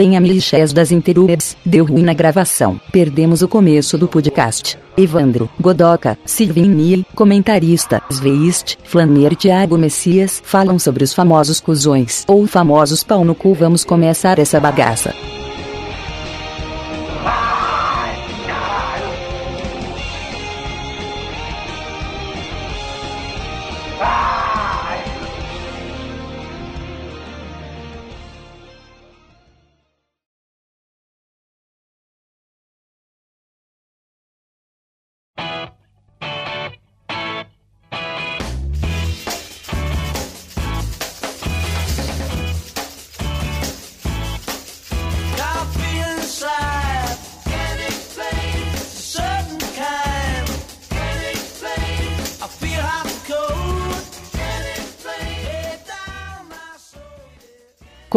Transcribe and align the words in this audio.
Penha 0.00 0.18
Milchés 0.18 0.72
das 0.72 0.90
Interwebs, 0.90 1.58
deu 1.62 1.84
ruim 1.84 2.02
na 2.02 2.14
gravação. 2.14 2.80
Perdemos 2.90 3.42
o 3.42 3.48
começo 3.48 3.98
do 3.98 4.08
podcast. 4.08 4.78
Evandro, 4.96 5.46
Godoca, 5.60 6.16
Silvin 6.24 6.70
Nil, 6.70 7.04
comentarista, 7.14 8.00
Sveist, 8.10 8.78
Flaner 8.82 9.36
Thiago 9.36 9.76
Messias 9.76 10.40
falam 10.42 10.78
sobre 10.78 11.04
os 11.04 11.12
famosos 11.12 11.60
cuzões 11.60 12.24
ou 12.26 12.46
famosos 12.46 13.04
pau 13.04 13.26
no 13.26 13.34
cu. 13.34 13.52
Vamos 13.52 13.84
começar 13.84 14.38
essa 14.38 14.58
bagaça. 14.58 15.12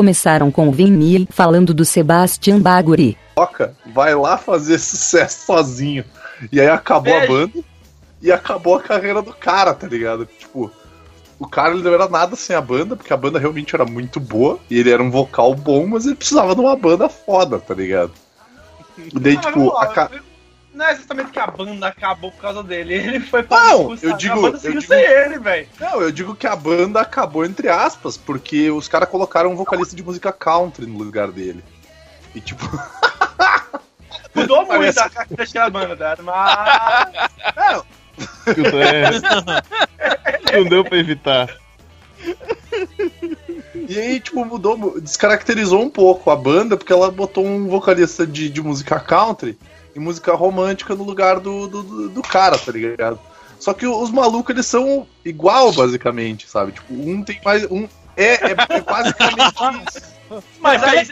Começaram 0.08 0.52
com 0.52 0.68
o 0.68 0.72
Vinil 0.74 1.26
falando 1.30 1.74
do 1.74 1.86
Sebastian 1.86 2.60
Baguri. 2.60 3.18
Toca, 3.36 3.74
vai 3.86 4.14
lá 4.14 4.38
fazer 4.38 4.78
sucesso 4.78 5.46
sozinho. 5.46 6.04
E 6.52 6.60
aí 6.60 6.68
acabou 6.68 7.14
a 7.16 7.20
Beijo. 7.22 7.32
banda 7.34 7.54
e 8.22 8.30
acabou 8.30 8.76
a 8.76 8.82
carreira 8.82 9.22
do 9.22 9.32
cara, 9.34 9.74
tá 9.74 9.88
ligado? 9.88 10.26
Tipo, 10.26 10.70
o 11.40 11.48
cara 11.48 11.74
ele 11.74 11.84
não 11.84 11.94
era 11.94 12.10
nada 12.10 12.36
sem 12.36 12.54
a 12.54 12.60
banda, 12.60 12.98
porque 12.98 13.14
a 13.14 13.18
banda 13.18 13.40
realmente 13.40 13.74
era 13.74 13.86
muito 13.86 14.20
boa, 14.20 14.60
e 14.70 14.78
ele 14.78 14.92
era 14.92 15.02
um 15.02 15.10
vocal 15.10 15.56
bom, 15.56 15.88
mas 15.88 16.06
ele 16.06 16.16
precisava 16.16 16.54
de 16.54 16.60
uma 16.60 16.76
banda 16.76 17.08
foda, 17.08 17.58
tá 17.58 17.74
ligado? 17.74 18.12
E 18.98 19.18
daí, 19.18 19.38
tipo, 19.38 19.70
a 19.78 19.88
ca- 19.88 20.12
Não 20.74 20.86
é 20.86 20.92
exatamente 20.94 21.30
que 21.32 21.40
a 21.40 21.46
banda 21.48 21.88
acabou 21.88 22.32
por 22.32 22.42
causa 22.42 22.64
dele. 22.64 22.94
Ele 23.06 23.20
foi 23.20 23.44
pra 23.44 23.60
Não, 23.60 23.78
discussão, 23.96 24.10
eu 24.10 24.18
digo- 24.18 24.40
A 24.40 24.42
banda 24.52 24.58
eu 24.64 24.72
digo- 24.72 24.82
sem 24.82 25.00
ele, 25.04 25.38
velho. 25.40 25.68
Não, 25.80 26.02
eu 26.02 26.12
digo 26.12 26.36
que 26.36 26.48
a 26.48 26.56
banda 26.56 27.02
acabou 27.02 27.46
entre 27.46 27.70
aspas, 27.70 28.18
porque 28.18 28.72
os 28.72 28.88
caras 28.88 29.08
colocaram 29.10 29.52
um 29.52 29.56
vocalista 29.56 29.96
de 29.96 30.02
música 30.04 30.32
country 30.32 30.86
no 30.88 30.98
lugar 30.98 31.32
dele. 31.32 31.64
E 32.34 32.42
tipo, 32.42 32.66
Mudou 34.34 34.58
muito 34.66 34.70
Parece- 34.70 35.00
a 35.00 35.10
característica 35.10 35.60
da 35.60 35.70
banda, 35.70 35.96
tá? 35.96 36.18
Mas. 36.24 37.30
É. 37.56 37.84
Não 40.58 40.64
deu 40.66 40.84
pra 40.84 40.98
evitar. 40.98 41.56
E 43.88 44.00
aí, 44.00 44.20
tipo, 44.20 44.44
mudou, 44.46 44.78
mu- 44.78 45.00
descaracterizou 45.02 45.82
um 45.82 45.90
pouco 45.90 46.30
a 46.32 46.36
banda, 46.36 46.78
porque 46.78 46.94
ela 46.94 47.12
botou 47.12 47.46
um 47.46 47.68
vocalista 47.68 48.26
de, 48.26 48.50
de 48.50 48.62
música 48.62 49.00
country 49.00 49.58
e 49.96 50.00
música 50.00 50.34
romântica 50.34 50.96
no 50.96 51.04
lugar 51.04 51.40
do, 51.40 51.68
do, 51.68 52.10
do- 52.10 52.22
cara, 52.22 52.58
tá 52.58 52.72
ligado? 52.72 53.20
Só 53.60 53.74
que 53.74 53.86
os 53.88 54.12
malucos, 54.12 54.54
eles 54.54 54.66
são 54.66 55.08
igual, 55.24 55.72
basicamente, 55.72 56.50
sabe? 56.50 56.72
Tipo, 56.74 56.94
um 56.94 57.24
tem 57.24 57.40
mais. 57.46 57.64
Um, 57.72 57.88
é, 58.18 58.48
é, 58.48 58.52
é 58.52 58.82
basicamente 58.82 59.56
isso. 59.88 60.14
Mas 60.60 60.84
aí. 60.84 61.08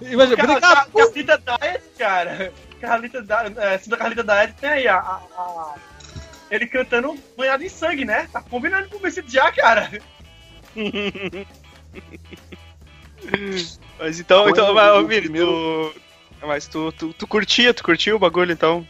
Imagina, 0.00 0.36
Car- 0.36 0.60
Car- 0.60 0.88
Carlita 0.90 1.38
Diet, 1.38 1.82
cara. 1.98 2.52
Carlita 2.80 3.22
Diet, 3.22 3.58
é, 3.58 3.78
Santa 3.78 3.96
Carlita 3.96 4.22
Diet 4.24 4.54
tem 4.60 4.70
aí 4.70 4.88
a, 4.88 4.96
a- 4.98 5.20
a- 5.36 5.74
Ele 6.50 6.66
cantando 6.66 7.16
banhado 7.36 7.64
em 7.64 7.68
sangue, 7.68 8.04
né? 8.04 8.28
Tá 8.32 8.40
combinando 8.42 8.88
com 8.88 8.96
o 8.96 9.00
vestido 9.00 9.30
já, 9.30 9.50
cara. 9.52 9.90
Mas 13.98 14.20
então, 14.20 14.48
então 14.48 14.70
o- 14.70 14.74
mas, 14.74 15.06
mas 16.46 16.66
tu, 16.66 16.92
tu, 16.92 17.12
tu 17.12 17.26
curtia, 17.26 17.74
tu 17.74 17.82
curtia 17.84 18.14
o 18.14 18.18
bagulho 18.18 18.52
então? 18.52 18.86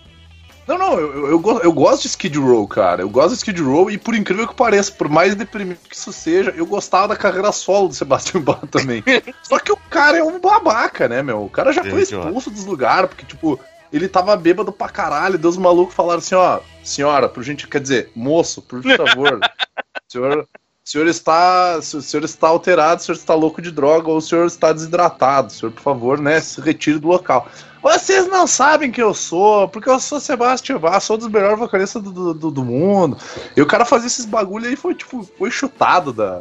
Não, 0.67 0.77
não, 0.77 0.99
eu, 0.99 1.15
eu, 1.15 1.27
eu 1.29 1.39
go- 1.39 1.61
eu 1.61 1.73
gosto 1.73 2.03
de 2.03 2.09
Skid 2.09 2.37
Row, 2.39 2.67
cara. 2.67 3.03
Eu 3.03 3.09
gosto 3.09 3.31
de 3.31 3.37
Skid 3.37 3.63
Row 3.63 3.89
e, 3.89 3.97
por 3.97 4.17
incrível 4.17 4.49
que 4.49 4.55
pareça, 4.55 4.91
por 4.91 5.09
mais 5.09 5.35
deprimente 5.37 5.81
que 5.89 5.95
isso 5.95 6.13
seja, 6.13 6.51
eu 6.57 6.67
gostava 6.67 7.07
da 7.09 7.17
carreira 7.17 7.53
solo 7.53 7.87
do 7.89 7.95
Sebastian 7.95 8.41
Bach 8.41 8.67
também. 8.71 9.03
Só 9.45 9.61
que 9.61 9.71
o 9.71 9.77
cara 9.77 10.19
é 10.19 10.25
um 10.25 10.41
babaca, 10.41 11.07
né, 11.09 11.23
meu? 11.23 11.45
O 11.45 11.49
cara 11.51 11.73
já 11.73 11.83
É 11.83 11.91
foi 11.91 12.03
expulso 12.03 12.51
dos 12.51 12.65
lugares, 12.65 13.09
porque, 13.09 13.25
tipo, 13.25 13.61
ele 13.93 14.09
tava 14.09 14.37
bêbado 14.37 14.73
pra 14.73 14.89
caralho. 14.89 15.39
Deus 15.39 15.57
maluco 15.57 15.93
falaram 15.93 16.19
assim: 16.19 16.35
ó, 16.35 16.59
senhora, 16.83 17.29
por 17.29 17.45
gente, 17.45 17.69
quer 17.69 17.81
dizer, 17.81 18.11
moço, 18.17 18.61
por 18.61 18.83
favor, 18.97 19.41
senhor. 20.11 20.49
O 20.87 20.89
senhor 20.89 21.09
está. 21.09 21.79
O 21.79 21.83
senhor 21.83 22.25
está 22.25 22.47
alterado, 22.47 23.01
o 23.01 23.05
senhor 23.05 23.17
está 23.17 23.35
louco 23.35 23.61
de 23.61 23.73
droga, 23.73 24.09
ou 24.09 24.19
o 24.19 24.21
senhor 24.21 24.47
está 24.47 24.73
desidratado. 24.73 25.49
O 25.49 25.51
senhor, 25.51 25.73
por 25.73 25.83
favor, 25.83 26.21
né, 26.21 26.41
se 26.41 26.61
retire 26.61 27.01
do 27.01 27.09
local. 27.09 27.49
Vocês 27.83 28.29
não 28.29 28.47
sabem 28.47 28.93
quem 28.93 29.03
eu 29.03 29.13
sou, 29.13 29.69
porque 29.69 29.91
eu 29.91 29.99
sou 29.99 30.21
Sebastião 30.21 30.79
Bach, 30.79 31.03
sou 31.03 31.17
um 31.17 31.19
dos 31.19 31.29
melhores 31.29 31.59
vocalistas 31.59 32.01
do, 32.01 32.33
do, 32.33 32.51
do 32.53 32.65
mundo. 32.65 33.19
E 33.57 33.61
o 33.61 33.67
cara 33.67 33.85
fazia 33.85 34.07
esses 34.07 34.25
bagulho 34.25 34.69
aí 34.69 34.77
foi, 34.77 34.95
tipo, 34.95 35.29
foi 35.37 35.51
chutado 35.51 36.13
da, 36.13 36.41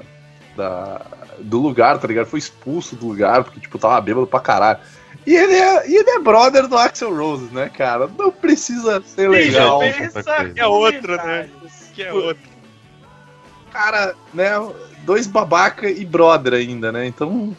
da, 0.56 1.02
do 1.40 1.60
lugar, 1.60 1.98
tá 1.98 2.08
ligado? 2.08 2.28
Foi 2.28 2.38
expulso 2.38 2.96
do 2.96 3.08
lugar, 3.08 3.44
porque, 3.44 3.60
tipo, 3.60 3.80
tava 3.80 4.00
bêbado 4.00 4.28
pra 4.28 4.40
caralho. 4.40 4.80
E 5.26 5.36
ele 5.36 5.54
é, 5.54 5.90
e 5.90 5.96
ele 5.96 6.10
é 6.12 6.20
brother 6.20 6.68
do 6.68 6.78
Axel 6.78 7.16
Rose, 7.16 7.52
né, 7.52 7.70
cara? 7.76 8.08
Não 8.16 8.32
precisa 8.32 9.02
ser 9.04 9.28
legal. 9.28 9.80
Pensa. 9.80 10.24
Que 10.54 10.60
é 10.60 10.68
outro, 10.68 11.16
né? 11.18 11.50
Que 11.96 12.04
é 12.04 12.14
outro. 12.14 12.55
Cara, 13.76 14.16
né? 14.34 14.52
Dois 15.04 15.28
babaca 15.28 15.90
e 15.90 16.06
brother 16.06 16.54
ainda, 16.54 16.94
né? 16.94 17.06
Então. 17.06 17.54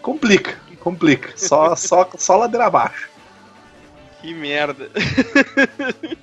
Complica, 0.00 0.58
complica. 0.80 1.34
Só, 1.36 1.76
só, 1.76 2.08
só 2.16 2.36
ladeira 2.38 2.64
abaixo. 2.64 3.10
Que 4.22 4.32
merda. 4.32 4.90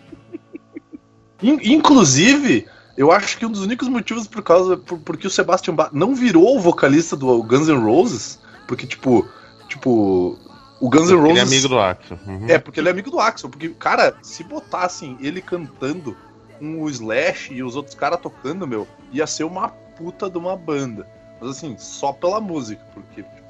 In- 1.39 1.59
Inclusive, 1.71 2.65
eu 2.97 3.11
acho 3.11 3.37
que 3.37 3.45
um 3.45 3.51
dos 3.51 3.61
únicos 3.61 3.87
motivos 3.87 4.27
por 4.27 4.41
causa 4.41 4.75
por, 4.75 4.97
porque 4.97 5.27
o 5.27 5.29
Sebastian 5.29 5.75
Bach 5.75 5.91
não 5.93 6.15
virou 6.15 6.57
o 6.57 6.59
vocalista 6.59 7.15
do 7.15 7.43
Guns 7.43 7.67
N' 7.67 7.79
Roses, 7.79 8.39
porque 8.67 8.87
tipo, 8.87 9.27
tipo, 9.67 10.35
o 10.81 10.89
Guns 10.89 11.11
N' 11.11 11.13
Ele 11.13 11.21
Roses 11.21 11.37
é 11.37 11.41
amigo 11.41 11.69
do 11.69 11.79
Axel. 11.79 12.19
Uhum. 12.25 12.45
É, 12.49 12.57
porque 12.57 12.79
ele 12.79 12.87
é 12.87 12.91
amigo 12.91 13.11
do 13.11 13.19
Axel, 13.19 13.51
porque 13.51 13.69
cara, 13.69 14.15
se 14.23 14.43
botassem 14.43 15.15
ele 15.21 15.43
cantando 15.43 16.17
com 16.63 16.81
o 16.81 16.89
Slash 16.89 17.53
e 17.53 17.61
os 17.61 17.75
outros 17.75 17.93
caras 17.93 18.21
tocando, 18.21 18.65
meu, 18.65 18.87
ia 19.11 19.27
ser 19.27 19.43
uma 19.43 19.67
puta 19.67 20.29
de 20.29 20.37
uma 20.37 20.55
banda. 20.55 21.05
Mas 21.41 21.57
assim, 21.57 21.75
só 21.77 22.13
pela 22.13 22.39
música, 22.39 22.81
porque 22.93 23.21
tipo, 23.21 23.43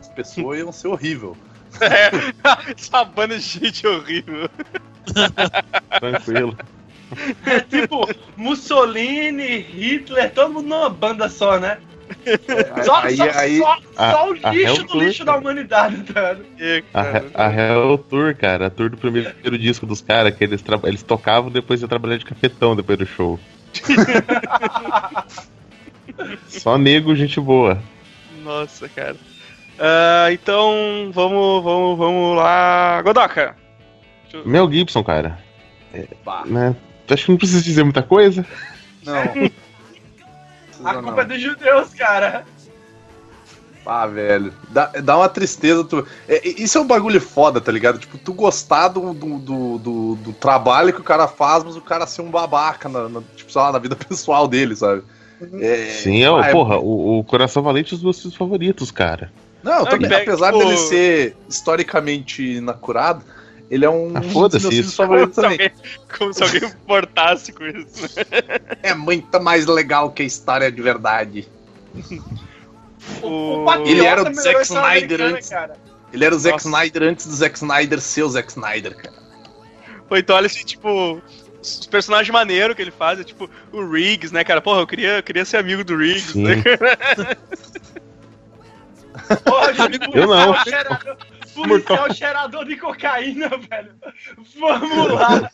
as 0.00 0.08
pessoas 0.08 0.58
iam 0.58 0.72
ser 0.72 0.88
horrível. 0.88 1.36
Essa 2.76 3.04
banda 3.04 3.38
de 3.38 3.44
gente 3.44 3.86
horrível. 3.86 4.50
Tranquilo. 6.00 6.58
É 7.46 7.60
tipo 7.60 8.08
Mussolini, 8.36 9.58
Hitler, 9.58 10.34
todo 10.34 10.54
mundo 10.54 10.68
numa 10.68 10.90
banda 10.90 11.28
só, 11.28 11.60
né? 11.60 11.78
Só, 12.84 12.96
aí, 13.02 13.16
só, 13.16 13.24
aí, 13.34 13.58
só, 13.58 13.78
a- 13.96 14.10
só 14.12 14.30
o 14.30 14.36
a 14.42 14.50
lixo 14.50 14.82
do 14.82 14.86
Tour, 14.88 15.02
lixo 15.02 15.24
da 15.24 15.32
cara. 15.32 15.40
humanidade, 15.42 15.96
tá? 16.12 16.36
É, 16.58 16.82
A, 16.92 17.04
cara. 17.04 17.24
a 17.34 17.50
Hell 17.52 17.98
Tour, 17.98 18.34
cara, 18.36 18.66
a 18.66 18.70
tour 18.70 18.90
do 18.90 18.96
primeiro 18.96 19.58
disco 19.58 19.86
dos 19.86 20.00
caras, 20.00 20.34
que 20.34 20.44
eles, 20.44 20.62
eles 20.84 21.02
tocavam 21.02 21.50
depois 21.50 21.80
de 21.80 21.88
trabalhar 21.88 22.16
de 22.18 22.24
cafetão 22.24 22.76
depois 22.76 22.98
do 22.98 23.06
show. 23.06 23.38
Só 26.48 26.78
nego, 26.78 27.14
gente 27.14 27.40
boa. 27.40 27.78
Nossa, 28.42 28.88
cara. 28.88 29.16
Ah, 29.78 30.28
então, 30.30 31.10
vamos, 31.12 31.64
vamos, 31.64 31.98
vamos 31.98 32.36
lá. 32.36 33.02
Godoka. 33.02 33.56
Mel 34.44 34.70
Gibson, 34.70 35.02
cara. 35.02 35.38
Bah, 36.24 36.44
Né? 36.46 36.74
Acho 37.08 37.26
que 37.26 37.30
não 37.30 37.38
precisa 37.38 37.62
dizer 37.62 37.84
muita 37.84 38.02
coisa. 38.02 38.44
não. 39.04 39.50
A 40.84 40.94
culpa 41.02 41.22
é 41.22 41.24
dos 41.24 41.40
judeus, 41.40 41.94
cara. 41.94 42.44
Ah, 43.86 44.06
velho. 44.06 44.52
Dá, 44.70 44.86
dá 45.02 45.16
uma 45.18 45.28
tristeza. 45.28 45.84
Tu... 45.84 46.06
É, 46.26 46.46
isso 46.48 46.78
é 46.78 46.80
um 46.80 46.86
bagulho 46.86 47.20
foda, 47.20 47.60
tá 47.60 47.70
ligado? 47.70 47.98
Tipo, 47.98 48.16
tu 48.16 48.32
gostar 48.32 48.88
do, 48.88 49.12
do, 49.12 49.38
do, 49.38 49.78
do- 49.78 50.14
do 50.16 50.32
trabalho 50.32 50.92
que 50.92 51.00
o 51.00 51.04
cara 51.04 51.28
faz, 51.28 51.62
mas 51.62 51.76
o 51.76 51.82
cara 51.82 52.06
ser 52.06 52.22
um 52.22 52.30
babaca 52.30 52.88
na, 52.88 53.08
na- 53.10 53.22
tipo, 53.36 53.52
sei 53.52 53.60
lá, 53.60 53.70
na 53.72 53.78
vida 53.78 53.94
pessoal 54.08 54.48
dele, 54.48 54.74
sabe? 54.74 55.02
É, 55.60 55.84
Sim, 56.02 56.22
é, 56.22 56.26
ah, 56.28 56.50
porra, 56.50 56.78
o, 56.78 57.18
o 57.18 57.24
Coração 57.24 57.62
Valente 57.62 57.92
é 57.92 57.94
um 57.94 57.98
dos 57.98 58.04
meus 58.04 58.20
filmes 58.20 58.38
favoritos, 58.38 58.90
cara. 58.90 59.30
Não, 59.62 59.84
também, 59.84 60.10
apesar 60.14 60.52
dele 60.52 60.76
ser 60.78 61.36
historicamente 61.48 62.42
inacurado, 62.42 63.22
ele 63.70 63.84
é 63.84 63.90
um 63.90 64.16
Ah, 64.16 64.20
dos 64.20 64.32
foda-se 64.32 64.78
isso. 64.80 64.96
Como 64.96 65.08
favoritos 65.08 65.34
se, 65.34 65.40
também. 65.42 65.58
alguém, 65.60 65.72
como 66.18 66.34
se 66.34 66.42
alguém 66.42 66.64
importasse 66.68 67.52
com 67.52 67.66
isso. 67.66 68.06
É 68.82 68.94
muito 68.94 69.40
mais 69.42 69.66
legal 69.66 70.10
que 70.12 70.22
a 70.22 70.26
história 70.26 70.70
de 70.70 70.80
verdade. 70.82 71.48
O- 73.22 73.64
Patriota 73.64 73.90
Ele 73.90 74.04
era 74.06 74.22
o 74.22 74.24
melhorou 74.26 74.42
Zack 74.42 74.62
Snyder 74.62 75.22
antes. 75.22 75.48
cara. 75.48 75.76
Ele 76.12 76.24
era 76.24 76.34
o 76.34 76.38
Zack 76.38 76.52
Nossa. 76.54 76.68
Snyder 76.68 77.02
antes 77.02 77.26
do 77.26 77.34
Zack 77.34 77.56
Snyder 77.56 78.00
ser 78.00 78.22
o 78.22 78.28
Zack 78.28 78.48
Snyder, 78.50 78.94
cara. 78.96 79.14
Ou 80.08 80.16
então, 80.16 80.36
olha 80.36 80.46
assim, 80.46 80.64
tipo, 80.64 81.20
os 81.60 81.86
personagens 81.86 82.32
maneiros 82.32 82.76
que 82.76 82.82
ele 82.82 82.90
faz, 82.92 83.18
é 83.18 83.24
tipo 83.24 83.50
o 83.72 83.84
Riggs, 83.90 84.32
né, 84.32 84.44
cara? 84.44 84.60
Porra, 84.60 84.80
eu 84.80 84.86
queria, 84.86 85.16
eu 85.16 85.22
queria 85.22 85.44
ser 85.44 85.56
amigo 85.56 85.82
do 85.82 85.96
Riggs, 85.96 86.32
Sim. 86.32 86.44
né? 86.44 86.62
Porra, 89.44 89.72
gente, 89.74 89.98
Eu 90.16 90.26
não. 90.26 90.54
cheirador- 90.64 91.16
Policial 91.68 92.12
cheirador 92.14 92.64
de 92.64 92.76
cocaína, 92.76 93.48
velho. 93.48 93.94
Vamos 94.58 95.12
lá. 95.12 95.50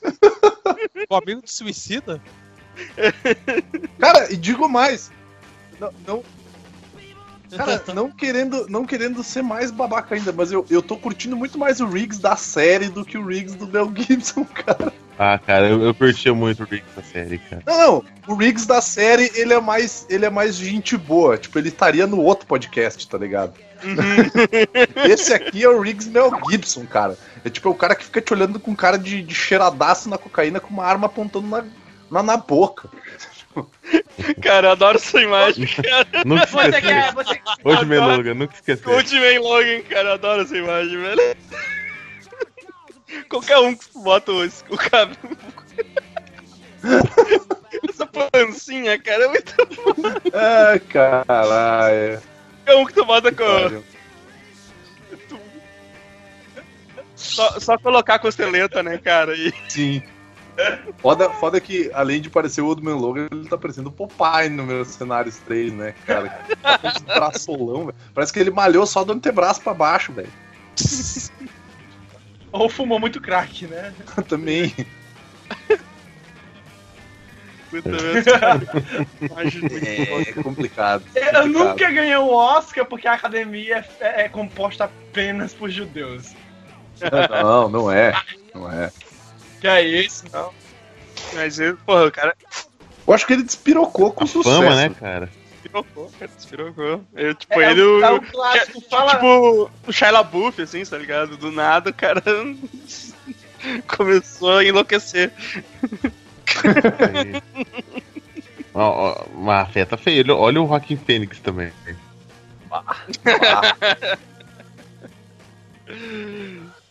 O 1.09 1.17
amigo 1.17 1.43
do 1.43 1.51
suicida? 1.51 2.21
Cara, 3.99 4.33
e 4.33 4.37
digo 4.37 4.69
mais. 4.69 5.11
Não, 5.79 5.93
não- 6.07 6.23
cara, 7.57 7.83
não 7.95 8.11
querendo, 8.11 8.67
não 8.69 8.85
querendo 8.87 9.23
ser 9.25 9.43
mais 9.43 9.71
babaca 9.71 10.15
ainda, 10.15 10.33
mas 10.33 10.53
eu, 10.53 10.65
eu 10.71 10.81
tô 10.83 10.97
curtindo 10.97 11.37
muito 11.37 11.59
mais 11.59 11.81
o 11.81 11.87
Riggs 11.87 12.21
da 12.21 12.37
série 12.37 12.89
do 12.89 13.05
que 13.05 13.19
o 13.19 13.27
Riggs 13.27 13.57
do 13.57 13.67
Mel 13.67 13.93
Gibson, 13.97 14.45
cara. 14.45 14.93
Ah, 15.23 15.39
cara, 15.39 15.69
eu, 15.69 15.83
eu 15.83 15.95
curtia 15.95 16.33
muito 16.33 16.63
o 16.63 16.67
Rick 16.67 16.87
da 16.97 17.03
série, 17.03 17.37
cara. 17.37 17.63
Não, 17.67 17.79
não. 17.79 18.05
O 18.27 18.35
Riggs 18.35 18.67
da 18.67 18.81
série, 18.81 19.31
ele 19.35 19.53
é 19.53 19.61
mais, 19.61 20.07
ele 20.09 20.25
é 20.25 20.31
mais 20.31 20.57
gente 20.57 20.97
boa. 20.97 21.37
Tipo, 21.37 21.59
ele 21.59 21.69
estaria 21.69 22.07
no 22.07 22.23
outro 22.23 22.47
podcast, 22.47 23.07
tá 23.07 23.19
ligado? 23.19 23.53
Esse 25.05 25.35
aqui 25.35 25.63
é 25.63 25.69
o 25.69 25.79
Riggs 25.79 26.09
Mel 26.09 26.33
Gibson, 26.49 26.87
cara. 26.87 27.19
É 27.45 27.51
tipo 27.51 27.69
é 27.69 27.71
o 27.71 27.75
cara 27.75 27.95
que 27.95 28.05
fica 28.07 28.23
te 28.23 28.33
olhando 28.33 28.59
com 28.59 28.75
cara 28.75 28.97
de, 28.97 29.23
de 29.23 29.35
cheiradaço 29.35 30.09
na 30.09 30.17
cocaína 30.17 30.59
com 30.59 30.73
uma 30.73 30.87
arma 30.87 31.05
apontando 31.05 31.47
na, 31.47 31.65
na, 32.11 32.23
na 32.23 32.37
boca. 32.39 32.89
Cara, 34.41 34.69
eu 34.69 34.73
adoro 34.73 34.97
essa 34.97 35.21
imagem, 35.21 35.67
cara. 35.83 36.07
Nunca 36.25 36.47
Você 36.47 36.69
esqueci. 36.69 36.83
quer, 36.83 37.13
você 37.13 37.41
Hoje. 37.65 37.85
Meluga, 37.85 38.33
nunca 38.33 38.55
esqueci. 38.55 38.89
Ultimate 38.89 39.39
Logan, 39.39 39.83
cara, 39.83 40.09
eu 40.11 40.13
adoro 40.15 40.43
essa 40.43 40.57
imagem, 40.57 40.97
velho. 40.97 41.37
Qualquer 43.29 43.59
um 43.59 43.75
que 43.75 43.87
bota 43.95 44.33
o, 44.33 44.45
o 44.45 44.77
cabelo. 44.77 45.37
Essa 47.89 48.07
pancinha, 48.07 48.99
cara, 48.99 49.25
é 49.25 49.29
muito. 49.29 49.55
Ah, 50.33 50.79
caralho. 50.89 52.23
Qualquer 52.65 52.83
um 52.83 52.87
que 52.87 52.95
tu 52.95 53.05
bota 53.05 53.33
com. 53.33 53.83
Só, 57.17 57.61
só 57.61 57.79
colocar 57.79 58.15
a 58.15 58.19
costeleta, 58.19 58.83
né, 58.83 58.97
cara? 58.99 59.35
E... 59.37 59.53
Sim. 59.69 60.03
Foda, 60.99 61.31
foda 61.31 61.61
que, 61.61 61.91
além 61.95 62.21
de 62.21 62.29
parecer 62.29 62.61
o 62.61 62.67
Oldman 62.67 62.95
Logan, 62.95 63.29
ele 63.31 63.49
tá 63.49 63.57
parecendo 63.57 63.89
o 63.89 63.93
Popeye 63.93 64.49
no 64.49 64.65
meu 64.65 64.85
cenários 64.85 65.39
3, 65.39 65.73
né, 65.73 65.95
cara? 66.07 66.29
Tá 66.63 66.79
com 66.79 66.89
esse 66.89 67.03
braçolão, 67.03 67.87
velho. 67.87 67.97
Parece 68.15 68.33
que 68.33 68.39
ele 68.39 68.51
malhou 68.51 68.87
só 68.87 69.05
do 69.05 69.13
antebraço 69.13 69.63
pra 69.63 69.73
baixo, 69.75 70.13
velho. 70.13 70.33
Ou 72.53 72.69
fumou 72.69 72.99
muito 72.99 73.21
crack, 73.21 73.67
né? 73.67 73.93
Também. 74.29 74.75
Puta 77.71 77.89
boa. 77.89 77.99
É 80.23 80.33
complicado. 80.43 81.05
Eu 81.15 81.23
complicado. 81.23 81.47
nunca 81.47 81.91
ganhei 81.91 82.17
um 82.17 82.31
Oscar 82.33 82.85
porque 82.85 83.07
a 83.07 83.13
academia 83.13 83.85
é, 84.01 84.25
é 84.25 84.29
composta 84.29 84.85
apenas 84.85 85.55
por 85.55 85.71
judeus. 85.71 86.35
Não, 87.43 87.69
não 87.71 87.91
é. 87.91 88.13
Não 88.55 88.71
é. 88.71 88.91
Que 89.59 89.67
é 89.69 89.83
isso, 89.83 90.25
não? 90.31 90.51
Mas, 91.33 91.59
eu- 91.59 91.79
porra, 91.79 92.07
o 92.07 92.13
cara 92.13 92.37
Eu 93.07 93.15
acho 93.15 93.27
que 93.27 93.33
ele 93.33 93.43
despirocou 93.43 94.13
com 94.13 94.25
A 94.25 94.27
sucesso. 94.27 94.55
fama, 94.57 94.75
né, 94.77 94.91
cara? 94.91 95.31
Despirocou, 95.63 96.11
cara, 96.19 96.31
despirocou. 96.37 97.05
Eu, 97.15 97.35
tipo, 97.35 97.61
É, 97.61 97.71
ele. 97.71 97.81
é 97.81 97.85
um- 97.85 97.99
o- 97.99 98.05
é 98.05 98.11
um 98.13 98.21
clássico, 98.21 98.81
fala- 98.91 99.15
Tipo, 99.15 99.71
o 99.87 99.93
Shia 99.93 100.11
LaBeouf, 100.11 100.61
assim, 100.63 100.85
tá 100.85 100.97
ligado? 100.99 101.37
Do 101.37 101.51
nada, 101.53 101.91
o 101.91 101.95
cara 101.95 102.23
começou 103.87 104.59
a 104.59 104.65
enlouquecer. 104.65 105.33
É. 106.65 107.43
Ó, 108.75 109.25
Mas 109.35 109.63
afeta 109.63 109.97
feio. 109.97 110.25
Olha- 110.35 110.61
o 110.63 110.67
Joaquim 110.69 110.97
Fênix 110.97 111.39
também. 111.41 111.73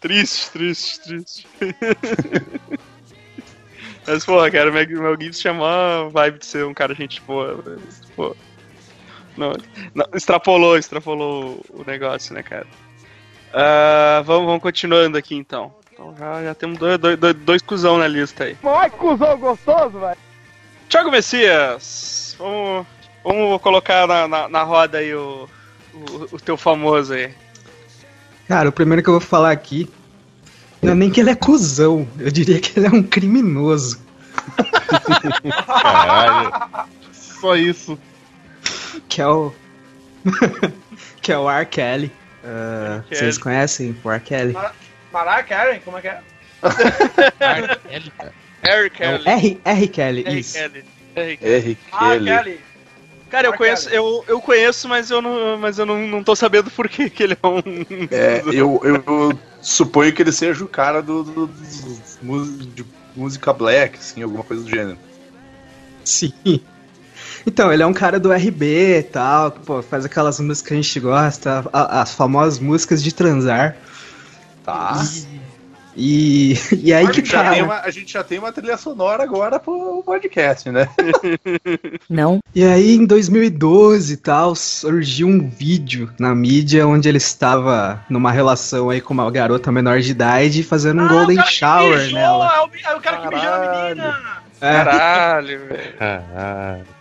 Triste, 0.01 0.51
triste, 0.51 0.99
triste. 1.01 1.47
Mas, 4.07 4.25
porra, 4.25 4.49
cara, 4.49 4.69
o 4.71 4.73
Mel 4.73 4.87
Mel 4.87 5.17
Gibson 5.21 5.41
chamou 5.41 5.65
a 5.67 6.07
vibe 6.09 6.39
de 6.39 6.45
ser 6.45 6.65
um 6.65 6.73
cara 6.73 6.95
gente 6.95 7.21
boa. 7.21 7.61
mas, 7.65 8.01
Pô. 8.15 8.35
Não, 9.39 9.55
não, 9.95 10.05
extrapolou, 10.13 10.77
extrapolou 10.77 11.63
o 11.69 11.83
negócio, 11.87 12.33
né, 12.33 12.43
cara? 12.43 12.67
Ah, 13.53 14.21
vamos, 14.25 14.45
vamos 14.45 14.61
continuando 14.61 15.17
aqui 15.17 15.35
então. 15.35 15.73
Então 15.93 16.13
já, 16.17 16.43
já 16.43 16.53
temos 16.53 16.77
dois, 16.77 16.97
dois, 16.97 17.17
dois, 17.17 17.35
dois 17.35 17.61
cuzão 17.61 17.97
na 17.97 18.07
lista 18.07 18.43
aí. 18.43 18.57
Ai, 18.63 18.89
cuzão 18.89 19.37
gostoso, 19.37 19.97
velho. 19.97 20.17
Thiago 20.89 21.09
Messias, 21.09 22.35
vamos, 22.37 22.85
vamos 23.23 23.61
colocar 23.61 24.07
na, 24.07 24.27
na, 24.27 24.49
na 24.49 24.63
roda 24.63 24.97
aí 24.97 25.15
o, 25.15 25.47
o, 25.93 26.35
o 26.35 26.39
teu 26.39 26.57
famoso 26.57 27.13
aí. 27.13 27.33
Cara, 28.47 28.67
o 28.67 28.71
primeiro 28.73 29.01
que 29.01 29.09
eu 29.09 29.13
vou 29.13 29.21
falar 29.21 29.51
aqui 29.51 29.89
não 30.81 30.91
é 30.91 30.95
nem 30.95 31.09
que 31.09 31.19
ele 31.21 31.29
é 31.29 31.35
cuzão, 31.35 32.07
eu 32.17 32.31
diria 32.31 32.59
que 32.59 32.77
ele 32.77 32.87
é 32.87 32.89
um 32.89 33.03
criminoso. 33.03 34.01
Caralho. 35.65 36.51
Só 37.13 37.55
isso. 37.55 37.97
Que 39.07 39.21
é 39.21 39.27
o. 39.27 39.53
que 41.21 41.31
é 41.31 41.37
o 41.37 41.49
R. 41.49 41.65
Kelly. 41.65 42.11
Kelly. 42.41 43.03
vocês 43.09 43.37
conhecem 43.37 43.95
o 44.03 44.11
R. 44.11 44.19
Kelly? 44.21 44.55
Mariah 45.11 45.43
Karen, 45.43 45.79
como 45.79 45.97
é 45.97 46.01
que 46.01 46.07
é? 46.07 46.21
Harry 48.63 48.89
Kelly. 48.89 49.23
R. 49.25 49.61
R. 49.65 49.87
Kelly, 49.87 50.23
Harry 50.23 50.39
isso. 50.39 50.53
Kelly. 50.57 50.83
Harry 51.15 51.37
Kelly. 51.37 51.53
R. 51.53 51.77
Ah, 51.91 51.99
Kelly. 52.09 52.25
Kelly. 52.25 52.59
Cara, 53.29 53.47
eu 53.47 53.53
conheço, 53.53 53.89
eu, 53.89 54.25
eu 54.27 54.41
conheço, 54.41 54.87
mas 54.89 55.11
eu 55.11 55.21
não, 55.21 55.55
mas 55.59 55.77
eu 55.77 55.85
não, 55.85 55.99
não 56.07 56.23
tô 56.23 56.35
sabendo 56.35 56.71
por 56.71 56.89
que 56.89 57.09
que 57.11 57.21
ele 57.23 57.37
é 57.41 57.47
um. 57.47 57.59
É, 58.09 58.41
eu, 58.51 58.81
eu 58.83 59.39
suponho 59.61 60.11
que 60.11 60.21
ele 60.23 60.31
seja 60.31 60.63
o 60.63 60.67
cara 60.67 60.99
do, 61.01 61.23
do- 61.23 61.45
dos 61.47 62.17
mus- 62.23 62.73
de 62.73 62.83
música 63.15 63.53
black, 63.53 63.99
assim, 63.99 64.23
alguma 64.23 64.43
coisa 64.43 64.63
do 64.63 64.69
gênero. 64.69 64.97
Sim. 66.03 66.33
Então, 67.49 67.73
ele 67.73 67.81
é 67.81 67.85
um 67.87 67.93
cara 67.93 68.19
do 68.19 68.31
RB 68.31 68.99
e 68.99 69.03
tal, 69.03 69.51
que 69.51 69.59
pô, 69.61 69.81
faz 69.81 70.05
aquelas 70.05 70.39
músicas 70.39 70.67
que 70.67 70.73
a 70.73 70.77
gente 70.77 70.99
gosta, 70.99 71.65
a- 71.73 72.01
as 72.01 72.13
famosas 72.13 72.59
músicas 72.59 73.01
de 73.03 73.11
transar. 73.13 73.75
Tá. 74.63 75.03
E, 75.97 76.53
e 76.71 76.93
aí 76.93 77.07
a, 77.07 77.09
que 77.09 77.23
tá. 77.23 77.51
uma, 77.63 77.79
a 77.81 77.89
gente 77.89 78.13
já 78.13 78.23
tem 78.23 78.37
uma 78.37 78.51
trilha 78.53 78.77
sonora 78.77 79.23
agora 79.23 79.59
pro 79.59 80.03
podcast, 80.05 80.69
né? 80.71 80.87
Não, 82.07 82.39
E 82.53 82.63
aí, 82.63 82.95
em 82.95 83.05
2012 83.05 84.13
e 84.13 84.17
tal, 84.17 84.53
surgiu 84.55 85.27
um 85.27 85.49
vídeo 85.49 86.11
na 86.19 86.33
mídia 86.35 86.87
onde 86.87 87.09
ele 87.09 87.17
estava 87.17 87.99
numa 88.07 88.31
relação 88.31 88.89
aí 88.91 89.01
com 89.01 89.13
uma 89.13 89.29
garota 89.31 89.71
menor 89.71 89.99
de 89.99 90.11
idade 90.11 90.61
fazendo 90.63 91.01
um 91.01 91.05
Ah, 91.05 91.09
golden 91.09 91.43
shower 91.47 91.97
mijou, 91.97 92.13
nela. 92.19 92.45
É 92.45 92.61
o, 92.61 92.93
é 92.93 92.95
o 92.95 93.01
cara 93.01 93.17
que 93.17 93.27
mijou 93.35 93.49
a 93.51 93.59
menina. 93.89 94.17
É, 94.61 94.73
Caralho, 94.83 95.59
velho. 95.67 95.93
Caralho. 95.97 96.98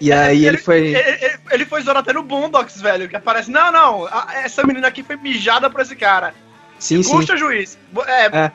E 0.00 0.12
aí 0.12 0.46
ele 0.46 0.58
foi. 0.58 0.88
Ele, 0.88 0.98
ele- 0.98 1.38
ele 1.50 1.64
foi 1.66 1.82
zoado 1.82 1.98
até 2.00 2.12
no 2.12 2.22
Boondocks, 2.22 2.80
velho. 2.80 3.08
Que 3.08 3.16
aparece, 3.16 3.50
não, 3.50 3.70
não, 3.72 4.06
a- 4.06 4.28
essa 4.44 4.64
menina 4.66 4.88
aqui 4.88 5.02
foi 5.02 5.16
mijada 5.16 5.68
por 5.70 5.80
esse 5.80 5.94
cara. 5.96 6.34
Sim, 6.78 7.02
sim. 7.02 7.10
Custa, 7.12 7.36
juiz. 7.36 7.78
É, 8.06 8.26
É. 8.26 8.52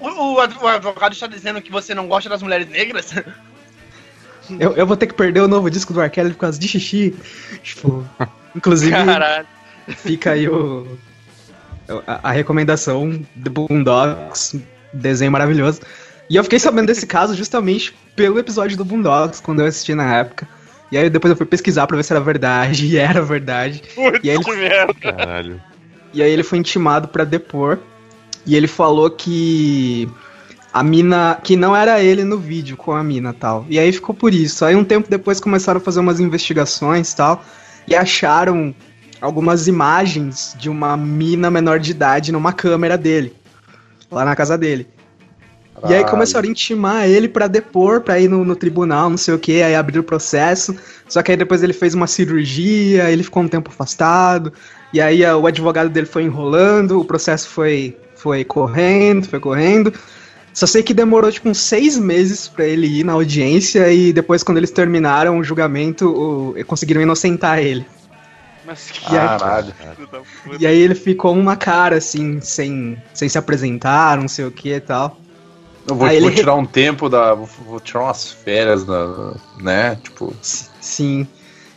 O, 0.00 0.34
o 0.34 0.40
adv- 0.40 0.62
o 0.62 0.68
advogado 0.68 1.12
está 1.14 1.26
dizendo 1.26 1.62
que 1.62 1.70
você 1.72 1.94
não 1.94 2.06
gosta 2.08 2.28
das 2.28 2.42
mulheres 2.42 2.68
negras? 2.68 3.12
Eu, 4.58 4.72
eu 4.76 4.84
vou 4.84 4.96
ter 4.96 5.06
que 5.06 5.14
perder 5.14 5.40
o 5.42 5.46
novo 5.46 5.70
disco 5.70 5.92
do 5.92 6.00
R. 6.00 6.10
Kelly 6.10 6.30
por 6.32 6.38
causa 6.40 6.58
de 6.58 6.66
xixi. 6.66 7.14
Tipo, 7.62 8.04
inclusive, 8.56 8.90
Caralho. 8.90 9.46
fica 9.98 10.32
aí 10.32 10.48
o. 10.48 10.98
A, 12.04 12.30
a 12.30 12.32
recomendação 12.32 13.24
do 13.36 13.48
Boondocks, 13.50 14.56
desenho 14.92 15.30
maravilhoso. 15.30 15.80
E 16.30 16.36
eu 16.36 16.44
fiquei 16.44 16.58
sabendo 16.60 16.86
desse 16.86 17.06
caso 17.06 17.34
justamente 17.34 17.92
pelo 18.14 18.38
episódio 18.38 18.76
do 18.76 18.84
Boondocks, 18.84 19.40
quando 19.40 19.60
eu 19.60 19.66
assisti 19.66 19.94
na 19.94 20.14
época. 20.16 20.48
E 20.92 20.96
aí 20.96 21.10
depois 21.10 21.30
eu 21.30 21.36
fui 21.36 21.44
pesquisar 21.44 21.86
pra 21.88 21.96
ver 21.96 22.04
se 22.04 22.12
era 22.12 22.20
verdade, 22.20 22.86
e 22.94 22.96
era 22.96 23.20
verdade. 23.20 23.82
E 24.22 24.30
aí 24.30 24.36
ele- 24.36 24.56
merda. 24.56 24.94
Caralho. 24.94 25.60
E 26.14 26.22
aí 26.22 26.30
ele 26.30 26.42
foi 26.44 26.58
intimado 26.58 27.08
pra 27.08 27.24
depor. 27.24 27.78
E 28.46 28.54
ele 28.56 28.66
falou 28.68 29.10
que 29.10 30.08
a 30.72 30.82
mina. 30.82 31.38
que 31.42 31.56
não 31.56 31.74
era 31.76 32.00
ele 32.00 32.24
no 32.24 32.38
vídeo 32.38 32.76
com 32.76 32.92
a 32.92 33.02
mina 33.02 33.32
tal. 33.34 33.66
E 33.68 33.78
aí 33.78 33.92
ficou 33.92 34.14
por 34.14 34.32
isso. 34.32 34.64
Aí 34.64 34.74
um 34.76 34.84
tempo 34.84 35.10
depois 35.10 35.40
começaram 35.40 35.78
a 35.78 35.82
fazer 35.82 36.00
umas 36.00 36.20
investigações 36.20 37.12
tal. 37.12 37.44
E 37.86 37.94
acharam 37.94 38.74
algumas 39.20 39.66
imagens 39.68 40.54
de 40.58 40.68
uma 40.70 40.96
mina 40.96 41.50
menor 41.50 41.78
de 41.80 41.90
idade 41.90 42.32
numa 42.32 42.52
câmera 42.52 42.96
dele. 42.96 43.34
Lá 44.10 44.24
na 44.24 44.34
casa 44.34 44.56
dele. 44.56 44.86
E 45.88 45.94
aí 45.94 46.04
começaram 46.10 46.46
a 46.46 46.50
intimar 46.50 47.08
ele 47.08 47.28
pra 47.28 47.46
depor, 47.46 48.00
pra 48.02 48.18
ir 48.18 48.28
no, 48.28 48.44
no 48.44 48.54
tribunal, 48.56 49.08
não 49.08 49.16
sei 49.16 49.32
o 49.34 49.38
que, 49.38 49.62
aí 49.62 49.74
abriu 49.74 50.02
o 50.02 50.04
processo. 50.04 50.74
Só 51.08 51.22
que 51.22 51.30
aí 51.30 51.36
depois 51.36 51.62
ele 51.62 51.72
fez 51.72 51.94
uma 51.94 52.06
cirurgia, 52.06 53.10
ele 53.10 53.22
ficou 53.22 53.42
um 53.42 53.48
tempo 53.48 53.70
afastado. 53.70 54.52
E 54.92 55.00
aí 55.00 55.24
ah, 55.24 55.36
o 55.36 55.46
advogado 55.46 55.88
dele 55.88 56.06
foi 56.06 56.24
enrolando, 56.24 57.00
o 57.00 57.04
processo 57.04 57.48
foi, 57.48 57.96
foi 58.16 58.44
correndo, 58.44 59.26
foi 59.28 59.40
correndo. 59.40 59.92
Só 60.52 60.66
sei 60.66 60.82
que 60.82 60.92
demorou 60.92 61.30
tipo 61.30 61.48
uns 61.48 61.58
seis 61.58 61.96
meses 61.96 62.48
pra 62.48 62.66
ele 62.66 62.86
ir 62.86 63.04
na 63.04 63.12
audiência 63.12 63.90
e 63.92 64.12
depois 64.12 64.42
quando 64.42 64.58
eles 64.58 64.70
terminaram 64.72 65.38
o 65.38 65.44
julgamento, 65.44 66.08
o- 66.08 66.64
conseguiram 66.66 67.00
inocentar 67.00 67.60
ele. 67.60 67.86
Mas 68.66 68.90
que 68.90 69.04
Caralho. 69.04 69.72
E 70.58 70.66
aí 70.66 70.78
ele 70.78 70.94
ficou 70.94 71.34
uma 71.34 71.56
cara 71.56 71.96
assim, 71.96 72.40
sem, 72.40 72.96
sem 73.14 73.28
se 73.28 73.38
apresentar, 73.38 74.18
não 74.18 74.28
sei 74.28 74.44
o 74.44 74.50
que 74.50 74.72
e 74.72 74.80
tal. 74.80 75.18
Eu 75.90 75.96
vou, 75.96 76.08
ele 76.08 76.20
vou 76.20 76.30
tirar 76.30 76.54
um 76.54 76.64
tempo 76.64 77.08
da. 77.08 77.34
Vou, 77.34 77.48
vou 77.66 77.80
tirar 77.80 78.04
umas 78.04 78.30
férias, 78.30 78.86
na, 78.86 79.34
né? 79.60 79.98
Tipo. 80.02 80.32
Sim. 80.40 81.26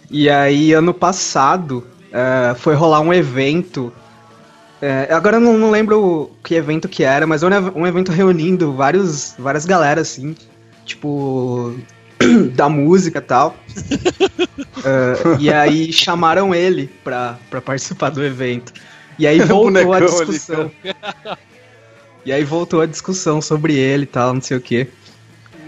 E 0.10 0.30
aí, 0.30 0.72
ano 0.74 0.94
passado, 0.94 1.84
eh, 2.12 2.54
foi 2.58 2.76
rolar 2.76 3.02
um 3.02 3.12
evento. 3.12 3.92
eh, 4.82 5.08
agora 5.10 5.38
eu 5.38 5.42
não, 5.42 5.58
não 5.58 5.72
lembro 5.72 6.32
que 6.44 6.54
evento 6.54 6.88
que 6.88 7.04
era, 7.04 7.26
mas 7.26 7.42
era 7.42 7.60
um 7.76 7.88
evento 7.88 8.12
reunindo 8.12 8.74
vários, 8.74 9.34
várias 9.40 9.66
galera, 9.66 10.02
assim. 10.02 10.36
Tipo. 10.86 11.74
da 12.54 12.70
música 12.70 13.18
e 13.20 13.22
tal. 13.22 13.56
Eh, 14.86 15.38
e 15.40 15.54
aí 15.54 15.94
chamaram 15.94 16.54
ele 16.54 16.88
pra, 17.06 17.38
pra 17.50 17.62
participar 17.62 18.10
do 18.10 18.22
evento. 18.22 18.74
E 19.18 19.26
aí 19.26 19.40
voltou 19.46 19.94
a 19.94 20.00
Bonecão 20.00 20.18
ali, 20.18 20.26
discussão. 20.26 20.72
e 22.26 22.32
aí 22.32 22.44
voltou 22.44 22.82
a 22.82 22.86
discussão 22.86 23.42
sobre 23.42 23.76
ele 23.76 24.04
e 24.04 24.08
tal, 24.08 24.34
não 24.34 24.42
sei 24.42 24.58
o 24.58 24.62
quê. 24.62 24.88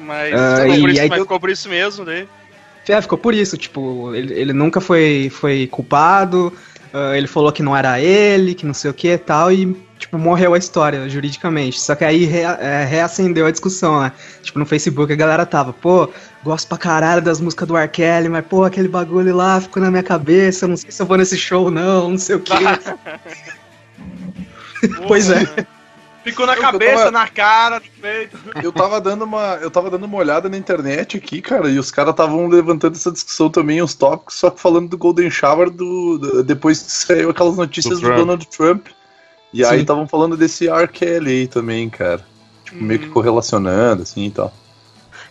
Mas, 0.06 0.34
Ah, 0.34 0.58
ficou, 0.62 0.80
por 0.80 0.90
e 0.90 0.94
isso, 0.94 1.02
aí 1.02 1.10
mas 1.10 1.18
eu- 1.20 1.26
ficou 1.26 1.40
por 1.40 1.50
isso 1.50 1.70
mesmo, 1.70 2.06
né? 2.06 2.28
É, 2.88 3.02
ficou 3.02 3.18
por 3.18 3.34
isso, 3.34 3.58
tipo, 3.58 4.14
ele, 4.14 4.34
ele 4.34 4.54
nunca 4.54 4.80
foi, 4.80 5.32
foi 5.34 5.66
culpado, 5.68 6.54
ah, 6.94 7.18
ele 7.18 7.26
falou 7.28 7.52
que 7.52 7.64
não 7.64 7.76
era 7.76 8.00
ele, 8.00 8.54
que 8.54 8.66
não 8.66 8.74
sei 8.76 8.92
o 8.92 8.94
que 8.94 9.08
e 9.08 9.18
tal, 9.18 9.52
e, 9.52 9.74
tipo, 9.98 10.20
morreu 10.20 10.54
a 10.54 10.58
história 10.60 11.10
juridicamente. 11.10 11.80
Só 11.80 11.96
que 11.96 12.06
aí 12.06 12.26
rea- 12.26 12.60
é, 12.62 12.86
reacendeu 12.86 13.48
a 13.48 13.52
discussão, 13.52 14.02
né? 14.02 14.12
Tipo, 14.44 14.60
no 14.60 14.66
Facebook 14.68 15.12
a 15.12 15.16
galera 15.16 15.48
tava, 15.48 15.74
pô, 15.74 16.08
gosto 16.44 16.68
pra 16.68 16.78
caralho 16.78 17.24
das 17.24 17.42
músicas 17.42 17.68
do 17.68 17.76
R. 17.76 17.88
Kelly, 17.90 18.30
mas, 18.30 18.46
pô, 18.46 18.64
aquele 18.64 18.88
bagulho 18.88 19.36
lá 19.36 19.60
ficou 19.60 19.82
na 19.82 19.90
minha 19.90 20.04
cabeça, 20.04 20.66
eu 20.66 20.70
não 20.70 20.78
sei 20.78 20.92
se 20.92 21.02
eu 21.02 21.08
vou 21.08 21.18
nesse 21.18 21.40
show 21.40 21.72
não, 21.72 22.12
não 22.12 22.18
sei 22.20 22.36
o 22.36 22.40
que. 22.40 22.54
Pois 25.08 25.30
é. 25.30 25.66
Ficou 26.26 26.46
na 26.48 26.56
Eu 26.56 26.62
cabeça, 26.62 26.98
tava- 26.98 27.12
na 27.12 27.28
cara, 27.28 27.76
no 27.80 28.02
peito. 28.02 28.38
Eu 28.64 28.72
tava 28.72 29.00
dando 29.00 29.24
uma, 29.26 29.60
eu 29.62 29.70
tava 29.70 29.90
dando 29.92 30.06
uma 30.06 30.18
olhada 30.18 30.50
na 30.50 30.58
internet 30.58 31.18
aqui, 31.18 31.40
cara, 31.42 31.70
e 31.70 31.78
os 31.78 31.92
caras 31.92 32.12
estavam 32.12 32.48
levantando 32.48 32.96
essa 32.96 33.12
discussão 33.12 33.50
também, 33.50 33.80
os 33.82 33.94
tópicos, 33.94 34.36
só 34.36 34.50
que 34.50 34.60
falando 34.60 34.90
do 34.90 34.98
Golden 34.98 35.30
Shower 35.30 35.70
do, 35.70 36.18
do- 36.18 36.44
depois 36.44 36.82
que 36.82 36.92
saiu 36.92 37.30
aquelas 37.30 37.56
notícias 37.56 38.00
Do 38.02 38.10
do. 38.10 38.16
Donald 38.16 38.46
Trump. 38.48 38.88
E 39.54 39.64
aí 39.64 39.76
Sim. 39.76 39.82
estavam 39.82 40.08
falando 40.08 40.36
desse 40.36 40.68
R. 40.68 40.88
Kelly 40.88 41.32
aí 41.32 41.48
também, 41.48 41.88
cara. 41.90 42.26
Tipo, 42.66 42.84
meio 42.84 43.00
que 43.00 43.08
correlacionando, 43.08 44.02
assim 44.02 44.26
e 44.26 44.32
tal. 44.32 44.52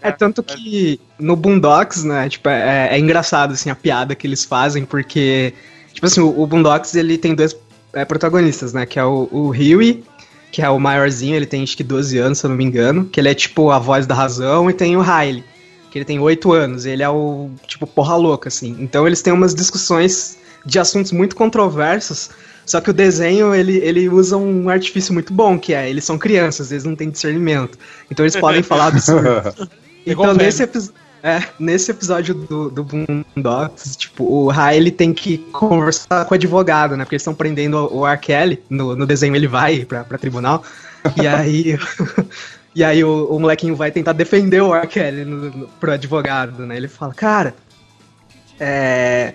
É 0.01 0.13
tanto 0.13 0.43
que 0.43 1.01
no 1.19 1.35
Boondocks, 1.35 2.05
né, 2.05 2.29
tipo, 2.29 2.49
é, 2.49 2.89
é 2.93 2.99
engraçado, 2.99 3.53
assim, 3.53 3.69
a 3.69 3.75
piada 3.75 4.15
que 4.15 4.27
eles 4.27 4.45
fazem, 4.45 4.85
porque, 4.85 5.53
tipo 5.93 6.07
assim, 6.07 6.21
o, 6.21 6.41
o 6.41 6.47
Boondocks, 6.47 6.95
ele 6.95 7.19
tem 7.19 7.35
dois 7.35 7.57
é, 7.93 8.05
protagonistas, 8.05 8.73
né, 8.73 8.87
que 8.87 8.99
é 8.99 9.05
o, 9.05 9.29
o 9.33 9.49
Huey, 9.49 10.05
que 10.55 10.63
é 10.63 10.71
o 10.71 10.79
maiorzinho, 10.79 11.35
ele 11.35 11.47
tem 11.47 11.65
acho 11.65 11.77
que 11.77 11.83
12 11.83 12.17
anos, 12.17 12.39
se 12.39 12.47
eu 12.47 12.49
não 12.49 12.57
me 12.57 12.63
engano, 12.63 13.07
que 13.07 13.19
ele 13.19 13.29
é, 13.29 13.35
tipo, 13.35 13.73
a 13.73 13.79
voz 13.81 14.07
da 14.07 14.15
razão, 14.15 14.71
e 14.71 14.73
tem 14.73 14.97
o 14.97 15.01
Riley, 15.01 15.43
que 15.91 15.99
ele 15.99 16.05
tem 16.05 16.21
8 16.21 16.53
anos, 16.53 16.87
ele 16.87 17.03
é 17.03 17.09
o, 17.09 17.51
tipo, 17.67 17.89
porra 17.89 18.15
louca, 18.15 18.47
assim. 18.47 18.77
Então 18.79 19.05
eles 19.05 19.21
têm 19.21 19.33
umas 19.33 19.53
discussões 19.53 20.39
de 20.65 20.79
assuntos 20.79 21.11
muito 21.11 21.35
controversos, 21.35 22.31
só 22.65 22.81
que 22.81 22.89
o 22.89 22.93
desenho, 22.93 23.53
ele, 23.53 23.79
ele 23.79 24.09
usa 24.09 24.37
um 24.37 24.69
artifício 24.69 25.13
muito 25.13 25.33
bom, 25.35 25.59
que 25.59 25.75
é, 25.75 25.91
eles 25.91 26.05
são 26.05 26.17
crianças, 26.17 26.71
eles 26.71 26.85
não 26.85 26.95
têm 26.95 27.11
discernimento. 27.11 27.77
Então 28.09 28.25
eles 28.25 28.37
podem 28.37 28.63
falar 28.63 28.87
absurdo. 28.95 29.69
Então, 30.07 30.35
nesse, 30.35 30.63
epi- 30.63 30.89
é, 31.25 31.43
nesse 31.59 31.91
episódio 31.91 32.35
do, 32.35 32.69
do 32.69 32.85
Boondocks, 32.85 33.97
tipo, 33.97 34.25
o 34.25 34.51
Riley 34.51 34.91
tem 34.91 35.15
que 35.15 35.39
conversar 35.39 36.27
com 36.27 36.35
o 36.35 36.37
advogado, 36.37 36.99
né? 36.99 37.05
Porque 37.05 37.15
eles 37.15 37.23
estão 37.23 37.35
prendendo 37.35 37.79
o 37.79 38.01
o 38.01 38.07
R. 38.07 38.19
Kelly, 38.19 38.63
no, 38.69 38.95
no 38.95 39.07
desenho 39.07 39.35
ele 39.35 39.49
vai 39.49 39.87
pra, 39.87 40.05
pra 40.05 40.19
tribunal, 40.19 40.63
e 41.17 41.25
aí... 41.27 41.79
e 42.75 42.85
aí 42.85 43.03
o, 43.03 43.25
o 43.25 43.41
molequinho 43.41 43.75
vai 43.75 43.91
tentar 43.91 44.13
defender 44.13 44.61
o 44.61 44.75
R. 44.75 44.87
Kelly 44.87 45.25
no, 45.25 45.51
no, 45.51 45.67
pro 45.67 45.93
advogado, 45.93 46.67
né? 46.67 46.77
Ele 46.77 46.89
fala, 46.89 47.15
cara, 47.15 47.55
é... 48.61 49.33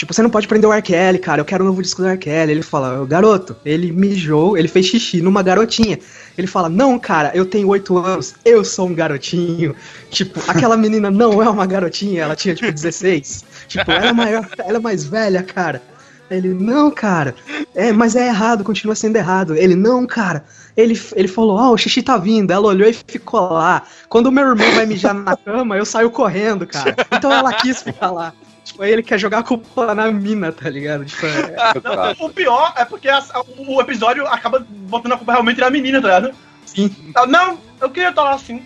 Tipo, 0.00 0.14
você 0.14 0.22
não 0.22 0.30
pode 0.30 0.48
prender 0.48 0.66
o 0.66 0.72
R. 0.72 0.80
Kelly, 0.80 1.18
cara, 1.18 1.42
eu 1.42 1.44
quero 1.44 1.62
um 1.62 1.66
novo 1.66 1.82
disco 1.82 2.00
do 2.00 2.08
R. 2.08 2.16
Kelly. 2.16 2.52
Ele 2.52 2.62
fala, 2.62 3.04
garoto, 3.04 3.54
ele 3.66 3.92
mijou, 3.92 4.56
ele 4.56 4.66
fez 4.66 4.86
xixi 4.86 5.20
numa 5.20 5.42
garotinha. 5.42 5.98
Ele 6.38 6.46
fala, 6.46 6.70
não, 6.70 6.98
cara, 6.98 7.30
eu 7.34 7.44
tenho 7.44 7.68
oito 7.68 7.98
anos, 7.98 8.34
eu 8.42 8.64
sou 8.64 8.88
um 8.88 8.94
garotinho. 8.94 9.76
Tipo, 10.08 10.40
aquela 10.48 10.74
menina 10.74 11.10
não 11.10 11.42
é 11.42 11.50
uma 11.50 11.66
garotinha, 11.66 12.22
ela 12.22 12.34
tinha, 12.34 12.54
tipo, 12.54 12.72
16. 12.72 13.44
Tipo, 13.68 13.90
ela 13.90 14.06
é 14.06 14.12
maior, 14.14 14.48
ela 14.60 14.78
é 14.78 14.80
mais 14.80 15.04
velha, 15.04 15.42
cara. 15.42 15.82
Ele, 16.30 16.54
não, 16.54 16.90
cara, 16.90 17.34
é, 17.74 17.92
mas 17.92 18.16
é 18.16 18.26
errado, 18.26 18.64
continua 18.64 18.94
sendo 18.94 19.16
errado. 19.16 19.54
Ele, 19.54 19.76
não, 19.76 20.06
cara. 20.06 20.46
Ele, 20.78 20.98
ele 21.14 21.28
falou, 21.28 21.58
ó, 21.58 21.72
o 21.72 21.76
xixi 21.76 22.02
tá 22.02 22.16
vindo. 22.16 22.52
Ela 22.52 22.68
olhou 22.68 22.88
e 22.88 22.94
ficou 22.94 23.52
lá. 23.52 23.82
Quando 24.08 24.28
o 24.28 24.32
meu 24.32 24.48
irmão 24.48 24.72
vai 24.72 24.86
mijar 24.86 25.12
na 25.12 25.36
cama, 25.36 25.76
eu 25.76 25.84
saio 25.84 26.10
correndo, 26.10 26.66
cara. 26.66 26.96
Então 27.12 27.30
ela 27.30 27.52
quis 27.52 27.82
ficar 27.82 28.10
lá. 28.10 28.32
Aí 28.80 28.90
ele 28.90 29.02
quer 29.02 29.18
jogar 29.18 29.38
a 29.38 29.42
culpa 29.42 29.94
na 29.94 30.10
mina, 30.10 30.50
tá 30.52 30.68
ligado? 30.70 31.04
Tipo, 31.04 31.26
é, 31.26 31.54
Tá. 31.80 32.14
O 32.18 32.30
pior 32.30 32.72
é 32.76 32.84
porque 32.84 33.08
as- 33.08 33.30
o 33.58 33.80
episódio 33.80 34.26
acaba 34.26 34.66
botando 34.68 35.12
a 35.12 35.16
culpa 35.16 35.32
realmente 35.32 35.60
na 35.60 35.70
menina, 35.70 36.00
tá 36.00 36.18
ligado? 36.18 36.36
sim. 36.66 37.12
Não, 37.28 37.58
eu 37.80 37.90
queria 37.90 38.10
estar 38.10 38.22
lá 38.22 38.34
assim. 38.34 38.62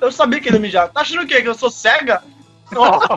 Eu 0.00 0.10
sabia 0.12 0.40
que 0.40 0.48
ele 0.48 0.56
ia 0.56 0.60
mijar. 0.62 0.88
Tá 0.88 1.00
achando 1.02 1.22
o 1.22 1.26
quê? 1.26 1.42
Que 1.42 1.48
eu 1.48 1.54
sou 1.54 1.70
cega? 1.70 2.22
Ó, 2.74 3.00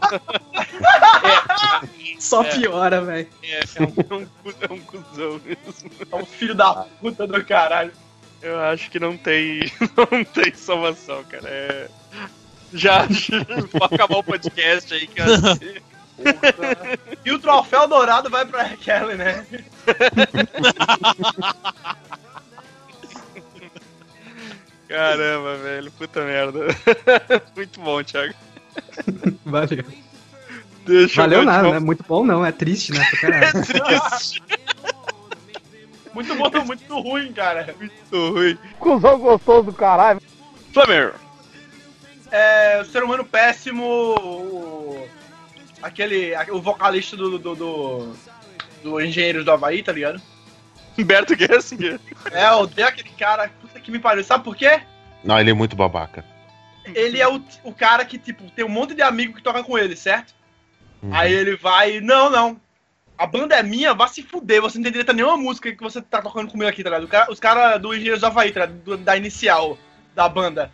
Só 2.20 2.44
piora, 2.44 3.02
velho. 3.02 3.28
É, 3.44 3.60
é 3.60 3.82
um, 3.84 3.86
é 3.86 4.14
um, 4.16 4.28
é 4.62 4.74
um 4.74 4.80
cuzão 4.80 5.42
mesmo. 5.46 5.92
é 6.12 6.16
um 6.16 6.26
filho 6.26 6.56
da 6.56 6.74
puta 7.00 7.26
do 7.28 7.44
caralho. 7.44 7.92
Eu 8.42 8.60
acho 8.60 8.90
que 8.90 9.00
não 9.00 9.16
tem. 9.18 9.72
Não 10.12 10.24
tem 10.24 10.54
salvação, 10.54 11.24
cara. 11.26 11.48
É. 11.48 11.88
Já 12.74 13.06
pode 13.72 13.94
acabar 13.96 14.18
o 14.18 14.24
podcast 14.24 14.94
aí, 14.94 15.06
cara. 15.08 15.32
E 17.26 17.32
o 17.32 17.40
troféu 17.40 17.88
dourado 17.88 18.30
vai 18.30 18.46
pra 18.46 18.70
Kelly, 18.78 19.16
né? 19.16 19.46
Caramba, 24.88 25.56
velho. 25.58 25.92
Puta 25.92 26.22
merda. 26.26 26.60
Muito 27.56 27.80
bom, 27.80 28.04
Thiago. 28.04 28.34
Valeu. 29.46 29.86
Deixa 30.86 31.22
Valeu 31.22 31.40
eu 31.40 31.46
nada, 31.46 31.72
né? 31.72 31.80
Muito 31.80 32.04
bom 32.04 32.26
não, 32.26 32.46
é 32.46 32.52
triste, 32.52 32.92
né? 32.92 33.06
caralho. 33.22 33.52
triste. 33.64 34.44
Muito 36.14 36.36
bom, 36.36 36.50
muito 36.66 37.00
ruim, 37.00 37.32
cara. 37.32 37.74
Muito 37.80 38.32
ruim. 38.32 38.58
Cusão 38.80 39.20
gostoso 39.20 39.68
do 39.68 39.74
caralho. 39.74 40.22
Flamer. 40.74 41.14
É, 42.30 42.82
o 42.82 42.86
ser 42.86 43.04
humano 43.04 43.24
péssimo. 43.24 43.86
O, 43.86 45.08
aquele. 45.82 46.34
O 46.52 46.62
vocalista 46.62 47.16
do. 47.18 47.38
do, 47.38 47.56
do, 47.56 48.14
do 48.84 49.02
Engenheiros 49.02 49.46
do 49.46 49.52
Havaí, 49.52 49.84
tá 49.84 49.92
ligado? 49.92 50.22
Humberto 50.98 51.36
Gessinger. 51.38 52.00
É, 52.32 52.46
eu 52.48 52.60
odeio 52.60 52.88
aquele 52.88 53.10
cara. 53.10 53.50
Puta 53.62 53.80
que 53.80 53.92
me 53.92 54.00
pariu. 54.00 54.24
Sabe 54.24 54.44
por 54.44 54.56
quê? 54.56 54.82
Não, 55.24 55.40
ele 55.40 55.52
é 55.52 55.54
muito 55.54 55.76
babaca. 55.76 56.26
Ele 56.96 57.20
é 57.20 57.28
o, 57.28 57.42
o 57.64 57.74
cara 57.74 58.04
que, 58.04 58.18
tipo, 58.18 58.50
tem 58.52 58.66
um 58.66 58.70
monte 58.70 58.94
de 58.96 59.02
amigo 59.02 59.36
que 59.36 59.44
toca 59.44 59.64
com 59.64 59.78
ele, 59.78 59.96
certo? 59.96 60.34
Uhum. 61.02 61.14
Aí 61.14 61.32
ele 61.34 61.56
vai. 61.56 62.00
Não, 62.00 62.30
não. 62.30 62.60
A 63.18 63.28
banda 63.28 63.56
é 63.56 63.62
minha, 63.62 63.94
vá 63.94 64.08
se 64.08 64.24
fuder. 64.24 64.62
Você 64.62 64.78
não 64.80 64.84
tem 64.84 64.92
direito 64.92 65.12
a 65.12 65.14
nenhuma 65.14 65.38
música 65.38 65.72
que 65.72 65.82
você 65.82 66.02
tá 66.02 66.22
tocando 66.22 66.50
comigo 66.52 66.68
aqui, 66.70 66.84
tá 66.84 66.90
ligado? 66.90 67.08
Cara- 67.08 67.32
os 67.32 67.40
caras 67.40 67.80
do 67.80 67.94
Engenheiros 67.94 68.22
do 68.22 68.26
Havaí, 68.26 68.52
tá 68.52 68.62
ligado? 68.66 68.80
Do- 68.84 68.98
da 68.98 69.16
inicial 69.16 69.78
da 70.16 70.28
banda. 70.28 70.72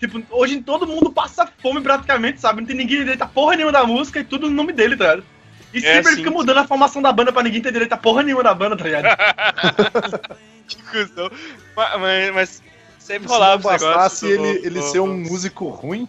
Tipo, 0.00 0.22
hoje 0.30 0.60
todo 0.62 0.86
mundo 0.86 1.12
passa 1.12 1.46
fome 1.60 1.80
praticamente, 1.80 2.40
sabe? 2.40 2.60
Não 2.62 2.66
tem 2.66 2.74
ninguém 2.76 2.98
direito 3.00 3.20
a 3.22 3.26
porra 3.26 3.54
nenhuma 3.54 3.70
da 3.72 3.84
música 3.86 4.18
e 4.18 4.24
tudo 4.24 4.48
no 4.48 4.56
nome 4.56 4.72
dele, 4.72 4.96
tá 4.96 5.04
ligado? 5.04 5.24
E 5.74 5.78
É, 5.78 5.80
sempre 5.94 6.10
sim, 6.12 6.16
fica 6.16 6.30
sim. 6.30 6.34
mudando 6.34 6.58
a 6.58 6.66
formação 6.66 7.00
da 7.02 7.12
banda 7.12 7.32
pra 7.32 7.42
ninguém 7.42 7.60
ter 7.62 7.70
direito 7.70 7.92
a 7.92 7.96
porra 7.98 8.22
nenhuma 8.22 8.42
da 8.42 8.54
banda, 8.54 8.76
tá 8.76 8.84
ligado? 8.84 9.04
Que 10.66 10.76
cuzão. 10.84 11.30
Mas, 11.76 12.00
mas, 12.00 12.34
mas 12.34 12.62
sempre 12.98 13.28
Se 13.28 13.34
rolava 13.34 13.74
esse 13.74 13.84
negócio. 13.84 14.28
ele, 14.28 14.38
do- 14.60 14.66
ele 14.66 14.80
do- 14.80 14.82
ser 14.90 15.00
um 15.00 15.16
músico 15.18 15.68
ruim, 15.68 16.08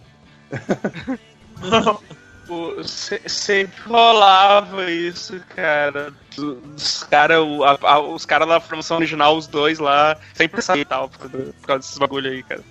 o- 2.48 2.82
se- 2.84 3.22
sempre 3.28 3.82
rolava 3.86 4.90
isso, 4.90 5.40
cara. 5.54 6.12
Do- 6.36 6.54
Dos 6.56 7.02
cara, 7.04 7.42
o- 7.42 7.64
a- 7.64 7.78
a- 7.82 8.00
os 8.00 8.24
caras 8.24 8.48
da 8.48 8.60
formação 8.60 8.96
original, 8.98 9.36
os 9.36 9.46
dois 9.46 9.78
lá, 9.78 10.16
sempre 10.34 10.62
saíam 10.62 10.82
e 10.82 10.84
tal, 10.84 11.08
por, 11.08 11.28
por 11.28 11.66
causa 11.66 11.80
desses 11.80 11.98
bagulho 11.98 12.30
aí, 12.30 12.42
cara. 12.42 12.62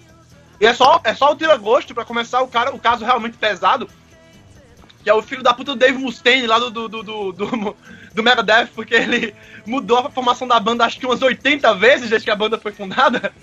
E 0.61 0.65
é 0.65 0.73
só, 0.73 1.01
é 1.03 1.13
só 1.15 1.31
o 1.31 1.35
tira-gosto 1.35 1.93
pra 1.93 2.05
começar 2.05 2.41
o, 2.41 2.47
cara, 2.47 2.73
o 2.73 2.79
caso 2.79 3.03
realmente 3.03 3.35
pesado. 3.37 3.89
Que 5.03 5.09
é 5.09 5.13
o 5.13 5.21
filho 5.23 5.41
da 5.41 5.51
puta 5.51 5.73
do 5.73 5.79
Dave 5.79 5.97
Mustaine 5.97 6.45
lá 6.45 6.59
do, 6.59 6.69
do, 6.69 6.87
do, 6.87 7.01
do, 7.03 7.31
do, 7.31 7.75
do 8.13 8.23
Megadeth, 8.23 8.67
porque 8.75 8.93
ele 8.93 9.33
mudou 9.65 9.97
a 9.97 10.11
formação 10.11 10.47
da 10.47 10.59
banda 10.59 10.85
acho 10.85 10.99
que 10.99 11.05
umas 11.07 11.19
80 11.21 11.73
vezes 11.73 12.09
desde 12.11 12.25
que 12.25 12.31
a 12.31 12.35
banda 12.35 12.59
foi 12.59 12.71
fundada. 12.71 13.33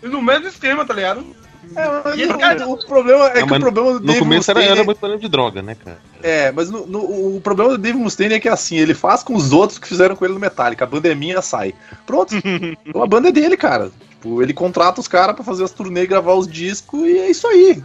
E 0.00 0.06
no 0.06 0.22
mesmo 0.22 0.46
esquema, 0.46 0.84
tá 0.84 0.94
ligado? 0.94 1.26
É, 1.76 1.88
mas 2.04 2.18
E 2.18 2.24
o- 2.26 2.38
cara- 2.38 2.68
o, 2.68 2.76
problema 2.86 3.26
é 3.30 3.40
Não, 3.40 3.46
que 3.48 3.54
o 3.54 3.60
problema 3.60 3.92
do 3.94 4.00
No 4.00 4.06
Dave 4.06 4.18
começo 4.20 4.50
era, 4.50 4.62
era 4.62 4.84
muito 4.84 4.98
problema 4.98 5.20
de 5.20 5.28
droga, 5.28 5.62
né, 5.62 5.74
cara? 5.76 5.98
É, 6.22 6.52
mas 6.52 6.70
no- 6.70 6.86
no- 6.86 7.36
o 7.36 7.40
problema 7.40 7.70
do 7.72 7.78
Dave 7.78 7.98
Mustaine 7.98 8.34
é 8.34 8.40
que 8.40 8.48
assim, 8.48 8.76
ele 8.76 8.94
faz 8.94 9.22
com 9.24 9.34
os 9.34 9.52
outros 9.52 9.78
que 9.80 9.88
fizeram 9.88 10.14
com 10.14 10.24
ele 10.24 10.34
no 10.34 10.40
Metallica. 10.40 10.84
A 10.84 10.88
banda 10.88 11.08
é 11.10 11.14
minha, 11.16 11.42
sai. 11.42 11.74
Pronto. 12.06 12.34
Então 12.86 13.02
a 13.02 13.06
banda 13.08 13.28
é 13.28 13.32
dele, 13.32 13.56
cara. 13.56 13.90
Tipo, 14.22 14.40
ele 14.40 14.54
contrata 14.54 15.00
os 15.00 15.08
caras 15.08 15.34
pra 15.34 15.44
fazer 15.44 15.64
as 15.64 15.72
turnês, 15.72 16.08
gravar 16.08 16.34
os 16.34 16.46
discos 16.46 17.00
e 17.02 17.18
é 17.18 17.28
isso 17.28 17.44
aí. 17.48 17.82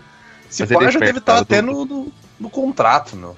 Se 0.48 0.62
Mas 0.62 0.72
pá, 0.72 0.75
ele 0.82 0.86
é 0.89 0.91
já 0.91 1.00
deve 1.00 1.17
estar 1.17 1.32
cara, 1.34 1.41
até 1.41 1.62
no, 1.63 1.84
no, 1.84 2.08
no 2.39 2.50
contrato, 2.50 3.15
meu. 3.15 3.36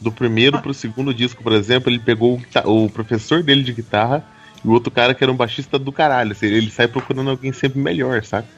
Do 0.00 0.10
primeiro 0.10 0.60
pro 0.60 0.74
segundo 0.74 1.14
disco, 1.14 1.40
por 1.40 1.52
exemplo, 1.52 1.88
ele 1.88 2.00
pegou 2.00 2.42
o, 2.64 2.84
o 2.84 2.90
professor 2.90 3.44
dele 3.44 3.62
de 3.62 3.72
guitarra 3.72 4.24
e 4.64 4.66
o 4.66 4.72
outro 4.72 4.90
cara 4.90 5.14
que 5.14 5.22
era 5.22 5.32
um 5.32 5.36
baixista 5.36 5.78
do 5.78 5.92
caralho. 5.92 6.32
assim, 6.32 6.46
Ele 6.46 6.68
sai 6.68 6.88
procurando 6.88 7.30
alguém 7.30 7.52
sempre 7.52 7.78
melhor, 7.80 8.24
sabe? 8.24 8.48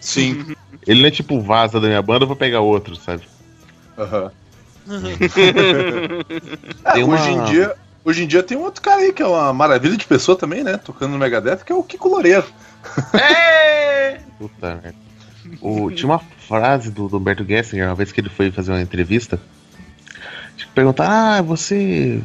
Sim. 0.00 0.46
Ele 0.86 1.02
não 1.02 1.08
é 1.08 1.10
tipo 1.10 1.38
vaza 1.42 1.78
da 1.78 1.86
minha 1.86 2.00
banda, 2.00 2.24
eu 2.24 2.28
vou 2.28 2.36
pegar 2.36 2.60
outro, 2.60 2.96
sabe? 2.96 3.24
Aham. 3.98 4.30
Tem 6.94 7.02
É, 7.02 7.04
uma- 7.04 7.14
hoje, 7.14 7.28
em 7.30 7.44
dia, 7.44 7.74
hoje 8.04 8.24
em 8.24 8.26
dia 8.26 8.42
tem 8.42 8.56
um 8.56 8.62
outro 8.62 8.82
cara 8.82 9.00
aí 9.00 9.12
que 9.12 9.22
é 9.22 9.26
uma 9.26 9.52
maravilha 9.52 9.96
de 9.96 10.06
pessoa 10.06 10.36
também, 10.36 10.62
né? 10.62 10.76
Tocando 10.76 11.12
no 11.12 11.18
Megadeth, 11.18 11.64
que 11.64 11.72
é 11.72 11.74
o 11.74 11.82
Kiko 11.82 12.08
Loureiro. 12.08 12.46
É! 13.14 14.20
Puta 14.38 14.80
merda. 14.82 15.04
O, 15.60 15.90
tinha 15.90 16.08
uma 16.08 16.18
frase 16.18 16.90
do, 16.90 17.08
do 17.08 17.18
Humberto 17.18 17.44
Gessinger, 17.44 17.88
uma 17.88 17.94
vez 17.94 18.12
que 18.12 18.20
ele 18.20 18.28
foi 18.28 18.50
fazer 18.50 18.72
uma 18.72 18.80
entrevista, 18.80 19.38
que 20.56 20.66
perguntar, 20.68 21.38
ah, 21.38 21.42
você. 21.42 22.20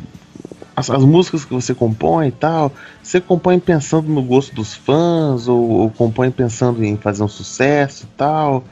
As, 0.75 0.89
as 0.89 1.03
músicas 1.03 1.43
que 1.43 1.53
você 1.53 1.75
compõe 1.75 2.29
e 2.29 2.31
tal, 2.31 2.71
você 3.03 3.19
compõe 3.19 3.59
pensando 3.59 4.07
no 4.07 4.23
gosto 4.23 4.55
dos 4.55 4.73
fãs, 4.73 5.47
ou, 5.47 5.69
ou 5.69 5.89
compõe 5.89 6.31
pensando 6.31 6.83
em 6.83 6.95
fazer 6.95 7.21
um 7.21 7.27
sucesso 7.27 8.05
e 8.05 8.17
tal. 8.17 8.63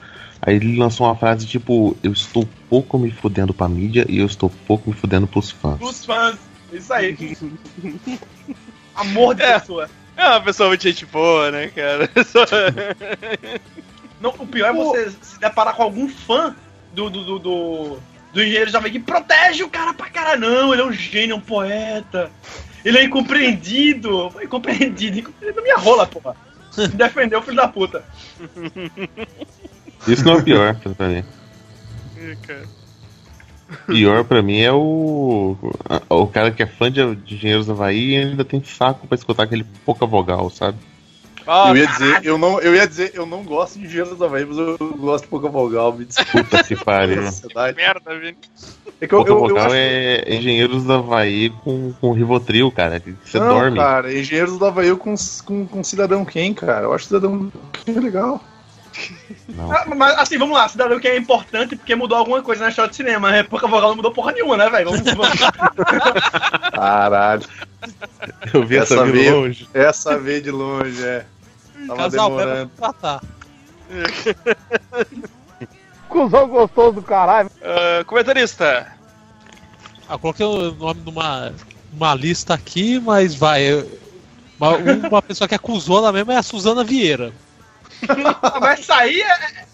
Aí 0.41 0.55
ele 0.55 0.77
lançou 0.77 1.05
uma 1.05 1.15
frase 1.15 1.45
tipo, 1.45 1.97
eu 2.01 2.13
estou 2.13 2.47
pouco 2.69 2.97
me 2.97 3.11
fudendo 3.11 3.53
pra 3.53 3.67
mídia 3.67 4.05
e 4.07 4.19
eu 4.19 4.25
estou 4.25 4.49
pouco 4.65 4.89
me 4.89 4.95
fudendo 4.95 5.27
pros 5.27 5.51
fãs. 5.51 5.81
Os 5.81 6.05
fãs. 6.05 6.37
Isso 6.71 6.93
aí. 6.93 7.17
Amor 8.95 9.35
de 9.35 9.43
É. 9.43 9.59
pessoa. 9.59 9.89
É 10.15 10.27
uma 10.29 10.41
pessoa 10.41 10.69
muito 10.69 10.81
gente 10.81 11.05
boa, 11.05 11.51
né, 11.51 11.67
cara? 11.67 12.09
Não, 14.19 14.31
o 14.31 14.47
pior 14.47 14.69
é 14.69 14.73
você 14.73 15.11
se 15.21 15.39
deparar 15.39 15.75
com 15.75 15.83
algum 15.83 16.09
fã 16.09 16.55
do, 16.91 17.07
do, 17.09 17.23
do, 17.23 17.39
do, 17.39 17.99
do 18.33 18.41
engenheiro 18.41 18.71
Jovem 18.71 18.91
que 18.91 18.99
protege 18.99 19.63
o 19.63 19.69
cara 19.69 19.93
pra 19.93 20.09
caralho. 20.09 20.41
Não, 20.41 20.73
ele 20.73 20.81
é 20.81 20.85
um 20.85 20.91
gênio, 20.91 21.33
é 21.33 21.37
um 21.37 21.41
poeta. 21.41 22.31
Ele 22.83 22.97
é 22.97 23.03
incompreendido. 23.03 24.31
Foi 24.31 24.45
incompreendido. 24.45 25.19
Incompreendido 25.19 25.61
minha 25.61 25.77
rola, 25.77 26.07
porra. 26.07 26.35
Defendeu 26.95 27.39
o 27.39 27.43
filho 27.43 27.57
da 27.57 27.67
puta. 27.67 28.03
Isso 30.07 30.25
não 30.25 30.33
é 30.33 30.37
o 30.37 30.43
pior 30.43 30.75
pra 30.95 31.07
mim. 31.07 31.23
É, 32.19 32.35
cara. 32.47 32.63
Pior 33.85 34.23
pra 34.23 34.41
mim 34.41 34.61
é 34.61 34.71
o. 34.71 35.57
O 36.09 36.27
cara 36.27 36.51
que 36.51 36.63
é 36.63 36.65
fã 36.65 36.91
de, 36.91 37.01
Engenheiros 37.01 37.65
do 37.65 37.73
Havaí 37.73 38.11
e 38.11 38.17
ainda 38.17 38.45
tem 38.45 38.63
saco 38.63 39.07
pra 39.07 39.15
escutar 39.15 39.43
aquele 39.43 39.65
pouca 39.85 40.05
vogal, 40.05 40.49
sabe? 40.49 40.77
Ah, 41.45 41.69
eu 41.69 41.77
ia 41.77 41.87
dizer, 41.87 42.25
eu 42.25 42.37
não, 42.37 42.59
eu 42.59 42.75
ia 42.75 42.85
dizer, 42.85 43.11
eu 43.13 43.25
não 43.25 43.41
gosto 43.41 43.79
de 43.79 43.87
Gelo 43.87 44.15
da 44.15 44.25
Havaí, 44.25 44.45
mas 44.45 44.57
eu 44.57 44.77
gosto 44.97 45.23
de 45.23 45.29
pouca 45.29 45.47
vogal, 45.47 45.93
me 45.93 46.03
desculpa. 46.03 46.61
Pariu. 46.83 47.23
Sociedade. 47.31 47.77
merda, 47.77 48.19
Vini. 48.19 48.37
É 48.99 49.07
que 49.07 49.13
eu, 49.13 49.23
Pouca 49.23 49.31
eu, 49.31 49.57
eu 49.57 49.57
acho... 49.57 49.75
é 49.75 50.35
Engenheiros 50.35 50.83
do 50.83 50.93
Havaí 50.93 51.49
com, 51.63 51.93
com 51.93 52.11
Rivotril, 52.11 52.69
cara. 52.69 52.99
que 52.99 53.15
Você 53.23 53.39
não, 53.39 53.47
dorme. 53.47 53.77
cara, 53.77 54.13
Engenheiros 54.13 54.57
do 54.57 54.65
Havaí 54.65 54.93
com, 54.97 55.15
com, 55.45 55.65
com 55.65 55.83
Cidadão 55.83 56.25
Quem, 56.25 56.53
cara? 56.53 56.85
Eu 56.85 56.93
acho 56.93 57.05
Cidadão 57.05 57.49
Quem 57.85 57.97
legal. 57.97 58.43
Não. 59.49 59.71
Ah, 59.71 59.85
Mas 59.95 60.17
assim, 60.19 60.37
vamos 60.37 60.57
lá, 60.57 60.67
Cidadão 60.67 60.99
que 60.99 61.07
é 61.07 61.17
importante 61.17 61.75
porque 61.75 61.95
mudou 61.95 62.17
alguma 62.17 62.41
coisa 62.41 62.63
na 62.63 62.69
história 62.69 62.89
do 62.89 62.95
cinema. 62.95 63.29
Pouca 63.49 63.67
vogal 63.67 63.89
não 63.89 63.95
mudou 63.97 64.11
porra 64.11 64.31
nenhuma, 64.31 64.57
né, 64.57 64.69
velho? 64.69 64.89
Vamos, 64.91 65.03
vamos. 65.13 65.39
Caralho. 66.73 67.43
Eu 68.53 68.63
vi 68.65 68.77
essa, 68.77 68.95
essa 68.95 69.05
vida 69.05 69.17
veio- 69.17 69.39
longe. 69.39 69.69
Essa 69.73 70.17
veio 70.17 70.41
de 70.41 70.51
longe, 70.51 71.03
é. 71.03 71.25
Tava 71.87 72.03
Casal 72.03 72.29
demorando. 72.29 72.71
tratar. 72.77 73.21
Cusão 76.09 76.47
gostoso 76.47 76.93
do 76.93 77.01
caralho. 77.01 77.49
Ah, 77.61 78.03
comentarista. 78.05 78.87
Ah, 80.07 80.17
coloquei 80.17 80.45
o 80.45 80.71
nome 80.71 81.01
numa, 81.05 81.53
numa 81.91 82.15
lista 82.15 82.53
aqui, 82.53 82.99
mas 82.99 83.35
vai. 83.35 83.85
Uma, 84.59 84.77
uma 85.09 85.21
pessoa 85.21 85.47
que 85.47 85.55
é 85.55 85.57
cuzona 85.57 86.11
mesmo 86.11 86.31
é 86.31 86.37
a 86.37 86.43
Suzana 86.43 86.83
Vieira. 86.83 87.31
Mas 88.61 88.79
isso 88.79 88.93
aí 88.93 89.21
é. 89.21 89.27
é- 89.61 89.67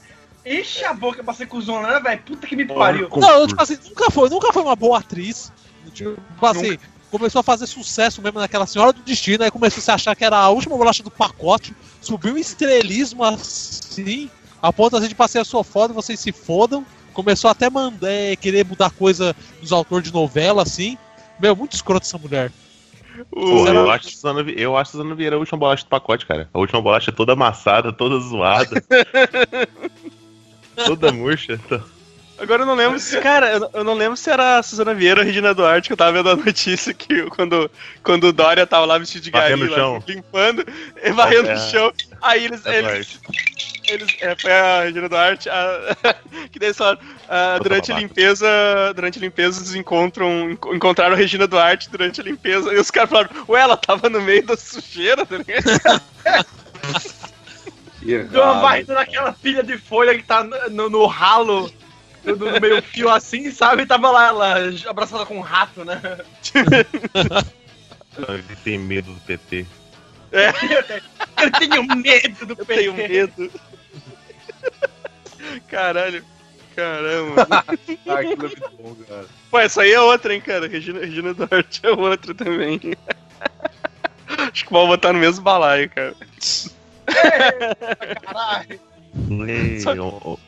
Enche 0.45 0.83
a 0.83 0.93
boca 0.93 1.23
pra 1.23 1.33
ser 1.33 1.45
cuzona, 1.45 1.87
né, 1.87 1.99
velho? 2.01 2.21
Puta 2.23 2.45
que 2.45 2.53
me 2.53 2.65
pariu. 2.65 3.07
Não, 3.15 3.29
eu, 3.29 3.47
tipo 3.47 3.61
assim, 3.63 3.77
nunca 3.87 4.11
foi, 4.11 4.29
nunca 4.29 4.51
foi 4.51 4.61
uma 4.61 4.75
boa 4.75 4.99
atriz. 4.99 5.53
Tipo 5.93 6.45
assim, 6.45 6.77
começou 7.09 7.39
a 7.39 7.43
fazer 7.43 7.65
sucesso 7.65 8.21
mesmo 8.21 8.41
naquela 8.41 8.65
Senhora 8.65 8.91
do 8.91 9.01
Destino, 9.03 9.43
aí 9.45 9.49
começou 9.51 9.79
a 9.79 9.83
se 9.83 9.91
achar 9.91 10.13
que 10.15 10.25
era 10.25 10.35
a 10.35 10.49
última 10.49 10.75
bolacha 10.75 11.01
do 11.01 11.09
pacote, 11.09 11.73
subiu 12.01 12.33
um 12.33 12.37
estrelismo 12.37 13.23
assim, 13.23 14.29
a 14.61 14.73
ponto 14.73 14.97
assim, 14.97 15.07
de 15.07 15.15
passei 15.15 15.39
a 15.39 15.45
sua 15.45 15.63
foda, 15.63 15.93
vocês 15.93 16.19
se 16.19 16.33
fodam. 16.33 16.85
Começou 17.13 17.49
até 17.49 17.69
mandar 17.69 18.09
é, 18.09 18.35
querer 18.35 18.65
mudar 18.65 18.89
coisa 18.89 19.33
dos 19.61 19.71
autores 19.71 20.07
de 20.09 20.13
novela, 20.13 20.63
assim. 20.63 20.97
Meu, 21.39 21.55
muito 21.55 21.73
escroto 21.73 22.05
essa 22.05 22.17
mulher. 22.17 22.51
Porra, 23.29 23.67
Será- 23.67 23.79
eu 23.79 23.91
acho 23.91 24.09
Suzana, 24.11 24.43
Vi- 24.43 24.55
eu 24.59 24.77
acho 24.77 24.91
Suzana 24.91 25.15
Vieira 25.15 25.35
a 25.35 25.39
última 25.39 25.57
bolacha 25.57 25.83
do 25.83 25.89
pacote, 25.89 26.25
cara. 26.25 26.49
A 26.53 26.59
última 26.59 26.81
bolacha 26.81 27.11
é 27.11 27.13
toda 27.13 27.33
amassada, 27.33 27.91
toda 27.93 28.19
zoada. 28.19 28.83
toda 30.85 31.11
murcha. 31.11 31.53
Então, 31.53 31.83
Agora 32.43 32.61
eu 32.63 32.65
não 32.65 32.75
lembro 32.75 32.99
se. 32.99 33.19
Cara, 33.21 33.51
eu, 33.53 33.69
eu 33.73 33.83
não 33.83 33.93
lembro 33.93 34.17
se 34.17 34.29
era 34.29 34.57
a 34.59 34.63
Suzana 34.63 34.93
Vieira 34.93 35.21
ou 35.21 35.23
a 35.23 35.25
Regina 35.25 35.53
Duarte, 35.53 35.87
que 35.87 35.93
eu 35.93 35.97
tava 35.97 36.11
vendo 36.11 36.29
a 36.29 36.35
notícia 36.35 36.93
que 36.93 37.23
quando, 37.29 37.71
quando 38.03 38.25
o 38.25 38.33
Dória 38.33 38.67
tava 38.67 38.85
lá 38.85 38.97
vestido 38.97 39.23
de 39.23 39.31
gari, 39.31 39.67
lá, 39.67 39.99
limpando, 40.07 40.65
e 41.01 41.11
varrendo 41.11 41.49
É. 41.49 41.53
o 41.55 41.57
chão. 41.57 41.93
Aí 42.21 42.45
eles. 42.45 42.65
É 42.65 42.79
eles, 42.79 43.19
eles 43.87 44.07
é, 44.21 44.35
foi 44.35 44.51
a 44.51 44.83
Regina 44.83 45.07
Duarte, 45.09 45.49
a- 45.49 45.95
que 46.51 46.59
daí 46.59 46.67
eles 46.67 46.77
falaram, 46.77 46.99
ah, 47.29 47.59
durante 47.61 47.91
a 47.91 47.97
limpeza. 47.99 48.47
Durante 48.95 49.17
a 49.19 49.21
limpeza, 49.21 49.59
eles 49.59 49.75
encontram. 49.75 50.51
enco- 50.51 50.75
Encontraram 50.75 51.13
a 51.13 51.17
Regina 51.17 51.47
Duarte 51.47 51.89
durante 51.89 52.19
a 52.19 52.23
limpeza. 52.23 52.73
E 52.73 52.77
os 52.77 52.91
caras 52.91 53.09
falaram, 53.09 53.29
ué, 53.47 53.61
ela 53.61 53.77
tava 53.77 54.09
no 54.09 54.21
meio 54.21 54.45
da 54.45 54.57
sujeira, 54.57 55.25
tá 55.25 55.37
ligado? 55.37 56.01
Deu 58.03 58.43
uma 58.43 58.59
varrida 58.59 58.93
naquela 58.93 59.31
pilha 59.31 59.63
de 59.63 59.77
folha 59.77 60.13
que 60.17 60.23
tá 60.23 60.43
no, 60.69 60.89
no 60.89 61.05
ralo, 61.05 61.71
no, 62.23 62.35
no 62.35 62.59
meio 62.61 62.81
fio 62.81 63.09
assim, 63.09 63.51
sabe? 63.51 63.83
E 63.83 63.85
tava 63.85 64.09
lá, 64.11 64.27
ela 64.27 64.55
abraçada 64.87 65.25
com 65.25 65.37
um 65.37 65.41
rato, 65.41 65.83
né? 65.85 66.01
ele 68.29 68.55
tem 68.63 68.77
medo 68.79 69.11
do 69.13 69.19
PT. 69.21 69.65
Eu 70.31 71.51
tenho 71.59 71.83
medo 71.95 72.45
do 72.45 72.53
Eu 72.59 72.65
tenho 72.65 72.93
PT. 72.93 73.07
medo. 73.07 73.51
Caralho. 75.67 76.23
Caramba. 76.75 77.47
Ah, 78.07 78.23
é 78.23 78.35
muito 78.35 78.71
bom, 78.81 78.95
cara. 79.07 79.25
Pô, 79.51 79.59
essa 79.59 79.81
aí 79.83 79.91
é 79.91 80.01
outra, 80.01 80.33
hein, 80.33 80.41
cara. 80.41 80.67
Regina, 80.67 80.99
Regina 81.01 81.33
Duarte 81.33 81.81
é 81.83 81.91
outra 81.91 82.33
também. 82.33 82.79
Acho 84.51 84.65
que 84.65 84.71
vou 84.71 84.87
botar 84.87 85.13
no 85.13 85.19
mesmo 85.19 85.43
balaio, 85.43 85.89
cara. 85.91 86.15
Caralho. 88.23 88.79
E, 89.29 89.99
o- 89.99 90.31
o- 90.33 90.39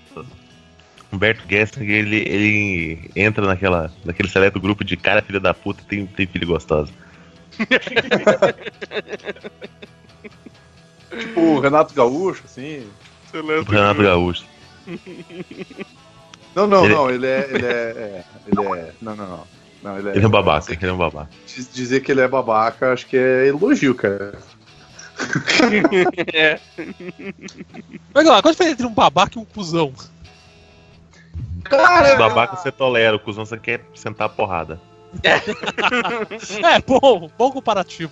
Humberto 1.15 1.43
Gessinger, 1.49 1.89
ele, 2.05 2.17
ele 2.27 3.11
entra 3.15 3.45
naquela, 3.47 3.91
naquele 4.03 4.29
seleto 4.29 4.59
grupo 4.59 4.83
de 4.83 4.95
cara 4.97 5.21
filha 5.21 5.39
da 5.39 5.53
puta 5.53 5.81
tem, 5.87 6.05
tem 6.05 6.27
filho 6.27 6.47
gostosa. 6.47 6.91
Tipo 11.17 11.39
o 11.39 11.59
Renato 11.59 11.93
Gaúcho, 11.93 12.43
assim. 12.45 12.85
Você 13.31 13.39
O 13.39 13.45
lembra? 13.45 13.71
Renato 13.77 14.01
Gaúcho. 14.03 14.45
Não, 16.55 16.67
não, 16.67 16.85
Ele- 16.85 16.93
não, 16.93 17.09
ele 17.09 17.27
é. 17.27 17.49
Ele 17.51 17.65
é, 17.65 17.69
é, 17.69 18.23
ele 18.47 18.79
é. 18.79 18.91
Não, 19.01 19.15
não, 19.15 19.27
não. 19.27 19.47
Não, 19.83 19.97
ele 19.99 20.09
é, 20.09 20.15
Ele 20.15 20.25
é 20.25 20.27
um 20.27 20.31
babaca, 20.31 20.73
ele 20.73 20.87
é 20.87 20.93
um 20.93 20.97
babaca. 20.97 21.29
Diz- 21.45 21.71
Dizer 21.71 21.99
que 22.01 22.11
ele 22.11 22.21
é 22.21 22.27
babaca, 22.27 22.91
acho 22.93 23.05
que 23.07 23.15
é 23.17 23.47
elogio, 23.47 23.93
cara. 23.95 24.37
É. 26.33 26.59
Mas 28.13 28.25
lá, 28.25 28.41
qual 28.41 28.49
a 28.49 28.51
diferença 28.51 28.73
entre 28.73 28.85
um 28.85 28.93
babaca 28.93 29.37
e 29.37 29.41
um 29.41 29.45
cuzão? 29.45 29.93
Cara, 31.69 32.15
Babaca 32.15 32.55
você 32.55 32.71
tolera, 32.71 33.15
o 33.15 33.19
cuzão 33.19 33.45
você 33.45 33.57
quer 33.57 33.81
sentar 33.93 34.27
a 34.27 34.29
porrada. 34.29 34.79
É, 36.63 36.79
bom, 36.81 37.29
bom 37.37 37.51
comparativo. 37.51 38.11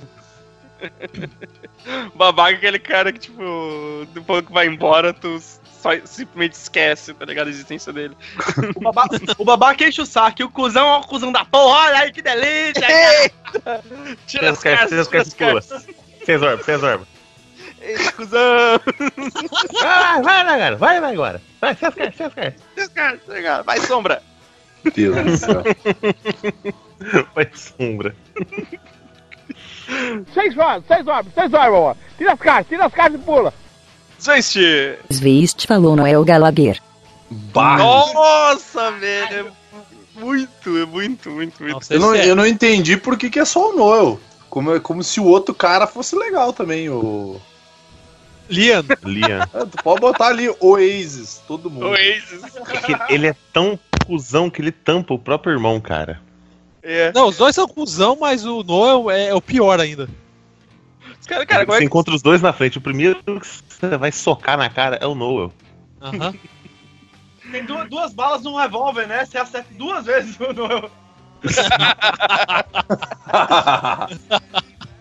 Babaca 2.15 2.51
é 2.51 2.55
aquele 2.55 2.79
cara 2.79 3.11
que, 3.11 3.19
tipo, 3.19 4.07
depois 4.13 4.45
que 4.45 4.53
vai 4.53 4.67
embora, 4.67 5.13
tu 5.13 5.37
só 5.81 5.89
simplesmente 6.05 6.53
esquece, 6.53 7.13
tá 7.13 7.25
ligado? 7.25 7.47
A 7.47 7.49
existência 7.49 7.91
dele. 7.91 8.15
O 8.75 8.79
babá, 8.79 9.05
o 9.37 9.43
babaca 9.45 9.85
enche 9.85 10.01
o 10.01 10.05
saco, 10.05 10.41
e 10.41 10.45
o 10.45 10.49
cuzão 10.49 10.87
é 10.87 10.97
o 10.97 11.01
cuzão 11.01 11.31
da 11.31 11.43
porra, 11.43 11.87
olha 11.87 11.97
aí 11.99 12.11
que 12.11 12.21
delícia! 12.21 12.87
Tira 14.25 14.51
as 14.51 14.59
cartas, 14.59 14.89
Seus 14.89 15.07
tira 15.07 15.21
as 15.21 15.33
pula. 15.33 15.61
cartas. 15.61 15.87
Cesor, 16.25 16.63
Cesor. 16.63 17.01
Ei, 17.83 17.97
cuzão! 18.11 18.79
Ah, 19.83 20.21
vai, 20.23 20.45
vai, 20.45 20.59
cara. 20.59 20.75
Vai, 20.77 21.01
vai 21.01 21.13
agora. 21.13 21.41
Vai, 21.59 21.75
seus 21.75 21.93
caras, 21.93 22.15
seus 22.15 22.33
caras. 22.33 22.53
Tira 22.73 22.85
as 22.85 22.93
cartas, 22.93 23.21
tá 23.27 23.33
ligado? 23.33 23.63
Vai, 23.65 23.79
sombra! 23.81 24.23
Deus 24.95 25.15
do 25.15 25.37
céu. 25.37 25.63
Vai, 27.35 27.49
sombra. 27.53 28.15
Seis 30.33 30.57
horas, 30.57 30.83
seis 30.87 31.07
horas, 31.07 31.25
seis 31.33 31.53
horas, 31.53 31.71
vovó. 31.71 31.95
Tira 32.17 32.33
as 32.33 32.39
cartas, 32.39 32.67
tira 32.67 32.85
as 32.85 32.93
cartas 32.93 33.19
e 33.19 33.23
pula. 33.23 33.53
Zwist! 34.21 34.57
Sveist 35.09 35.67
falou 35.67 35.95
Noel 35.95 36.23
Gallagher. 36.23 36.81
Bah. 37.29 37.77
Nossa, 37.77 38.91
velho! 38.91 39.47
É 40.15 40.19
muito, 40.19 40.77
é 40.77 40.85
muito, 40.85 41.29
muito, 41.31 41.63
muito. 41.63 41.93
Eu 41.93 41.99
não, 41.99 42.15
é. 42.15 42.29
eu 42.29 42.35
não 42.35 42.45
entendi 42.45 42.95
por 42.95 43.17
que, 43.17 43.29
que 43.29 43.39
é 43.39 43.45
só 43.45 43.71
o 43.71 43.75
Noel. 43.75 44.19
Como, 44.49 44.75
é- 44.75 44.79
como 44.79 45.03
se 45.03 45.19
o 45.19 45.25
outro 45.25 45.53
cara 45.53 45.87
fosse 45.87 46.15
legal 46.15 46.53
também. 46.53 46.89
O... 46.89 47.41
Liam, 48.49 48.83
Liam. 49.03 49.41
Ah, 49.53 49.65
tu 49.69 49.83
pode 49.83 50.01
botar 50.01 50.27
ali 50.27 50.53
Oasis, 50.59 51.41
todo 51.47 51.69
mundo. 51.69 51.87
Oasis. 51.87 52.43
É 52.69 52.77
que 52.81 53.13
ele 53.13 53.27
é 53.27 53.35
tão 53.51 53.79
cuzão 54.05 54.49
que 54.49 54.61
ele 54.61 54.71
tampa 54.71 55.13
o 55.13 55.19
próprio 55.19 55.53
irmão, 55.53 55.79
cara. 55.79 56.21
É. 56.81 57.11
Não, 57.13 57.27
os 57.29 57.37
dois 57.37 57.55
são 57.55 57.67
cuzão, 57.67 58.17
mas 58.19 58.45
o 58.45 58.63
Noel 58.63 59.09
é, 59.09 59.27
é 59.29 59.33
o 59.33 59.41
pior 59.41 59.79
ainda. 59.79 60.09
Os 61.19 61.25
caras, 61.25 61.45
cara, 61.45 61.65
como 61.65 61.75
é 61.75 61.77
você 61.77 61.83
que. 61.83 61.85
encontra 61.85 62.13
os 62.13 62.21
dois 62.21 62.41
na 62.41 62.51
frente. 62.51 62.77
O 62.77 62.81
primeiro 62.81 63.23
que 63.23 63.47
você 63.47 63.97
vai 63.97 64.11
socar 64.11 64.57
na 64.57 64.69
cara 64.69 64.97
é 64.97 65.07
o 65.07 65.15
Noel. 65.15 65.53
Aham. 66.01 66.33
Tem 67.51 67.65
duas, 67.65 67.89
duas 67.89 68.13
balas 68.13 68.41
num 68.43 68.55
revólver, 68.55 69.07
né? 69.07 69.25
Você 69.25 69.37
acerta 69.37 69.67
duas 69.77 70.05
vezes 70.05 70.37
no. 70.39 70.53
no- 70.53 70.89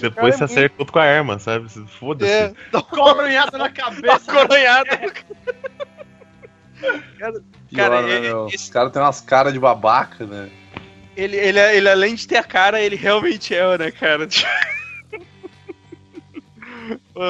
Depois 0.00 0.34
Cara, 0.34 0.36
você 0.36 0.44
acerta 0.44 0.74
outro 0.78 0.92
com 0.92 0.98
a 0.98 1.04
arma, 1.04 1.38
sabe? 1.38 1.68
Foda-se. 1.98 2.30
É, 2.30 2.52
Coronhada 2.90 3.56
na 3.58 3.64
uma 3.64 3.70
cabeça. 3.70 4.20
coronhada. 4.32 5.00
Pior, 7.70 7.76
Cara, 7.76 8.02
né, 8.02 8.14
ele- 8.16 8.26
esse- 8.54 8.64
Os 8.66 8.70
caras 8.70 8.92
têm 8.92 9.00
umas 9.02 9.20
caras 9.20 9.52
de 9.52 9.58
babaca, 9.58 10.26
né? 10.26 10.50
Ele, 11.16 11.36
ele, 11.36 11.58
ele, 11.60 11.88
além 11.88 12.14
de 12.14 12.26
ter 12.26 12.36
a 12.38 12.42
cara, 12.44 12.80
ele 12.80 12.96
realmente 12.96 13.54
é, 13.54 13.78
né, 13.78 13.90
cara? 13.90 14.26
Pô, 17.14 17.22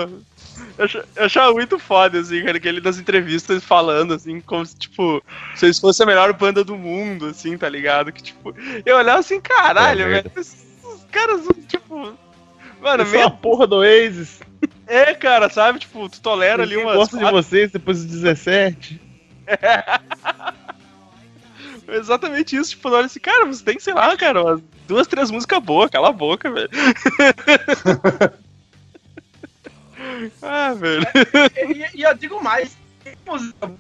Eu 0.79 0.85
acha- 0.85 1.05
eu 1.17 1.25
achava 1.25 1.53
muito 1.53 1.79
foda, 1.79 2.19
assim, 2.19 2.43
cara, 2.45 2.59
que 2.59 2.67
ele 2.69 2.81
nas 2.81 2.99
entrevistas 2.99 3.63
falando, 3.65 4.15
assim, 4.15 4.41
como 4.41 4.65
se, 4.65 4.77
tipo, 4.79 5.23
se 5.55 5.67
eles 5.67 5.79
fossem 5.79 6.05
a 6.05 6.07
melhor 6.07 6.33
banda 6.33 6.65
do 6.65 6.77
mundo, 6.77 7.27
assim, 7.27 7.57
tá 7.59 7.69
ligado? 7.69 8.13
Que, 8.13 8.23
tipo, 8.23 8.55
eu 8.87 8.97
olhava 8.97 9.19
assim, 9.21 9.41
caralho, 9.41 10.07
merda. 10.07 10.29
velho, 10.29 10.41
esses 10.41 10.55
esses 10.85 11.05
caras, 11.11 11.41
tipo. 11.69 12.17
Mano, 12.83 13.03
Essa 13.05 13.13
meio. 13.13 13.31
porra 13.31 13.67
do 13.67 13.77
Oasis. 13.77 14.41
É, 14.87 15.15
cara, 15.15 15.49
sabe? 15.49 15.79
Tipo, 15.79 16.07
tu 16.09 16.21
tolera 16.21 16.65
ali 16.65 16.73
Ninguém 16.77 16.87
uma. 16.91 16.97
gosta 16.97 17.17
de 17.17 17.25
vocês 17.31 17.71
depois 17.71 18.05
dos 18.05 18.21
17. 18.21 19.01
Exatamente 21.89 22.57
isso, 22.57 22.71
tipo, 22.71 22.89
olha 22.89 23.07
assim, 23.07 23.21
cara, 23.21 23.45
você 23.47 23.63
tem, 23.65 23.79
sei 23.79 23.95
lá, 23.95 24.17
cara, 24.17 24.43
umas 24.43 24.61
duas, 24.89 25.07
três 25.07 25.31
músicas 25.31 25.63
boas, 25.63 25.91
cala 25.91 26.09
a 26.09 26.13
boca, 26.13 26.51
velho. 26.51 26.69
ah, 30.43 30.75
velho. 30.75 31.05
E, 31.95 31.99
e 31.99 32.03
eu 32.03 32.15
digo 32.15 32.43
mais. 32.43 32.77
que 33.03 33.17
música- 33.27 33.71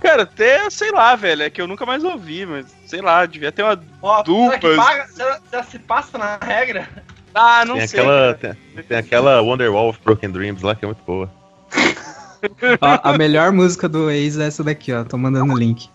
Cara, 0.00 0.22
até, 0.22 0.70
sei 0.70 0.92
lá, 0.92 1.16
velho, 1.16 1.42
é 1.42 1.50
que 1.50 1.60
eu 1.60 1.66
nunca 1.66 1.84
mais 1.84 2.04
ouvi, 2.04 2.46
mas, 2.46 2.66
sei 2.86 3.00
lá, 3.00 3.26
devia 3.26 3.50
ter 3.50 3.62
uma... 3.62 3.80
Ó, 4.00 4.24
será 4.24 4.58
que 4.58 4.68
Duplas. 4.68 4.76
paga? 4.76 5.08
Será, 5.08 5.40
será 5.50 5.62
se 5.64 5.78
passa 5.78 6.18
na 6.18 6.36
regra? 6.36 6.88
Ah, 7.34 7.64
não 7.64 7.76
Tem 7.76 7.86
sei. 7.86 8.00
aquela, 8.00 8.34
tem, 8.34 8.56
tem 8.84 8.96
aquela 8.98 9.42
Wonderwall 9.42 9.90
of 9.90 10.00
Broken 10.02 10.30
Dreams 10.30 10.62
lá 10.62 10.74
que 10.74 10.84
é 10.84 10.88
muito 10.88 11.02
boa. 11.04 11.30
Ó, 12.80 13.00
a 13.02 13.18
melhor 13.18 13.52
música 13.52 13.88
do 13.88 14.10
Ace 14.10 14.40
é 14.40 14.46
essa 14.46 14.62
daqui, 14.62 14.92
ó. 14.92 15.04
Tô 15.04 15.18
mandando 15.18 15.52
o 15.52 15.58
link. 15.58 15.90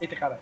Eita, 0.00 0.14
caralho. 0.14 0.40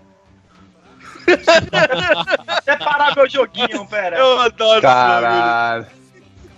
Até 2.46 2.76
parar 2.76 3.14
meu 3.16 3.28
joguinho, 3.28 3.86
pera. 3.86 4.18
Eu 4.18 4.40
adoro 4.40 4.82
Caralho. 4.82 5.86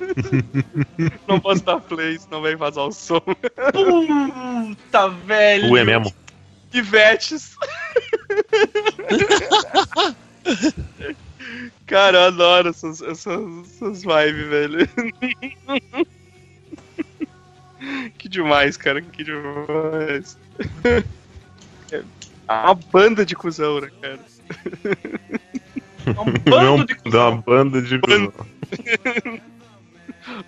Não 1.28 1.38
posso 1.38 1.62
dar 1.64 1.80
play, 1.80 2.18
senão 2.18 2.42
vai 2.42 2.56
vazar 2.56 2.86
o 2.86 2.92
som. 2.92 3.20
Puta, 3.20 5.08
velho. 5.24 5.68
Tu 5.68 5.76
é 5.76 5.84
mesmo. 5.84 6.12
Pivetes. 6.72 7.56
Cara, 11.86 12.16
eu 12.16 12.22
adoro 12.24 12.70
essas, 12.70 13.00
essas, 13.02 13.40
essas 13.66 14.02
vibes, 14.02 14.48
velho. 14.48 14.88
que 18.16 18.28
demais, 18.28 18.78
cara, 18.78 19.02
que 19.02 19.22
demais. 19.22 20.38
É 21.92 22.02
uma 22.48 22.74
banda 22.74 23.26
de 23.26 23.36
cuzão, 23.36 23.80
né, 23.80 23.90
cara? 24.00 24.20
É 26.06 26.20
um 26.20 26.32
bando 26.48 26.86
de 26.86 26.94
uma 26.94 27.02
cuzão. 27.02 27.40
banda 27.42 27.82
de 27.82 27.98
Bando. 27.98 28.32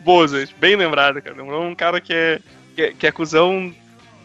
Boa, 0.01 0.27
gente, 0.29 0.55
bem 0.59 0.77
lembrado, 0.77 1.21
cara. 1.21 1.37
Lembrou 1.37 1.63
um 1.65 1.75
cara 1.75 2.01
que 2.01 2.15
é, 2.15 2.41
que 2.75 2.83
é, 2.83 2.93
que 2.93 3.07
é 3.07 3.13
cuzão 3.13 3.75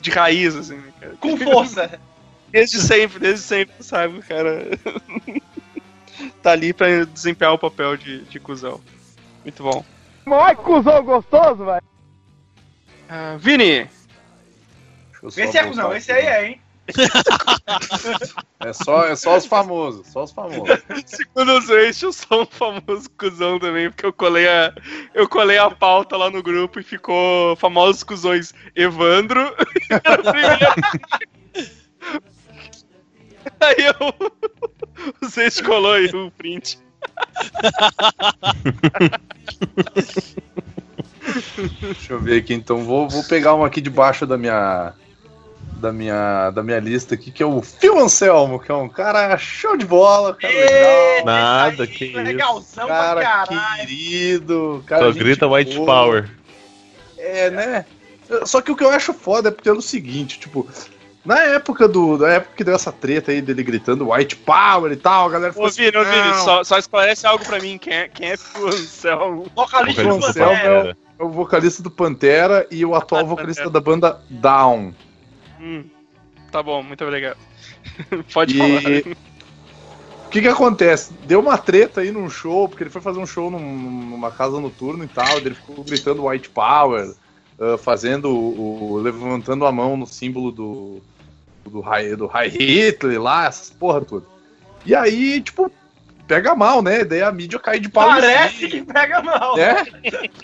de 0.02 0.12
raiz, 0.12 0.56
assim, 0.56 0.78
né, 0.78 0.94
cara. 1.00 1.16
Com 1.20 1.38
força. 1.38 2.00
Desde 2.52 2.80
sempre, 2.80 3.20
desde 3.20 3.42
sempre, 3.42 3.76
sabe, 3.84 4.18
o 4.18 4.24
cara 4.24 4.70
tá 6.42 6.54
ali 6.54 6.74
pra 6.74 7.06
desempenhar 7.06 7.54
o 7.54 7.60
papel 7.60 7.96
de, 7.96 8.24
de 8.24 8.40
cuzão. 8.40 8.82
Muito 9.44 9.62
bom. 9.62 9.86
Ai, 10.26 10.56
cuzão 10.56 11.04
gostoso, 11.04 11.64
velho. 11.64 11.84
Ah, 13.08 13.38
Vini, 13.38 13.88
Esse 15.24 15.60
é 15.60 15.64
cuzão, 15.64 15.96
esse 15.96 16.12
aí 16.12 16.26
é, 16.26 16.48
hein? 16.48 16.62
É 18.62 18.74
só, 18.74 19.06
é 19.06 19.16
só 19.16 19.38
os 19.38 19.46
famosos, 19.46 20.08
só 20.08 20.26
os 20.26 20.32
famosos. 20.32 20.84
segundo 21.06 21.58
os 21.58 21.70
eixos, 21.70 22.04
eu 22.04 22.12
sou 22.12 22.42
um 22.42 22.46
famoso 22.46 23.10
cuzão 23.18 23.58
também, 23.58 23.90
porque 23.90 24.06
eu 24.06 24.12
colei 24.12 24.50
a, 24.50 24.74
eu 25.14 25.30
colei 25.30 25.58
a 25.58 25.72
pauta 25.72 26.18
lá 26.18 26.30
no 26.30 26.44
grupo 26.44 26.78
e 26.78 26.84
ficou 26.84 27.56
famosos 27.56 28.04
cuzões 28.04 28.54
Evandro. 28.76 29.56
Aí 33.62 33.76
eu. 33.78 33.94
O 35.22 35.26
Zeste 35.28 35.64
colou 35.64 35.94
aí 35.94 36.08
o 36.08 36.30
print. 36.32 36.78
Deixa 41.82 42.14
eu 42.14 42.20
ver 42.20 42.42
aqui, 42.42 42.54
então 42.54 42.84
vou, 42.84 43.08
vou 43.08 43.24
pegar 43.24 43.56
um 43.56 43.64
aqui 43.64 43.80
debaixo 43.80 44.26
da 44.26 44.38
minha 44.38 44.94
da 45.80 45.92
minha 45.92 46.52
da 46.52 46.62
minha 46.62 46.80
lista 46.80 47.16
aqui, 47.16 47.32
que 47.32 47.42
é 47.42 47.46
o 47.46 47.62
Phil 47.62 47.98
Anselmo, 47.98 48.60
que 48.60 48.72
é 48.72 48.76
um 48.76 48.88
cara 48.90 49.38
show 49.38 49.76
de 49.78 49.86
bola, 49.86 50.36
cara 50.36 50.54
legal, 50.54 51.26
Nada, 51.26 51.84
Esse 51.86 51.94
que 51.94 52.06
isso. 52.06 52.18
Legalzão 52.20 52.86
pra 52.88 52.96
cara 52.98 53.22
caralho. 53.22 53.80
querido, 53.88 54.84
cara 54.86 55.12
Só 55.12 55.18
grita 55.20 55.48
White 55.48 55.76
boa. 55.78 55.86
Power. 55.86 56.30
É, 57.18 57.50
né? 57.50 57.86
Só 58.46 58.62
que 58.62 58.72
o 58.72 58.76
que 58.76 58.84
eu 58.84 58.90
acho 58.92 59.12
foda 59.14 59.50
é 59.50 59.52
pelo 59.52 59.82
seguinte, 59.82 60.40
tipo, 60.40 60.68
na 61.26 61.40
época 61.42 61.88
do. 61.88 62.18
Na 62.18 62.30
época 62.34 62.54
que 62.56 62.64
deu 62.64 62.76
essa 62.76 62.92
treta 62.92 63.32
aí 63.32 63.42
dele 63.42 63.64
gritando 63.64 64.12
White 64.12 64.36
Power 64.38 64.92
e 64.92 64.96
tal, 64.96 65.28
a 65.28 65.32
galera 65.32 65.52
ficou 65.52 65.68
Ô, 65.68 65.72
Vini, 65.72 65.98
ô, 65.98 66.04
Vini, 66.06 66.16
"Não, 66.30 66.46
só, 66.46 66.64
só 66.64 66.78
esclarece 66.78 67.26
algo 67.26 67.44
pra 67.44 67.60
mim. 67.60 67.78
Quem 67.78 67.94
é, 67.94 68.08
quem 68.08 68.30
é 68.32 68.36
o 68.60 68.68
Anselmo? 68.68 69.48
Vocalista 69.56 70.04
do 70.04 70.10
Vocalista 70.20 70.34
Pantera. 70.44 70.80
Anselmo 70.80 70.96
é 71.20 71.24
o 71.24 71.30
vocalista 71.30 71.84
do 71.84 71.92
Pantera 71.92 72.68
e 72.72 72.86
o 72.86 72.96
atual 72.96 73.22
Ah, 73.22 73.24
vocalista 73.26 73.64
Pantera. 73.64 73.74
da 73.74 73.80
banda 73.82 74.22
Down. 74.30 74.94
Hum, 75.60 75.84
tá 76.52 76.62
bom, 76.64 76.82
muito 76.84 77.04
obrigado. 77.04 77.38
Pode 78.34 78.56
E 78.56 78.58
falar. 78.58 79.16
o 80.26 80.30
que 80.30 80.42
que 80.42 80.48
acontece? 80.48 81.14
Deu 81.26 81.40
uma 81.40 81.58
treta 81.58 82.02
aí 82.02 82.12
num 82.12 82.30
show, 82.30 82.68
porque 82.70 82.84
ele 82.84 82.90
foi 82.90 83.02
fazer 83.02 83.20
um 83.20 83.26
show 83.26 83.50
num- 83.50 83.60
numa 83.60 84.32
casa 84.32 84.60
noturna 84.60 85.06
e 85.06 85.08
tal, 85.08 85.38
ele 85.38 85.56
ficou 85.56 85.84
gritando 85.84 86.26
White 86.28 86.50
Power, 86.50 87.14
ah, 87.60 87.78
fazendo 87.78 88.30
o, 88.30 88.92
o- 88.94 88.98
levantando 88.98 89.66
a 89.66 89.72
mão 89.72 89.98
no 89.98 90.06
símbolo 90.08 90.52
do 90.52 91.02
do 91.66 91.82
High, 91.82 92.16
do 92.16 92.26
High 92.26 92.48
Hitler 92.50 93.22
lá, 93.22 93.46
essas 93.46 93.70
porra 93.70 94.02
toda. 94.02 94.26
E 94.86 94.96
aí, 94.96 95.40
tipo, 95.42 95.70
pega 96.30 96.56
mal, 96.56 96.82
né? 96.82 97.04
Daí 97.04 97.22
a 97.24 97.32
mídia 97.32 97.60
cai 97.60 97.80
de 97.80 97.90
pau. 97.90 98.08
Parece 98.08 98.68
que 98.68 98.82
pega 98.84 99.22
mal. 99.22 99.58
né? 99.58 99.84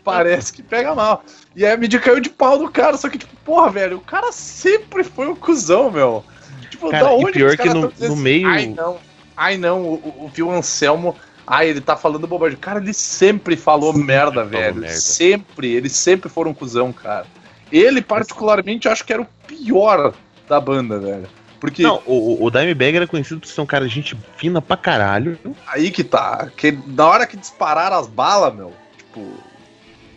Parece 0.03 0.51
que 0.51 0.61
pega 0.63 0.93
mal. 0.95 1.23
E 1.55 1.65
aí 1.65 1.71
a 1.71 1.77
mídia 1.77 1.99
caiu 1.99 2.19
de 2.19 2.29
pau 2.29 2.57
no 2.59 2.69
cara, 2.69 2.97
só 2.97 3.07
que, 3.07 3.17
tipo, 3.19 3.33
porra, 3.45 3.69
velho, 3.69 3.97
o 3.97 4.01
cara 4.01 4.31
sempre 4.31 5.03
foi 5.03 5.27
um 5.29 5.35
cuzão, 5.35 5.89
meu. 5.91 6.25
Tipo, 6.69 6.89
Cara, 6.89 7.05
da 7.05 7.11
e 7.11 7.15
onde 7.23 7.31
pior 7.33 7.51
os 7.51 7.55
que 7.55 7.69
no- 7.69 7.93
no 7.97 8.15
meio- 8.17 8.47
Ai, 8.47 8.65
não. 8.67 8.97
Ai, 9.37 9.57
não, 9.57 9.81
o, 9.83 9.93
o, 9.95 10.25
o 10.25 10.31
Phil 10.33 10.51
Anselmo. 10.51 11.15
Ai, 11.47 11.69
ele 11.69 11.79
tá 11.81 11.95
falando 11.95 12.25
bobagem. 12.25 12.57
Cara, 12.57 12.79
ele 12.79 12.93
sempre 12.93 13.55
falou 13.55 13.93
merda, 13.93 14.43
velho. 14.43 14.75
merda. 14.75 14.95
Sempre. 14.99 15.71
Eles 15.71 15.91
sempre 15.93 16.27
foram 16.27 16.51
um 16.51 16.53
cuzão, 16.55 16.91
cara. 16.91 17.25
Ele, 17.71 18.01
particularmente, 18.01 18.89
acho 18.89 19.05
que 19.05 19.13
era 19.13 19.21
o 19.21 19.27
pior 19.47 20.13
da 20.49 20.59
banda, 20.59 20.97
velho. 20.99 21.27
Porque 21.65 21.83
Não, 21.83 22.01
o, 22.05 22.43
o 22.45 22.49
Dimebag 22.51 22.95
era 22.97 23.07
conhecido 23.07 23.39
por 23.39 23.47
ser 23.47 23.61
um 23.61 23.65
cara 23.65 23.87
de 23.87 23.93
gente 23.93 24.17
fina 24.37 24.61
pra 24.61 24.77
caralho. 24.77 25.37
aí 25.67 25.91
que 25.91 26.03
tá. 26.03 26.49
Que 26.55 26.77
na 26.87 27.05
hora 27.07 27.25
que 27.27 27.35
dispararam 27.37 27.97
as 27.97 28.07
balas, 28.07 28.53
meu, 28.55 28.73
tipo, 28.97 29.33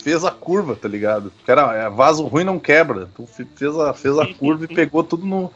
fez 0.03 0.25
a 0.25 0.31
curva, 0.31 0.75
tá 0.77 0.89
ligado? 0.89 1.33
Que 1.45 1.51
era 1.51 1.73
é, 1.75 1.89
vaso 1.91 2.25
ruim 2.27 2.45
não 2.45 2.59
quebra. 2.59 3.09
Então 3.13 3.27
fe- 3.27 3.47
fez 3.57 3.77
a, 3.79 3.93
fez 3.95 4.19
a 4.19 4.27
curva 4.27 4.65
e 4.65 4.69
pegou 4.75 5.03
tudo 5.03 5.27
no. 5.27 5.53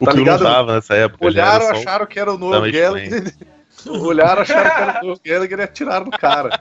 O 0.00 0.04
Tá 0.04 0.12
que 0.12 0.18
eu 0.18 0.20
ligado? 0.20 0.44
não 0.44 0.50
tava 0.52 0.74
nessa 0.76 0.94
época. 0.94 1.26
Olharam, 1.26 1.66
só- 1.66 1.72
acharam 1.72 2.06
que 2.06 2.20
era 2.20 2.32
o 2.32 2.38
Noel 2.38 2.70
Gallagher. 2.70 3.34
Olharam, 3.86 4.42
acharam 4.42 4.70
que 4.70 4.80
era 4.80 5.00
o 5.02 5.06
Noel 5.06 5.20
Gallagher 5.24 5.58
e 5.58 5.62
atiraram 5.62 6.04
no 6.06 6.10
cara. 6.12 6.60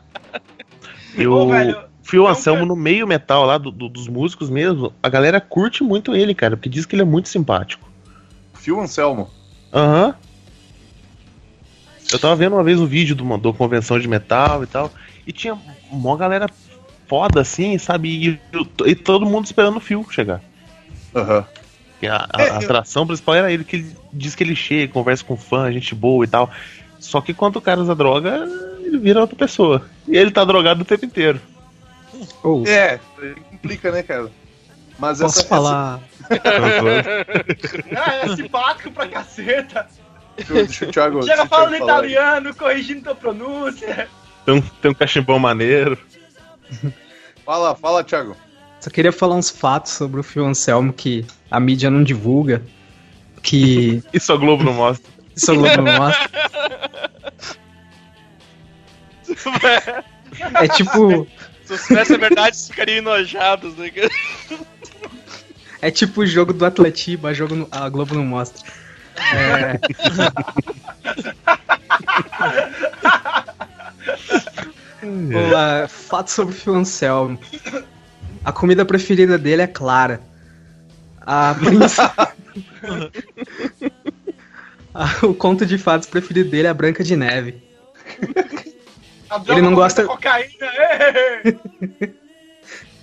E 1.16 1.26
Ô, 1.28 1.46
o 1.46 1.50
velho, 1.50 1.78
não 2.14 2.28
Anselmo 2.28 2.66
no 2.66 2.76
meio 2.76 3.06
metal 3.08 3.46
lá, 3.46 3.58
do- 3.58 3.72
do- 3.72 3.90
dos 3.90 4.08
músicos 4.08 4.50
mesmo, 4.50 4.94
a 5.04 5.10
galera 5.10 5.40
curte 5.42 5.84
muito 5.84 6.16
ele, 6.16 6.34
cara, 6.34 6.56
porque 6.56 6.70
diz 6.70 6.86
que 6.86 6.96
ele 6.96 7.02
é 7.02 7.06
muito 7.06 7.28
simpático. 7.30 7.87
Phil 8.68 8.82
Anselmo. 8.82 9.30
Aham. 9.74 10.14
Eu 12.12 12.20
tava 12.20 12.36
vendo 12.36 12.54
uma 12.54 12.64
vez 12.64 12.78
um 12.82 12.86
vídeo 12.86 13.16
de 13.16 13.24
uma, 13.24 13.38
de 13.38 13.48
uma 13.48 13.54
convenção 13.54 13.98
de 13.98 14.08
metal 14.10 14.62
e 14.62 14.68
tal, 14.68 14.92
e 15.26 15.32
tinha 15.32 15.58
uma 15.90 16.18
galera 16.18 16.50
foda 17.08 17.40
assim, 17.40 17.78
sabe? 17.78 18.10
E, 18.30 18.40
e 18.86 18.94
todo 18.96 19.26
mundo 19.26 19.46
esperando 19.46 19.78
o 19.78 19.80
Phil 19.82 20.06
chegar. 20.12 20.42
Aham. 21.16 21.46
E 22.02 22.08
a, 22.08 22.28
a- 22.32 22.44
É, 22.44 22.50
a 22.50 22.58
atração 22.58 23.08
principal 23.08 23.36
era 23.36 23.52
ele, 23.52 23.64
que 23.64 23.78
ele 23.78 23.96
diz 24.12 24.36
que 24.36 24.44
ele 24.44 24.56
chega, 24.56 24.92
conversa 24.92 25.24
com 25.24 25.38
fã, 25.38 25.72
gente 25.72 25.96
boa 25.96 26.26
e 26.26 26.28
tal. 26.28 26.52
Só 27.00 27.22
que 27.22 27.34
quando 27.34 27.56
o 27.56 27.62
cara 27.62 27.80
usa 27.80 27.96
droga, 27.96 28.46
ele 28.84 28.98
vira 29.00 29.22
outra 29.22 29.36
pessoa. 29.36 29.86
E 30.08 30.18
ele 30.18 30.32
tá 30.32 30.44
drogado 30.44 30.82
o 30.82 30.86
tempo 30.86 31.06
inteiro. 31.06 31.40
Ou, 32.44 32.68
É, 32.68 33.00
complica, 33.50 33.92
né, 33.92 34.04
cara? 34.04 34.30
Mas 34.98 35.20
posso 35.20 35.40
essa, 35.40 35.48
falar. 35.48 36.00
Ah, 37.96 38.16
é 38.16 38.36
simpático 38.36 38.92
pra 38.92 39.08
caceta. 39.08 39.88
Essa, 40.38 40.54
deixa 40.54 40.86
o 40.86 40.92
Thiago. 40.92 41.24
Chega 41.24 41.46
falando 41.46 41.78
falar 41.78 42.02
aí. 42.02 42.12
italiano, 42.12 42.56
corrigindo 42.56 43.02
tua 43.02 43.16
pronúncia. 43.16 44.10
Tem 44.46 44.56
um, 44.56 44.62
tem 44.62 44.92
um 44.92 44.94
cachimbão 44.94 45.40
maneiro. 45.40 45.98
Fala, 47.46 47.76
fala, 47.76 48.04
Thiago. 48.04 48.36
Só 48.80 48.90
queria 48.90 49.12
falar 49.12 49.36
uns 49.36 49.50
fatos 49.50 49.94
sobre 49.94 50.20
o 50.20 50.24
Phil 50.24 50.46
Anselmo 50.46 50.94
que 50.94 51.26
a 51.50 51.60
mídia 51.60 51.90
não 51.90 52.04
divulga. 52.04 52.62
Que 53.42 54.04
Isso 54.14 54.32
a 54.34 54.38
Globo 54.38 54.64
não 54.64 54.74
mostra. 54.74 55.12
isso 55.36 55.52
eu 55.52 55.82
não 55.82 55.98
mostra. 55.98 56.30
É 60.62 60.68
tipo. 60.68 61.28
Se 61.68 61.74
eu 61.74 61.78
soubesse 61.78 62.14
a 62.14 62.18
verdade, 62.18 62.56
vocês 62.56 62.70
ficariam 62.70 63.00
enojados, 63.00 63.76
né? 63.76 63.92
É 65.82 65.92
tipo 65.92 66.22
o 66.22 66.26
jogo 66.26 66.54
do 66.54 66.66
Atletiba, 66.66 67.34
jogo 67.34 67.56
no- 67.56 67.68
a 67.70 67.90
Globo 67.90 68.16
não 68.16 68.24
mostra. 68.24 68.64
É... 69.18 69.78
Vamos 75.02 75.52
lá, 75.52 75.88
fato 75.90 76.32
sobre 76.32 76.54
o 76.56 76.58
Phil 76.58 76.76
Anselmo. 76.76 77.38
A 78.46 78.52
comida 78.54 78.86
preferida 78.86 79.38
dele 79.38 79.62
é 79.64 79.68
clara. 79.68 80.22
A 81.22 81.54
princesa... 81.54 82.34
o 85.22 85.34
conto 85.34 85.66
de 85.66 85.78
fatos 85.78 86.08
preferido 86.08 86.50
dele 86.50 86.68
é 86.68 86.72
a 86.72 86.74
Branca 86.74 87.04
de 87.04 87.18
Neve. 87.18 87.62
Ele 89.48 89.62
não 89.62 89.74
gosta- 89.74 90.06
Cocaína. 90.06 90.50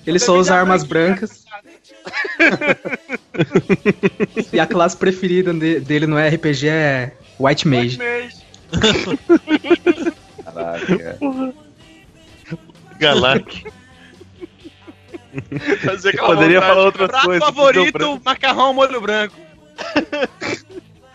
Ele 0.06 0.18
só 0.18 0.36
usa 0.36 0.54
armas 0.54 0.84
brancas. 0.84 1.44
E 4.52 4.60
a 4.60 4.66
classe 4.66 4.96
preferida 4.96 5.52
de- 5.52 5.80
dele 5.80 6.06
no 6.06 6.16
RPG 6.18 6.68
é 6.68 7.12
White 7.40 7.66
Mage. 7.66 7.98
Mês. 7.98 8.42
Caraca. 10.44 11.18
Galac. 12.98 13.64
Poderia 16.26 16.60
falar 16.60 16.84
outras 16.84 17.08
Prato 17.08 17.24
coisas. 17.26 17.42
deu 17.46 17.54
favorito, 17.54 17.92
branco. 17.98 18.22
macarrão 18.24 18.60
ao 18.66 18.74
molho 18.74 19.00
branco. 19.00 19.34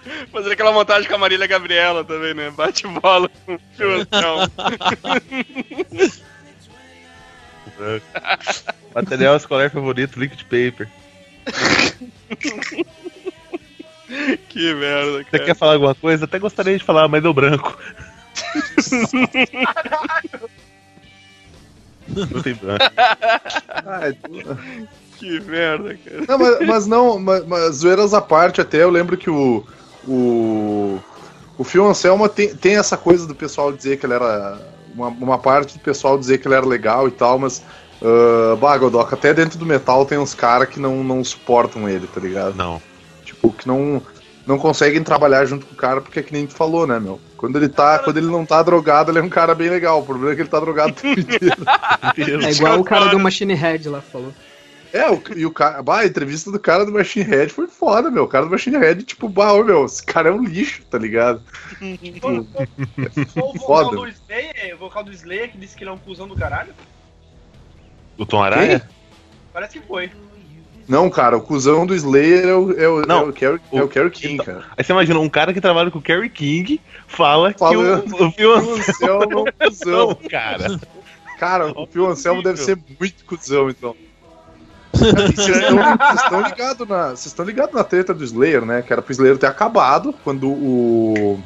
Fazer 0.31 0.53
aquela 0.53 0.71
montagem 0.71 1.07
com 1.07 1.15
a 1.15 1.19
Marília 1.19 1.47
Gabriela 1.47 2.03
também, 2.03 2.33
né? 2.33 2.49
Bate 2.51 2.87
bola 2.87 3.29
com 3.45 3.55
o. 3.55 3.59
Material 8.93 9.37
escolar 9.37 9.69
favorito, 9.69 10.19
liquid 10.19 10.41
paper. 10.43 10.87
Que 14.49 14.73
merda, 14.73 15.19
Você 15.19 15.23
cara. 15.25 15.45
quer 15.45 15.55
falar 15.55 15.73
alguma 15.73 15.95
coisa? 15.95 16.25
Até 16.25 16.39
gostaria 16.39 16.77
de 16.77 16.83
falar, 16.83 17.07
mas 17.07 17.21
deu 17.21 17.33
branco. 17.33 17.77
Não 22.09 22.41
tem 22.41 22.55
branco. 22.55 22.83
Ai, 23.85 24.17
Que 25.17 25.39
merda, 25.41 25.97
cara. 26.03 26.25
Não, 26.27 26.39
mas, 26.39 26.67
mas 26.67 26.87
não, 26.87 27.19
mas, 27.19 27.45
mas 27.45 27.75
zoeiras 27.75 28.13
à 28.13 28.21
parte, 28.21 28.61
até 28.61 28.81
eu 28.81 28.89
lembro 28.89 29.17
que 29.17 29.29
o. 29.29 29.65
O, 30.07 30.99
o 31.57 31.63
Phil 31.63 31.85
Anselmo 31.85 32.27
tem, 32.29 32.55
tem 32.55 32.77
essa 32.77 32.97
coisa 32.97 33.27
do 33.27 33.35
pessoal 33.35 33.71
dizer 33.71 33.97
que 33.97 34.05
ele 34.05 34.13
era. 34.13 34.57
Uma, 34.93 35.07
uma 35.07 35.37
parte 35.37 35.77
do 35.77 35.79
pessoal 35.81 36.17
dizer 36.17 36.39
que 36.39 36.47
ele 36.47 36.55
era 36.55 36.65
legal 36.65 37.07
e 37.07 37.11
tal, 37.11 37.39
mas. 37.39 37.63
Uh, 38.01 38.55
bah, 38.55 38.79
até 39.11 39.33
dentro 39.33 39.59
do 39.59 39.65
metal 39.65 40.05
tem 40.05 40.17
uns 40.17 40.33
caras 40.33 40.69
que 40.69 40.79
não, 40.79 41.03
não 41.03 41.21
suportam 41.21 41.87
ele, 41.87 42.07
tá 42.07 42.21
ligado? 42.21 42.55
Não. 42.55 42.81
Tipo, 43.25 43.51
que 43.51 43.67
não, 43.67 44.01
não 44.47 44.57
conseguem 44.57 45.03
trabalhar 45.03 45.45
junto 45.45 45.65
com 45.65 45.73
o 45.73 45.77
cara, 45.77 45.99
porque 45.99 46.19
é 46.19 46.23
que 46.23 46.31
nem 46.31 46.47
tu 46.47 46.53
falou, 46.53 46.87
né, 46.87 46.97
meu? 46.97 47.19
Quando 47.37 47.57
ele 47.57 47.69
tá, 47.69 47.99
quando 47.99 48.17
ele 48.17 48.27
não 48.27 48.45
tá 48.45 48.63
drogado, 48.63 49.11
ele 49.11 49.19
é 49.19 49.21
um 49.21 49.29
cara 49.29 49.53
bem 49.53 49.69
legal. 49.69 49.99
O 49.99 50.05
problema 50.05 50.31
é 50.31 50.35
que 50.35 50.41
ele 50.41 50.49
tá 50.49 50.59
drogado 50.59 50.91
o 50.91 50.95
tempo 50.95 51.19
inteiro. 51.21 52.45
É 52.45 52.51
igual 52.51 52.79
o 52.79 52.83
cara 52.83 53.07
do 53.07 53.19
Machine 53.19 53.53
Head 53.53 53.89
lá 53.89 54.01
falou. 54.01 54.33
É, 54.91 55.09
o, 55.09 55.21
e 55.35 55.45
o 55.45 55.51
cara. 55.51 55.83
Bah, 55.83 55.99
a 55.99 56.05
entrevista 56.05 56.51
do 56.51 56.59
cara 56.59 56.85
do 56.85 56.91
Machine 56.91 57.23
Head 57.25 57.53
foi 57.53 57.67
foda, 57.67 58.09
meu. 58.09 58.23
O 58.23 58.27
cara 58.27 58.45
do 58.45 58.51
Machine 58.51 58.77
Head, 58.77 59.03
tipo, 59.03 59.29
bah, 59.29 59.53
ô, 59.53 59.63
meu, 59.63 59.85
esse 59.85 60.03
cara 60.03 60.29
é 60.29 60.31
um 60.31 60.43
lixo, 60.43 60.83
tá 60.89 60.97
ligado? 60.97 61.41
O 63.35 63.53
vocal 63.57 63.91
do 63.91 64.07
Slayer, 64.07 64.75
o 64.75 64.77
vocal 64.77 65.03
do 65.03 65.11
Slayer 65.11 65.51
que 65.51 65.57
disse 65.57 65.75
que 65.75 65.83
ele 65.83 65.89
é 65.91 65.93
um 65.93 65.97
cuzão 65.97 66.27
do 66.27 66.35
caralho? 66.35 66.73
O 68.17 68.25
Tom 68.25 68.41
Aranha? 68.43 68.87
Parece 69.53 69.79
que 69.79 69.87
foi. 69.87 70.11
Não, 70.87 71.07
cara, 71.09 71.37
o 71.37 71.41
cuzão 71.41 71.85
do 71.85 71.93
Slayer 71.95 72.45
é 72.47 72.55
o, 72.55 72.71
é 72.79 72.87
o, 72.89 73.01
Não, 73.05 73.19
é 73.19 73.23
o, 73.29 73.33
Kerry, 73.33 73.61
é 73.71 73.81
o- 73.81 73.85
o 73.85 73.87
Kerry 73.87 74.09
King, 74.09 74.33
então- 74.35 74.45
cara. 74.45 74.65
Aí 74.75 74.83
você 74.83 74.91
imagina, 74.91 75.19
um 75.19 75.29
cara 75.29 75.53
que 75.53 75.61
trabalha 75.61 75.91
com 75.91 75.99
o 75.99 76.01
Kerry 76.01 76.29
King 76.29 76.81
fala, 77.07 77.53
Fala- 77.53 78.01
que 78.01 78.13
o, 78.13 78.27
o 78.27 78.31
Phil 78.31 78.49
O 78.49 78.73
Anselmo 78.73 79.47
é 79.47 79.65
um 79.65 79.69
cuzão. 79.69 80.15
Cara. 80.29 80.79
Cara, 81.37 81.79
o 81.79 81.85
Phil 81.85 82.07
Anselmo 82.07 82.41
deve 82.41 82.57
ser 82.57 82.77
muito 82.99 83.23
cuzão, 83.25 83.69
então. 83.69 83.95
Vocês 85.35 86.23
estão- 86.23 86.41
ligados 86.41 86.87
na, 86.87 87.43
ligados 87.45 87.75
na 87.75 87.83
treta 87.83 88.13
do 88.13 88.23
Slayer, 88.23 88.65
né? 88.65 88.81
Que 88.81 88.93
era 88.93 89.01
pro 89.01 89.11
Slayer 89.11 89.37
ter 89.37 89.47
acabado 89.47 90.13
quando 90.23 90.49
o. 90.49 91.39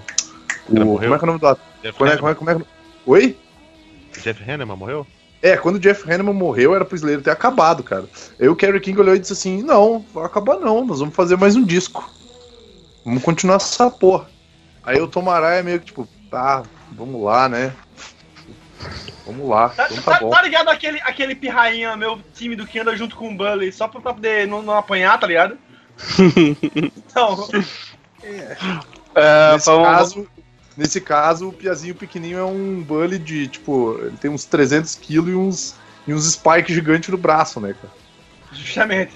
O 0.70 0.76
como 0.76 1.14
é 1.14 1.18
que 1.18 1.24
é 1.24 1.24
o 1.24 1.28
nome 1.28 1.40
do 1.40 1.48
ator? 1.48 1.64
Como 1.98 2.10
é, 2.10 2.18
como 2.18 2.30
é, 2.30 2.36
como 2.36 2.50
é, 2.52 2.58
Oi? 3.06 3.38
Jeff 4.22 4.50
Hanneman 4.50 4.78
morreu? 4.78 5.06
É, 5.42 5.58
quando 5.58 5.76
o 5.76 5.80
Jeff 5.80 6.10
Hanneman 6.10 6.34
morreu, 6.34 6.74
era 6.74 6.86
pro 6.86 6.96
Slayer 6.96 7.22
ter 7.22 7.32
acabado, 7.32 7.84
cara. 7.84 8.06
Aí 8.40 8.48
o 8.48 8.56
Kerry 8.56 8.80
King 8.80 9.00
olhou 9.00 9.16
e 9.16 9.20
disse 9.20 9.34
assim: 9.34 9.62
Não, 9.62 10.06
vai 10.14 10.26
acabar 10.26 10.58
não, 10.58 10.86
nós 10.86 11.00
vamos 11.00 11.14
fazer 11.14 11.36
mais 11.36 11.56
um 11.56 11.64
disco. 11.64 12.10
Vamos 13.04 13.22
continuar 13.22 13.58
essa 13.58 13.92
porra. 13.92 14.28
Aí 14.86 15.02
o 15.02 15.08
Tom 15.08 15.30
Araya 15.30 15.60
é 15.60 15.64
meio 15.64 15.80
que 15.80 15.88
tipo, 15.88 16.08
tá, 16.32 16.64
vamos 16.94 17.22
lá, 17.22 17.50
né? 17.50 17.74
Vamos 19.26 19.48
lá, 19.50 19.70
Tá, 19.70 19.88
então 19.90 20.04
tá- 20.04 20.14
tá 20.14 20.20
bom. 20.20 20.30
tá 20.30 20.42
ligado 20.42 20.68
aquele, 20.70 21.00
aquele 21.02 21.34
pirrainha, 21.36 21.96
meu 21.96 22.20
tímido, 22.34 22.68
que 22.68 22.78
anda 22.80 22.96
junto 22.96 23.16
com 23.16 23.30
o 23.32 23.36
Bully 23.38 23.72
só 23.72 23.88
pra, 23.88 24.02
pra 24.02 24.14
poder 24.14 24.48
não, 24.48 24.62
não 24.62 24.76
apanhar, 24.78 25.18
tá 25.20 25.26
ligado? 25.28 25.58
Então, 26.96 27.48
É, 29.16 29.54
Nesse 29.54 29.66
vamos- 29.66 29.88
caso, 29.88 30.28
nesse 30.78 31.02
caso, 31.02 31.50
o 31.50 31.54
Piazinho 31.54 31.94
pequenininho 31.96 32.40
é 32.40 32.44
um 32.46 32.82
bully 32.82 33.20
de, 33.20 33.48
tipo, 33.48 33.98
ele 34.02 34.18
tem 34.18 34.32
uns 34.32 34.46
300 34.46 34.96
quilos 34.96 35.30
e 35.30 35.36
uns, 35.36 35.76
e 36.08 36.14
uns 36.14 36.26
spikes 36.32 36.74
gigantes 36.74 37.10
no 37.10 37.18
braço, 37.18 37.60
né, 37.60 37.74
cara? 37.80 37.94
justamente. 38.52 39.16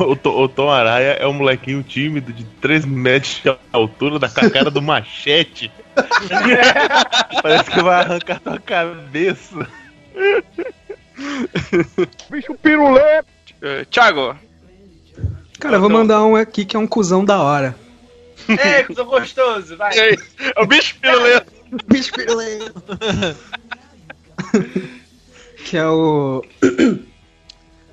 O, 0.00 0.16
To- 0.16 0.42
o 0.42 0.48
Tom 0.48 0.70
Araya 0.70 1.12
é 1.20 1.26
um 1.26 1.32
molequinho 1.32 1.82
tímido 1.82 2.32
de 2.32 2.44
3 2.44 2.84
metros 2.86 3.40
de 3.42 3.54
altura, 3.72 4.18
da 4.18 4.28
cara 4.28 4.70
do 4.70 4.80
machete. 4.80 5.70
Parece 7.42 7.70
que 7.70 7.82
vai 7.82 8.00
arrancar 8.02 8.40
tua 8.40 8.58
cabeça. 8.58 9.66
Bicho 12.30 12.54
pirulê. 12.62 13.22
É, 13.60 13.84
Thiago, 13.90 14.36
Cara, 15.58 15.76
eu 15.76 15.80
vou 15.80 15.90
mandar 15.90 16.24
um 16.24 16.36
aqui 16.36 16.64
que 16.64 16.76
é 16.76 16.78
um 16.78 16.86
cuzão 16.86 17.24
da 17.24 17.42
hora. 17.42 17.74
É, 18.48 18.84
cuzão 18.84 19.04
gostoso, 19.06 19.76
vai. 19.76 19.98
aí? 19.98 20.16
É 20.56 20.62
o 20.62 20.66
bicho 20.66 20.96
pirulento. 21.00 21.52
Bicho 21.86 22.12
Que 25.64 25.76
é 25.76 25.86
o. 25.86 26.42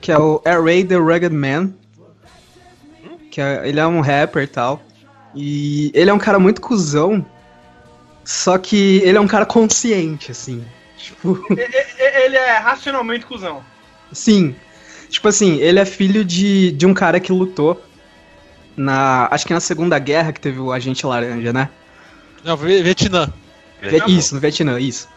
que 0.06 0.12
é 0.12 0.18
o 0.20 0.40
Air 0.46 0.64
Ray 0.64 0.84
The 0.86 0.96
Rugged 0.98 1.34
Man. 1.34 1.74
Que 3.32 3.42
é- 3.42 3.68
ele 3.68 3.80
é 3.80 3.88
um 3.88 4.02
rapper 4.02 4.44
e 4.44 4.48
tal. 4.48 4.82
E 5.34 5.92
ele 5.96 6.10
é 6.10 6.14
um 6.14 6.20
cara 6.20 6.38
muito 6.38 6.62
cuzão. 6.62 7.26
Só 8.24 8.58
que 8.58 9.02
ele 9.04 9.18
é 9.18 9.22
um 9.22 9.28
cara 9.28 9.46
consciente, 9.46 10.32
assim. 10.32 10.64
Tipo, 10.98 11.40
Ele 11.52 12.36
é 12.36 12.58
racionalmente 12.58 13.26
cuzão. 13.26 13.62
sim. 14.12 14.56
Tipo 15.10 15.28
assim, 15.28 15.58
ele 15.58 15.80
é 15.80 15.86
filho 15.86 16.26
de, 16.26 16.72
de 16.72 16.86
um 16.86 16.94
cara 16.94 17.20
que 17.20 17.32
lutou 17.32 17.80
na. 18.76 19.28
Acho 19.32 19.46
que 19.46 19.54
na 19.54 19.60
Segunda 19.60 20.00
Guerra 20.00 20.34
que 20.34 20.40
teve 20.40 20.60
o 20.60 20.72
Agente 20.72 21.06
Laranja, 21.06 21.54
né? 21.54 21.70
Não, 22.44 22.58
Vi- 22.58 22.82
Vietnã. 22.82 23.32
Isso, 24.08 24.34
no 24.34 24.42
Vietnã, 24.42 24.80
isso. 24.80 25.08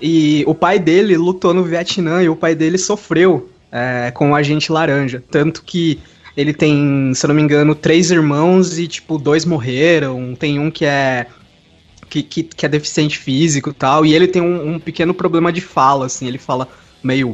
E 0.00 0.42
o 0.46 0.54
pai 0.54 0.78
dele 0.78 1.16
lutou 1.18 1.52
no 1.52 1.62
Vietnã 1.62 2.22
e 2.22 2.28
o 2.30 2.34
pai 2.36 2.54
dele 2.54 2.78
sofreu 2.78 3.49
é, 3.70 4.10
com 4.10 4.30
o 4.30 4.34
agente 4.34 4.72
laranja. 4.72 5.22
Tanto 5.30 5.62
que 5.62 5.98
ele 6.36 6.52
tem, 6.52 7.12
se 7.14 7.24
eu 7.24 7.28
não 7.28 7.34
me 7.34 7.42
engano, 7.42 7.74
três 7.74 8.10
irmãos 8.10 8.78
e, 8.78 8.86
tipo, 8.88 9.18
dois 9.18 9.44
morreram. 9.44 10.34
Tem 10.34 10.58
um 10.58 10.70
que 10.70 10.84
é. 10.84 11.26
Que, 12.08 12.22
que, 12.24 12.42
que 12.42 12.66
é 12.66 12.68
deficiente 12.68 13.16
físico 13.18 13.70
e 13.70 13.72
tal. 13.72 14.04
E 14.04 14.14
ele 14.14 14.26
tem 14.26 14.42
um, 14.42 14.74
um 14.74 14.78
pequeno 14.80 15.14
problema 15.14 15.52
de 15.52 15.60
fala, 15.60 16.06
assim. 16.06 16.26
Ele 16.26 16.38
fala 16.38 16.68
meio. 17.02 17.32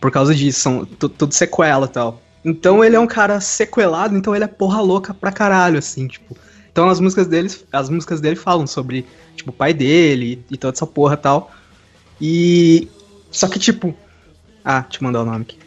por 0.00 0.10
causa 0.10 0.34
disso, 0.34 0.60
são 0.60 0.84
tu- 0.84 1.08
tudo 1.08 1.32
sequela 1.32 1.86
e 1.86 1.88
tal. 1.88 2.20
Então 2.44 2.84
ele 2.84 2.94
é 2.94 3.00
um 3.00 3.06
cara 3.06 3.40
sequelado, 3.40 4.14
então 4.14 4.34
ele 4.34 4.44
é 4.44 4.46
porra 4.48 4.80
louca 4.82 5.14
pra 5.14 5.32
caralho, 5.32 5.78
assim, 5.78 6.06
tipo. 6.06 6.36
Então 6.70 6.90
as 6.90 7.00
músicas 7.00 7.26
dele, 7.26 7.50
as 7.72 7.88
músicas 7.88 8.20
dele 8.20 8.36
falam 8.36 8.66
sobre, 8.66 9.06
tipo, 9.34 9.50
o 9.50 9.54
pai 9.54 9.72
dele 9.72 10.44
e 10.50 10.56
toda 10.58 10.74
essa 10.74 10.86
porra 10.86 11.14
e 11.14 11.16
tal. 11.16 11.50
E. 12.20 12.88
Só 13.30 13.48
que, 13.48 13.58
tipo. 13.58 13.94
Ah, 14.64 14.82
te 14.82 15.02
mandar 15.02 15.22
o 15.22 15.24
nome 15.26 15.42
aqui. 15.42 15.58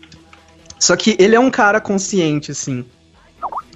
Só 0.80 0.96
que 0.96 1.16
ele 1.20 1.36
é 1.36 1.40
um 1.40 1.52
cara 1.52 1.80
consciente, 1.80 2.52
assim. 2.52 2.86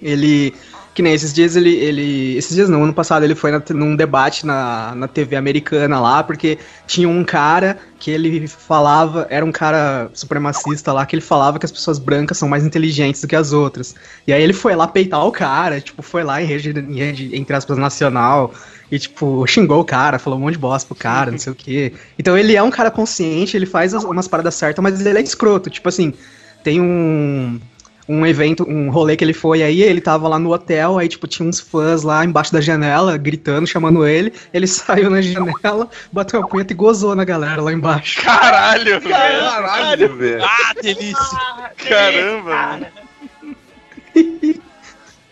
Ele. 0.02 0.54
Que 0.94 1.02
nem 1.02 1.14
esses 1.14 1.34
dias 1.34 1.56
ele. 1.56 1.74
ele 1.74 2.36
esses 2.38 2.54
dias 2.54 2.68
não, 2.68 2.84
ano 2.84 2.94
passado 2.94 3.24
ele 3.24 3.34
foi 3.34 3.50
na- 3.50 3.64
num 3.70 3.96
debate 3.96 4.46
na, 4.46 4.94
na 4.94 5.08
TV 5.08 5.38
americana 5.38 6.02
lá, 6.02 6.22
porque 6.22 6.58
tinha 6.86 7.08
um 7.08 7.24
cara 7.24 7.78
que 7.98 8.12
ele 8.12 8.46
falava. 8.46 9.26
Era 9.30 9.46
um 9.46 9.54
cara 9.54 10.10
supremacista 10.14 10.92
lá, 10.92 11.06
que 11.06 11.16
ele 11.16 11.22
falava 11.22 11.58
que 11.58 11.66
as 11.66 11.72
pessoas 11.72 11.98
brancas 11.98 12.38
são 12.38 12.50
mais 12.50 12.66
inteligentes 12.66 13.22
do 13.22 13.28
que 13.28 13.36
as 13.38 13.54
outras. 13.54 13.96
E 14.28 14.34
aí 14.34 14.44
ele 14.44 14.52
foi 14.52 14.76
lá 14.76 14.86
peitar 14.86 15.26
o 15.26 15.32
cara, 15.32 15.80
tipo, 15.80 16.02
foi 16.02 16.24
lá 16.26 16.42
em 16.42 16.46
rede, 16.46 16.72
em 16.78 16.96
rede 16.98 17.30
entre 17.38 17.56
aspas, 17.56 17.78
nacional. 17.78 18.54
E, 18.92 19.00
tipo, 19.00 19.48
xingou 19.48 19.80
o 19.80 19.86
cara, 19.86 20.20
falou 20.20 20.38
um 20.38 20.42
monte 20.42 20.56
de 20.56 20.60
bosta 20.60 20.86
pro 20.86 20.96
cara, 21.02 21.32
não 21.32 21.38
sei 21.38 21.54
o 21.54 21.56
quê. 21.56 21.94
Então 22.20 22.38
ele 22.38 22.54
é 22.58 22.62
um 22.62 22.70
cara 22.70 22.92
consciente, 22.92 23.56
ele 23.56 23.66
faz 23.66 23.94
as- 23.94 24.04
umas 24.04 24.28
paradas 24.28 24.56
certas, 24.56 24.84
mas 24.84 25.00
ele 25.06 25.18
é 25.18 25.22
escroto. 25.22 25.70
Tipo 25.70 25.88
assim, 25.88 26.14
tem 26.62 26.82
um. 26.82 27.58
Um 28.08 28.26
evento, 28.26 28.68
um 28.68 28.90
rolê 28.90 29.16
que 29.16 29.24
ele 29.24 29.34
foi 29.34 29.64
aí, 29.64 29.82
ele 29.82 30.02
tava 30.02 30.28
lá 30.28 30.38
no 30.38 30.52
hotel, 30.52 30.98
aí, 30.98 31.08
tipo, 31.08 31.28
tinha 31.28 31.48
uns 31.48 31.60
fãs 31.60 32.04
lá 32.04 32.26
embaixo 32.26 32.52
da 32.52 32.60
janela, 32.60 33.18
gritando, 33.18 33.68
chamando 33.68 34.06
ele. 34.06 34.34
Ele 34.54 34.68
saiu 34.68 35.10
na 35.10 35.22
janela, 35.22 35.90
bateu 36.12 36.42
a 36.42 36.48
punheta 36.48 36.74
e 36.74 36.76
gozou 36.76 37.16
na 37.16 37.24
galera 37.24 37.62
lá 37.62 37.72
embaixo. 37.72 38.22
Caralho, 38.22 39.00
velho. 39.00 39.10
Caralho, 39.10 40.18
velho. 40.18 40.44
Ah, 40.44 40.74
delícia. 40.82 41.40
Caramba, 41.78 42.56
mano. 42.56 42.88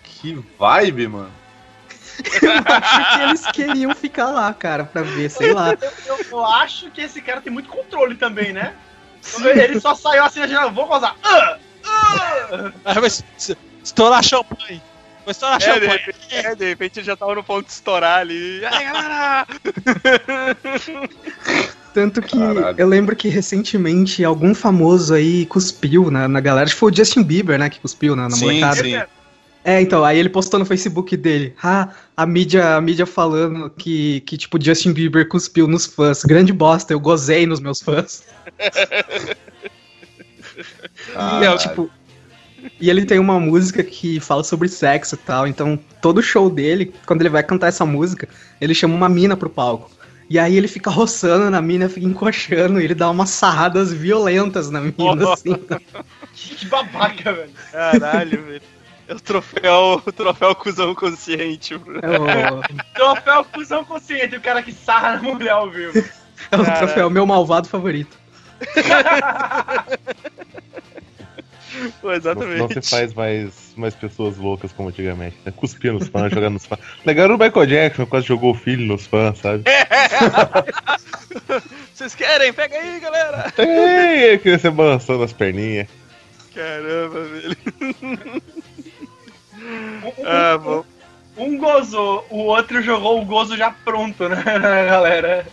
Que 0.03 0.43
vibe, 0.59 1.07
mano. 1.07 1.31
Porque 2.23 3.21
eles 3.23 3.45
queriam 3.51 3.95
ficar 3.95 4.27
lá, 4.27 4.53
cara, 4.53 4.83
pra 4.83 5.01
ver, 5.01 5.29
sei 5.29 5.53
lá. 5.53 5.77
Eu, 6.05 6.19
eu 6.31 6.45
acho 6.45 6.91
que 6.91 7.01
esse 7.01 7.21
cara 7.21 7.41
tem 7.41 7.51
muito 7.51 7.69
controle 7.69 8.15
também, 8.15 8.51
né? 8.51 8.73
Ele 9.43 9.79
só 9.79 9.95
saiu 9.95 10.23
assim 10.23 10.39
na 10.39 10.47
janela, 10.47 10.71
vou 10.71 10.87
gozar. 10.87 11.15
Ah! 11.23 11.57
Ah! 11.85 12.71
Aí 12.85 12.95
vai 12.95 13.07
es- 13.07 13.23
es- 13.37 13.55
estourar 13.83 14.23
champanhe. 14.23 14.81
Vai 15.25 15.31
estourar 15.31 15.55
É, 15.55 15.59
de 15.59 15.65
champanhe. 15.65 15.91
repente, 15.99 16.17
é, 16.35 16.55
de 16.55 16.65
repente 16.69 16.99
ele 16.99 17.05
já 17.05 17.15
tava 17.15 17.35
no 17.35 17.43
ponto 17.43 17.65
de 17.67 17.71
estourar 17.71 18.19
ali. 18.19 18.61
Ai, 18.65 18.83
galera! 18.85 19.47
Tanto 21.93 22.21
que 22.21 22.37
Caralho. 22.37 22.75
eu 22.79 22.87
lembro 22.87 23.15
que 23.15 23.27
recentemente 23.27 24.23
algum 24.23 24.53
famoso 24.53 25.13
aí 25.13 25.45
cuspiu 25.47 26.11
na, 26.11 26.27
na 26.27 26.39
galera. 26.39 26.65
Acho 26.65 26.75
que 26.75 26.79
foi 26.79 26.91
o 26.91 26.95
Justin 26.95 27.23
Bieber, 27.23 27.57
né, 27.57 27.69
que 27.69 27.79
cuspiu 27.79 28.15
na, 28.15 28.23
na 28.29 28.35
Sim, 28.35 28.45
molecada. 28.45 28.83
sim. 28.83 29.01
É, 29.63 29.81
então, 29.81 30.05
aí 30.05 30.17
ele 30.17 30.29
postou 30.29 30.57
no 30.59 30.65
Facebook 30.65 31.17
dele. 31.17 31.53
Ah, 31.61 31.89
a 32.15 32.25
mídia, 32.25 32.75
a 32.75 32.81
mídia 32.81 33.05
falando 33.05 33.69
que, 33.69 34.21
que, 34.21 34.37
tipo, 34.37 34.63
Justin 34.63 34.93
Bieber 34.93 35.27
cuspiu 35.27 35.67
nos 35.67 35.85
fãs. 35.85 36.23
Grande 36.23 36.53
bosta, 36.53 36.93
eu 36.93 36.99
gozei 36.99 37.45
nos 37.45 37.59
meus 37.59 37.81
fãs. 37.81 38.23
E, 41.09 41.13
Caralho. 41.13 41.57
tipo, 41.57 41.89
e 42.79 42.89
ele 42.89 43.05
tem 43.05 43.19
uma 43.19 43.39
música 43.39 43.83
que 43.83 44.19
fala 44.19 44.43
sobre 44.43 44.67
sexo 44.67 45.15
e 45.15 45.17
tal. 45.17 45.47
Então, 45.47 45.79
todo 46.01 46.21
show 46.21 46.49
dele, 46.49 46.93
quando 47.05 47.21
ele 47.21 47.29
vai 47.29 47.43
cantar 47.43 47.67
essa 47.67 47.85
música, 47.85 48.27
ele 48.59 48.73
chama 48.73 48.95
uma 48.95 49.09
mina 49.09 49.35
pro 49.37 49.49
palco. 49.49 49.89
E 50.29 50.37
aí 50.37 50.55
ele 50.55 50.67
fica 50.67 50.91
roçando 50.91 51.49
na 51.49 51.59
mina, 51.59 51.89
fica 51.89 52.05
encoxando, 52.05 52.79
e 52.79 52.83
ele 52.83 52.93
dá 52.93 53.09
umas 53.09 53.31
sarradas 53.31 53.91
violentas 53.91 54.69
na 54.69 54.79
mina, 54.81 55.33
assim. 55.33 55.55
Que, 56.31 56.65
babaca, 56.67 57.33
velho. 57.33 57.51
Caralho, 57.71 58.43
velho. 58.45 58.61
É 59.07 59.13
o 59.15 59.19
troféu, 59.19 60.01
o 60.05 60.11
troféu 60.11 60.53
cuzão 60.55 60.93
consciente, 60.93 61.75
bro. 61.77 61.99
É 61.99 62.51
o, 62.51 62.61
Troféu 62.93 63.43
cuzão 63.45 63.83
consciente, 63.83 64.35
o 64.35 64.41
cara 64.41 64.61
que 64.61 64.71
sarra 64.71 65.15
na 65.15 65.23
mulher 65.23 65.49
ao 65.49 65.69
vivo. 65.69 65.97
é 66.51 66.55
o 66.55 66.63
Caralho. 66.63 66.77
troféu 66.85 67.09
meu 67.09 67.25
malvado 67.25 67.67
favorito. 67.67 68.15
Pô, 72.09 72.13
Não, 72.13 72.15
exatamente. 72.17 72.59
não 72.75 72.81
se 72.81 72.89
faz 72.89 73.13
mais, 73.13 73.73
mais 73.75 73.93
pessoas 73.95 74.37
loucas 74.37 74.71
como 74.71 74.89
antigamente, 74.89 75.37
né? 75.45 75.51
Cuspir 75.55 75.93
nos 75.93 76.07
fãs, 76.07 76.31
jogando 76.33 76.53
nos 76.53 76.65
fãs. 76.65 76.79
Legal 77.05 77.25
era 77.25 77.35
o 77.35 77.39
Michael 77.39 77.65
Jackson, 77.67 78.05
quase 78.05 78.25
jogou 78.27 78.51
o 78.51 78.55
filho 78.55 78.85
nos 78.85 79.05
fãs, 79.05 79.37
sabe? 79.39 79.63
Vocês 81.93 82.15
querem? 82.15 82.51
Pega 82.53 82.77
aí, 82.77 82.99
galera! 82.99 83.53
Ei, 83.57 84.37
que 84.39 84.57
você 84.57 84.69
balançando 84.69 85.21
as 85.23 85.33
perninhas. 85.33 85.87
Caramba, 86.55 87.23
velho. 87.25 87.57
Um, 87.91 88.39
Ah, 90.25 90.57
bom. 90.57 90.85
um 91.37 91.57
gozou, 91.57 92.25
o 92.29 92.37
outro 92.45 92.81
jogou 92.81 93.21
o 93.21 93.25
gozo 93.25 93.55
já 93.57 93.69
pronto, 93.71 94.27
né, 94.29 94.41
galera? 94.43 95.45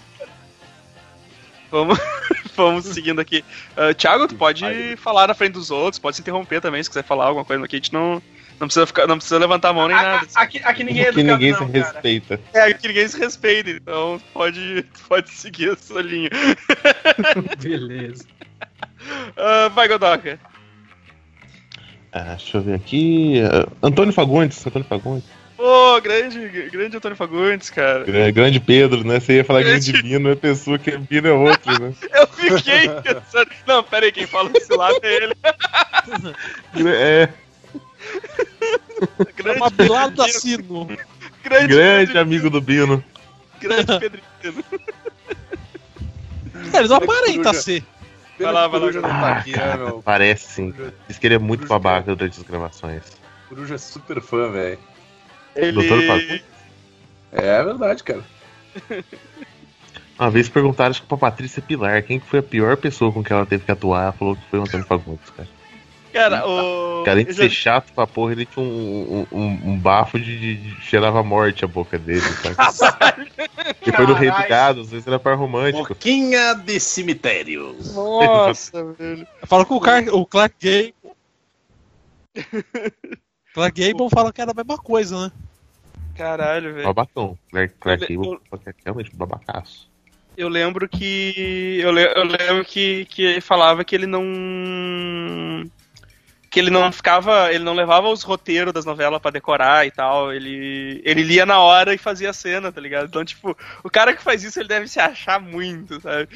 Vamos, 1.70 1.98
vamos 2.56 2.84
seguindo 2.86 3.20
aqui. 3.20 3.44
Ah, 3.76 3.92
Thiago, 3.94 4.26
tu 4.28 4.34
pode 4.34 4.64
falar 4.96 5.28
na 5.28 5.34
frente 5.34 5.52
dos 5.52 5.70
outros, 5.70 5.98
pode 5.98 6.16
se 6.16 6.22
interromper 6.22 6.60
também 6.60 6.82
se 6.82 6.88
quiser 6.90 7.04
falar 7.04 7.26
alguma 7.26 7.44
coisa 7.44 7.64
aqui. 7.64 7.76
A 7.76 7.78
gente 7.78 7.92
não, 7.92 8.22
não, 8.58 8.66
precisa, 8.66 8.86
ficar, 8.86 9.06
não 9.06 9.16
precisa 9.16 9.38
levantar 9.38 9.70
a 9.70 9.72
mão 9.72 9.86
nem 9.88 9.96
A- 9.96 10.02
nada. 10.02 10.26
Aqui, 10.34 10.60
aqui 10.64 10.84
ninguém 10.84 11.04
é 11.04 11.08
educado, 11.08 11.32
ninguém 11.32 11.52
não, 11.52 11.58
se 11.58 11.72
cara. 11.72 11.92
respeita. 11.92 12.40
É 12.54 12.72
que 12.72 12.88
ninguém 12.88 13.08
se 13.08 13.18
respeita, 13.18 13.70
então 13.70 14.20
pode, 14.32 14.84
pode 15.08 15.30
seguir 15.30 15.70
a 15.70 15.76
sua 15.76 16.02
linha. 16.02 16.30
Beleza. 17.62 18.24
Ah, 19.36 19.68
vai, 19.68 19.86
Godoka. 19.88 20.38
Ah, 22.12 22.34
deixa 22.36 22.56
eu 22.56 22.62
ver 22.62 22.74
aqui. 22.74 23.40
ah, 23.42 23.68
Antônio 23.82 24.12
Fagundes, 24.12 24.66
Antônio 24.66 24.88
Fagundes. 24.88 25.28
Pô, 25.56 26.00
grande, 26.02 26.68
grande 26.70 26.96
Antônio 26.98 27.16
Fagundes, 27.16 27.70
cara. 27.70 28.04
Gra- 28.04 28.30
Grande 28.30 28.60
Pedro, 28.60 29.02
né? 29.06 29.18
Você 29.18 29.36
ia 29.36 29.44
falar 29.44 29.62
Grande- 29.62 29.90
grande 29.92 30.06
Bino, 30.08 30.30
é 30.30 30.34
pessoa 30.34 30.78
que 30.78 30.96
Bino 30.98 31.28
é 31.28 31.32
outro, 31.32 31.80
né? 31.82 31.94
Eu 32.12 32.26
fiquei 32.26 32.88
pensando. 33.02 33.50
Não, 33.66 33.82
pera 33.82 34.04
aí, 34.06 34.12
quem 34.12 34.26
fala 34.26 34.50
desse 34.50 34.72
lado 34.74 34.98
é 35.02 35.14
ele. 35.14 35.34
É, 36.86 37.22
É 37.22 37.28
Grande, 39.36 39.58
uma 39.60 39.70
bilada 39.70 40.28
sino. 40.28 40.86
grande, 41.42 41.66
grande 41.68 42.18
amigo 42.18 42.50
do 42.50 42.60
Bino. 42.60 43.02
grande 43.58 43.86
Pedrinho. 43.98 44.24
É, 46.72 46.78
Eles 46.78 46.90
não 46.90 46.96
aparentam 46.98 47.54
ser. 47.54 47.82
Vai 48.38 48.52
lá, 48.52 48.68
vai 48.68 48.80
lá, 48.80 48.92
não 48.92 49.00
tá 49.02 49.32
aqui, 49.38 49.52
né, 49.52 49.76
meu? 49.78 50.02
Parece 50.02 50.52
sim. 50.52 50.74
Diz 51.08 51.16
que 51.18 51.26
ele 51.26 51.36
é 51.36 51.38
muito 51.38 51.66
babaca 51.66 52.14
durante 52.14 52.38
as 52.38 52.46
gravações. 52.46 53.02
Coruja 53.48 53.76
é 53.76 53.78
super 53.78 54.20
fã, 54.20 54.50
velho. 54.50 54.78
Doutor 55.72 55.98
Ele. 55.98 56.06
Fagundes? 56.06 56.42
É 57.32 57.64
verdade, 57.64 58.02
cara. 58.04 58.22
Uma 60.18 60.30
vez 60.30 60.48
perguntaram 60.48 60.90
acho 60.90 61.02
que 61.02 61.08
pra 61.08 61.18
Patrícia 61.18 61.60
Pilar 61.60 62.02
quem 62.02 62.18
que 62.18 62.26
foi 62.26 62.38
a 62.38 62.42
pior 62.42 62.76
pessoa 62.76 63.12
com 63.12 63.22
que 63.22 63.32
ela 63.32 63.44
teve 63.44 63.64
que 63.64 63.70
atuar. 63.72 64.04
Ela 64.04 64.12
falou 64.12 64.34
que 64.36 64.42
foi 64.50 64.58
o 64.58 64.62
Antônio 64.62 64.86
Fagundes, 64.86 65.30
cara. 65.30 65.48
Cara, 66.12 66.46
o. 66.48 67.04
Além 67.06 67.26
de 67.26 67.32
já- 67.32 67.42
ser 67.42 67.50
chato 67.50 67.92
pra 67.92 68.06
porra, 68.06 68.32
ele 68.32 68.46
tinha 68.46 68.64
um, 68.64 69.26
um, 69.30 69.38
um- 69.38 69.60
um 69.72 69.78
bafo 69.78 70.18
de, 70.18 70.38
de, 70.38 70.54
de 70.56 70.80
cheirava 70.80 71.22
morte 71.22 71.62
a 71.62 71.68
boca 71.68 71.98
dele, 71.98 72.20
sabe? 72.22 73.30
E 73.86 73.92
foi 73.92 74.06
no 74.06 74.14
Rei 74.14 74.30
do. 74.30 74.48
Gado, 74.48 74.80
às 74.80 74.88
vezes 74.90 75.06
era 75.06 75.18
par 75.18 75.36
romântico. 75.36 75.88
Boquinha 75.88 76.54
de 76.54 76.80
cemitério. 76.80 77.76
Nossa, 77.92 78.82
velho. 78.98 79.26
Fala 79.44 79.66
com 79.66 79.74
o, 79.76 79.80
Car- 79.80 80.08
o 80.08 80.24
Clark 80.24 80.54
Gable. 80.58 80.94
Clark 83.52 83.78
Gable 83.80 84.08
fala 84.10 84.32
que 84.32 84.40
era 84.40 84.52
a 84.52 84.54
mesma 84.54 84.78
coisa, 84.78 85.26
né? 85.26 85.32
Caralho, 86.16 86.74
velho. 86.74 86.86
Babacão. 86.86 87.38
Clark, 87.50 87.74
Clark 87.80 88.04
Ele- 88.04 88.16
Gable 88.16 88.40
é 88.66 88.72
realmente 88.84 89.10
um 89.14 89.18
babacaço. 89.18 89.88
Eu 90.36 90.48
lembro 90.48 90.88
que. 90.88 91.78
Eu, 91.82 91.90
le- 91.92 92.12
eu 92.14 92.24
lembro 92.24 92.64
que, 92.64 93.06
que 93.06 93.22
ele 93.22 93.40
falava 93.40 93.82
que 93.84 93.94
ele 93.94 94.06
não. 94.06 94.22
Que 96.50 96.60
ele 96.60 96.70
não 96.70 96.90
ficava. 96.92 97.52
Ele 97.52 97.64
não 97.64 97.74
levava 97.74 98.08
os 98.08 98.22
roteiros 98.22 98.72
das 98.72 98.84
novelas 98.84 99.20
pra 99.20 99.30
decorar 99.30 99.86
e 99.86 99.90
tal. 99.90 100.32
Ele, 100.32 101.00
ele 101.04 101.22
lia 101.22 101.44
na 101.46 101.58
hora 101.60 101.94
e 101.94 101.98
fazia 101.98 102.30
a 102.30 102.34
cena, 102.34 102.70
tá 102.70 102.80
ligado? 102.80 103.06
Então, 103.08 103.24
tipo, 103.24 103.56
o 103.82 103.90
cara 103.90 104.14
que 104.14 104.22
faz 104.22 104.42
isso, 104.44 104.58
ele 104.60 104.68
deve 104.68 104.88
se 104.88 105.00
achar 105.00 105.40
muito, 105.40 106.00
sabe? 106.00 106.28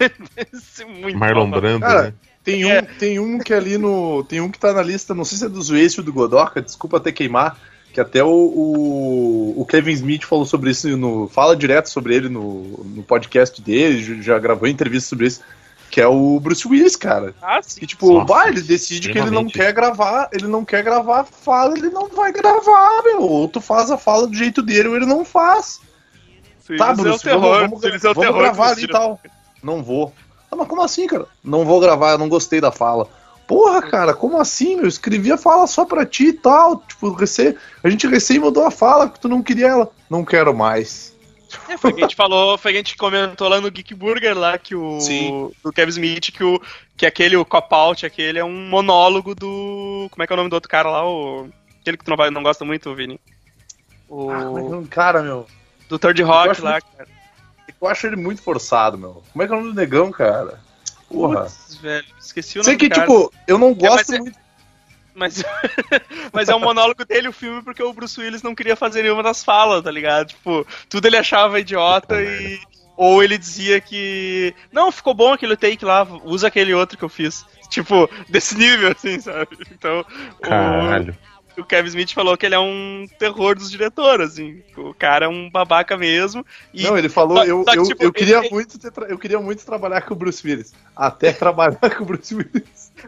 Ele 0.00 0.12
deve 0.36 0.56
ser 0.62 0.84
muito 0.86 1.18
Marlon. 1.18 1.50
Brando, 1.50 1.80
Cara, 1.80 2.02
né? 2.04 2.14
Tem 2.44 2.64
um, 2.64 2.70
É. 2.70 2.82
tem 2.82 3.18
um 3.18 3.38
que 3.38 3.52
ali 3.52 3.76
no. 3.76 4.22
Tem 4.24 4.40
um 4.40 4.50
que 4.50 4.58
tá 4.58 4.72
na 4.72 4.82
lista, 4.82 5.14
não 5.14 5.24
sei 5.24 5.38
se 5.38 5.46
é 5.46 5.48
do 5.48 5.60
Zueste 5.62 6.00
ou 6.00 6.04
do 6.06 6.12
Godoka, 6.12 6.62
desculpa 6.62 6.98
até 6.98 7.10
queimar, 7.10 7.58
que 7.96 8.00
até 8.02 8.22
o, 8.22 8.28
o, 8.28 9.54
o 9.56 9.64
Kevin 9.64 9.92
Smith 9.92 10.24
falou 10.24 10.44
sobre 10.44 10.70
isso 10.70 10.94
no. 10.98 11.28
Fala 11.28 11.56
direto 11.56 11.88
sobre 11.88 12.14
ele 12.14 12.28
no, 12.28 12.62
no 12.84 13.02
podcast 13.02 13.58
dele, 13.62 14.20
já- 14.22 14.38
gravou 14.38 14.68
entrevista 14.68 15.08
sobre 15.08 15.26
isso. 15.28 15.40
Que 15.90 15.98
é 15.98 16.06
o 16.06 16.38
Bruce 16.38 16.68
Willis, 16.68 16.94
cara. 16.94 17.34
Ah, 17.40 17.58
sim. 17.62 17.80
Que 17.80 17.86
tipo, 17.86 18.12
Nossa, 18.12 18.26
bah, 18.26 18.48
ele 18.48 18.60
decide 18.60 19.10
que 19.10 19.18
ele 19.18 19.30
não 19.30 19.46
quer 19.46 19.72
gravar, 19.72 20.28
ele 20.30 20.46
não 20.46 20.62
quer 20.62 20.82
gravar 20.82 21.20
a 21.20 21.24
fala, 21.24 21.72
ele 21.78 21.88
não 21.88 22.08
vai 22.08 22.30
gravar, 22.32 23.02
meu. 23.02 23.22
Ou 23.22 23.48
tu 23.48 23.62
faz 23.62 23.90
a 23.90 23.96
fala 23.96 24.26
do 24.26 24.34
jeito 24.36 24.60
dele, 24.60 24.88
ou 24.88 24.96
ele 24.96 25.06
não 25.06 25.24
faz. 25.24 25.80
Sim, 26.66 26.76
Tá, 26.76 26.92
Bruce, 26.92 27.08
é 27.08 27.14
o 27.14 27.18
terror. 27.40 27.60
vamos, 27.60 27.80
vamos, 27.80 28.04
é 28.04 28.10
o 28.10 28.14
vamos 28.14 28.18
terror 28.28 28.42
gravar 28.42 28.68
ali 28.72 28.84
e 28.84 28.88
tal. 28.88 29.18
Não 29.62 29.82
vou. 29.82 30.12
Ah, 30.50 30.56
mas 30.56 30.68
como 30.68 30.82
assim, 30.82 31.06
cara? 31.06 31.24
Não 31.42 31.64
vou 31.64 31.80
gravar, 31.80 32.10
eu 32.10 32.18
não 32.18 32.28
gostei 32.28 32.60
da 32.60 32.70
fala. 32.70 33.08
Porra, 33.46 33.80
cara, 33.82 34.12
como 34.14 34.40
assim, 34.40 34.74
meu? 34.74 34.84
Eu 34.84 34.88
escrevi 34.88 35.30
a 35.30 35.38
fala 35.38 35.66
só 35.66 35.84
pra 35.84 36.04
ti 36.04 36.28
e 36.28 36.32
tal. 36.32 36.78
Tipo, 36.78 37.12
recém, 37.12 37.54
a 37.82 37.88
gente 37.88 38.06
recém 38.06 38.38
mudou 38.38 38.66
a 38.66 38.70
fala, 38.70 39.08
que 39.08 39.20
tu 39.20 39.28
não 39.28 39.42
queria 39.42 39.68
ela. 39.68 39.90
Não 40.10 40.24
quero 40.24 40.52
mais. 40.54 41.14
É, 41.68 41.76
foi 41.78 41.90
o 41.92 41.94
que 41.94 42.00
a 42.00 42.04
gente 42.04 42.16
falou, 42.16 42.58
foi 42.58 42.72
que 42.72 42.78
a 42.78 42.80
gente 42.80 42.96
comentou 42.96 43.48
lá 43.48 43.60
no 43.60 43.70
Geek 43.70 43.94
Burger 43.94 44.36
lá, 44.36 44.58
que 44.58 44.74
o. 44.74 45.00
Sim. 45.00 45.50
Do 45.62 45.72
Kevin 45.72 45.90
Smith, 45.90 46.32
que, 46.32 46.42
o, 46.42 46.60
que 46.96 47.06
aquele, 47.06 47.36
o 47.36 47.44
cop-out, 47.44 48.04
aquele 48.04 48.38
é 48.40 48.44
um 48.44 48.68
monólogo 48.68 49.32
do. 49.34 50.08
Como 50.10 50.22
é 50.22 50.26
que 50.26 50.32
é 50.32 50.34
o 50.34 50.36
nome 50.36 50.50
do 50.50 50.54
outro 50.54 50.68
cara 50.68 50.90
lá? 50.90 51.08
O, 51.08 51.48
aquele 51.80 51.96
que 51.96 52.04
tu 52.04 52.10
não, 52.10 52.16
vai, 52.16 52.30
não 52.30 52.42
gosta 52.42 52.64
muito, 52.64 52.92
Vini. 52.96 53.20
O. 54.08 54.28
Ah, 54.30 54.42
como 54.42 54.58
é 54.58 54.62
que 54.62 54.72
é 54.72 54.76
o- 54.76 54.86
cara, 54.88 55.22
meu. 55.22 55.46
do 55.88 55.98
Third 56.00 56.20
Rock 56.24 56.60
lá, 56.60 56.72
muito- 56.72 56.86
cara. 56.96 57.08
Eu 57.80 57.88
acho 57.88 58.06
ele 58.08 58.16
muito 58.16 58.42
forçado, 58.42 58.98
meu. 58.98 59.22
Como 59.32 59.42
é 59.42 59.46
que 59.46 59.52
é 59.52 59.56
o 59.56 59.60
nome 59.60 59.72
do 59.72 59.80
negão, 59.80 60.10
cara? 60.10 60.58
Porra. 61.08 61.42
Putz, 61.42 61.76
velho, 61.76 62.06
esqueci 62.20 62.58
o 62.58 62.62
nome 62.62 62.64
Sei 62.64 62.76
que, 62.76 62.88
cara. 62.88 63.02
tipo, 63.02 63.32
eu 63.46 63.58
não 63.58 63.72
gosto 63.74 63.96
mas 63.96 64.10
é- 64.10 64.18
muito. 64.18 64.38
Mas, 65.14 65.42
mas 66.32 66.48
é 66.50 66.54
um 66.54 66.60
monólogo 66.60 67.02
dele 67.06 67.28
o 67.28 67.32
filme 67.32 67.62
porque 67.62 67.82
o 67.82 67.92
Bruce 67.92 68.20
Willis 68.20 68.42
não 68.42 68.54
queria 68.54 68.76
fazer 68.76 69.02
nenhuma 69.02 69.22
das 69.22 69.42
falas, 69.42 69.82
tá 69.82 69.90
ligado? 69.90 70.28
Tipo, 70.28 70.66
tudo 70.90 71.06
ele 71.06 71.16
achava 71.16 71.58
idiota 71.60 72.20
e. 72.20 72.58
Ou 72.98 73.22
ele 73.22 73.36
dizia 73.38 73.80
que. 73.80 74.54
Não, 74.72 74.90
ficou 74.92 75.12
bom 75.14 75.32
aquele 75.32 75.56
take 75.56 75.84
lá, 75.84 76.06
usa 76.24 76.48
aquele 76.48 76.72
outro 76.74 76.96
que 76.98 77.04
eu 77.04 77.08
fiz. 77.10 77.44
Tipo, 77.70 78.08
desse 78.28 78.56
nível, 78.56 78.90
assim, 78.92 79.18
sabe? 79.20 79.48
Então. 79.70 80.00
o- 80.00 80.40
Caralho. 80.40 81.16
o 81.35 81.35
Kevin 81.64 81.88
Smith 81.88 82.12
falou 82.12 82.36
que 82.36 82.44
ele 82.44 82.54
é 82.54 82.58
um 82.58 83.06
terror 83.18 83.56
dos 83.56 83.70
diretores, 83.70 84.32
assim. 84.32 84.62
O 84.76 84.92
cara 84.92 85.26
é 85.26 85.28
um 85.28 85.48
babaca 85.50 85.96
mesmo. 85.96 86.44
E 86.72 86.82
Não, 86.82 86.98
ele 86.98 87.08
falou, 87.08 87.38
Só- 87.38 87.44
eu, 87.44 87.64
só 87.64 87.72
que, 87.72 87.78
eu, 87.78 87.82
tipo, 87.84 88.04
eu, 88.04 88.12
queria 88.12 88.38
ele- 88.38 88.50
muito 88.50 88.78
ter 88.78 88.92
eu 89.08 89.18
queria 89.18 89.40
muito 89.40 89.64
trabalhar 89.64 90.02
com 90.02 90.14
o 90.14 90.16
Bruce 90.16 90.46
Willis. 90.46 90.74
Até 90.94 91.32
trabalhar 91.32 91.78
com 91.96 92.02
o 92.02 92.06
Bruce 92.06 92.34
Willis. 92.34 92.92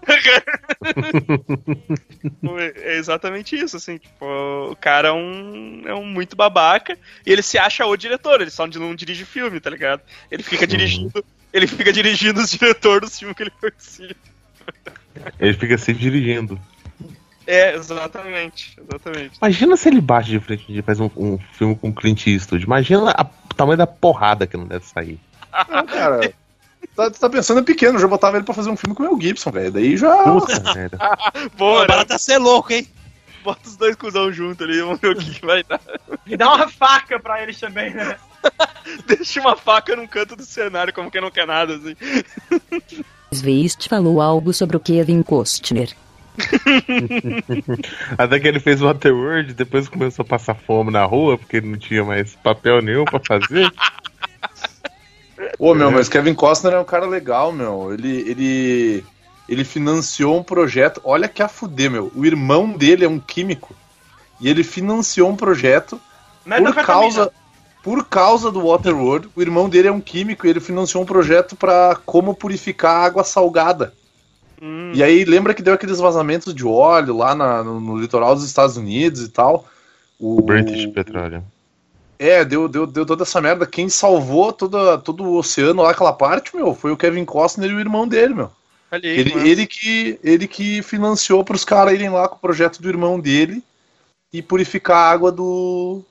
é 2.84 2.96
exatamente 2.96 3.56
isso, 3.56 3.76
assim. 3.76 3.98
Tipo, 3.98 4.24
o 4.70 4.76
cara 4.76 5.08
é 5.08 5.12
um, 5.12 5.82
é 5.86 5.94
um 5.94 6.04
muito 6.04 6.36
babaca. 6.36 6.96
E 7.26 7.32
ele 7.32 7.42
se 7.42 7.58
acha 7.58 7.86
o 7.86 7.96
diretor, 7.96 8.40
ele 8.40 8.50
só 8.50 8.66
não 8.66 8.94
dirige 8.94 9.24
filme, 9.24 9.60
tá 9.60 9.70
ligado? 9.70 10.02
Ele 10.30 10.42
fica 10.42 10.66
dirigindo. 10.66 11.24
Ele 11.52 11.66
fica 11.66 11.92
dirigindo 11.92 12.40
os 12.40 12.50
diretores 12.50 13.10
dos 13.10 13.18
filmes 13.18 13.36
que 13.36 13.42
ele 13.42 13.52
participa. 13.60 14.14
Ele 15.40 15.54
fica 15.54 15.78
sempre 15.78 16.02
dirigindo. 16.02 16.60
É, 17.50 17.74
exatamente. 17.74 18.76
Exatamente. 18.78 19.38
Imagina 19.40 19.74
se 19.76 19.88
ele 19.88 20.02
bate 20.02 20.28
de 20.28 20.38
frente 20.38 20.64
e 20.68 20.82
faz 20.82 21.00
um, 21.00 21.08
um 21.16 21.38
filme 21.54 21.74
com 21.74 21.90
Clint 21.94 22.26
Eastwood. 22.26 22.62
Imagina 22.64 23.10
a- 23.16 23.24
o 23.24 23.54
tamanho 23.54 23.78
da 23.78 23.86
porrada 23.86 24.46
que 24.46 24.54
não 24.56 24.66
deve 24.66 24.84
sair. 24.84 25.18
Não, 25.66 25.86
cara. 25.86 26.32
Tá, 26.94 27.10
tu 27.10 27.18
tá 27.18 27.30
pensando 27.30 27.60
é 27.60 27.62
pequeno, 27.62 27.96
eu 27.96 28.00
já 28.02 28.06
botava 28.06 28.36
ele 28.36 28.44
pra 28.44 28.52
fazer 28.54 28.68
um 28.70 28.76
filme 28.76 28.94
com 28.94 29.02
o 29.02 29.06
Mel 29.06 29.18
Gibson, 29.20 29.50
velho. 29.50 29.72
Daí 29.72 29.96
já. 29.96 30.14
Puta 30.24 30.60
merda. 30.74 30.98
Boa, 31.56 31.78
O 31.78 31.80
né? 31.82 31.86
barato 31.86 32.12
é 32.12 32.18
ser 32.18 32.36
louco, 32.38 32.70
hein? 32.72 32.86
Bota 33.42 33.66
os 33.66 33.76
dois 33.76 33.96
cuzão 33.96 34.30
junto 34.30 34.64
ali, 34.64 34.80
vamos 34.82 35.00
ver 35.00 35.12
o 35.12 35.16
que, 35.16 35.30
que 35.40 35.46
vai 35.46 35.62
dar. 35.64 35.80
E 36.26 36.36
dá 36.36 36.52
uma 36.54 36.68
faca 36.68 37.18
pra 37.18 37.42
eles 37.42 37.58
também, 37.58 37.94
né? 37.94 38.16
Deixa 39.06 39.40
uma 39.40 39.56
faca 39.56 39.96
num 39.96 40.06
canto 40.06 40.36
do 40.36 40.44
cenário, 40.44 40.92
como 40.92 41.10
quem 41.10 41.20
não 41.22 41.30
quer 41.30 41.46
nada, 41.46 41.76
assim. 41.76 41.96
Sveist 43.32 43.88
falou 43.88 44.20
algo 44.20 44.52
sobre 44.52 44.76
o 44.76 44.80
Kevin 44.80 45.22
Costner. 45.22 45.94
Até 48.16 48.38
que 48.38 48.48
ele 48.48 48.60
fez 48.60 48.80
o 48.80 48.86
Waterworld, 48.86 49.54
depois 49.54 49.88
começou 49.88 50.22
a 50.22 50.28
passar 50.28 50.54
fome 50.54 50.90
na 50.90 51.04
rua, 51.04 51.36
porque 51.36 51.58
ele 51.58 51.68
não 51.68 51.78
tinha 51.78 52.04
mais 52.04 52.34
papel 52.36 52.80
nenhum 52.80 53.04
pra 53.04 53.20
fazer. 53.20 53.72
Ô, 55.58 55.74
meu, 55.74 55.90
mas 55.90 56.08
Kevin 56.08 56.34
Costner 56.34 56.74
é 56.74 56.80
um 56.80 56.84
cara 56.84 57.06
legal, 57.06 57.52
meu. 57.52 57.92
Ele, 57.92 58.30
ele, 58.30 59.04
ele 59.48 59.64
financiou 59.64 60.38
um 60.38 60.42
projeto. 60.42 61.00
Olha 61.04 61.28
que 61.28 61.42
a 61.42 61.48
fuder, 61.48 61.90
meu. 61.90 62.12
O 62.14 62.24
irmão 62.24 62.70
dele 62.70 63.04
é 63.04 63.08
um 63.08 63.18
químico. 63.18 63.74
E 64.40 64.48
ele 64.48 64.62
financiou 64.62 65.28
um 65.28 65.36
projeto 65.36 66.00
por 66.44 66.50
Metafetamina. 66.50 66.84
causa, 66.84 67.32
por 67.82 68.04
causa 68.06 68.50
do 68.52 68.66
Waterworld. 68.66 69.28
O 69.34 69.42
irmão 69.42 69.68
dele 69.68 69.88
é 69.88 69.92
um 69.92 70.00
químico 70.00 70.46
e 70.46 70.50
ele 70.50 70.60
financiou 70.60 71.02
um 71.02 71.06
projeto 71.06 71.56
pra 71.56 71.98
como 72.06 72.34
purificar 72.34 73.04
água 73.04 73.24
salgada. 73.24 73.94
Hum, 74.60 74.92
E 74.94 75.02
aí 75.02 75.24
lembra 75.24 75.54
que 75.54 75.62
deu 75.62 75.74
aqueles 75.74 75.98
vazamentos 75.98 76.54
de 76.54 76.66
óleo 76.66 77.16
lá 77.16 77.34
na- 77.34 77.62
no, 77.62 77.80
no 77.80 77.96
litoral 77.98 78.34
dos 78.34 78.44
Estados 78.44 78.76
Unidos 78.76 79.22
e 79.22 79.28
tal. 79.28 79.66
O, 80.18 80.42
British 80.42 80.86
Petroleum. 80.86 81.42
é, 82.18 82.44
deu, 82.44 82.66
deu, 82.68 82.86
deu 82.86 83.06
toda 83.06 83.22
essa 83.22 83.40
merda. 83.40 83.66
Quem 83.66 83.88
salvou 83.88 84.52
toda, 84.52 84.98
todo 84.98 85.22
o 85.24 85.36
oceano 85.36 85.82
lá, 85.82 85.92
aquela 85.92 86.12
parte, 86.12 86.56
meu, 86.56 86.74
foi 86.74 86.90
o 86.90 86.96
Kevin 86.96 87.24
Costner 87.24 87.70
e 87.70 87.74
o 87.74 87.78
irmão 87.80 88.08
dele, 88.08 88.34
meu. 88.34 88.50
olha 88.90 89.08
aí, 89.08 89.18
Ele, 89.20 89.34
mano. 89.34 89.46
ele, 89.46 89.66
que, 89.66 90.18
ele 90.24 90.48
que 90.48 90.82
financiou 90.82 91.44
pros 91.44 91.64
caras 91.64 91.94
irem 91.94 92.08
lá 92.10 92.28
com 92.28 92.34
o 92.36 92.40
projeto 92.40 92.82
do 92.82 92.88
irmão 92.88 93.20
dele 93.20 93.62
e 94.32 94.42
purificar 94.42 94.96
a 94.96 95.10
água 95.10 95.30
do, 95.30 96.02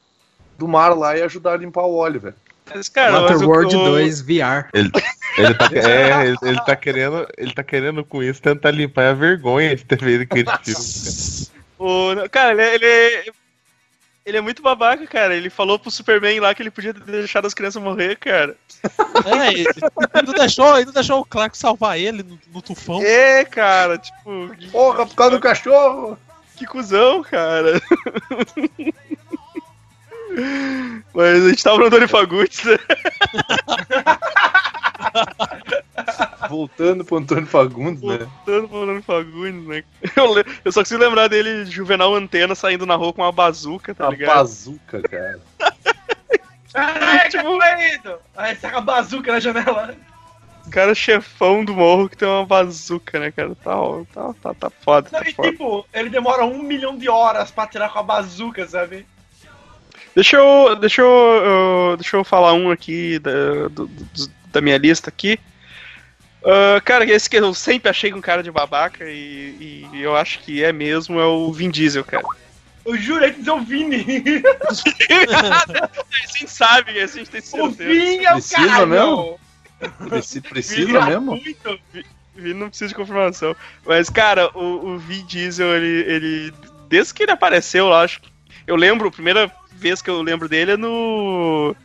do 0.57 0.67
mar 0.67 0.97
lá 0.97 1.17
e 1.17 1.21
ajudar 1.23 1.53
a 1.53 1.57
limpar 1.57 1.83
o 1.83 1.95
óleo, 1.95 2.21
velho. 2.21 2.35
Mas, 2.73 2.87
cara, 2.89 3.21
Waterworld 3.21 3.75
o- 3.75 3.83
2 3.83 4.21
VR. 4.21 4.69
Ele 4.73 4.89
tá, 5.55 5.69
é, 5.73 6.25
ele, 6.27 6.37
ele 6.41 6.61
tá 6.65 6.75
querendo, 6.75 7.27
ele 7.37 7.53
tá 7.53 7.63
querendo 7.63 8.03
com 8.03 8.23
isso 8.23 8.41
tentar 8.41 8.71
limpar 8.71 9.09
a 9.09 9.13
vergonha 9.13 9.75
de 9.75 9.85
ter 9.85 9.99
feito 9.99 10.23
aquele 10.23 10.49
filme. 10.63 11.47
O, 11.79 12.09
cara, 12.31 12.53
ele, 12.53 12.61
é- 12.63 12.73
ele, 12.73 12.85
é- 12.87 13.31
ele 14.25 14.37
é 14.37 14.41
muito 14.41 14.63
babaca, 14.63 15.05
cara. 15.05 15.35
Ele 15.35 15.47
falou 15.47 15.77
pro 15.77 15.91
Superman 15.91 16.39
lá 16.39 16.55
que 16.55 16.63
ele 16.63 16.71
podia 16.71 16.91
ter 16.91 17.03
deixado 17.03 17.45
as 17.45 17.53
crianças 17.53 17.79
morrer, 17.81 18.15
cara. 18.17 18.55
É, 19.25 19.53
ele, 19.53 19.61
ele 19.61 20.25
não 20.25 20.33
deixou, 20.33 20.75
ele 20.75 20.87
não 20.87 20.93
deixou 20.93 21.19
o 21.19 21.25
Clark 21.25 21.55
salvar 21.55 21.99
ele 21.99 22.23
no, 22.23 22.39
no 22.51 22.61
tufão. 22.63 22.99
É, 23.03 23.45
cara, 23.45 23.99
tipo. 23.99 24.49
Porra, 24.71 25.05
por 25.05 25.13
causa 25.15 25.35
do 25.35 25.39
cachorro! 25.39 26.17
Que 26.55 26.65
cuzão, 26.65 27.21
cara. 27.21 27.79
Mas 31.13 31.45
a 31.45 31.49
gente 31.49 31.63
tava 31.63 31.77
no 31.77 31.85
Antônio 31.85 32.09
Fagundes, 32.09 32.63
né? 32.63 32.77
Voltando 36.49 37.03
pro 37.03 37.17
Antônio 37.17 37.45
Fagundes, 37.47 38.01
né? 38.01 38.17
Voltando 38.45 38.67
pro 38.69 38.81
Antônio 38.83 39.03
Fagundes, 39.03 39.67
né? 39.67 39.83
Eu, 40.15 40.33
le- 40.33 40.45
eu 40.63 40.71
só 40.71 40.81
consigo 40.81 41.01
lembrar 41.03 41.27
dele, 41.27 41.65
Juvenal 41.65 42.13
Antena, 42.15 42.55
saindo 42.55 42.85
na 42.85 42.95
rua 42.95 43.13
com 43.13 43.21
uma 43.21 43.31
bazuca, 43.31 43.93
tá 43.93 44.07
A 44.07 44.09
ligado? 44.11 44.35
bazuca, 44.35 45.01
cara. 45.01 45.39
Caraca, 46.73 47.29
tipo, 47.29 47.43
doido! 47.43 48.19
Aí 48.35 48.55
saca 48.55 48.77
a 48.77 48.81
bazuca 48.81 49.31
na 49.31 49.39
janela. 49.39 49.95
O 50.65 50.69
cara 50.69 50.91
é 50.91 50.95
chefão 50.95 51.63
do 51.63 51.73
morro 51.73 52.09
que 52.09 52.17
tem 52.17 52.27
uma 52.27 52.45
bazuca, 52.45 53.19
né, 53.19 53.31
cara? 53.31 53.55
Tá, 53.55 53.73
tá, 54.13 54.33
tá, 54.41 54.53
tá 54.53 54.69
foda, 54.69 55.09
Não, 55.11 55.21
tá 55.21 55.29
e 55.29 55.33
foda. 55.33 55.49
tipo, 55.49 55.85
ele 55.93 56.09
demora 56.09 56.43
um 56.45 56.61
milhão 56.61 56.97
de 56.97 57.07
horas 57.09 57.49
pra 57.51 57.65
tirar 57.67 57.89
com 57.89 57.99
a 57.99 58.03
bazuca, 58.03 58.67
sabe? 58.67 59.05
Deixa 60.13 60.37
eu, 60.37 60.75
deixa 60.75 61.01
eu, 61.01 61.07
eu- 61.07 61.97
deixa 61.97 62.17
eu 62.17 62.23
falar 62.23 62.53
um 62.53 62.69
aqui 62.69 63.17
da, 63.19 63.67
do- 63.69 63.87
do- 63.87 64.31
da 64.57 64.61
minha 64.61 64.77
lista 64.77 65.09
aqui. 65.09 65.39
Ah, 66.43 66.81
cara, 66.81 67.05
esse 67.05 67.29
que 67.29 67.37
eu 67.37 67.53
sempre 67.53 67.89
achei 67.89 68.13
um 68.13 68.21
cara 68.21 68.41
de 68.41 68.51
babaca 68.51 69.03
e, 69.05 69.85
e 69.93 70.01
eu 70.01 70.15
acho 70.15 70.39
que 70.39 70.63
é 70.63 70.71
mesmo 70.71 71.19
é 71.19 71.25
o 71.25 71.51
Vin 71.51 71.69
Diesel, 71.69 72.03
cara. 72.03 72.23
Eu 72.85 72.95
jurei 72.97 73.31
que 73.31 73.39
dizer 73.39 73.51
o 73.51 73.59
Vini. 73.61 74.05
a 74.63 76.27
gente 76.37 76.49
sabe, 76.49 76.99
a 76.99 77.05
gente 77.05 77.29
tem 77.29 77.41
o 77.41 77.43
certeza. 77.43 77.89
Vini 77.89 78.25
é 78.25 78.31
o 78.31 78.35
Precisa 78.35 78.67
cara, 78.67 78.85
mesmo? 78.85 79.39
Preci- 80.07 80.41
Precisa 80.41 81.01
mesmo? 81.05 81.35
Muito. 81.35 81.79
Vi- 81.91 82.05
Vini 82.33 82.53
não 82.53 82.69
precisa 82.69 82.87
de 82.89 82.95
confirmação. 82.95 83.55
Mas, 83.85 84.09
cara, 84.09 84.49
o, 84.57 84.93
o 84.93 84.97
Vin 84.99 85.25
Diesel, 85.25 85.75
ele, 85.75 86.11
ele. 86.11 86.53
Desde 86.87 87.13
que 87.13 87.23
ele 87.23 87.31
apareceu 87.33 87.87
lá, 87.87 88.03
acho 88.03 88.21
que. 88.21 88.29
Eu 88.65 88.77
lembro, 88.77 89.09
a 89.09 89.11
primeira 89.11 89.51
vez 89.73 90.01
que 90.01 90.09
eu 90.09 90.21
lembro 90.21 90.47
dele 90.47 90.71
é 90.71 90.77
no. 90.77 91.75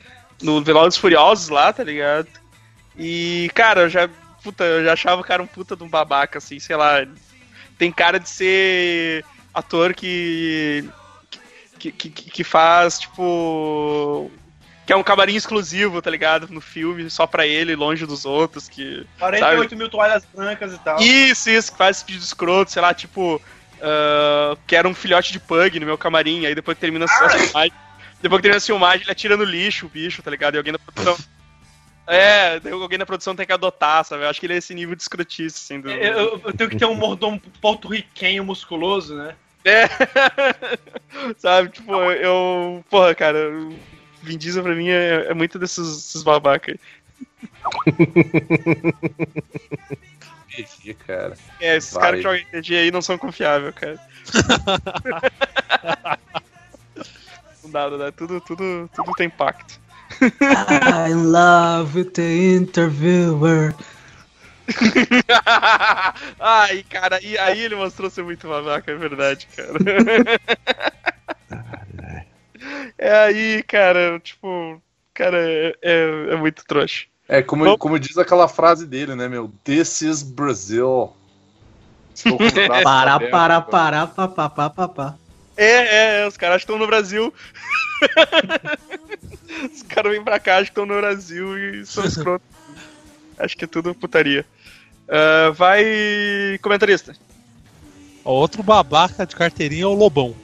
No 0.40 0.62
Velozes 0.62 0.96
e 0.96 1.00
Furiosos 1.00 1.48
lá, 1.48 1.72
tá 1.72 1.82
ligado? 1.82 2.28
E, 2.96 3.50
cara, 3.54 3.82
eu 3.82 3.88
já. 3.88 4.08
Puta, 4.42 4.64
eu 4.64 4.84
já 4.84 4.92
achava 4.92 5.20
o 5.20 5.24
cara 5.24 5.42
um 5.42 5.46
puta 5.46 5.76
de 5.76 5.82
um 5.84 5.88
babaca, 5.88 6.38
assim, 6.38 6.58
sei 6.58 6.76
lá. 6.76 7.06
Tem 7.78 7.92
cara 7.92 8.18
de 8.18 8.28
ser 8.28 9.24
ator 9.54 9.94
que. 9.94 10.84
que, 11.78 11.92
que, 11.92 12.10
que 12.10 12.44
faz, 12.44 12.98
tipo. 13.00 14.30
Que 14.84 14.92
é 14.92 14.96
um 14.96 15.02
camarim 15.02 15.36
exclusivo, 15.36 16.02
tá 16.02 16.10
ligado? 16.10 16.48
No 16.48 16.60
filme, 16.60 17.08
só 17.08 17.24
pra 17.24 17.46
ele, 17.46 17.76
longe 17.76 18.04
dos 18.04 18.24
outros, 18.24 18.68
que. 18.68 19.06
48 19.18 19.76
mil 19.76 19.88
toalhas 19.88 20.24
brancas 20.34 20.74
e 20.74 20.78
tal. 20.78 21.00
Isso, 21.00 21.48
isso, 21.48 21.72
que 21.72 21.78
faz 21.78 21.98
esse 21.98 22.04
pedido 22.04 22.24
escroto, 22.24 22.72
sei 22.72 22.82
lá, 22.82 22.92
tipo. 22.92 23.40
ah, 23.80 24.56
que 24.66 24.74
era 24.74 24.88
um 24.88 24.94
filhote 24.94 25.32
de 25.32 25.38
pug 25.38 25.78
no 25.78 25.86
meu 25.86 25.96
camarim, 25.96 26.46
aí 26.46 26.54
depois 26.54 26.76
que 26.76 26.80
termina 26.80 27.04
a 27.04 27.30
filmagem. 27.30 27.72
Depois 28.20 28.38
que 28.38 28.42
termina 28.42 28.58
a 28.58 28.60
filmagem, 28.60 29.02
ele 29.02 29.10
atira 29.10 29.36
no 29.36 29.44
lixo 29.44 29.86
o 29.86 29.88
bicho, 29.88 30.22
tá 30.22 30.30
ligado? 30.30 30.54
E 30.54 30.58
alguém 30.58 30.72
da 30.72 30.78
produção. 30.78 31.16
É, 32.06 32.60
alguém 32.70 32.98
da 32.98 33.06
produção 33.06 33.34
tem 33.36 33.46
que 33.46 33.52
adotar, 33.52 34.04
sabe? 34.04 34.24
Eu 34.24 34.28
acho 34.28 34.40
que 34.40 34.46
ele 34.46 34.54
é 34.54 34.56
esse 34.56 34.74
nível 34.74 34.94
de 34.96 35.02
escrotice, 35.02 35.56
assim. 35.56 35.80
Do... 35.80 35.88
Eu, 35.90 36.18
eu- 36.18 36.40
eu 36.46 36.52
tenho 36.52 36.68
que 36.68 36.76
ter 36.76 36.84
um 36.84 36.94
mordomo 36.94 37.40
porto-riquenho 37.60 38.44
musculoso, 38.44 39.14
né? 39.16 39.36
É. 39.64 39.84
sabe, 41.38 41.68
tipo, 41.68 41.92
eu. 42.12 42.84
Porra, 42.90 43.14
cara, 43.14 43.38
Vin 44.20 44.36
Diesel 44.36 44.62
pra 44.64 44.74
mim 44.74 44.88
é, 44.88 45.26
é 45.28 45.34
muito 45.34 45.58
desses, 45.58 45.86
desses 45.86 46.22
babaca 46.24 46.72
aí. 46.72 46.80
RPG, 50.50 50.94
cara. 51.06 51.36
É, 51.60 51.76
esses 51.76 51.92
Vai. 51.92 52.02
caras 52.02 52.16
que 52.18 52.22
jogam 52.24 52.40
RPG 52.40 52.76
aí 52.76 52.90
não 52.90 53.00
são 53.00 53.16
confiáveis, 53.16 53.74
cara. 53.74 54.00
não 57.62 57.70
dá, 57.70 57.90
não 57.90 57.98
dá. 57.98 58.12
Tudo, 58.12 58.40
tudo, 58.40 58.90
tudo 58.94 59.12
tem 59.12 59.26
impacto. 59.28 59.80
I 60.40 61.12
love 61.14 61.96
with 61.96 62.12
the 62.12 62.56
interviewer. 62.56 63.74
Ai, 66.40 66.84
cara, 66.88 67.20
e 67.22 67.36
aí 67.38 67.60
ele 67.60 67.74
mostrou 67.74 68.10
ser 68.10 68.22
muito 68.22 68.48
babaca, 68.48 68.90
é 68.90 68.94
verdade, 68.94 69.46
cara. 69.54 69.78
é 72.98 73.16
aí, 73.24 73.62
cara, 73.64 74.18
tipo, 74.20 74.80
cara, 75.12 75.38
é, 75.38 75.76
é, 75.82 76.28
é 76.32 76.36
muito 76.36 76.64
trouxa. 76.64 77.04
É, 77.28 77.42
como, 77.42 77.64
Bom. 77.64 77.78
como 77.78 77.98
diz 77.98 78.18
aquela 78.18 78.48
frase 78.48 78.86
dele, 78.86 79.14
né, 79.14 79.28
meu? 79.28 79.52
This 79.64 80.02
is 80.02 80.22
Brazil. 80.22 81.12
Tô 82.22 82.36
com 82.36 82.44
os 82.44 82.52
braços 82.66 82.84
Para, 82.84 83.14
abertos, 83.14 83.30
para, 83.30 83.62
cara. 83.62 83.62
para, 83.62 84.06
pa, 84.06 84.28
pa, 84.28 84.50
pa, 84.50 84.70
pa, 84.70 84.88
pa. 84.88 85.14
É, 85.56 85.64
é, 85.64 86.20
é, 86.20 86.26
os 86.26 86.36
caras 86.36 86.62
estão 86.62 86.78
no 86.78 86.86
Brasil. 86.86 87.32
Os 89.66 89.82
caras 89.82 90.12
vêm 90.12 90.22
pra 90.22 90.38
cá, 90.38 90.56
acho 90.56 90.64
que 90.64 90.70
estão 90.70 90.86
no 90.86 90.96
Brasil 90.96 91.58
e 91.58 91.86
são 91.86 92.04
escrotos. 92.04 92.46
Acho 93.38 93.56
que 93.56 93.64
é 93.64 93.68
tudo 93.68 93.94
putaria. 93.94 94.46
Ah, 95.08 95.50
vai, 95.50 96.58
comentarista. 96.62 97.14
Outro 98.24 98.62
babaca 98.62 99.26
de 99.26 99.34
carteirinha 99.34 99.84
é 99.84 99.86
o 99.86 99.94
Lobão. 99.94 100.34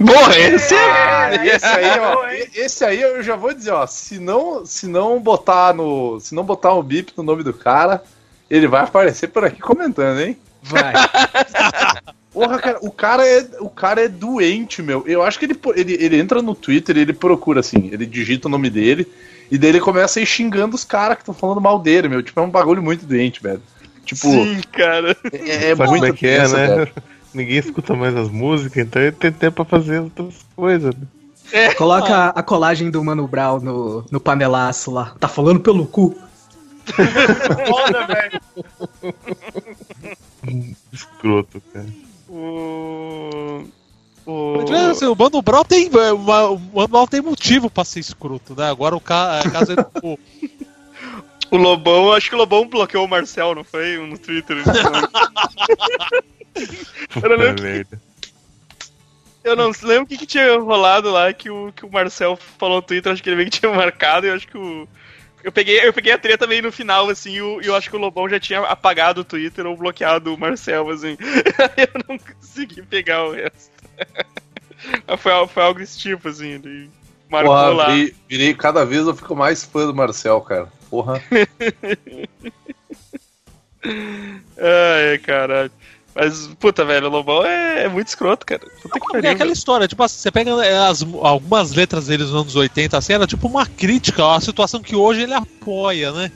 Boa, 0.00 0.36
esse 0.36 0.74
Ah, 0.74 1.30
esse 1.44 1.66
aí, 1.66 2.00
ó, 2.00 2.26
esse 2.54 2.84
aí 2.84 3.00
eu 3.00 3.22
já 3.22 3.36
vou 3.36 3.52
dizer, 3.52 3.70
ó, 3.70 3.86
se 3.86 4.18
não, 4.18 4.64
se 4.64 4.86
não 4.86 5.20
botar 5.20 5.74
no, 5.74 6.18
se 6.18 6.34
não 6.34 6.42
botar 6.42 6.74
um 6.74 6.82
bip 6.82 7.12
no 7.16 7.22
nome 7.22 7.44
do 7.44 7.52
cara, 7.52 8.02
ele 8.50 8.66
vai 8.66 8.82
aparecer 8.82 9.28
por 9.28 9.44
aqui 9.44 9.60
comentando, 9.60 10.20
hein? 10.20 10.36
Vai. 10.62 10.94
Porra, 12.32 12.58
cara, 12.58 12.78
o 12.80 12.90
cara 12.90 13.26
é, 13.26 13.46
o 13.60 13.68
cara 13.68 14.04
é 14.04 14.08
doente, 14.08 14.82
meu. 14.82 15.04
Eu 15.06 15.22
acho 15.22 15.38
que 15.38 15.44
ele, 15.44 15.58
ele, 15.76 15.92
ele 16.00 16.18
entra 16.18 16.40
no 16.40 16.54
Twitter 16.54 16.96
e 16.96 17.00
ele 17.00 17.12
procura 17.12 17.60
assim, 17.60 17.90
ele 17.92 18.06
digita 18.06 18.48
o 18.48 18.50
nome 18.50 18.70
dele 18.70 19.06
e 19.50 19.58
daí 19.58 19.68
ele 19.68 19.80
começa 19.80 20.18
a 20.18 20.22
ir 20.22 20.26
xingando 20.26 20.74
os 20.74 20.82
caras 20.82 21.16
que 21.16 21.22
estão 21.22 21.34
falando 21.34 21.60
mal 21.60 21.78
dele, 21.78 22.08
meu. 22.08 22.22
Tipo, 22.22 22.40
é 22.40 22.42
um 22.42 22.50
bagulho 22.50 22.82
muito 22.82 23.04
doente, 23.04 23.42
velho. 23.42 23.62
Tipo, 24.02 24.28
Sim, 24.30 24.60
cara. 24.72 25.14
é, 25.30 25.70
é 25.70 25.76
Sabe 25.76 25.90
muito 25.90 26.00
como 26.00 26.06
é 26.06 26.12
que 26.16 26.26
é, 26.26 26.48
né? 26.48 26.68
velho. 26.68 26.92
Ninguém 27.34 27.58
escuta 27.58 27.94
mais 27.94 28.16
as 28.16 28.30
músicas, 28.30 28.84
então 28.84 29.00
ele 29.02 29.12
tem 29.12 29.30
tempo 29.30 29.56
pra 29.56 29.64
fazer 29.64 30.00
outras 30.00 30.34
coisas. 30.56 30.94
né? 31.52 31.74
Coloca 31.74 32.28
a 32.28 32.42
colagem 32.42 32.90
do 32.90 33.04
Mano 33.04 33.26
Brown 33.26 33.60
no, 33.60 34.04
no 34.10 34.20
panelaço 34.20 34.90
lá. 34.90 35.14
Tá 35.20 35.28
falando 35.28 35.60
pelo 35.60 35.86
cu. 35.86 36.16
Foda, 37.68 38.06
velho. 38.06 38.40
Escroto, 40.92 41.62
cara. 41.72 41.86
O. 42.32 43.64
O. 44.24 44.64
Assim, 44.90 45.04
o 45.06 45.14
Mano 45.16 45.42
Brown 45.42 45.64
tem, 45.64 45.90
é, 45.94 46.12
uma- 46.12 46.46
o 46.50 46.58
Mano 46.58 46.88
Brown 46.88 47.06
tem 47.06 47.20
motivo 47.20 47.68
pra 47.68 47.84
ser 47.84 48.00
escroto, 48.00 48.54
né? 48.56 48.70
Agora 48.70 48.96
o 48.96 49.00
ca- 49.00 49.42
é, 49.44 49.50
caso 49.50 49.72
ele, 49.72 49.84
o, 50.02 50.18
O 51.50 51.56
Lobão, 51.58 52.12
acho 52.12 52.30
que 52.30 52.34
o 52.34 52.38
Lobão 52.38 52.66
bloqueou 52.66 53.04
o 53.04 53.08
Marcel, 53.08 53.54
não 53.54 53.62
foi? 53.64 53.98
No 53.98 54.16
Twitter. 54.18 54.56
Eu 57.22 57.28
não 57.28 57.36
lembro, 57.36 57.62
merda. 57.62 58.00
eu 59.44 59.56
não 59.56 59.72
lembro 59.82 60.04
o 60.04 60.06
que, 60.06 60.18
que 60.18 60.26
tinha 60.26 60.58
rolado 60.58 61.10
lá 61.10 61.32
que 61.32 61.50
o, 61.50 61.72
que 61.72 61.84
o 61.84 61.90
Marcel 61.90 62.38
falou 62.58 62.76
no 62.76 62.82
Twitter, 62.82 63.12
acho 63.12 63.22
que 63.22 63.28
ele 63.28 63.36
meio 63.36 63.50
que 63.50 63.58
tinha 63.58 63.72
marcado, 63.72 64.26
e 64.26 64.28
eu 64.30 64.34
acho 64.34 64.46
que 64.46 64.56
o. 64.58 64.86
Eu 65.44 65.50
peguei, 65.52 65.84
eu 65.86 65.92
peguei 65.92 66.12
a 66.12 66.18
treta 66.18 66.46
meio 66.46 66.62
no 66.62 66.70
final, 66.72 67.08
assim, 67.10 67.32
e 67.32 67.42
o- 67.42 67.60
e 67.60 67.66
eu 67.66 67.74
acho 67.74 67.90
que 67.90 67.96
o 67.96 67.98
Lobão 67.98 68.28
já 68.28 68.38
tinha 68.38 68.60
apagado 68.60 69.22
o 69.22 69.24
Twitter 69.24 69.66
ou 69.66 69.76
bloqueado 69.76 70.32
o 70.34 70.38
Marcel, 70.38 70.88
assim. 70.90 71.16
eu 71.76 72.00
não 72.08 72.16
consegui 72.18 72.82
pegar 72.82 73.24
o 73.24 73.32
resto. 73.32 73.70
Foi, 75.18 75.46
foi 75.46 75.62
algo 75.62 75.78
desse 75.78 75.96
tipo, 75.96 76.28
assim, 76.28 76.48
ele 76.54 76.90
marcou 77.30 77.52
Porra, 77.54 77.68
lá. 77.72 77.86
virei, 77.94 78.14
virei- 78.28 78.54
cada 78.54 78.84
vez 78.84 79.06
eu 79.06 79.14
fico 79.14 79.34
mais 79.36 79.64
fã 79.64 79.86
do 79.86 79.94
Marcel, 79.94 80.40
cara. 80.40 80.66
Porra. 80.90 81.22
Ai, 83.84 85.18
caralho. 85.18 85.70
Mas, 86.14 86.46
puta, 86.60 86.84
velho, 86.84 87.06
o 87.06 87.10
Lobão 87.10 87.44
é, 87.44 87.84
é 87.84 87.88
muito 87.88 88.08
escroto, 88.08 88.44
cara. 88.44 88.60
Puta 88.82 89.00
que 89.00 89.06
É 89.06 89.12
pariu. 89.12 89.30
aquela 89.30 89.52
história, 89.52 89.88
tipo 89.88 90.02
assim, 90.02 90.18
você 90.18 90.30
pega 90.30 90.50
é, 90.64 90.76
as- 90.86 91.02
algumas 91.22 91.72
letras 91.72 92.06
deles 92.06 92.26
nos 92.30 92.40
anos 92.42 92.56
80, 92.56 92.98
assim, 92.98 93.14
era 93.14 93.26
tipo 93.26 93.46
uma 93.48 93.64
crítica 93.66 94.34
à 94.34 94.40
situação 94.40 94.82
que 94.82 94.94
hoje 94.94 95.22
ele 95.22 95.32
apoia, 95.32 96.12
né? 96.12 96.30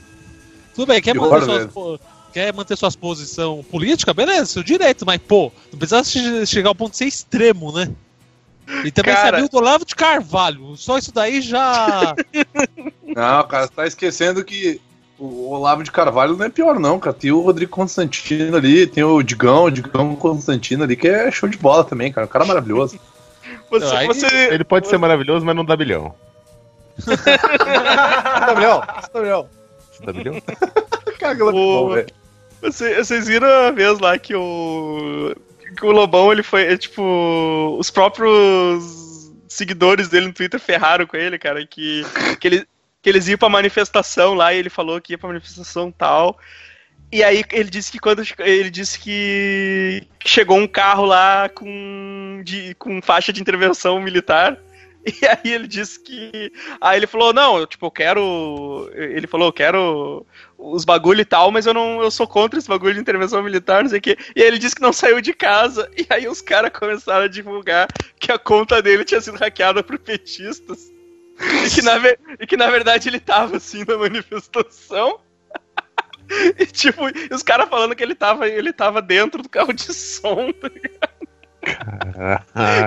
Tudo 0.73 0.87
bem, 0.87 1.01
quer 1.01 1.13
Que 1.13 1.19
manter, 1.19 1.43
suas, 1.45 1.57
velho. 1.59 1.69
po- 1.69 1.99
quer 2.33 2.53
manter 2.53 2.75
suas 2.75 2.95
posição 2.95 3.63
política, 3.69 4.13
beleza, 4.13 4.45
seu 4.47 4.63
direito, 4.63 5.05
mas 5.05 5.19
pô, 5.21 5.51
não 5.71 5.77
precisa 5.77 6.03
che- 6.03 6.45
chegar 6.47 6.69
ao 6.69 6.75
ponto 6.75 6.91
de 6.91 6.97
ser 6.97 7.05
extremo, 7.05 7.71
né? 7.71 7.91
E 8.83 8.91
também 8.91 9.13
Cara- 9.13 9.37
sabia 9.37 9.47
do 9.47 9.57
Olavo 9.57 9.85
de 9.85 9.95
Carvalho, 9.95 10.75
só 10.75 10.97
isso 10.97 11.11
daí 11.13 11.39
já. 11.41 12.15
Não, 13.15 13.47
cara, 13.47 13.65
você 13.67 13.73
tá 13.73 13.87
esquecendo 13.87 14.43
que 14.43 14.81
o 15.19 15.49
Olavo 15.51 15.83
de 15.83 15.91
Carvalho 15.91 16.35
não 16.37 16.45
é 16.45 16.49
pior, 16.49 16.79
não, 16.79 16.99
cara. 16.99 17.15
Tem 17.15 17.31
o 17.31 17.41
Rodrigo 17.41 17.71
Constantino 17.71 18.55
ali, 18.57 18.85
tem 18.87 19.03
o 19.03 19.21
Digão, 19.23 19.63
o 19.65 19.71
Digão 19.71 20.15
Constantino 20.15 20.83
ali, 20.83 20.95
que 20.95 21.07
é 21.07 21.31
show 21.31 21.47
de 21.49 21.57
bola 21.57 21.83
também, 21.83 22.11
cara. 22.11 22.25
Um 22.25 22.29
cara 22.29 22.45
maravilhoso. 22.45 22.99
Você, 23.69 23.95
Aí- 23.95 24.07
você, 24.07 24.25
Ele 24.53 24.63
pode 24.63 24.87
ser 24.87 24.97
maravilhoso, 24.97 25.45
mas 25.45 25.55
não 25.55 25.65
dá 25.65 25.75
bilhão. 25.75 26.13
Gabriel. 28.45 28.83
Você 29.91 30.05
dá 30.05 30.13
bilhão? 30.13 30.41
Cara, 31.19 31.35
que 31.35 31.41
louco, 31.43 31.57
O- 31.57 31.87
bom, 31.87 31.93
velho. 31.93 32.07
Você- 32.61 32.95
vocês 33.03 33.27
viram 33.27 33.47
a 33.47 33.71
vez 33.71 33.99
lá 33.99 34.17
que 34.17 34.35
o. 34.35 35.33
que 35.75 35.85
o 35.85 35.91
Lobão 35.91 36.31
ele 36.31 36.43
foi. 36.43 36.63
é, 36.73 36.77
tipo. 36.77 37.75
Os 37.79 37.89
próprios 37.91 39.31
seguidores 39.47 40.07
dele 40.07 40.27
no 40.27 40.33
Twitter 40.33 40.59
ferraram 40.59 41.05
com 41.05 41.17
ele, 41.17 41.37
cara. 41.37 41.65
Que, 41.65 42.05
que, 42.39 42.47
ele, 42.47 42.67
que 43.07 43.11
eles 43.11 43.29
iam 43.29 43.37
pra 43.37 43.47
manifestação 43.47 44.33
lá 44.33 44.53
e 44.53 44.57
ele 44.57 44.69
falou 44.69 44.99
que 44.99 45.13
ia 45.13 45.17
pra 45.17 45.29
manifestação 45.29 45.89
tal. 45.89 46.37
E 47.09 47.23
aí 47.23 47.41
ele 47.53 47.69
disse 47.69 47.89
que 47.89 47.99
quando. 47.99 48.21
Ele 48.39 48.69
disse 48.69 48.99
que 48.99 50.05
chegou 50.25 50.57
um 50.57 50.67
carro 50.67 51.05
lá 51.05 51.47
com, 51.47 52.41
de, 52.43 52.75
com 52.75 53.01
faixa 53.01 53.31
de 53.31 53.39
intervenção 53.39 54.01
militar. 54.01 54.59
E 55.09 55.25
aí 55.25 55.53
ele 55.53 55.69
disse 55.69 56.03
que. 56.03 56.51
Aí 56.81 56.99
ele 56.99 57.07
falou, 57.07 57.31
não, 57.31 57.57
eu, 57.57 57.65
tipo, 57.65 57.85
eu 57.85 57.91
quero. 57.91 58.91
Ele 58.93 59.25
falou, 59.25 59.47
eu 59.47 59.53
quero 59.53 60.25
os 60.57 60.83
bagulho 60.83 61.21
e 61.21 61.25
tal, 61.25 61.49
mas 61.49 61.65
eu 61.65 61.73
não 61.73 62.01
eu 62.01 62.11
sou 62.11 62.27
contra 62.27 62.59
esse 62.59 62.67
bagulho 62.67 62.93
de 62.93 62.99
intervenção 62.99 63.41
militar, 63.41 63.83
não 63.83 63.89
sei 63.89 63.99
o 63.99 64.01
quê. 64.01 64.17
E 64.35 64.41
aí 64.41 64.47
ele 64.49 64.59
disse 64.59 64.75
que 64.75 64.81
não 64.81 64.91
saiu 64.91 65.21
de 65.21 65.31
casa. 65.31 65.89
E 65.95 66.05
aí 66.09 66.27
os 66.27 66.41
caras 66.41 66.77
começaram 66.77 67.23
a 67.23 67.29
divulgar 67.29 67.87
que 68.19 68.33
a 68.33 68.37
conta 68.37 68.81
dele 68.81 69.05
tinha 69.05 69.21
sido 69.21 69.37
hackeada 69.37 69.81
por 69.81 69.97
petistas. 69.97 70.96
E 71.39 71.69
que 71.69 71.81
na, 71.81 71.97
e 72.39 72.47
que, 72.47 72.57
na 72.57 72.69
verdade 72.69 73.09
ele 73.09 73.19
tava 73.19 73.57
assim 73.57 73.83
na 73.87 73.97
manifestação. 73.97 75.19
E 76.59 76.65
tipo, 76.65 77.03
os 77.33 77.41
caras 77.41 77.69
falando 77.69 77.95
que 77.95 78.03
ele 78.03 78.13
tava, 78.13 78.49
ele 78.49 78.73
tava 78.73 79.01
dentro 79.01 79.41
do 79.41 79.47
carro 79.47 79.71
de 79.71 79.93
som. 79.93 80.51
tá 80.51 80.67
ligado? 80.67 81.17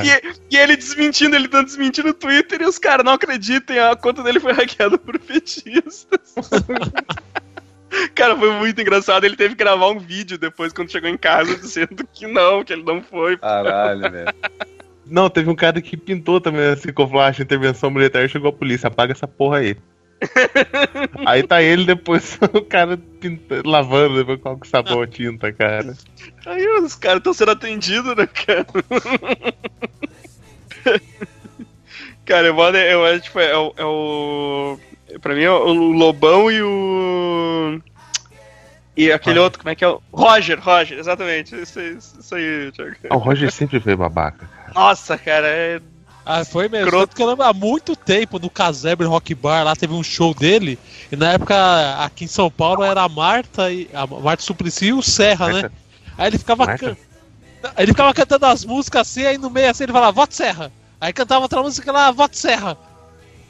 E, 0.05 0.55
e 0.55 0.59
ele 0.59 0.77
desmentindo, 0.77 1.37
ele 1.37 1.49
dando 1.49 1.67
desmentindo 1.67 2.09
no 2.09 2.15
Twitter 2.15 2.61
e 2.63 2.67
os 2.67 2.79
caras 2.79 3.05
não 3.05 3.13
acreditem, 3.13 3.79
a 3.79 3.97
conta 3.97 4.23
dele 4.23 4.41
foi 4.41 4.53
hackeada 4.55 4.99
por 4.99 5.19
petistas. 5.19 6.37
Cara, 8.15 8.37
foi 8.37 8.53
muito 8.53 8.81
engraçado. 8.81 9.25
Ele 9.25 9.37
teve 9.37 9.55
que 9.55 9.65
gravar 9.65 9.89
um 9.89 9.99
vídeo 9.99 10.39
depois, 10.39 10.73
quando 10.73 10.93
chegou 10.93 11.11
em 11.11 11.19
casa, 11.19 11.57
dizendo 11.57 12.07
que 12.13 12.27
não, 12.27 12.63
que 12.63 12.73
ele 12.73 12.85
não 12.85 13.03
foi. 13.03 13.37
Caralho, 13.37 14.11
velho. 14.11 14.35
Não, 15.11 15.29
teve 15.29 15.51
um 15.51 15.57
cara 15.57 15.83
que 15.83 15.97
pintou 15.97 16.41
também 16.41 16.69
assim 16.69 16.93
com 16.93 17.09
flash, 17.09 17.41
intervenção 17.41 17.91
militar, 17.91 18.29
chegou 18.29 18.51
a 18.51 18.53
polícia, 18.53 18.87
apaga 18.87 19.13
essa 19.13 19.27
porra 19.27 19.59
aí. 19.59 19.77
Aí 21.27 21.43
tá 21.43 21.61
ele 21.63 21.85
depois, 21.85 22.39
o 22.53 22.63
cara 22.63 22.97
pinta, 23.21 23.63
lavando 23.65 24.17
depois 24.17 24.41
com 24.41 24.65
sabão 24.65 25.03
a 25.03 25.07
tinta, 25.07 25.53
cara. 25.53 25.97
Aí 26.47 26.67
os 26.79 26.95
caras 26.95 27.19
estão 27.19 27.33
sendo 27.33 27.51
atendidos, 27.53 28.15
né, 28.15 28.27
cara? 28.27 28.67
cara, 32.25 32.49
eu, 32.49 33.07
acho, 33.07 33.21
tipo, 33.23 33.41
é 33.41 33.57
o, 33.57 33.73
é 33.77 33.85
o. 33.85 34.79
Pra 35.21 35.35
mim 35.35 35.43
é 35.43 35.51
o 35.51 35.73
Lobão 35.73 36.53
e 36.53 36.63
o. 36.63 37.81
E 38.97 39.11
aquele 39.13 39.35
Roger. 39.37 39.45
outro, 39.45 39.59
como 39.61 39.71
é 39.71 39.75
que 39.75 39.85
é? 39.85 39.89
o 39.89 40.01
Roger, 40.13 40.61
Roger, 40.61 40.99
exatamente. 40.99 41.55
Isso, 41.61 41.79
aí- 41.79 41.97
isso 41.97 42.35
aí, 42.35 42.73
Thiago. 42.73 42.97
Ah, 43.09 43.17
O 43.17 43.19
Roger 43.19 43.51
sempre 43.53 43.81
foi 43.81 43.95
babaca. 43.97 44.49
Nossa, 44.75 45.17
cara, 45.17 45.47
é. 45.49 45.81
Ah, 46.27 46.45
foi 46.45 46.69
mesmo. 46.69 46.89
Croto. 46.89 47.07
Tanto 47.07 47.17
que 47.17 47.23
eu 47.23 47.27
lembro 47.29 47.45
há 47.45 47.53
muito 47.53 47.97
tempo 47.97 48.39
no 48.39 48.51
Casebre 48.51 49.07
Rock 49.07 49.35
Bar, 49.35 49.65
lá 49.65 49.75
teve 49.75 49.95
um 49.95 50.03
show 50.03 50.35
dele. 50.35 50.79
E 51.11 51.17
na 51.17 51.33
época, 51.33 51.55
aqui 52.05 52.25
em 52.25 52.29
São 52.29 52.51
Paulo, 52.51 52.83
era 52.85 53.03
a 53.03 53.09
Marta 53.09 53.71
e 53.73 53.89
a 53.95 54.07
Marta 54.07 54.43
Suplicy 54.43 54.87
e 54.87 54.93
o 54.93 55.03
Serra, 55.03 55.49
né? 55.53 55.71
Aí 56.19 56.27
ele 56.29 56.39
ficava 56.39 56.67
can- 56.77 56.97
Ele 57.79 57.87
ficava 57.93 58.13
cantando 58.15 58.47
as 58.47 58.65
músicas 58.65 59.03
assim, 59.03 59.25
aí 59.25 59.39
no 59.39 59.51
meio 59.51 59.71
assim 59.71 59.85
ele 59.85 59.93
falava, 59.93 60.13
voto 60.13 60.35
Serra. 60.35 60.71
Aí 61.01 61.13
cantava 61.13 61.43
outra 61.43 61.63
música 61.63 61.91
lá, 61.91 62.11
voto 62.11 62.37
Serra. 62.37 62.77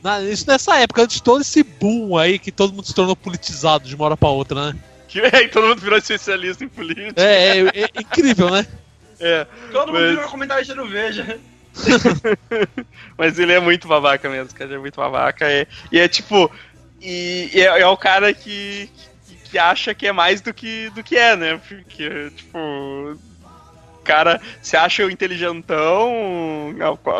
Na- 0.02 0.20
isso 0.22 0.44
nessa 0.46 0.76
época, 0.78 1.02
antes 1.02 1.16
de 1.16 1.22
todo 1.22 1.40
esse 1.42 1.62
boom 1.62 2.16
aí 2.16 2.38
que 2.38 2.50
todo 2.52 2.72
mundo 2.72 2.86
se 2.86 2.94
tornou 2.94 3.14
politizado 3.16 3.86
de 3.88 3.94
uma 3.94 4.04
hora 4.06 4.16
pra 4.16 4.28
outra, 4.28 4.72
né? 4.72 4.78
Que 5.10 5.20
aí 5.34 5.48
todo 5.50 5.66
mundo 5.66 5.80
virou 5.80 5.98
especialista 5.98 6.64
em 6.64 6.68
política. 6.68 7.20
É, 7.20 7.58
é- 7.60 7.90
é 7.96 8.00
incrível, 8.00 8.48
né? 8.50 8.66
É. 9.22 9.46
Todo 9.70 9.88
mundo 9.92 10.00
Mas- 10.00 10.10
virou 10.14 10.28
comentarista 10.30 10.74
do 10.74 10.86
Veja. 10.88 11.38
Mas 13.18 13.38
ele 13.38 13.52
é 13.52 13.60
muito 13.60 13.86
babaca 13.86 14.28
mesmo, 14.30 14.54
cara. 14.54 14.70
Ele 14.70 14.76
é 14.76 14.80
muito 14.80 14.96
babaca. 14.96 15.46
É, 15.50 15.66
e 15.92 15.98
é 15.98 16.08
tipo. 16.08 16.50
E, 17.02 17.50
e 17.52 17.60
é, 17.60 17.80
é 17.82 17.86
o 17.86 17.96
cara 17.98 18.32
que, 18.32 18.88
que, 19.26 19.36
que 19.50 19.58
acha 19.58 19.94
que 19.94 20.06
é 20.06 20.12
mais 20.12 20.40
do 20.40 20.54
que, 20.54 20.88
do 20.94 21.02
que 21.02 21.16
é, 21.18 21.36
né? 21.36 21.60
Porque, 21.68 22.30
tipo. 22.34 22.58
O 22.58 24.02
cara 24.02 24.40
se 24.62 24.74
acha 24.76 25.04
o 25.04 25.10
inteligentão 25.10 26.74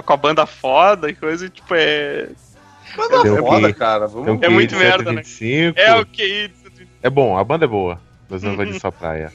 com 0.05 0.13
a, 0.13 0.17
banda 0.17 0.47
foda 0.47 1.11
e 1.11 1.15
coisa, 1.15 1.45
e, 1.47 1.51
tipo, 1.51 1.75
é. 1.75 2.29
Banda 2.97 3.37
foda, 3.43 3.73
que- 3.73 3.79
cara. 3.79 4.07
Vamos... 4.07 4.43
É 4.43 4.49
muito 4.49 4.75
merda, 4.75 5.13
né? 5.13 5.23
125. 5.23 5.79
É 5.79 5.95
o 6.01 6.07
que. 6.07 6.51
É 7.03 7.09
bom, 7.11 7.37
a 7.37 7.45
banda 7.45 7.65
é 7.65 7.69
boa. 7.69 8.01
Mas 8.29 8.43
não 8.43 8.57
vai 8.57 8.67
de 8.67 8.79
sua 8.79 8.93
praia. 8.93 9.33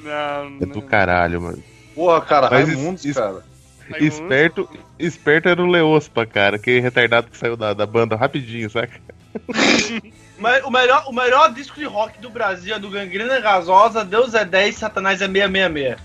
Não, 0.00 0.58
É 0.60 0.66
do 0.66 0.80
caralho, 0.82 1.42
mano. 1.42 1.62
Porra, 1.94 2.20
cara, 2.20 2.48
Mas 2.50 2.68
Raimundos, 2.68 3.04
isso- 3.04 3.18
cara. 3.20 3.42
Raimundo. 3.90 4.04
Esperto, 4.04 4.68
esperto 4.98 5.48
era 5.48 5.62
o 5.62 5.66
Leospa, 5.66 6.24
cara. 6.26 6.56
Aquele 6.56 6.80
retardado 6.80 7.30
que 7.30 7.36
saiu 7.36 7.56
da, 7.56 7.72
da 7.72 7.86
banda 7.86 8.16
rapidinho, 8.16 8.68
saca? 8.70 9.00
Mas 10.38 10.62
o 10.64 10.70
melhor, 10.70 11.04
o 11.08 11.12
melhor 11.12 11.52
disco 11.52 11.76
de 11.76 11.84
rock 11.84 12.20
do 12.20 12.30
Brasil 12.30 12.74
é 12.76 12.78
do 12.78 12.88
Gangrena 12.90 13.40
Gasosa, 13.40 14.04
Deus 14.04 14.34
é 14.34 14.44
10, 14.44 14.76
Satanás 14.76 15.20
é 15.20 15.26
666. 15.26 15.96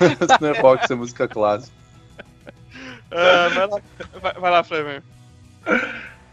Isso 0.00 0.38
não 0.40 0.48
é 0.48 0.58
rock, 0.60 0.82
isso 0.84 0.92
é 0.92 0.96
música 0.96 1.28
clássica. 1.28 1.72
Ah, 3.10 3.48
vai 3.54 3.66
lá, 3.68 3.80
vai, 4.20 4.32
vai 4.32 4.50
lá, 4.50 4.64
Flamengo. 4.64 5.04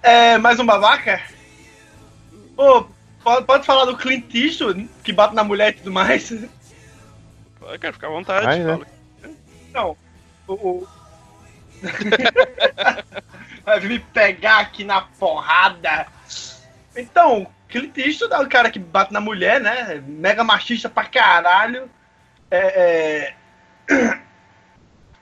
É, 0.01 0.37
mais 0.37 0.59
um 0.59 0.65
babaca? 0.65 1.21
Pô, 2.55 2.87
pode, 3.23 3.45
pode 3.45 3.65
falar 3.65 3.85
do 3.85 3.95
Clint 3.95 4.33
Eastwood, 4.33 4.89
que 5.03 5.13
bate 5.13 5.35
na 5.35 5.43
mulher 5.43 5.69
e 5.69 5.73
tudo 5.73 5.91
mais? 5.91 6.33
Pode, 7.59 7.77
cara, 7.77 7.93
fica 7.93 8.07
à 8.07 8.09
vontade. 8.09 8.45
Vai, 8.45 8.59
né? 8.59 8.79
Não. 9.71 9.95
O, 10.47 10.53
o... 10.53 10.87
Vai 13.63 13.79
vir 13.79 13.89
me 13.89 13.99
pegar 13.99 14.59
aqui 14.59 14.83
na 14.83 15.01
porrada. 15.01 16.07
Então, 16.95 17.45
Clint 17.69 17.95
Eastwood 17.97 18.33
é 18.33 18.39
o 18.39 18.49
cara 18.49 18.71
que 18.71 18.79
bate 18.79 19.13
na 19.13 19.21
mulher, 19.21 19.61
né? 19.61 20.03
Mega 20.05 20.43
machista 20.43 20.89
pra 20.89 21.05
caralho. 21.05 21.87
É, 22.49 23.33
é... 23.87 24.19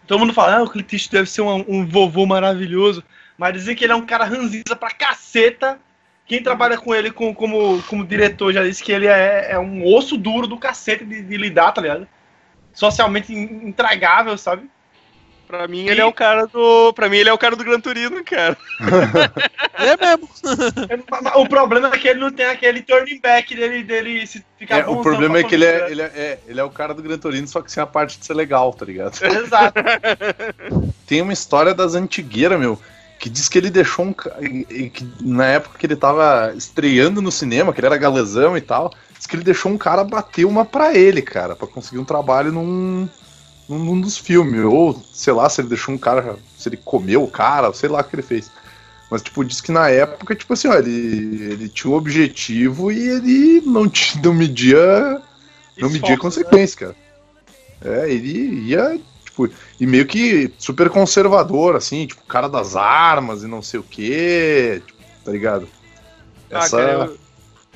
Todo 0.07 0.19
mundo 0.19 0.33
fala, 0.33 0.55
ah, 0.55 0.63
o 0.63 0.69
Clint 0.69 0.93
Eastwood 0.93 1.17
deve 1.17 1.29
ser 1.29 1.41
um, 1.41 1.65
um 1.67 1.85
vovô 1.85 2.25
maravilhoso. 2.25 3.03
Mas 3.39 3.53
dizem 3.53 3.73
que 3.73 3.85
ele 3.85 3.93
é 3.93 3.95
um 3.95 4.05
cara 4.05 4.25
ranzinza 4.25 4.75
pra 4.77 4.91
caceta. 4.91 5.79
Quem 6.27 6.43
trabalha 6.43 6.77
com 6.77 6.93
ele 6.93 7.09
como, 7.09 7.33
como, 7.33 7.81
como 7.83 8.05
diretor 8.05 8.51
já 8.51 8.63
disse 8.63 8.83
que 8.83 8.91
ele 8.91 9.07
é, 9.07 9.51
é 9.51 9.57
um 9.57 9.85
osso 9.85 10.17
duro 10.17 10.45
do 10.45 10.57
cacete 10.57 11.05
de, 11.05 11.21
de 11.21 11.37
lidar, 11.37 11.71
tá 11.71 11.81
ligado? 11.81 12.05
Socialmente 12.73 13.33
in- 13.33 13.69
intragável, 13.69 14.37
sabe? 14.37 14.69
Pra 15.47 15.67
mim, 15.67 15.87
ele 15.87 16.01
é 16.01 16.05
o 16.05 16.13
cara 16.13 16.45
do. 16.45 16.93
Pra 16.93 17.09
mim, 17.09 17.17
ele 17.17 17.29
é 17.29 17.33
o 17.33 17.37
cara 17.37 17.55
do 17.55 17.63
Gran 17.63 17.79
Turismo, 17.79 18.23
cara. 18.25 18.57
É 19.79 19.95
mesmo. 19.95 20.27
O 21.35 21.47
problema 21.47 21.87
é 21.87 21.97
que 21.97 22.05
ele 22.09 22.19
não 22.19 22.29
tem 22.29 22.45
aquele 22.45 22.81
turning 22.81 23.21
back 23.21 23.55
dele, 23.55 23.81
dele 23.81 24.27
se 24.27 24.43
ficar 24.57 24.79
É, 24.79 24.85
o 24.85 25.01
problema 25.01 25.39
é 25.39 25.43
que 25.43 25.55
ele 25.55 25.63
é, 25.63 25.89
ele, 25.89 26.01
é, 26.01 26.05
é, 26.05 26.39
ele 26.45 26.59
é 26.59 26.63
o 26.63 26.69
cara 26.69 26.93
do 26.93 27.01
Gran 27.01 27.17
Torino, 27.17 27.47
só 27.47 27.61
que 27.61 27.71
sem 27.71 27.81
a 27.81 27.87
parte 27.87 28.19
de 28.19 28.25
ser 28.25 28.33
legal, 28.33 28.73
tá 28.73 28.83
ligado? 28.85 29.17
Exato. 29.23 29.79
Tem 31.07 31.21
uma 31.21 31.31
história 31.31 31.73
das 31.73 31.95
antigueiras, 31.95 32.59
meu, 32.59 32.77
que 33.19 33.29
diz 33.29 33.49
que 33.49 33.57
ele 33.57 33.69
deixou 33.69 34.05
um. 34.05 34.13
que 34.13 35.07
na 35.21 35.45
época 35.45 35.77
que 35.77 35.85
ele 35.85 35.95
tava 35.95 36.53
estreando 36.55 37.21
no 37.21 37.31
cinema, 37.31 37.73
que 37.73 37.81
ele 37.81 37.87
era 37.87 37.97
galezão 37.97 38.57
e 38.57 38.61
tal, 38.61 38.93
diz 39.15 39.27
que 39.27 39.35
ele 39.35 39.43
deixou 39.43 39.69
um 39.71 39.77
cara 39.77 40.05
bater 40.05 40.45
uma 40.45 40.63
pra 40.63 40.95
ele, 40.95 41.21
cara, 41.21 41.55
pra 41.55 41.67
conseguir 41.67 41.99
um 41.99 42.05
trabalho 42.05 42.51
num. 42.51 43.09
num, 43.67 43.99
dos 43.99 44.17
filmes. 44.17 44.63
Ou, 44.63 45.03
sei 45.13 45.33
lá, 45.33 45.49
se 45.49 45.59
ele 45.59 45.67
deixou 45.67 45.93
um 45.93 45.97
cara. 45.97 46.37
Se 46.57 46.69
ele 46.69 46.77
comeu 46.77 47.21
o 47.21 47.29
cara, 47.29 47.73
sei 47.73 47.89
lá 47.89 47.99
o 47.99 48.03
que 48.05 48.15
ele 48.15 48.23
fez. 48.23 48.49
Mas, 49.11 49.21
tipo, 49.21 49.43
diz 49.43 49.59
que 49.59 49.71
na 49.71 49.89
época, 49.89 50.35
tipo 50.35 50.53
assim, 50.53 50.67
ó, 50.69 50.75
ele, 50.75 51.51
ele 51.51 51.69
tinha 51.69 51.91
um 51.91 51.97
objetivo 51.97 52.91
e 52.91 53.09
ele 53.09 53.61
não, 53.65 53.91
não 54.23 54.33
media. 54.33 55.21
Não 55.77 55.89
media 55.89 56.13
Esforço, 56.13 56.21
consequência, 56.21 56.77
cara. 56.77 56.95
É, 57.81 58.11
ele 58.11 58.67
ia, 58.67 58.99
tipo, 59.47 59.59
e 59.79 59.85
meio 59.87 60.05
que 60.05 60.51
super 60.57 60.89
conservador, 60.89 61.75
assim, 61.75 62.05
tipo, 62.07 62.21
cara 62.23 62.47
das 62.47 62.75
armas 62.75 63.43
e 63.43 63.47
não 63.47 63.61
sei 63.61 63.79
o 63.79 63.83
quê, 63.83 64.81
tipo, 64.85 64.99
tá 65.23 65.31
ligado? 65.31 65.67
Essa, 66.49 66.77
Ah, 66.77 66.85
cara, 66.85 66.91
eu, 67.05 67.17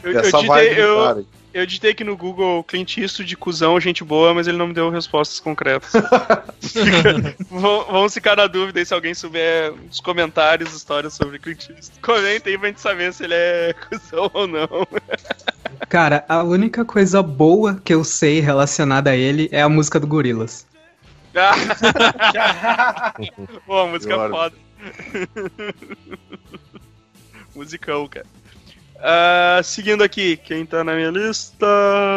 eu, 0.03 0.11
eu, 0.11 0.20
essa 0.20 0.38
digitei, 0.38 0.47
vibe 0.47 0.76
do 0.76 0.82
eu, 0.82 1.03
cara. 1.03 1.26
eu 1.53 1.66
digitei 1.66 1.91
aqui 1.91 2.03
no 2.03 2.18
Google 2.18 2.64
Clint 2.64 2.97
Eastwood 2.97 3.30
de 3.30 3.38
cuzão, 3.38 3.80
gente 3.80 4.03
boa, 4.03 4.34
mas 4.34 4.47
ele 4.47 4.57
não 4.57 4.68
me 4.68 4.74
deu 4.74 4.89
respostas 4.89 5.39
concretas. 5.39 5.91
Vamos 7.49 8.14
ficar 8.14 8.36
na 8.36 8.47
dúvida 8.47 8.80
aí 8.80 8.86
se 8.86 8.93
alguém 8.93 9.14
souber 9.14 9.74
nos 9.74 9.99
comentários 9.99 10.74
histórias 10.74 11.14
sobre 11.14 11.39
Clint 11.39 11.70
Eastwood. 11.70 11.99
Comentem 12.01 12.57
pra 12.57 12.70
gente 12.70 12.82
saber 12.82 13.14
se 13.14 13.24
ele 13.24 13.34
é 13.36 13.74
cuzão 13.89 14.30
ou 14.34 14.47
não. 14.47 14.68
Cara, 15.89 16.26
a 16.28 16.41
única 16.43 16.84
coisa 16.84 17.22
boa 17.22 17.80
que 17.84 17.93
eu 17.93 18.03
sei 18.03 18.39
relacionada 18.39 19.11
a 19.11 19.16
ele 19.16 19.47
é 19.51 19.61
a 19.61 19.70
música 19.70 19.99
do 19.99 20.07
Gorilas. 20.07 20.66
Ah, 21.36 23.14
Pô, 23.66 23.80
a 23.80 23.88
música 23.88 24.14
é 24.14 24.30
foda. 24.30 24.56
Musicão, 27.56 28.08
cara. 28.08 28.26
Ah, 29.00 29.62
seguindo 29.64 30.04
aqui, 30.04 30.38
quem 30.38 30.66
tá 30.66 30.84
na 30.84 30.96
minha 30.96 31.10
lista. 31.10 31.66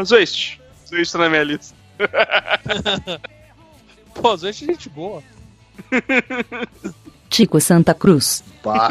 Zoist. 0.05 0.61
Zoist 0.89 1.13
tá 1.13 1.19
na 1.19 1.29
minha 1.29 1.45
lista. 1.45 1.75
Pô, 4.15 4.37
vezes 4.37 4.63
é 4.63 4.67
gente 4.67 4.89
boa. 4.89 5.23
Tico 7.29 7.61
Santa 7.61 7.93
Cruz. 7.93 8.43
Pá, 8.63 8.89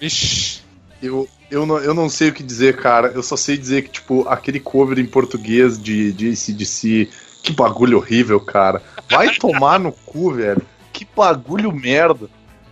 Ixi. 0.00 0.62
eu, 1.02 1.28
eu, 1.50 1.64
não, 1.64 1.78
eu 1.78 1.94
não 1.94 2.08
sei 2.08 2.28
o 2.28 2.34
que 2.34 2.42
dizer, 2.42 2.76
cara. 2.76 3.08
Eu 3.08 3.22
só 3.22 3.36
sei 3.36 3.56
dizer 3.56 3.82
que, 3.82 3.90
tipo, 3.90 4.28
aquele 4.28 4.60
cover 4.60 4.98
em 4.98 5.06
português 5.06 5.80
de, 5.80 6.12
de 6.12 6.30
ACDC, 6.30 7.08
que 7.42 7.52
bagulho 7.52 7.98
horrível, 7.98 8.40
cara. 8.40 8.82
Vai 9.10 9.34
tomar 9.34 9.78
no 9.78 9.92
cu, 9.92 10.32
velho. 10.32 10.62
Que 10.92 11.06
bagulho 11.16 11.72
merda. 11.72 12.28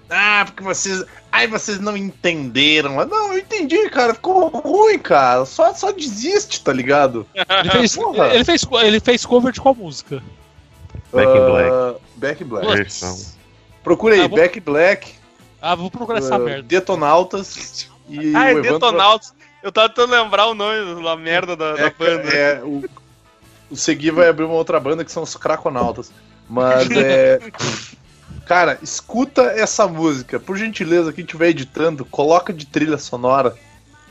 Ah, 0.09 0.45
porque 0.47 0.63
vocês. 0.63 1.05
Ai, 1.33 1.47
vocês 1.49 1.81
não 1.81 1.97
entenderam. 1.97 3.05
Não, 3.07 3.33
eu 3.33 3.39
entendi, 3.39 3.89
cara. 3.91 4.15
Ficou 4.15 4.49
ruim, 4.49 4.99
cara. 4.99 5.45
Só, 5.45 5.75
só 5.75 5.91
desiste, 5.93 6.63
tá 6.63 6.73
ligado? 6.73 7.27
Ele 7.35 7.71
fez, 7.71 7.97
Porra. 7.97 8.29
ele, 8.35 8.45
fez, 8.45 8.67
ele 8.83 9.01
fez 9.01 9.27
cover 9.27 9.53
de 9.53 9.61
qual 9.61 9.75
música? 9.75 10.23
Back 11.13 11.31
in 11.31 11.47
Black. 11.51 11.71
Ah, 11.71 11.95
Back 12.17 12.43
in 12.43 12.47
Black. 12.47 12.91
Procura 13.83 14.15
aí, 14.15 14.21
Ah, 14.21 14.29
vou- 14.29 14.39
Back 14.39 14.59
in 14.59 14.63
Black, 14.63 15.15
Ah, 15.61 15.75
vou 15.75 15.91
procurar 15.91 16.19
essa 16.19 16.37
ah, 16.37 16.39
merda. 16.39 16.63
Detonautas 16.63 17.89
e. 18.09 18.35
Ah, 18.35 18.51
é 18.51 18.61
Detonautas. 18.61 19.35
Eu 19.63 19.73
tava 19.73 19.89
tentando 19.89 20.13
lembrar 20.13 20.47
o 20.47 20.55
nome 20.55 21.03
da 21.03 21.17
merda 21.17 21.57
da, 21.57 21.75
da 21.75 21.87
É, 21.87 21.91
banda. 21.91 22.29
é, 22.29 22.63
o, 22.63 22.85
o 23.71 23.77
Segui 23.77 24.11
vai 24.11 24.29
abrir 24.29 24.45
uma 24.45 24.55
outra 24.55 24.79
banda 24.79 25.05
que 25.05 25.13
são 25.13 25.23
os 25.23 25.37
Craconautas. 25.37 26.13
Mas 26.49 26.91
é. 26.91 27.41
Cara, 28.47 28.79
escuta 28.81 29.43
essa 29.43 29.89
música. 29.89 30.39
Por 30.39 30.57
gentileza, 30.57 31.13
quem 31.13 31.25
estiver 31.25 31.49
editando, 31.49 32.05
coloca 32.05 32.53
de 32.53 32.67
trilha 32.67 32.97
sonora. 32.97 33.57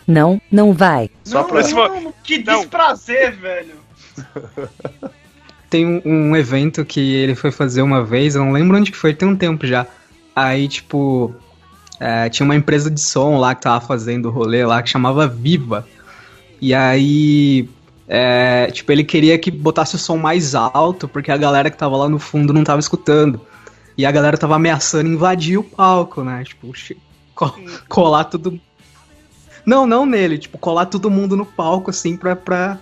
Não, 0.06 0.42
não 0.52 0.74
vai. 0.74 1.10
Só 1.24 1.42
não, 1.42 1.48
pra. 1.48 1.62
não, 2.02 2.14
que 2.24 2.44
Não. 2.44 2.60
desprazer, 2.60 3.36
velho. 3.38 3.76
Tem 5.70 5.86
um, 5.86 6.02
um 6.06 6.36
evento 6.36 6.86
que 6.86 7.16
ele 7.16 7.34
foi 7.34 7.52
fazer 7.52 7.82
uma 7.82 8.04
vez, 8.04 8.36
eu 8.36 8.46
não 8.46 8.52
lembro 8.52 8.78
onde 8.78 8.92
que 8.92 8.98
foi, 8.98 9.14
tem 9.14 9.28
um 9.28 9.36
tempo 9.36 9.66
já. 9.66 9.86
Aí, 10.36 10.68
tipo, 10.68 11.34
é, 12.00 12.30
tinha 12.30 12.46
uma 12.46 12.56
empresa 12.56 12.90
de 12.90 13.02
som 13.02 13.38
lá 13.38 13.56
que 13.56 13.64
tava 13.64 13.86
fazendo 13.86 14.30
rolê 14.30 14.64
lá 14.66 14.82
que 14.84 14.90
chamava 14.90 15.28
Viva. 15.28 15.86
E 16.62 16.74
aí, 16.74 17.68
é, 18.08 18.70
tipo, 18.72 18.92
ele 18.92 19.04
queria 19.04 19.38
que 19.38 19.50
botasse 19.50 19.96
o 19.96 20.00
som 20.00 20.18
mais 20.18 20.54
alto 20.54 21.08
porque 21.08 21.32
a 21.32 21.38
galera 21.38 21.70
que 21.70 21.78
tava 21.78 21.98
lá 21.98 22.08
no 22.08 22.20
fundo 22.20 22.54
não 22.54 22.64
tava 22.64 22.80
escutando. 22.80 23.42
E 23.98 24.06
a 24.06 24.12
galera 24.12 24.38
tava 24.38 24.56
ameaçando 24.56 25.10
invadir 25.10 25.58
o 25.58 25.64
palco, 25.64 26.24
né? 26.24 26.44
Tipo, 26.44 26.72
colar 27.88 28.26
tudo. 28.26 28.60
Não, 29.66 29.88
não 29.88 30.06
nele, 30.06 30.38
tipo, 30.38 30.58
colar 30.58 30.86
todo 30.86 31.10
mundo 31.10 31.36
no 31.36 31.46
palco, 31.46 31.90
assim, 31.90 32.16
pra, 32.16 32.36
pra, 32.36 32.78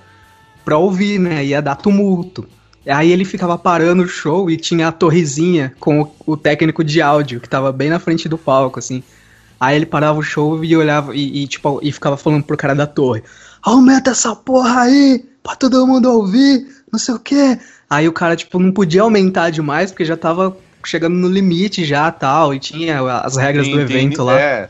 pra 0.65 0.77
ouvir, 0.77 1.19
né? 1.19 1.45
Ia 1.45 1.61
dar 1.61 1.75
tumulto. 1.75 2.45
Aí 2.85 3.11
ele 3.11 3.23
ficava 3.23 3.57
parando 3.57 4.03
o 4.03 4.07
show 4.07 4.51
e 4.51 4.57
tinha 4.57 4.89
a 4.89 4.91
torrezinha 4.91 5.73
com 5.79 6.01
o, 6.01 6.11
o 6.33 6.35
técnico 6.35 6.83
de 6.83 7.01
áudio, 7.01 7.39
que 7.39 7.47
tava 7.47 7.71
bem 7.71 7.89
na 7.89 7.99
frente 7.99 8.27
do 8.27 8.37
palco, 8.37 8.79
assim. 8.79 9.01
Aí 9.57 9.77
ele 9.77 9.85
parava 9.85 10.19
o 10.19 10.23
show 10.23 10.65
e 10.65 10.75
olhava 10.75 11.15
e, 11.15 11.43
e, 11.43 11.47
tipo, 11.47 11.79
e 11.81 11.89
ficava 11.91 12.17
falando 12.17 12.43
pro 12.43 12.57
cara 12.57 12.75
da 12.75 12.85
torre: 12.85 13.23
Aumenta 13.63 14.11
essa 14.11 14.35
porra 14.35 14.81
aí, 14.81 15.23
pra 15.41 15.55
todo 15.55 15.85
mundo 15.87 16.11
ouvir, 16.11 16.67
não 16.91 16.99
sei 16.99 17.15
o 17.15 17.19
quê. 17.19 17.57
Aí 17.89 18.07
o 18.07 18.13
cara, 18.13 18.35
tipo, 18.35 18.59
não 18.59 18.71
podia 18.71 19.01
aumentar 19.03 19.49
demais, 19.49 19.91
porque 19.91 20.03
já 20.05 20.17
tava 20.17 20.55
chegando 20.85 21.15
no 21.15 21.29
limite 21.29 21.85
já 21.85 22.11
tal, 22.11 22.53
e 22.53 22.59
tinha 22.59 22.99
as 23.21 23.37
regras 23.37 23.65
Tem- 23.65 23.77
do 23.77 23.85
tem- 23.85 23.97
evento 23.97 24.23
lá. 24.23 24.39
É. 24.39 24.69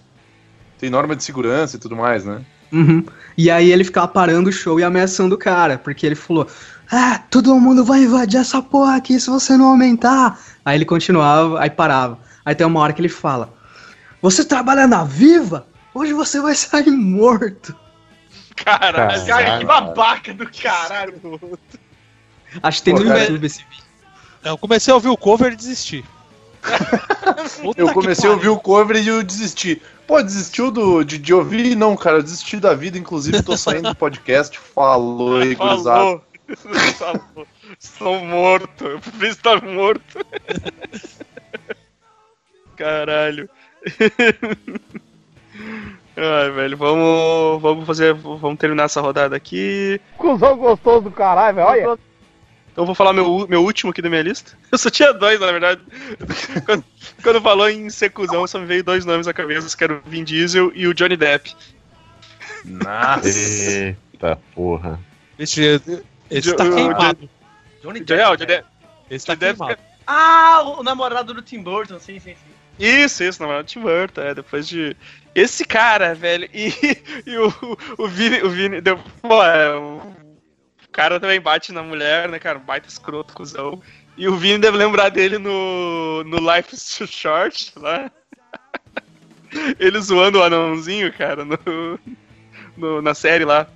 Tem 0.80 0.89
norma 0.89 1.16
de 1.16 1.24
segurança 1.24 1.76
e 1.78 1.80
tudo 1.80 1.96
mais, 1.96 2.24
né? 2.26 2.41
Uhum. 2.72 3.04
E 3.38 3.50
aí 3.50 3.72
ele 3.72 3.84
ficava 3.84 4.08
parando 4.08 4.50
o 4.50 4.54
show 4.54 4.80
e 4.80 4.84
ameaçando 4.84 5.36
o 5.36 5.38
cara, 5.38 5.78
porque 5.78 6.06
ele 6.06 6.16
falou: 6.16 6.46
Ah, 6.91 7.20
todo 7.30 7.58
mundo 7.60 7.84
vai 7.86 8.04
invadir 8.04 8.39
essa 8.39 8.62
porra 8.62 8.96
aqui 8.98 9.20
se 9.20 9.30
você 9.30 9.56
não 9.56 9.66
aumentar. 9.68 10.39
Aí 10.66 10.78
ele 10.78 10.86
continuava, 10.86 11.60
aí 11.62 11.70
parava. 11.70 12.20
Aí 12.44 12.54
tem 12.54 12.66
uma 12.68 12.80
hora 12.80 12.91
que 12.91 13.00
ele 13.02 13.10
fala: 13.10 13.54
Você 14.22 14.44
trabalha 14.44 14.86
na 14.88 15.04
Viva? 15.04 15.66
Hoje 15.94 16.14
você 16.14 16.41
vai 16.41 16.54
sair 16.56 16.89
morto. 16.91 17.76
Caralho. 18.56 19.26
Cara, 19.26 19.60
que 19.60 19.66
babaca 19.66 20.34
do 20.34 20.49
caralho. 20.49 21.60
Acho 22.62 22.80
que 22.80 22.84
tem 22.86 22.95
Pô, 22.95 23.01
no 23.01 23.08
cara, 23.08 23.22
YouTube 23.22 23.45
esse 23.45 23.64
vídeo. 23.70 23.84
Eu 24.43 24.58
comecei 24.58 24.91
a 24.91 24.95
ouvir 24.95 25.10
o 25.10 25.18
cover 25.18 25.54
e 25.54 25.56
desisti. 25.56 26.04
Eu 27.76 27.93
comecei 27.93 28.30
a 28.30 28.34
ouvir 28.34 28.47
o 28.47 28.58
cover 28.58 28.95
e 28.95 29.08
eu 29.08 29.22
desisti. 29.22 29.82
Pô, 30.08 30.22
desistiu 30.22 30.72
do, 30.72 31.04
de, 31.04 31.18
de 31.18 31.34
ouvir? 31.34 31.76
Não, 31.76 31.95
cara, 31.95 32.18
eu 32.18 32.24
desisti 32.24 32.58
da 32.58 32.74
vida. 32.74 32.97
Inclusive, 32.97 33.43
tô 33.43 33.58
saindo 33.58 33.89
do 33.89 33.95
podcast. 33.95 34.58
Falou 34.74 35.41
aí, 35.41 35.56
gurizada. 35.56 36.22
Falou. 36.97 37.22
Falou. 37.24 37.47
Estou 37.80 38.26
morto. 38.26 38.86
Eu 38.86 38.99
prefiro 38.99 39.28
estar 39.28 39.62
morto. 39.62 40.26
Caralho. 42.78 43.49
Ai, 46.16 46.51
velho, 46.51 46.78
vamos, 46.78 47.61
vamos 47.61 47.86
fazer, 47.88 48.14
vamos 48.14 48.57
terminar 48.59 48.84
essa 48.86 49.01
rodada 49.01 49.36
aqui. 49.36 49.99
Cusão 50.18 50.55
gostoso 50.57 51.01
do 51.05 51.11
caralho, 51.11 51.55
velho. 51.55 51.68
Olha. 51.68 51.99
Então 52.72 52.84
eu 52.84 52.86
vou 52.88 52.95
falar 52.95 53.14
meu, 53.14 53.47
meu 53.47 53.64
último 53.64 53.91
aqui 53.91 54.01
da 54.01 54.09
minha 54.09 54.22
lista. 54.24 54.57
Eu 54.72 54.80
só 54.80 54.89
tinha 54.89 55.14
dois, 55.14 55.39
na 55.39 55.51
verdade. 55.51 55.82
quando, 56.66 56.84
quando 57.22 57.41
falou 57.41 57.70
em 57.70 57.88
secusão, 57.91 58.47
só 58.47 58.57
me 58.57 58.66
veio 58.66 58.84
dois 58.84 59.05
nomes 59.05 59.28
à 59.28 59.34
cabeça, 59.34 59.78
que 59.78 59.84
era 59.84 59.93
o 59.93 60.01
Vin 60.07 60.24
Diesel 60.24 60.72
e 60.74 60.88
o 60.88 60.93
Johnny 60.93 61.16
Depp. 61.16 61.55
Nossa. 62.66 63.28
Eita 63.28 64.39
porra. 64.55 64.99
Esse, 65.38 65.80
esse 66.32 66.55
tá 66.55 66.66
Eu- 66.66 66.74
queimado. 66.76 67.30
Johnny 67.84 68.01
o 68.01 68.05
Johnny 68.05 68.45
Depp. 68.45 68.66
Esse 69.09 69.26
tá 69.26 69.36
Johnny 69.36 69.53
Depp 69.53 69.57
queimado. 69.59 69.82
Ah, 70.07 70.64
o 70.80 70.84
namorado 70.84 71.34
do 71.34 71.41
Tim 71.43 71.61
Burton, 71.61 71.99
sim, 71.99 72.20
sim, 72.20 72.34
sim. 72.34 72.53
Isso, 72.80 73.24
isso, 73.24 73.41
namorado 73.41 73.65
do 73.65 73.69
Tim 73.69 73.82
Burton, 73.82 74.21
é, 74.21 74.34
depois 74.36 74.67
de... 74.67 74.95
Esse 75.36 75.65
cara, 75.65 76.13
velho, 76.13 76.47
e, 76.53 76.69
e 77.26 77.38
o, 77.38 77.53
o 77.97 78.07
Vini, 78.07 78.41
o 78.41 78.49
Vini, 78.49 78.82
deu, 78.82 78.97
pô, 79.21 79.43
é, 79.43 79.76
o 79.76 80.13
cara 80.91 81.19
também 81.19 81.41
bate 81.41 81.71
na 81.71 81.82
mulher, 81.84 82.30
né, 82.30 82.39
cara, 82.39 82.59
baita 82.59 82.88
escroto, 82.88 83.34
cuzão. 83.34 83.82
E 84.17 84.28
o 84.28 84.36
Vini 84.36 84.59
deve 84.59 84.78
lembrar 84.78 85.09
dele 85.09 85.38
no, 85.39 86.24
no 86.24 86.38
Life 86.38 86.74
is 86.76 86.97
Too 86.97 87.07
Short, 87.07 87.74
lá. 87.78 88.11
Ele 89.80 89.99
zoando 90.01 90.39
o 90.39 90.43
anãozinho, 90.43 91.11
cara, 91.13 91.45
no, 91.45 91.57
no- 92.78 93.01
na 93.01 93.13
série 93.13 93.45
lá. 93.45 93.67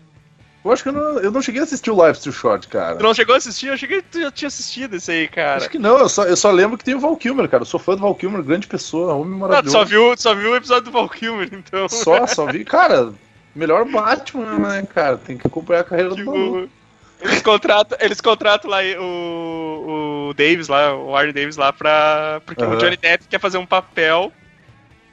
Eu 0.67 0.73
acho 0.73 0.83
que 0.83 0.89
eu 0.89 0.93
não, 0.93 1.19
eu 1.19 1.31
não 1.31 1.41
cheguei 1.41 1.61
a 1.61 1.63
assistir 1.63 1.89
o 1.91 2.07
Life 2.07 2.21
Too 2.21 2.31
Short, 2.33 2.67
cara. 2.67 2.95
Tu 2.97 3.03
não 3.03 3.13
chegou 3.13 3.33
a 3.35 3.37
assistir? 3.37 3.67
Eu 3.67 3.73
achei 3.73 3.87
que 3.87 4.01
tu 4.01 4.21
já 4.21 4.31
tinha 4.31 4.47
assistido 4.47 4.95
esse 4.95 5.11
aí, 5.11 5.27
cara. 5.27 5.57
Acho 5.57 5.69
que 5.69 5.79
não, 5.79 5.97
eu 5.97 6.09
só, 6.09 6.23
eu 6.25 6.35
só 6.35 6.51
lembro 6.51 6.77
que 6.77 6.83
tem 6.83 6.95
o 6.95 6.99
Val 6.99 7.15
Kilmer, 7.15 7.47
cara. 7.47 7.61
Eu 7.61 7.65
sou 7.65 7.79
fã 7.79 7.95
do 7.95 8.01
Val 8.01 8.15
Kilmer, 8.15 8.43
grande 8.43 8.67
pessoa, 8.67 9.13
homem 9.13 9.33
Ah, 9.33 9.37
tu 9.37 9.39
maravilhoso. 9.39 9.77
só 9.77 9.85
viu, 9.85 10.15
tu 10.15 10.21
só 10.21 10.35
viu 10.35 10.51
o 10.51 10.55
episódio 10.55 10.83
do 10.85 10.91
Val 10.91 11.09
Kilmer, 11.09 11.49
então. 11.51 11.87
Só, 11.87 12.25
só 12.27 12.45
vi. 12.45 12.65
Cara, 12.65 13.13
melhor 13.55 13.85
Batman, 13.85 14.59
né, 14.59 14.87
cara? 14.93 15.17
Tem 15.17 15.37
que 15.37 15.47
acompanhar 15.47 15.81
a 15.81 15.83
carreira 15.83 16.09
do 16.09 16.25
maluco. 16.25 16.61
Tipo, 16.61 16.77
eles 17.19 17.41
contratam, 17.41 17.97
eles 18.01 18.21
contratam 18.21 18.69
lá 18.69 18.79
o, 18.99 20.29
o 20.29 20.33
Davis 20.33 20.67
lá, 20.67 20.93
o 20.93 21.11
Warren 21.11 21.33
Davis 21.33 21.57
lá 21.57 21.73
pra. 21.73 22.41
Porque 22.45 22.63
Aham. 22.63 22.75
o 22.75 22.77
Johnny 22.77 22.97
Depp 22.97 23.25
quer 23.27 23.39
fazer 23.39 23.57
um 23.57 23.65
papel 23.65 24.31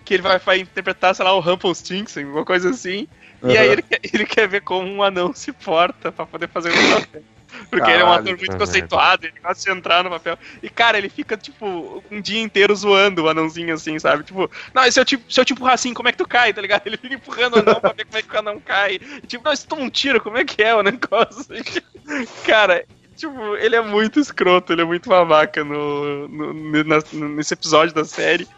que 0.05 0.15
ele 0.15 0.23
vai, 0.23 0.39
vai 0.39 0.59
interpretar, 0.59 1.15
sei 1.15 1.25
lá, 1.25 1.33
o 1.33 1.41
Rumpelstiltskin, 1.41 2.25
alguma 2.25 2.45
coisa 2.45 2.71
assim. 2.71 3.09
E 3.53 3.57
aí 3.59 3.69
ele 3.69 3.83
quer, 3.83 4.01
ele 4.13 4.27
quer 4.27 4.49
ver 4.49 4.61
como 4.63 4.89
um 4.89 5.03
anão 5.03 5.33
se 5.35 5.53
porta 5.53 6.11
pra 6.13 6.27
poder 6.27 6.49
fazer 6.49 6.71
um 6.71 7.01
papel. 7.01 7.23
Porque 7.71 7.89
ele 7.89 8.03
é 8.03 8.05
um 8.05 8.09
Caralho, 8.09 8.13
ator 8.31 8.37
muito 8.39 8.57
conceituado, 8.59 9.27
ele 9.27 9.35
gosta 9.41 9.63
de 9.73 9.79
entrar 9.79 10.03
no 10.03 10.11
papel. 10.11 10.37
E, 10.61 10.69
cara, 10.69 10.99
ele 10.99 11.09
fica, 11.09 11.37
tipo, 11.37 12.03
um 12.11 12.21
dia 12.21 12.41
inteiro 12.41 12.75
zoando 12.75 13.23
o 13.23 13.29
anãozinho, 13.29 13.73
assim, 13.73 13.97
sabe? 13.99 14.25
Tipo, 14.25 14.51
não, 14.75 14.91
se 14.91 14.99
eu, 14.99 15.05
tipo, 15.05 15.33
se 15.33 15.41
eu 15.41 15.45
te 15.45 15.53
empurrar 15.53 15.75
assim, 15.75 15.95
como 15.95 16.09
é 16.09 16.13
que 16.13 16.19
tu 16.19 16.27
cai, 16.27 16.53
tá 16.53 16.61
ligado? 16.61 16.83
Ele 16.87 16.97
fica 16.97 17.15
empurrando 17.15 17.55
o 17.55 17.59
anão 17.61 17.81
pra 17.81 17.93
ver 17.93 18.07
como 18.07 18.19
é 18.19 18.23
que 18.23 18.35
o 18.35 18.39
anão 18.39 18.61
cai. 18.61 18.99
E, 19.23 19.27
tipo, 19.29 19.45
não, 19.45 19.55
se 19.55 19.67
toma 19.69 19.83
um 19.83 19.91
tiro, 19.91 20.21
como 20.21 20.37
é 20.37 20.45
que 20.45 20.63
é 20.63 20.75
o 20.75 20.83
negócio? 20.83 21.47
cara, 22.45 22.85
tipo, 23.17 23.57
ele 23.57 23.77
é 23.77 23.81
muito 23.81 24.19
escroto, 24.19 24.73
ele 24.73 24.83
é 24.83 24.85
muito 24.85 25.09
babaca 25.09 25.63
no, 25.63 26.27
no- 26.29 26.85
na- 26.85 27.29
nesse 27.29 27.55
episódio 27.55 27.95
da 27.95 28.05
série. 28.05 28.49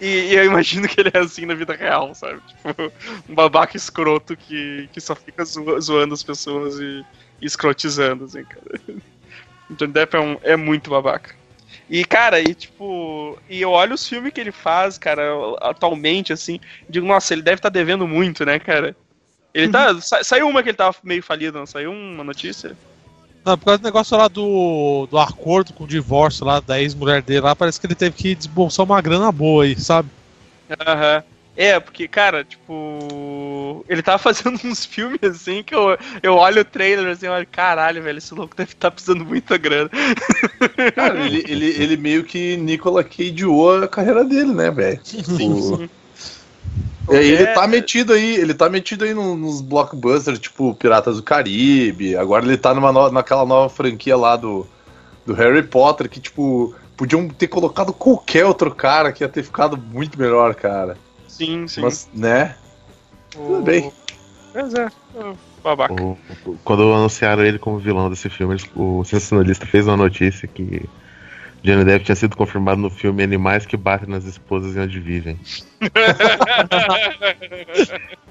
E, 0.00 0.06
e 0.32 0.34
eu 0.34 0.44
imagino 0.44 0.88
que 0.88 1.00
ele 1.00 1.10
é 1.14 1.18
assim 1.20 1.46
na 1.46 1.54
vida 1.54 1.74
real, 1.74 2.14
sabe? 2.14 2.40
Tipo, 2.42 2.68
um 3.28 3.34
babaca 3.34 3.76
escroto 3.76 4.36
que, 4.36 4.88
que 4.92 5.00
só 5.00 5.14
fica 5.14 5.44
zo- 5.44 5.80
zoando 5.80 6.14
as 6.14 6.22
pessoas 6.22 6.78
e, 6.80 7.06
e 7.40 7.46
escrotizando, 7.46 8.24
assim, 8.24 8.44
cara. 8.44 8.64
O 9.68 9.74
Johnny 9.76 9.92
Depp 9.92 10.16
é, 10.16 10.20
um- 10.20 10.38
é 10.42 10.56
muito 10.56 10.90
babaca. 10.90 11.34
E, 11.88 12.04
cara, 12.04 12.40
e 12.40 12.54
tipo, 12.54 13.40
e 13.48 13.60
eu 13.62 13.70
olho 13.70 13.94
os 13.94 14.06
filmes 14.08 14.32
que 14.32 14.40
ele 14.40 14.52
faz, 14.52 14.98
cara, 14.98 15.22
atualmente, 15.60 16.32
assim, 16.32 16.60
digo, 16.88 17.06
nossa, 17.06 17.34
ele 17.34 17.42
deve 17.42 17.56
estar 17.56 17.68
devendo 17.70 18.06
muito, 18.08 18.44
né, 18.44 18.58
cara? 18.60 18.96
Ele 19.54 19.68
tá. 19.68 20.00
sa- 20.00 20.24
saiu 20.24 20.48
uma 20.48 20.62
que 20.62 20.70
ele 20.70 20.76
tava 20.78 20.96
meio 21.04 21.22
falido, 21.22 21.58
não 21.58 21.66
saiu 21.66 21.92
uma 21.92 22.24
notícia? 22.24 22.78
Não, 23.44 23.58
por 23.58 23.66
causa 23.66 23.78
do 23.78 23.84
negócio 23.84 24.16
lá 24.16 24.26
do, 24.26 25.06
do 25.10 25.18
acordo 25.18 25.74
com 25.74 25.84
o 25.84 25.88
divórcio 25.88 26.46
lá 26.46 26.60
da 26.60 26.80
ex-mulher 26.80 27.20
dele 27.20 27.40
lá, 27.40 27.54
parece 27.54 27.78
que 27.78 27.86
ele 27.86 27.94
teve 27.94 28.16
que 28.16 28.34
desbolsar 28.34 28.86
uma 28.86 29.00
grana 29.02 29.30
boa 29.30 29.64
aí, 29.64 29.78
sabe? 29.78 30.08
Aham. 30.86 31.22
É, 31.56 31.78
porque, 31.78 32.08
cara, 32.08 32.42
tipo. 32.42 33.84
Ele 33.88 34.02
tava 34.02 34.18
fazendo 34.18 34.58
uns 34.64 34.84
filmes 34.84 35.22
assim 35.22 35.62
que 35.62 35.74
eu, 35.74 35.96
eu 36.22 36.34
olho 36.34 36.62
o 36.62 36.64
trailer 36.64 37.06
assim 37.06 37.26
e 37.26 37.28
olho, 37.28 37.46
caralho, 37.50 38.02
velho, 38.02 38.18
esse 38.18 38.34
louco 38.34 38.56
deve 38.56 38.72
estar 38.72 38.90
precisando 38.90 39.24
muita 39.24 39.56
grana. 39.56 39.90
Cara, 40.94 41.24
ele, 41.24 41.44
ele, 41.46 41.66
ele 41.66 41.96
meio 41.96 42.24
que 42.24 42.56
Nicolas 42.56 43.06
Cageou 43.06 43.84
a 43.84 43.88
carreira 43.88 44.24
dele, 44.24 44.52
né, 44.52 44.70
velho? 44.70 45.00
Tipo, 45.04 45.88
é, 47.10 47.16
ele 47.16 47.46
tá 47.48 47.66
metido 47.66 48.12
aí, 48.12 48.36
ele 48.36 48.54
tá 48.54 48.68
metido 48.68 49.04
aí 49.04 49.12
no- 49.12 49.36
nos 49.36 49.60
blockbusters, 49.60 50.38
tipo 50.38 50.74
Piratas 50.74 51.16
do 51.16 51.22
Caribe. 51.22 52.16
Agora 52.16 52.44
ele 52.44 52.56
tá 52.56 52.74
numa 52.74 52.92
no- 52.92 53.10
naquela 53.10 53.44
nova 53.44 53.68
franquia 53.68 54.16
lá 54.16 54.36
do, 54.36 54.66
do 55.26 55.34
Harry 55.34 55.62
Potter, 55.62 56.08
que, 56.08 56.20
tipo, 56.20 56.74
podiam 56.96 57.28
ter 57.28 57.48
colocado 57.48 57.92
qualquer 57.92 58.46
outro 58.46 58.74
cara 58.74 59.12
que 59.12 59.22
ia 59.22 59.28
ter 59.28 59.42
ficado 59.42 59.76
muito 59.76 60.18
melhor, 60.18 60.54
cara. 60.54 60.96
Sim, 61.28 61.66
sim. 61.68 61.82
Mas, 61.82 62.08
né? 62.14 62.56
Tudo 63.30 63.62
bem. 63.62 63.92
Mas 64.54 64.72
é, 64.74 64.84
é, 64.84 65.32
babaca. 65.62 65.94
O- 66.02 66.16
o- 66.46 66.58
quando 66.64 66.92
anunciaram 66.92 67.44
ele 67.44 67.58
como 67.58 67.78
vilão 67.78 68.08
desse 68.08 68.30
filme, 68.30 68.56
o 68.74 69.04
sensacionalista 69.04 69.66
fez 69.66 69.86
uma 69.86 69.96
notícia 69.96 70.46
que 70.46 70.88
Johnny 71.64 71.84
Depp 71.84 72.04
tinha 72.04 72.14
sido 72.14 72.36
confirmado 72.36 72.80
no 72.80 72.90
filme 72.90 73.22
Animais 73.24 73.64
que 73.64 73.76
batem 73.76 74.08
nas 74.08 74.24
esposas 74.24 74.76
e 74.76 74.78
onde 74.78 75.00
vivem. 75.00 75.38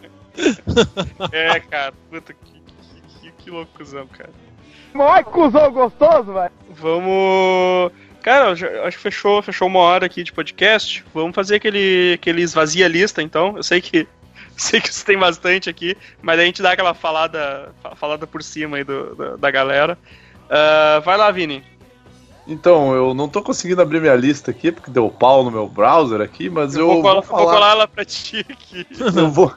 É, 1.31 1.59
cara, 1.59 1.93
puta 2.09 2.33
que, 2.33 2.51
que, 2.51 3.01
que, 3.21 3.31
que 3.43 3.51
loucuzão, 3.51 4.07
cara. 4.07 5.23
Cuzão 5.23 5.71
gostoso, 5.71 6.33
velho. 6.33 6.51
Vamos. 6.71 7.91
Cara, 8.21 8.51
acho 8.51 8.97
que 8.97 9.03
fechou, 9.03 9.41
fechou 9.41 9.67
uma 9.67 9.79
hora 9.79 10.05
aqui 10.05 10.23
de 10.23 10.31
podcast. 10.33 11.03
Vamos 11.13 11.35
fazer 11.35 11.55
aquele, 11.55 12.13
aquele 12.15 12.41
esvazia 12.41 12.87
lista, 12.87 13.21
então. 13.21 13.57
Eu 13.57 13.63
sei 13.63 13.81
que. 13.81 14.07
Sei 14.55 14.79
que 14.79 14.93
você 14.93 15.03
tem 15.03 15.17
bastante 15.17 15.67
aqui, 15.67 15.97
mas 16.21 16.39
a 16.39 16.43
gente 16.43 16.61
dá 16.61 16.73
aquela 16.73 16.93
falada, 16.93 17.73
fa- 17.81 17.95
falada 17.95 18.27
por 18.27 18.43
cima 18.43 18.77
aí 18.77 18.83
do, 18.83 19.15
da, 19.15 19.35
da 19.35 19.49
galera. 19.49 19.97
Ah, 20.47 21.01
vai 21.03 21.17
lá, 21.17 21.31
Vini. 21.31 21.63
Então, 22.45 22.93
eu 22.93 23.13
não 23.13 23.29
tô 23.29 23.41
conseguindo 23.41 23.81
abrir 23.81 24.01
minha 24.01 24.15
lista 24.15 24.51
aqui, 24.51 24.71
porque 24.71 24.91
deu 24.91 25.09
pau 25.09 25.43
no 25.45 25.51
meu 25.51 25.67
browser 25.67 26.19
aqui, 26.19 26.49
mas 26.49 26.75
eu, 26.75 26.81
Eu 26.81 26.87
vou, 26.87 27.01
colar, 27.01 27.13
vou 27.13 27.23
vou 27.23 27.37
falar. 27.39 27.53
colar 27.53 27.71
ela 27.71 27.87
pra 27.87 28.03
ti 28.03 28.45
aqui. 28.49 28.85
Eu 29.15 29.29
vou. 29.31 29.53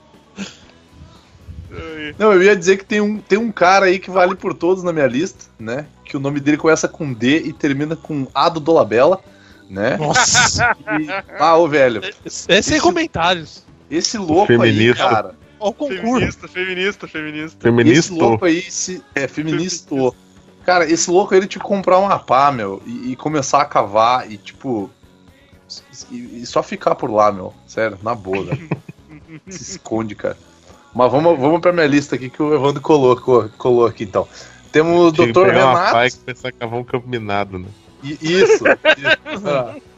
Não, 2.19 2.33
eu 2.33 2.43
ia 2.43 2.57
dizer 2.57 2.79
que 2.79 2.85
tem 2.87 3.01
um, 3.01 3.19
tem 3.19 3.37
um 3.39 3.53
cara 3.53 3.87
aí 3.87 3.99
que 3.99 4.11
vale 4.11 4.35
por 4.35 4.55
todos 4.55 4.83
na 4.83 4.93
minha 4.93 5.07
lista, 5.07 5.45
né? 5.59 5.87
Que 6.05 6.17
o 6.17 6.21
nome 6.21 6.41
dele 6.41 6.57
começa 6.57 6.89
com 6.89 7.13
D 7.13 7.39
e 7.41 7.53
termina 7.53 7.95
com 7.95 8.27
A 8.35 8.49
do 8.49 8.61
Dolabella, 8.61 9.21
né? 9.69 9.97
Nossa, 9.99 10.75
E, 10.99 11.07
ah, 11.39 11.57
ô 11.59 11.69
velho, 11.69 12.01
é 12.49 12.63
sem 12.63 12.81
comentários. 12.81 13.63
esse 13.91 14.17
louco 14.17 14.53
aí, 14.53 14.59
Feminista. 14.73 15.09
cara. 15.09 15.35
Ó 15.59 15.69
o 15.71 15.75
concurso. 15.75 16.49
Feminista, 16.49 16.49
feminista, 17.09 17.09
feminista. 17.59 17.99
Esse 17.99 18.13
louco 18.13 18.45
aí 18.47 18.63
se, 18.63 19.03
é 19.15 19.27
feminista. 19.29 19.95
Cara, 20.67 20.85
esse 20.91 21.09
louco 21.09 21.33
ele 21.33 21.47
que 21.47 21.61
comprar 21.61 21.99
uma 21.99 22.19
pá, 22.19 22.51
meu, 22.51 22.83
e, 22.85 23.13
e 23.13 23.17
começar 23.17 23.63
a 23.63 23.65
cavar 23.65 24.31
e, 24.31 24.37
tipo. 24.37 24.91
E, 26.11 26.43
e 26.43 26.47
só 26.47 26.61
ficar 26.63 26.97
por 26.97 27.09
lá, 27.11 27.31
meu. 27.31 27.55
Sério, 27.69 27.97
na 28.03 28.15
boa. 28.17 28.47
Se 29.49 29.63
esconde, 29.73 30.15
cara. 30.17 30.37
Mas 30.93 31.13
vamos, 31.13 31.39
vamos 31.39 31.61
pra 31.61 31.73
minha 31.73 31.87
lista 31.87 32.17
aqui 32.17 32.29
que 32.29 32.43
o 32.43 32.53
Evandro 32.55 32.81
colocou, 32.83 33.49
colou 33.57 33.87
aqui 33.87 34.03
então. 34.05 34.27
Temos 34.73 35.09
o 35.09 35.13
Dr. 35.13 35.39
uma 35.39 35.53
Renato. 35.53 35.93
pá 35.93 36.07
e 36.07 36.11
começar 36.11 36.49
a 36.49 36.53
cavar 36.53 36.79
um 36.81 36.85
campo 36.85 37.09
minado, 37.09 37.59
né? 37.59 37.69
I- 38.03 38.19
Isso. 38.21 38.65
isso. 38.65 39.83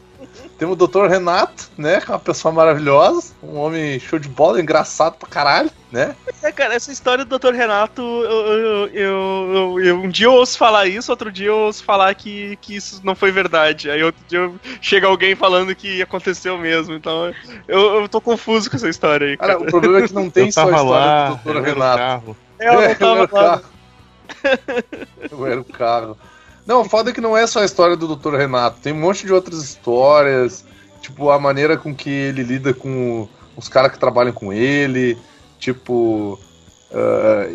Temos 0.59 0.77
o 0.77 0.87
Dr. 0.87 1.07
Renato, 1.07 1.69
né? 1.77 2.01
Que 2.01 2.11
é 2.11 2.13
uma 2.13 2.19
pessoa 2.19 2.53
maravilhosa. 2.53 3.33
Um 3.41 3.57
homem 3.57 3.97
show 3.97 4.19
de 4.19 4.27
bola, 4.27 4.59
engraçado 4.59 5.15
pra 5.15 5.29
caralho, 5.29 5.71
né? 5.89 6.13
É, 6.43 6.51
cara, 6.51 6.75
essa 6.75 6.91
história 6.91 7.23
do 7.23 7.39
Dr. 7.39 7.53
Renato, 7.53 8.01
eu, 8.01 8.87
eu, 8.93 9.79
eu- 9.79 9.95
um 10.01 10.09
dia 10.09 10.25
eu 10.27 10.33
ouço 10.33 10.57
falar 10.57 10.85
isso, 10.85 11.09
outro 11.11 11.31
dia 11.31 11.47
eu 11.47 11.57
ouço 11.57 11.81
falar 11.83 12.13
que, 12.13 12.57
que 12.61 12.75
isso 12.75 12.99
não 13.05 13.15
foi 13.15 13.31
verdade. 13.31 13.89
Aí 13.89 14.03
outro 14.03 14.21
dia 14.27 14.39
eu- 14.39 14.59
chega 14.81 15.07
alguém 15.07 15.33
falando 15.33 15.73
que 15.73 16.01
aconteceu 16.01 16.57
mesmo. 16.57 16.93
Então 16.93 17.33
eu, 17.65 18.01
eu 18.01 18.09
tô 18.09 18.19
confuso 18.19 18.69
com 18.69 18.75
essa 18.75 18.89
história 18.89 19.27
aí. 19.27 19.37
Cara, 19.37 19.53
Cara, 19.53 19.63
o 19.65 19.71
problema 19.71 19.99
é 20.03 20.07
que 20.09 20.13
não 20.13 20.29
tem 20.29 20.51
só 20.51 20.63
a 20.63 20.65
tava 20.65 20.75
história 20.77 21.05
lá, 21.05 21.29
do 21.29 21.35
Dr. 21.37 21.47
eu 21.47 21.51
era 21.51 21.59
o 21.59 21.63
Renato. 21.63 21.97
carro. 21.97 22.37
eu 22.59 22.73
não 22.73 22.81
É, 22.81 22.95
tava 22.99 23.11
eu 23.11 23.23
era 23.23 23.31
o 23.31 23.35
lá. 23.35 23.49
carro. 23.57 23.63
Eu 25.31 25.47
era 25.47 25.61
o 25.61 25.65
carro. 25.65 26.17
Não, 26.69 26.81
o 26.81 26.85
foda 26.85 27.09
é 27.09 27.13
que 27.13 27.19
não 27.19 27.35
é 27.35 27.47
só 27.47 27.61
a 27.61 27.65
história 27.65 27.97
do 27.97 28.15
Dr. 28.15 28.35
Renato. 28.35 28.79
Tem 28.79 28.93
um 28.93 28.99
monte 28.99 29.25
de 29.25 29.33
outras 29.33 29.57
histórias. 29.63 30.63
Tipo, 31.01 31.31
a 31.31 31.39
maneira 31.39 31.75
com 31.75 31.95
que 31.95 32.11
ele 32.11 32.43
lida 32.43 32.75
com 32.75 33.27
os 33.57 33.67
caras 33.67 33.91
que 33.91 33.97
trabalham 33.97 34.31
com 34.31 34.53
ele. 34.53 35.17
Tipo. 35.57 36.39
ah, 36.93 37.47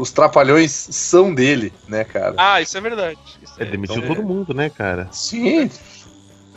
os 0.00 0.10
trapalhões 0.10 0.70
são 0.72 1.34
dele, 1.34 1.70
né, 1.86 2.04
cara? 2.04 2.34
Ah, 2.38 2.62
isso 2.62 2.78
é 2.78 2.80
verdade. 2.80 3.18
Isso 3.42 3.52
É, 3.58 3.64
é- 3.64 3.66
demitiu 3.66 3.98
então, 3.98 4.14
todo 4.14 4.24
mundo, 4.26 4.54
né, 4.54 4.70
cara? 4.70 5.08
Sim. 5.12 5.70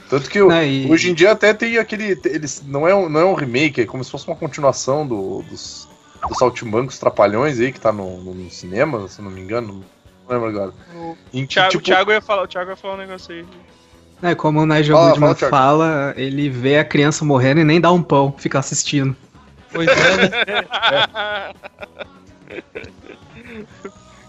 Tanto 0.10 0.30
que 0.30 0.42
o- 0.42 0.48
Né, 0.48 0.66
e- 0.66 0.90
hoje 0.90 1.12
em 1.12 1.14
dia 1.14 1.34
até 1.34 1.54
tem 1.54 1.78
aquele. 1.78 2.18
Eles, 2.24 2.64
não, 2.66 2.88
é 2.88 2.96
um, 2.96 3.10
não 3.10 3.20
é 3.20 3.26
um 3.26 3.34
remake, 3.34 3.82
é 3.82 3.86
como 3.86 4.02
se 4.02 4.10
fosse 4.10 4.26
uma 4.28 4.36
continuação 4.38 5.06
do, 5.06 5.42
dos, 5.44 5.90
dos 6.30 6.38
Saltimbancos 6.38 6.98
Trapalhões 6.98 7.60
aí, 7.60 7.74
que 7.74 7.82
tá 7.82 7.92
no, 7.92 8.18
no- 8.22 8.34
no 8.34 8.50
cinema, 8.50 9.06
se 9.10 9.20
eu 9.20 9.26
não 9.26 9.32
me 9.32 9.42
engano. 9.42 9.84
Não 10.30 10.36
lembro 10.36 10.50
agora. 10.50 10.74
O 10.96 11.18
Em 11.34 11.46
que, 11.46 11.56
Thiago, 11.56 11.72
tipo, 11.72 11.82
o, 11.82 11.86
Thiago 11.86 12.12
ia 12.12 12.22
falar, 12.22 12.44
o 12.44 12.48
Thiago 12.48 12.70
ia 12.70 12.76
falar 12.76 12.94
um 12.94 12.98
negócio 12.98 13.34
aí. 13.34 13.46
É, 14.22 14.36
como 14.36 14.60
o 14.60 14.66
Nigel 14.66 14.96
Fala, 14.96 15.10
Goodman 15.10 15.36
fala, 15.36 15.50
fala, 15.50 16.14
ele 16.16 16.50
vê 16.50 16.78
a 16.78 16.86
criança 16.86 17.26
morrendo 17.26 17.62
e 17.62 17.64
nem 17.64 17.82
dá 17.82 17.92
um 17.92 18.04
pão, 18.04 18.36
fica 18.38 18.60
assistindo. 18.60 19.16
Pois 19.72 19.88
é, 19.88 20.18
né? 20.18 21.54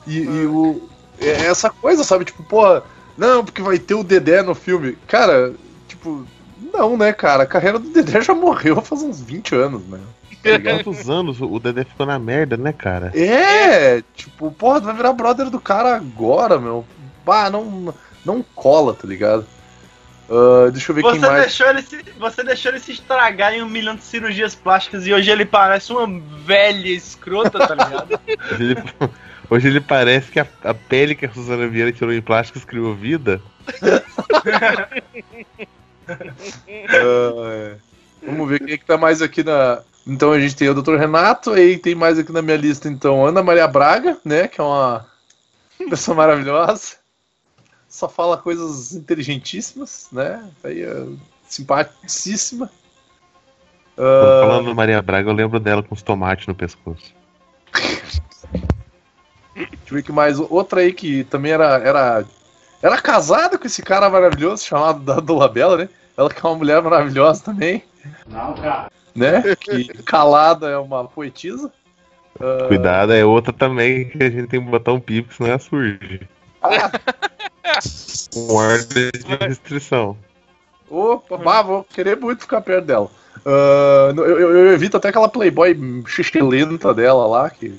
E, 0.06 0.18
e 0.18 0.46
o, 0.46 0.88
é 1.20 1.46
essa 1.46 1.70
coisa, 1.70 2.02
sabe? 2.02 2.24
Tipo, 2.24 2.42
porra, 2.42 2.82
não, 3.16 3.44
porque 3.44 3.62
vai 3.62 3.78
ter 3.78 3.94
o 3.94 4.02
Dedé 4.02 4.42
no 4.42 4.54
filme. 4.54 4.98
Cara, 5.06 5.52
tipo, 5.86 6.26
não, 6.72 6.96
né, 6.96 7.12
cara? 7.12 7.44
A 7.44 7.46
carreira 7.46 7.78
do 7.78 7.90
Dedé 7.90 8.20
já 8.20 8.34
morreu 8.34 8.80
faz 8.82 9.02
uns 9.02 9.20
20 9.20 9.54
anos, 9.54 9.82
né? 9.86 10.00
Tá? 10.42 10.58
Quantos 10.82 11.10
anos 11.10 11.40
o 11.40 11.58
Dedé 11.58 11.84
ficou 11.84 12.06
na 12.06 12.18
merda, 12.18 12.56
né, 12.56 12.72
cara? 12.72 13.12
É, 13.14 14.02
tipo, 14.14 14.50
porra, 14.52 14.80
tu 14.80 14.86
vai 14.86 14.94
virar 14.94 15.12
brother 15.12 15.50
do 15.50 15.60
cara 15.60 15.96
agora, 15.96 16.58
meu. 16.58 16.84
Bah, 17.24 17.50
não, 17.50 17.94
não 18.24 18.42
cola, 18.54 18.94
tá 18.94 19.06
ligado? 19.06 19.46
Ah, 20.30 20.70
deixa 20.70 20.92
eu 20.92 20.94
ver 20.94 21.02
quem 21.02 21.10
Você 21.18 21.26
mais. 21.26 21.42
deixou, 21.42 21.66
ele 21.66 21.82
se, 21.82 22.04
você 22.18 22.44
deixou 22.44 22.70
ele 22.70 22.78
se 22.80 22.92
estragar 22.92 23.52
em 23.52 23.62
um 23.62 23.68
milhão 23.68 23.96
de 23.96 24.04
cirurgias 24.04 24.54
plásticas 24.54 25.04
e 25.06 25.12
hoje 25.12 25.28
ele 25.28 25.44
parece 25.44 25.92
uma 25.92 26.06
velha 26.44 26.88
escrota, 26.88 27.58
tá 27.58 27.74
ligado? 27.74 28.20
Hoje 28.52 28.62
ele, 28.62 28.82
hoje 29.50 29.68
ele 29.68 29.80
parece 29.80 30.30
que 30.30 30.38
a, 30.38 30.46
a 30.62 30.72
pele 30.72 31.16
que 31.16 31.26
a 31.26 31.32
Suzana 31.32 31.66
Vieira 31.66 31.90
tirou 31.90 32.12
em 32.12 32.22
plástico 32.22 32.60
criou 32.60 32.94
vida. 32.94 33.42
É. 36.66 37.76
Vamos 38.26 38.48
ver 38.48 38.58
quem 38.58 38.74
é 38.74 38.78
que 38.78 38.84
tá 38.84 38.98
mais 38.98 39.22
aqui 39.22 39.44
na. 39.44 39.80
Então 40.06 40.32
a 40.32 40.40
gente 40.40 40.56
tem 40.56 40.68
o 40.68 40.74
Dr. 40.74 40.96
Renato, 40.96 41.50
aí 41.50 41.78
tem 41.78 41.94
mais 41.94 42.18
aqui 42.18 42.32
na 42.32 42.42
minha 42.42 42.56
lista, 42.56 42.88
então, 42.88 43.24
Ana 43.24 43.42
Maria 43.42 43.68
Braga, 43.68 44.18
né? 44.24 44.48
Que 44.48 44.60
é 44.60 44.64
uma 44.64 45.06
pessoa 45.88 46.16
maravilhosa. 46.16 46.96
Só 47.88 48.08
fala 48.08 48.38
coisas 48.38 48.92
inteligentíssimas, 48.92 50.08
né? 50.12 50.48
Aí, 50.64 50.82
é, 50.82 51.06
simpaticíssima. 51.48 52.70
Ah, 53.98 54.40
Falando 54.46 54.66
do 54.66 54.74
Maria 54.74 55.02
Braga, 55.02 55.28
eu 55.28 55.34
lembro 55.34 55.60
dela 55.60 55.82
com 55.82 55.94
os 55.94 56.02
tomates 56.02 56.46
no 56.46 56.54
pescoço. 56.54 57.14
Deixa 59.54 59.76
eu 59.88 59.94
ver 59.96 60.02
que 60.02 60.12
mais. 60.12 60.38
Outra 60.38 60.80
aí 60.80 60.92
que 60.92 61.24
também 61.24 61.52
era, 61.52 61.78
era, 61.78 62.24
era 62.80 63.02
casada 63.02 63.58
com 63.58 63.66
esse 63.66 63.82
cara 63.82 64.08
maravilhoso 64.08 64.64
chamado 64.64 65.00
da 65.00 65.20
Dolabella, 65.20 65.76
né? 65.76 65.88
Ela 66.16 66.30
que 66.30 66.44
é 66.44 66.48
uma 66.48 66.56
mulher 66.56 66.82
maravilhosa 66.82 67.44
também. 67.44 67.84
Não, 68.26 68.54
cara. 68.54 68.90
Né? 69.14 69.42
Que 69.60 69.84
calada 70.04 70.68
é 70.68 70.78
uma 70.78 71.04
poetisa. 71.04 71.70
Ah, 72.40 72.66
Cuidado, 72.68 73.12
é 73.12 73.24
outra 73.24 73.52
também 73.52 74.08
que 74.08 74.22
a 74.22 74.30
gente 74.30 74.46
tem 74.48 74.62
que 74.62 74.70
botar 74.70 74.92
um 74.92 75.00
pipo, 75.00 75.34
senão 75.34 75.50
ela 75.50 75.58
surge. 75.58 76.20
Com 78.32 78.54
ordem 78.54 79.10
de 79.12 79.36
restrição. 79.46 80.16
Opa, 80.88 81.36
bah, 81.36 81.62
vou 81.62 81.84
querer 81.84 82.16
muito 82.16 82.42
ficar 82.42 82.60
perto 82.60 82.84
dela. 82.86 83.10
Ah, 83.44 84.12
eu, 84.16 84.24
eu- 84.24 84.50
eu 84.56 84.72
evito 84.72 84.96
até 84.96 85.08
aquela 85.08 85.28
Playboy 85.28 85.76
xixelenta 86.06 86.92
dela 86.94 87.26
lá, 87.26 87.50
que. 87.50 87.74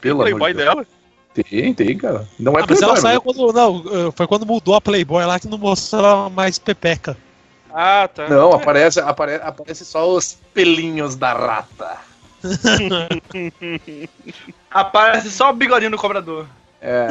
Pelo 0.00 0.22
amor 0.22 0.38
Playboy 0.38 0.52
de 0.52 0.58
dela? 0.58 0.86
Tem, 1.34 1.74
tem, 1.74 1.96
cara. 1.98 2.28
Não 2.38 2.52
é 2.52 2.62
Ah, 2.62 2.66
mas 2.68 2.78
Playboy, 2.78 2.88
ela 2.88 2.96
saiu 2.96 3.22
mas- 3.24 3.36
quando. 3.36 3.52
Não, 3.52 3.78
eh, 3.78 4.12
foi 4.14 4.26
quando 4.26 4.46
mudou 4.46 4.74
a 4.74 4.80
Playboy 4.80 5.24
lá 5.24 5.38
que 5.40 5.48
não 5.48 5.58
mostrava 5.58 6.28
mais 6.30 6.58
pepeca. 6.58 7.16
Ah, 7.76 8.06
tá. 8.08 8.28
Não, 8.28 8.52
aparece, 8.52 9.00
apare, 9.00 9.34
aparece 9.42 9.84
só 9.84 10.08
os 10.08 10.38
pelinhos 10.54 11.16
da 11.16 11.32
rata. 11.32 11.96
Aparece 14.70 15.30
só 15.30 15.50
o 15.50 15.54
bigodinho 15.54 15.90
do 15.90 15.96
cobrador. 15.98 16.46
É, 16.80 17.08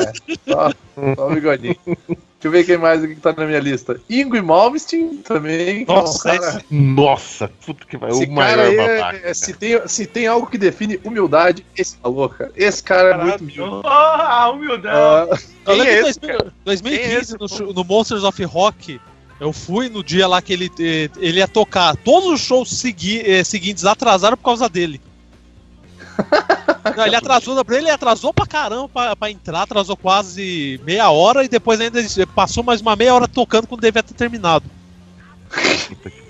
só, 0.47 0.70
só 1.16 1.28
o 1.28 1.34
bigodinho. 1.34 1.76
Deixa 1.86 2.18
eu 2.43 2.51
ver 2.51 2.66
quem 2.66 2.78
mais 2.78 3.03
aqui 3.03 3.16
que 3.16 3.22
tá 3.22 3.34
na 3.34 3.45
minha 3.45 3.59
lista. 3.59 3.99
Ingo 4.09 4.36
e 4.36 4.41
Malmsteen 4.41 5.18
também. 5.18 5.86
que 5.86 5.91
é 5.91 5.93
um 5.93 5.97
Nossa, 5.97 6.38
cara, 6.38 6.61
Nossa, 6.70 7.47
puta 7.66 7.86
que 7.86 7.97
vai. 7.97 8.11
esse 8.11 8.24
O 8.24 8.36
cara 8.36 8.57
maior 8.57 8.59
aí 8.59 8.76
babaca. 8.78 9.22
é, 9.24 9.34
se, 9.34 9.53
tem, 9.53 9.88
se 9.88 10.05
tem 10.05 10.28
algo 10.28 10.47
que 10.47 10.57
define 10.57 10.99
humildade, 11.03 11.66
esse 11.76 11.97
falou, 11.97 12.30
cara. 12.30 12.51
Esse 12.55 12.84
cara 12.84 13.09
é 13.11 13.18
muito 13.18 13.39
humilde. 13.41 13.61
Humildão. 13.61 14.91
Ah, 14.93 15.28
Eu 15.32 15.38
Quem 15.66 15.76
lembro 15.78 15.93
é 15.93 16.01
em 16.01 16.09
esse, 16.09 16.20
2000 16.20 16.51
2015, 16.66 16.84
Quem 17.07 17.16
é 17.16 17.20
esse, 17.20 17.39
no, 17.39 17.49
show- 17.49 17.74
no 17.74 17.84
Monsters 17.84 18.24
of 18.24 18.43
Rock, 18.43 19.01
eu 19.43 19.51
fui 19.51 19.89
no 19.89 20.01
dia 20.01 20.25
lá 20.25 20.41
que 20.41 20.53
ele, 20.53 20.71
eh, 20.79 21.09
ele 21.17 21.39
ia 21.39 21.47
tocar. 21.47 21.97
Todos 21.97 22.29
os 22.29 22.39
shows 22.39 22.69
segui- 22.69 23.21
eh, 23.25 23.43
seguintes 23.43 23.83
atrasaram 23.83 24.37
por 24.37 24.43
causa 24.43 24.69
dele. 24.69 25.01
Não, 26.95 27.05
ele 27.05 27.15
atrasou, 27.15 27.61
ele 27.71 27.89
atrasou 27.89 28.33
pra 28.33 28.45
caramba 28.45 28.87
pra, 28.87 29.15
pra 29.15 29.31
entrar, 29.31 29.63
atrasou 29.63 29.97
quase 29.97 30.79
meia 30.85 31.09
hora 31.09 31.43
e 31.43 31.49
depois 31.49 31.81
ainda 31.81 31.99
passou 32.33 32.63
mais 32.63 32.79
uma 32.79 32.95
meia 32.95 33.13
hora 33.13 33.27
tocando 33.27 33.67
quando 33.67 33.81
devia 33.81 34.03
ter 34.03 34.13
terminado. 34.13 34.65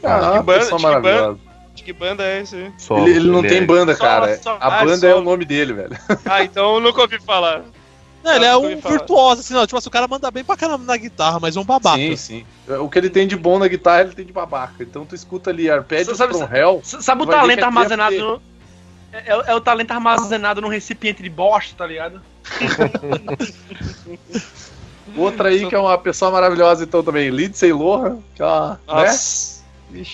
Ah, 0.04 0.40
que 0.40 0.44
banda, 0.44 0.66
de 0.66 1.36
que. 1.36 1.76
De 1.76 1.84
que 1.84 1.94
banda 1.94 2.24
é 2.24 2.42
esse? 2.42 2.56
Ele, 2.56 3.12
ele 3.12 3.32
não 3.32 3.42
tem 3.42 3.66
banda, 3.66 3.96
Só- 3.96 4.04
cara. 4.04 4.40
só- 4.42 4.58
A 4.60 4.80
ah, 4.80 4.86
banda 4.86 5.08
é 5.08 5.14
o 5.14 5.22
nome 5.22 5.46
dele, 5.46 5.74
velho. 5.74 5.98
Ah, 6.26 6.44
então 6.44 6.76
eu 6.76 6.82
nunca 6.82 7.02
ouvi 7.02 7.20
falar. 7.20 7.64
Não, 8.24 8.34
ele 8.36 8.46
é 8.46 8.56
um 8.56 8.80
virtuoso, 8.80 9.42
assim, 9.42 9.54
não. 9.54 9.66
Tipo 9.68 9.78
assim, 9.78 9.90
o 9.90 9.92
cara 9.92 10.08
manda 10.08 10.32
bem 10.32 10.44
pra 10.44 10.56
caramba 10.56 10.86
na 10.86 10.96
guitarra, 10.96 11.40
mas 11.42 11.56
é 11.56 11.60
um 11.60 11.66
babaca. 11.66 11.98
Sim, 11.98 12.16
sim. 12.16 12.46
O 12.80 12.90
que 12.90 12.98
ele 12.98 13.10
tem 13.10 13.28
de 13.28 13.36
bom 13.36 13.60
na 13.60 13.68
guitarra, 13.68 14.02
ele 14.02 14.14
tem 14.14 14.26
de 14.26 14.32
babaca. 14.32 14.76
Então 14.82 15.06
tu 15.06 15.14
escuta 15.14 15.50
ali 15.50 15.70
Arpédios 15.70 16.18
Sabe- 16.18 16.34
from 16.34 16.48
Hell. 16.56 16.82
Sabe 16.84 17.24
o 17.24 17.26
talento 17.28 17.60
é 17.60 17.64
armazenado 17.64 18.18
no... 18.18 18.42
É, 19.12 19.24
é 19.32 19.36
o- 19.38 19.42
é 19.42 19.56
o 19.56 19.62
talento 19.62 19.92
armazenado 19.92 20.62
num 20.62 20.70
recipiente 20.70 21.22
de 21.22 21.30
bosta, 21.30 21.76
tá 21.78 21.86
ligado? 21.86 22.22
Outra 25.16 25.50
aí 25.50 25.68
que 25.68 25.76
é 25.76 25.80
uma 25.80 25.98
pessoa 25.98 26.32
maravilhosa, 26.32 26.84
então 26.84 27.04
também. 27.04 27.30
Lindsay 27.30 27.72
Lohan, 27.74 28.20
que 28.36 28.42
é 28.42 28.46
uma, 28.46 28.80
né? 28.88 29.16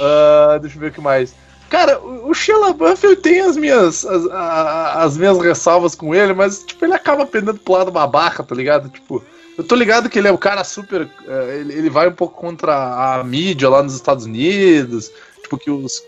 Ah, 0.02 0.58
deixa 0.60 0.76
eu 0.76 0.80
ver 0.82 0.88
o 0.88 0.92
que 0.92 1.00
mais. 1.02 1.34
Cara, 1.70 2.00
o 2.00 2.32
LaBeouf 2.62 3.04
eu 3.06 3.16
tenho 3.16 3.48
as 3.48 3.56
minhas, 3.56 4.06
as, 4.06 4.26
as 4.26 5.18
minhas 5.18 5.38
ressalvas 5.40 5.94
com 5.94 6.16
ele, 6.16 6.34
mas 6.34 6.64
tipo, 6.64 6.84
ele 6.84 6.94
acaba 6.94 7.26
pendendo 7.26 7.60
pro 7.60 7.74
lado 7.74 7.92
babaca, 7.92 8.44
tá 8.44 8.56
ligado? 8.56 8.90
Tipo, 8.90 9.24
Eu 9.58 9.64
tô 9.64 9.76
ligado 9.76 10.10
que 10.10 10.18
ele 10.18 10.28
é 10.28 10.32
o 10.32 10.38
cara 10.38 10.64
super. 10.64 11.08
eh, 11.28 11.58
ele, 11.60 11.74
ele 11.74 11.90
vai 11.90 12.08
um 12.08 12.14
pouco 12.14 12.40
contra 12.40 13.18
a 13.18 13.24
mídia 13.24 13.70
lá 13.70 13.84
nos 13.84 13.94
Estados 13.94 14.26
Unidos. 14.26 15.12
Tipo, 15.44 15.58
que 15.58 15.70
os. 15.70 16.02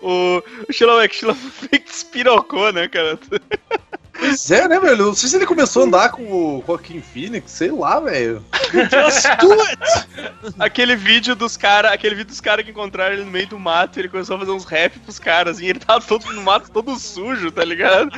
O, 0.00 0.42
o 0.68 0.72
Sheila, 0.72 1.08
Sheila 1.08 1.34
meio 1.34 1.82
que 1.82 1.90
despirocou, 1.90 2.72
né, 2.72 2.86
cara? 2.86 3.18
Pois 4.18 4.50
é, 4.50 4.66
né, 4.66 4.80
velho? 4.80 5.06
Não 5.06 5.14
sei 5.14 5.28
se 5.28 5.36
ele 5.36 5.46
começou 5.46 5.82
a 5.82 5.86
andar 5.86 6.08
com 6.10 6.22
o 6.24 6.64
Joaquim 6.66 7.00
Phoenix, 7.00 7.52
sei 7.52 7.70
lá, 7.70 8.00
velho. 8.00 8.44
Aquele 10.58 10.96
vídeo 10.96 11.34
dos 11.36 11.56
caras, 11.56 11.92
aquele 11.92 12.14
vídeo 12.16 12.28
dos 12.30 12.40
caras 12.40 12.64
que 12.64 12.70
encontraram 12.70 13.14
ele 13.14 13.24
no 13.24 13.30
meio 13.30 13.46
do 13.46 13.58
mato, 13.58 13.98
ele 13.98 14.08
começou 14.08 14.36
a 14.36 14.38
fazer 14.40 14.50
uns 14.50 14.64
rap 14.64 14.98
pros 14.98 15.18
caras, 15.18 15.60
e 15.60 15.66
ele 15.66 15.78
tava 15.78 16.00
todo 16.04 16.30
no 16.32 16.42
mato, 16.42 16.70
todo 16.70 16.98
sujo, 16.98 17.50
tá 17.52 17.64
ligado? 17.64 18.10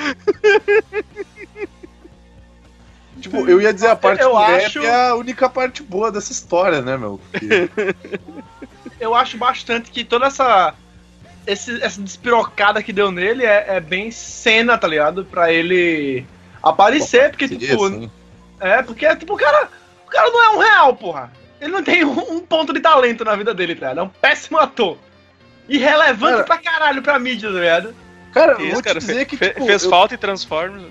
Tipo, 3.20 3.46
eu 3.48 3.60
ia 3.60 3.72
dizer 3.72 3.88
a 3.88 3.96
parte 3.96 4.22
Eu 4.22 4.30
do 4.30 4.38
rap 4.38 4.64
acho- 4.64 4.78
é 4.82 5.08
a 5.08 5.14
única 5.14 5.48
parte 5.48 5.82
boa 5.82 6.10
dessa 6.10 6.32
história, 6.32 6.80
né, 6.80 6.96
meu? 6.96 7.20
Porque- 7.30 7.70
Eu 8.98 9.14
acho 9.14 9.36
bastante 9.36 9.90
que 9.90 10.04
toda 10.04 10.26
essa. 10.26 10.74
Esse- 11.46 11.82
essa 11.82 12.00
despirocada 12.02 12.82
que 12.82 12.92
deu 12.92 13.10
nele 13.10 13.44
é, 13.44 13.64
é 13.76 13.80
bem 13.80 14.10
cena, 14.10 14.76
tá 14.78 14.86
ligado? 14.88 15.24
Pra 15.24 15.52
ele 15.52 16.24
aparecer, 16.62 17.30
porque, 17.30 17.48
Seria 17.48 17.68
tipo. 17.68 17.84
assim. 17.84 18.10
É, 18.60 18.82
porque, 18.82 19.16
tipo, 19.16 19.34
o 19.34 19.36
cara. 19.36 19.68
O 20.06 20.10
cara 20.10 20.28
não 20.30 20.42
é 20.42 20.48
um 20.50 20.58
real, 20.58 20.96
porra. 20.96 21.32
Ele 21.60 21.70
não 21.72 21.82
tem 21.82 22.04
um, 22.04 22.10
um 22.36 22.40
ponto 22.40 22.72
de 22.72 22.80
talento 22.80 23.24
na 23.24 23.36
vida 23.36 23.54
dele, 23.54 23.74
tá 23.74 23.88
ligado? 23.90 23.98
É 24.00 24.02
um 24.02 24.08
péssimo 24.08 24.58
ator. 24.58 24.98
Irrelevante 25.68 26.32
Cara- 26.32 26.44
pra 26.44 26.58
caralho 26.58 27.02
pra 27.02 27.18
mídia, 27.18 27.48
tá 27.52 27.58
ligado? 27.58 27.94
Cara, 28.32 28.52
eu 28.52 28.60
Isso, 28.60 28.72
vou 28.72 28.82
te 28.82 28.84
cara, 28.86 28.98
dizer 28.98 29.14
fe- 29.14 29.24
que. 29.24 29.36
fe- 29.36 29.48
tipo, 29.50 29.66
fez 29.66 29.84
eu- 29.84 29.90
falta 29.90 30.14
e 30.14 30.18
Transformers. 30.18 30.82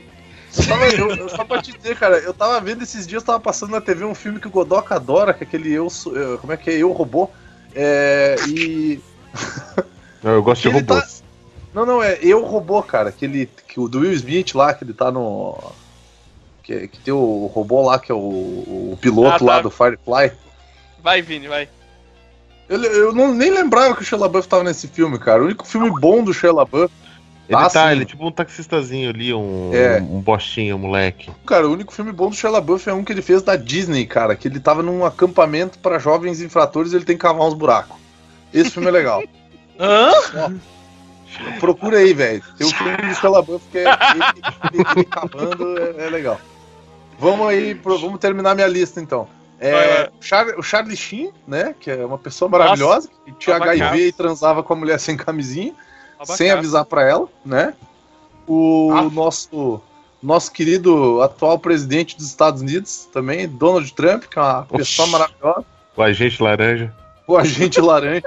Eu 0.57 0.65
tava, 0.67 0.87
eu, 0.87 1.15
eu- 1.15 1.29
só 1.29 1.43
pra 1.43 1.61
te 1.61 1.71
dizer, 1.77 1.95
cara, 1.97 2.17
eu 2.17 2.33
tava 2.33 2.59
vendo 2.59 2.81
esses 2.81 3.05
dias, 3.05 3.21
tava 3.23 3.39
passando 3.39 3.71
na 3.71 3.81
TV 3.81 4.03
um 4.03 4.15
filme 4.15 4.39
que 4.39 4.47
o 4.47 4.51
Godoka 4.51 4.95
adora, 4.95 5.33
que 5.33 5.43
é 5.43 5.47
aquele 5.47 5.71
Eu 5.71 5.87
eh, 5.87 6.37
Como 6.41 6.51
é 6.53 6.57
que 6.57 6.69
é? 6.71 6.73
Eu 6.77 6.91
Robô. 6.91 7.29
É. 7.75 8.35
E. 8.47 8.99
Não, 10.23 10.31
eu 10.31 10.43
gosto 10.43 10.61
de 10.63 10.67
Ele 10.69 10.83
tá- 10.83 10.95
robôs. 10.95 11.23
Não, 11.73 11.85
não, 11.85 12.01
é 12.03 12.17
Eu 12.21 12.43
Robô, 12.43 12.81
cara. 12.81 13.09
Aquele. 13.09 13.47
Que 13.67 13.79
o 13.79 13.87
do 13.87 13.99
Will 13.99 14.11
Smith 14.13 14.53
lá, 14.55 14.73
que 14.73 14.83
ele 14.83 14.93
tá 14.93 15.11
no. 15.11 15.57
Que, 16.63 16.87
que 16.87 16.99
tem 16.99 17.13
o 17.13 17.45
robô 17.53 17.81
lá, 17.83 17.97
que 17.99 18.11
é 18.11 18.15
o, 18.15 18.17
o 18.17 18.97
piloto 19.01 19.35
Ah, 19.35 19.39
tá. 19.39 19.45
lá 19.45 19.61
do 19.61 19.69
Firefly. 19.69 20.31
Vai, 21.03 21.21
Vini, 21.21 21.47
vai. 21.47 21.69
Eu, 22.67 22.83
eu 22.83 23.13
não, 23.13 23.33
nem 23.33 23.49
lembrava 23.51 23.95
que 23.95 24.01
o 24.01 24.05
Shia 24.05 24.17
LaBeouf 24.17 24.47
tava 24.47 24.63
nesse 24.63 24.87
filme, 24.87 25.17
cara. 25.17 25.41
O 25.41 25.45
único 25.45 25.65
filme 25.65 25.89
bom 25.99 26.23
do 26.23 26.33
Shia 26.33 26.51
LaBeouf. 26.53 26.93
Ele 27.47 27.57
Ah, 27.57 27.67
tá, 27.67 27.87
sim. 27.87 27.91
ele 27.93 28.03
é 28.03 28.05
tipo 28.05 28.27
um 28.27 28.31
taxistazinho 28.31 29.09
ali, 29.09 29.33
um, 29.33 29.71
É. 29.73 29.99
um 29.99 30.21
bostinho, 30.21 30.75
um 30.75 30.79
moleque. 30.79 31.31
Cara, 31.47 31.67
o 31.67 31.71
único 31.73 31.91
filme 31.91 32.11
bom 32.11 32.29
do 32.29 32.35
Shia 32.35 32.49
LaBeouf 32.51 32.87
é 32.87 32.93
um 32.93 33.03
que 33.03 33.11
ele 33.11 33.23
fez 33.23 33.41
da 33.41 33.55
Disney, 33.55 34.05
cara. 34.05 34.35
Que 34.35 34.47
ele 34.47 34.59
tava 34.59 34.83
num 34.83 35.03
acampamento 35.03 35.79
pra 35.79 35.97
jovens 35.97 36.41
infratores 36.41 36.93
e 36.93 36.95
ele 36.95 37.05
tem 37.05 37.15
que 37.15 37.21
cavar 37.23 37.47
uns 37.47 37.55
buracos. 37.55 37.97
Esse 38.53 38.69
filme 38.71 38.87
é 38.87 38.91
legal. 38.91 39.23
Hã? 39.79 40.11
Procura 41.59 41.97
aí, 41.99 42.13
velho. 42.13 42.43
Tem 42.57 42.67
um 42.67 42.71
filme 42.71 42.97
do 42.97 43.15
Shia 43.15 43.29
LaBeouf 43.29 43.65
que 43.71 43.77
é 43.77 43.83
ele, 43.83 44.23
ele- 44.73 44.85
ele 44.95 45.05
cavando, 45.05 45.77
é, 45.79 46.05
é 46.07 46.09
legal. 46.09 46.39
Vamos 47.19 47.47
aí, 47.47 47.75
pro- 47.75 47.99
vamos 47.99 48.19
terminar 48.19 48.55
minha 48.55 48.67
lista 48.67 48.99
então. 48.99 49.27
É, 49.59 50.09
o, 50.19 50.23
Char- 50.23 50.57
o 50.57 50.63
Charlie 50.63 50.95
Sheen, 50.95 51.31
né? 51.47 51.75
Que 51.79 51.91
é 51.91 52.05
uma 52.05 52.17
pessoa 52.17 52.49
maravilhosa, 52.49 53.09
que 53.25 53.31
tinha 53.33 53.57
abacaço. 53.57 53.83
HIV 53.83 54.07
e 54.07 54.11
transava 54.13 54.63
com 54.63 54.73
a 54.73 54.75
mulher 54.75 54.99
sem 54.99 55.15
camisinha, 55.17 55.73
Abacaço. 56.15 56.37
sem 56.37 56.49
avisar 56.49 56.85
pra 56.85 57.03
ela, 57.07 57.27
né? 57.45 57.73
O 58.47 58.91
Ah. 58.95 59.03
nosso 59.03 59.81
nosso 60.21 60.51
querido 60.51 61.21
atual 61.21 61.57
presidente 61.57 62.17
dos 62.17 62.25
Estados 62.27 62.61
Unidos 62.61 63.07
também, 63.13 63.47
Donald 63.47 63.93
Trump, 63.93 64.23
que 64.25 64.37
é 64.37 64.41
uma 64.41 64.65
pessoa 64.65 65.05
Oxi. 65.07 65.11
maravilhosa, 65.11 65.65
O 65.95 66.01
agente 66.01 66.43
laranja. 66.43 66.93
O 67.33 67.37
agente 67.37 67.79
laranja. 67.81 68.23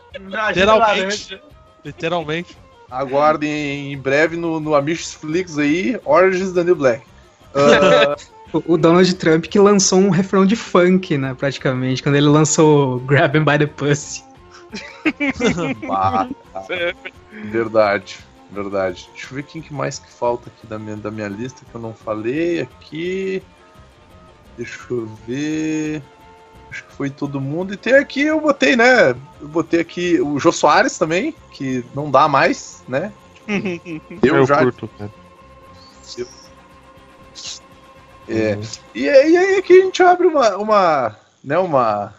Literalmente. 0.49 1.41
Literalmente. 1.85 2.57
Aguardem 2.91 3.93
em 3.93 3.99
breve 3.99 4.37
no, 4.37 4.61
no 4.61 4.75
Amish 4.75 5.15
Flix 5.15 5.59
aí, 5.59 5.99
Oranges 6.05 6.53
da 6.53 6.63
New 6.65 6.77
Black. 6.77 7.05
Ah, 7.55 8.17
O 8.67 8.79
Donald 8.79 9.15
Trump 9.17 9.45
que 9.45 9.59
lançou 9.59 9.99
um 9.99 10.09
refrão 10.11 10.47
de 10.47 10.57
funk, 10.57 11.17
né, 11.19 11.35
praticamente, 11.35 12.03
quando 12.03 12.15
ele 12.17 12.29
lançou 12.29 12.99
Grab 13.01 13.37
'em 13.37 13.45
by 13.45 13.59
the 13.59 13.67
Pussy. 13.67 14.25
verdade, 17.51 18.19
verdade. 18.51 19.09
Deixa 19.13 19.29
eu 19.31 19.35
ver 19.37 19.43
quem 19.45 19.63
que 19.63 19.73
mais 19.73 19.99
que 19.99 20.11
falta 20.11 20.51
aqui 20.51 20.67
da 20.67 20.79
minha, 20.79 20.97
da 20.97 21.11
minha 21.11 21.29
lista 21.29 21.63
que 21.71 21.75
eu 21.75 21.81
não 21.81 21.95
falei 21.95 22.61
aqui. 22.61 23.43
Deixa 24.57 24.79
eu 24.91 25.07
ver. 25.27 26.03
Acho 26.73 26.85
que 26.85 26.93
foi 26.95 27.11
todo 27.11 27.39
mundo. 27.39 27.75
E 27.75 27.77
tem 27.77 27.93
aqui, 27.95 28.23
eu 28.23 28.41
botei, 28.41 28.75
né? 28.77 29.11
Eu 29.11 29.49
botei 29.49 29.81
aqui 29.81 30.19
o 30.23 30.39
Jô 30.41 30.51
Soares 30.51 30.97
também, 30.97 31.35
que 31.51 31.85
não 31.95 32.11
dá 32.11 32.27
mais, 32.29 32.83
né? 32.89 33.13
Eu, 34.23 34.37
eu 34.37 34.47
já. 34.47 34.59
curto. 34.59 34.89
É. 38.29 38.59
E, 38.95 39.09
aí- 39.09 39.33
e 39.33 39.37
aí 39.37 39.57
aqui 39.59 39.81
a 39.81 39.85
gente 39.85 40.03
abre 40.03 40.27
uma, 40.27 40.57
uma, 40.57 41.17
né, 41.43 41.59
uma, 41.59 42.15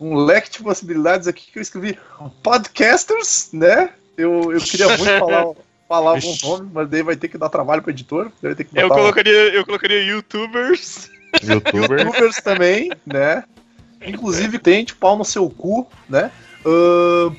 um 0.00 0.14
leque 0.14 0.50
de 0.50 0.62
possibilidades 0.62 1.26
aqui 1.28 1.50
que 1.52 1.58
eu 1.58 1.62
escrevi 1.62 1.98
podcasters, 2.42 3.50
né? 3.52 3.90
Eu, 4.16 4.52
eu 4.52 4.60
queria 4.60 4.88
muito 4.96 5.04
falar, 5.18 5.44
falar 5.88 6.10
algum 6.12 6.36
nome, 6.42 6.70
mas 6.72 6.88
daí 6.88 7.02
vai 7.02 7.16
ter 7.16 7.28
que 7.28 7.36
dar 7.36 7.48
trabalho 7.48 7.82
pro 7.82 7.90
editor. 7.90 8.30
Vai 8.40 8.54
ter 8.54 8.64
que 8.64 8.78
Eu 8.78 8.88
colocaria, 8.88 9.52
eu 9.54 9.66
colocaria 9.66 10.02
youtubers. 10.04 11.10
Youtuber. 11.42 12.00
youtubers 12.00 12.36
também, 12.36 12.90
né? 13.04 13.44
Inclusive 14.06 14.58
tente 14.58 14.94
pau 14.94 15.16
no 15.16 15.24
seu 15.24 15.48
cu, 15.50 15.86
né? 16.08 16.30
Ahn, 16.64 17.34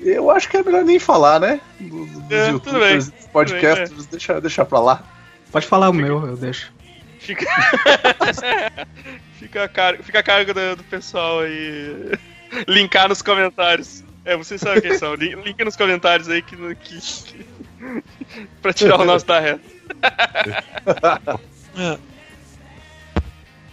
eu 0.00 0.30
acho 0.30 0.48
que 0.48 0.56
é 0.56 0.62
melhor 0.62 0.84
nem 0.84 0.98
falar, 0.98 1.40
né? 1.40 1.60
Dos, 1.80 2.10
dos 2.10 2.30
É, 2.32 2.50
youtubers, 2.50 3.08
bem. 3.08 3.18
dos 3.18 3.26
podcasters, 3.28 4.06
deixa, 4.06 4.40
deixa 4.40 4.64
pra 4.64 4.80
lá. 4.80 5.02
Pode 5.50 5.66
falar 5.66 5.88
o 5.90 5.92
meu, 5.92 6.26
eu 6.26 6.36
deixo. 6.36 6.72
Fica. 7.20 7.44
fica, 9.38 9.64
a 9.64 9.68
cargo, 9.68 10.02
fica 10.02 10.18
a 10.18 10.22
cargo 10.22 10.52
do, 10.54 10.76
do 10.76 10.84
pessoal 10.84 11.40
aí. 11.40 12.12
Linkar 12.68 13.08
nos 13.08 13.22
comentários. 13.22 14.04
É, 14.24 14.36
vocês 14.36 14.60
sabem 14.60 14.82
quem 14.82 14.98
são. 14.98 15.14
Lin- 15.14 15.40
Link 15.42 15.64
nos 15.64 15.76
comentários 15.76 16.28
aí 16.28 16.42
que. 16.42 16.56
que, 16.76 17.00
que 17.00 17.46
pra 18.62 18.72
tirar 18.72 19.00
o 19.00 19.04
nosso 19.04 19.24
da 19.26 19.38
reta. 19.40 19.60
É. 21.76 21.98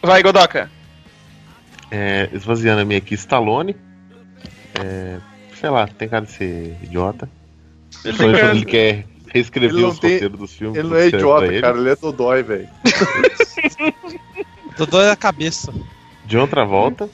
Vai, 0.02 0.22
Godoka. 0.22 0.70
É, 1.96 2.28
esvaziando 2.34 2.82
a 2.82 2.86
minha 2.86 2.98
aqui, 2.98 3.14
Stallone. 3.14 3.76
É, 4.84 5.20
sei 5.60 5.70
lá, 5.70 5.88
tem 5.88 6.10
cara 6.10 6.26
de 6.26 6.32
ser 6.32 6.76
idiota. 6.82 7.30
Ele 8.04 8.18
tem 8.18 8.30
ele 8.30 8.66
quer 8.66 9.06
reescrever 9.32 9.86
os 9.86 10.00
tem- 10.00 10.14
roteiros 10.14 10.40
dos 10.40 10.54
filmes. 10.56 10.78
Ele 10.80 10.88
não 10.88 10.98
é 10.98 11.08
idiota, 11.08 11.46
ele. 11.46 11.62
cara, 11.62 11.78
ele 11.78 11.90
é 11.92 11.96
dodói, 11.96 12.42
velho. 12.44 12.68
Dodói 14.78 15.06
é 15.06 15.12
a 15.12 15.16
cabeça. 15.16 15.72
John 16.26 16.48
Travolta. 16.48 17.10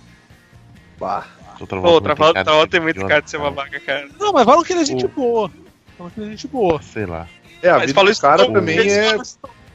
Bah. 0.97 1.25
John 1.57 1.65
Pô, 1.65 1.67
Travolta, 1.67 2.01
Travolta 2.03 2.33
cara 2.33 2.43
de 2.43 2.45
Travolta 2.45 2.65
ser 2.67 2.71
tem 2.71 2.79
muito 2.79 2.95
idiota, 2.95 3.09
cara 3.09 3.21
de 3.21 3.29
ser 3.29 3.37
babaca, 3.39 3.79
cara. 3.81 4.07
Não, 4.17 4.31
mas 4.31 4.45
falam 4.45 4.63
que 4.63 4.71
ele 4.73 4.81
é 4.81 4.85
gente 4.85 5.05
O- 5.05 5.09
boa. 5.09 5.51
Falam 5.97 6.11
que 6.11 6.19
ele 6.21 6.27
é 6.27 6.31
gente 6.31 6.47
boa. 6.47 6.81
Sei 6.81 7.05
lá. 7.05 7.27
É, 7.61 7.69
a 7.69 7.73
Mas 7.73 7.81
vida 7.81 7.93
falou 7.93 8.09
do 8.09 8.13
isso 8.13 8.21
cara 8.21 8.45
Cruise, 8.45 8.89
é. 8.89 9.17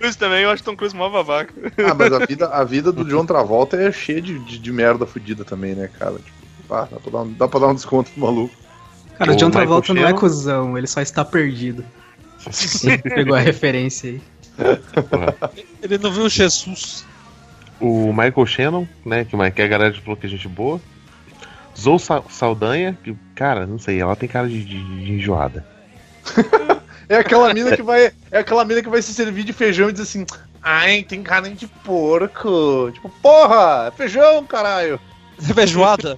Cruise 0.04 0.18
também, 0.18 0.42
eu 0.42 0.50
acho 0.50 0.62
Tom 0.62 0.76
Cruise 0.76 0.94
mó 0.94 1.08
babaca. 1.08 1.52
Ah, 1.78 1.94
mas 1.94 2.12
a 2.12 2.18
vida, 2.26 2.46
a 2.48 2.62
vida 2.64 2.92
do 2.92 3.04
John 3.04 3.24
Travolta 3.24 3.76
é 3.76 3.90
cheia 3.90 4.20
de, 4.20 4.38
de, 4.38 4.58
de 4.58 4.72
merda 4.72 5.06
fudida 5.06 5.44
também, 5.44 5.74
né, 5.74 5.88
cara? 5.88 6.16
Tipo, 6.16 6.68
pá, 6.68 6.88
dá, 6.90 6.98
pra 7.00 7.10
dar 7.10 7.22
um, 7.22 7.32
dá 7.32 7.48
pra 7.48 7.60
dar 7.60 7.66
um 7.68 7.74
desconto 7.74 8.10
pro 8.10 8.20
maluco. 8.20 8.54
Cara, 9.16 9.32
o 9.32 9.36
John 9.36 9.46
Michael 9.46 9.66
Travolta 9.66 9.94
não 9.94 10.02
é 10.02 10.06
Shannon? 10.06 10.18
cuzão, 10.18 10.78
ele 10.78 10.86
só 10.86 11.00
está 11.00 11.24
perdido. 11.24 11.84
Pegou 13.14 13.34
a 13.34 13.40
referência 13.40 14.10
aí. 14.10 14.22
Ele 15.82 15.98
não 15.98 16.12
viu 16.12 16.28
Jesus. 16.28 17.04
O 17.80 18.12
Michael 18.12 18.46
Shannon, 18.46 18.86
né? 19.04 19.24
Que, 19.24 19.36
que 19.52 19.62
a 19.62 19.66
galera 19.66 19.94
falou 20.02 20.16
que 20.16 20.26
é 20.26 20.28
gente 20.28 20.48
boa. 20.48 20.80
Zou 21.76 21.98
Sa- 21.98 22.22
Saldanha, 22.28 22.96
que, 23.02 23.16
cara, 23.34 23.66
não 23.66 23.78
sei, 23.78 24.00
ela 24.00 24.14
tem 24.14 24.28
cara 24.28 24.48
de, 24.48 24.62
de- 24.64 25.04
de 25.04 25.12
enjoada. 25.12 25.64
É 27.08 27.16
aquela 27.16 27.52
mina 27.52 27.76
que 27.76 27.82
vai. 27.82 28.12
É 28.30 28.38
aquela 28.38 28.64
mina 28.64 28.82
que 28.82 28.88
vai 28.88 29.02
se 29.02 29.12
servir 29.14 29.44
de 29.44 29.52
feijão 29.52 29.88
e 29.88 29.92
diz 29.92 30.02
assim. 30.02 30.24
Ai, 30.62 31.02
tem 31.02 31.22
carne 31.22 31.50
de 31.50 31.66
porco. 31.66 32.90
Tipo, 32.92 33.08
porra, 33.20 33.88
é 33.88 33.90
feijão, 33.90 34.44
caralho. 34.46 34.98
Feijoada. 35.38 36.16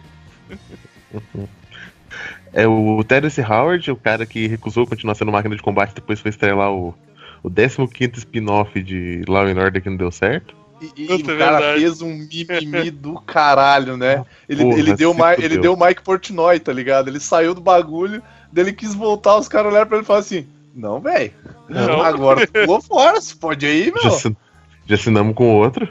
É 2.52 2.66
o 2.66 3.02
Terence 3.04 3.40
Howard, 3.40 3.90
o 3.90 3.96
cara 3.96 4.24
que 4.24 4.46
recusou 4.46 4.86
continuar 4.86 5.14
sendo 5.14 5.32
máquina 5.32 5.56
de 5.56 5.62
combate, 5.62 5.94
depois 5.94 6.20
foi 6.20 6.30
estrelar 6.30 6.72
o, 6.72 6.94
o 7.42 7.50
15 7.50 8.18
spin-off 8.18 8.82
de 8.82 9.22
Law 9.28 9.46
and 9.46 9.60
Order 9.60 9.82
que 9.82 9.90
não 9.90 9.96
deu 9.96 10.10
certo. 10.10 10.54
E, 10.80 11.04
e 11.04 11.12
o 11.12 11.24
cara 11.24 11.58
verdade. 11.58 11.80
fez 11.80 12.02
um 12.02 12.14
mimimi 12.14 12.90
do 12.90 13.20
caralho, 13.20 13.96
né? 13.96 14.24
Ele, 14.48 14.62
Porra, 14.62 14.78
ele, 14.78 14.94
deu, 14.94 15.14
Ma- 15.14 15.34
ele 15.34 15.58
deu 15.58 15.74
o 15.74 15.80
Mike 15.80 16.02
Portnoy, 16.02 16.60
tá 16.60 16.72
ligado? 16.72 17.08
Ele 17.08 17.18
saiu 17.18 17.54
do 17.54 17.60
bagulho, 17.60 18.22
daí 18.52 18.64
ele 18.64 18.72
quis 18.72 18.94
voltar, 18.94 19.36
os 19.36 19.48
caras 19.48 19.72
olharam 19.72 19.86
pra 19.86 19.96
ele 19.96 20.04
e 20.04 20.06
falaram 20.06 20.24
assim: 20.24 20.46
Não, 20.76 21.00
velho. 21.00 21.32
Não. 21.70 22.02
Agora 22.02 22.46
pulou 22.46 22.82
fora, 22.82 23.18
você 23.18 23.34
pode 23.34 23.66
ir, 23.66 23.92
Já, 23.96 24.02
meu. 24.02 24.14
assin- 24.14 24.36
já 24.86 24.94
assinamos 24.94 25.34
com 25.34 25.56
outro. 25.56 25.88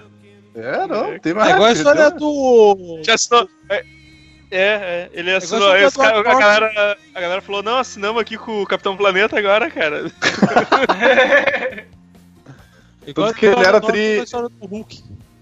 É, 0.53 0.85
não, 0.85 1.17
tem 1.19 1.33
mais. 1.33 1.49
É 1.49 1.53
igual 1.53 1.67
a 1.67 1.73
história 1.73 2.11
do. 2.11 2.99
Já 3.01 3.15
assinou. 3.15 3.49
É, 3.69 3.77
é, 3.77 3.83
é, 4.51 5.09
ele 5.11 5.33
assinou. 5.33 5.59
do 5.59 5.91
cara- 5.97 6.19
a, 6.19 6.23
galera, 6.23 6.97
a 7.15 7.19
galera 7.19 7.41
falou: 7.41 7.63
não, 7.63 7.77
assinamos 7.77 8.21
aqui 8.21 8.37
com 8.37 8.61
o 8.61 8.65
Capitão 8.67 8.95
Planeta 8.95 9.37
agora, 9.39 9.69
cara. 9.71 10.05
igual 13.05 13.27
Tanto 13.27 13.39
que 13.39 13.45
ele 13.47 13.65
era 13.65 13.81
tri-. 13.81 14.23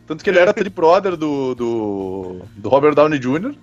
Tanto 0.08 0.24
que 0.24 0.30
ele 0.30 0.40
era 0.40 0.54
tri-brother 0.54 1.16
do, 1.16 1.54
do, 1.54 2.42
do 2.56 2.70
Robert 2.70 2.96
Downey 2.96 3.20
Jr. 3.20 3.54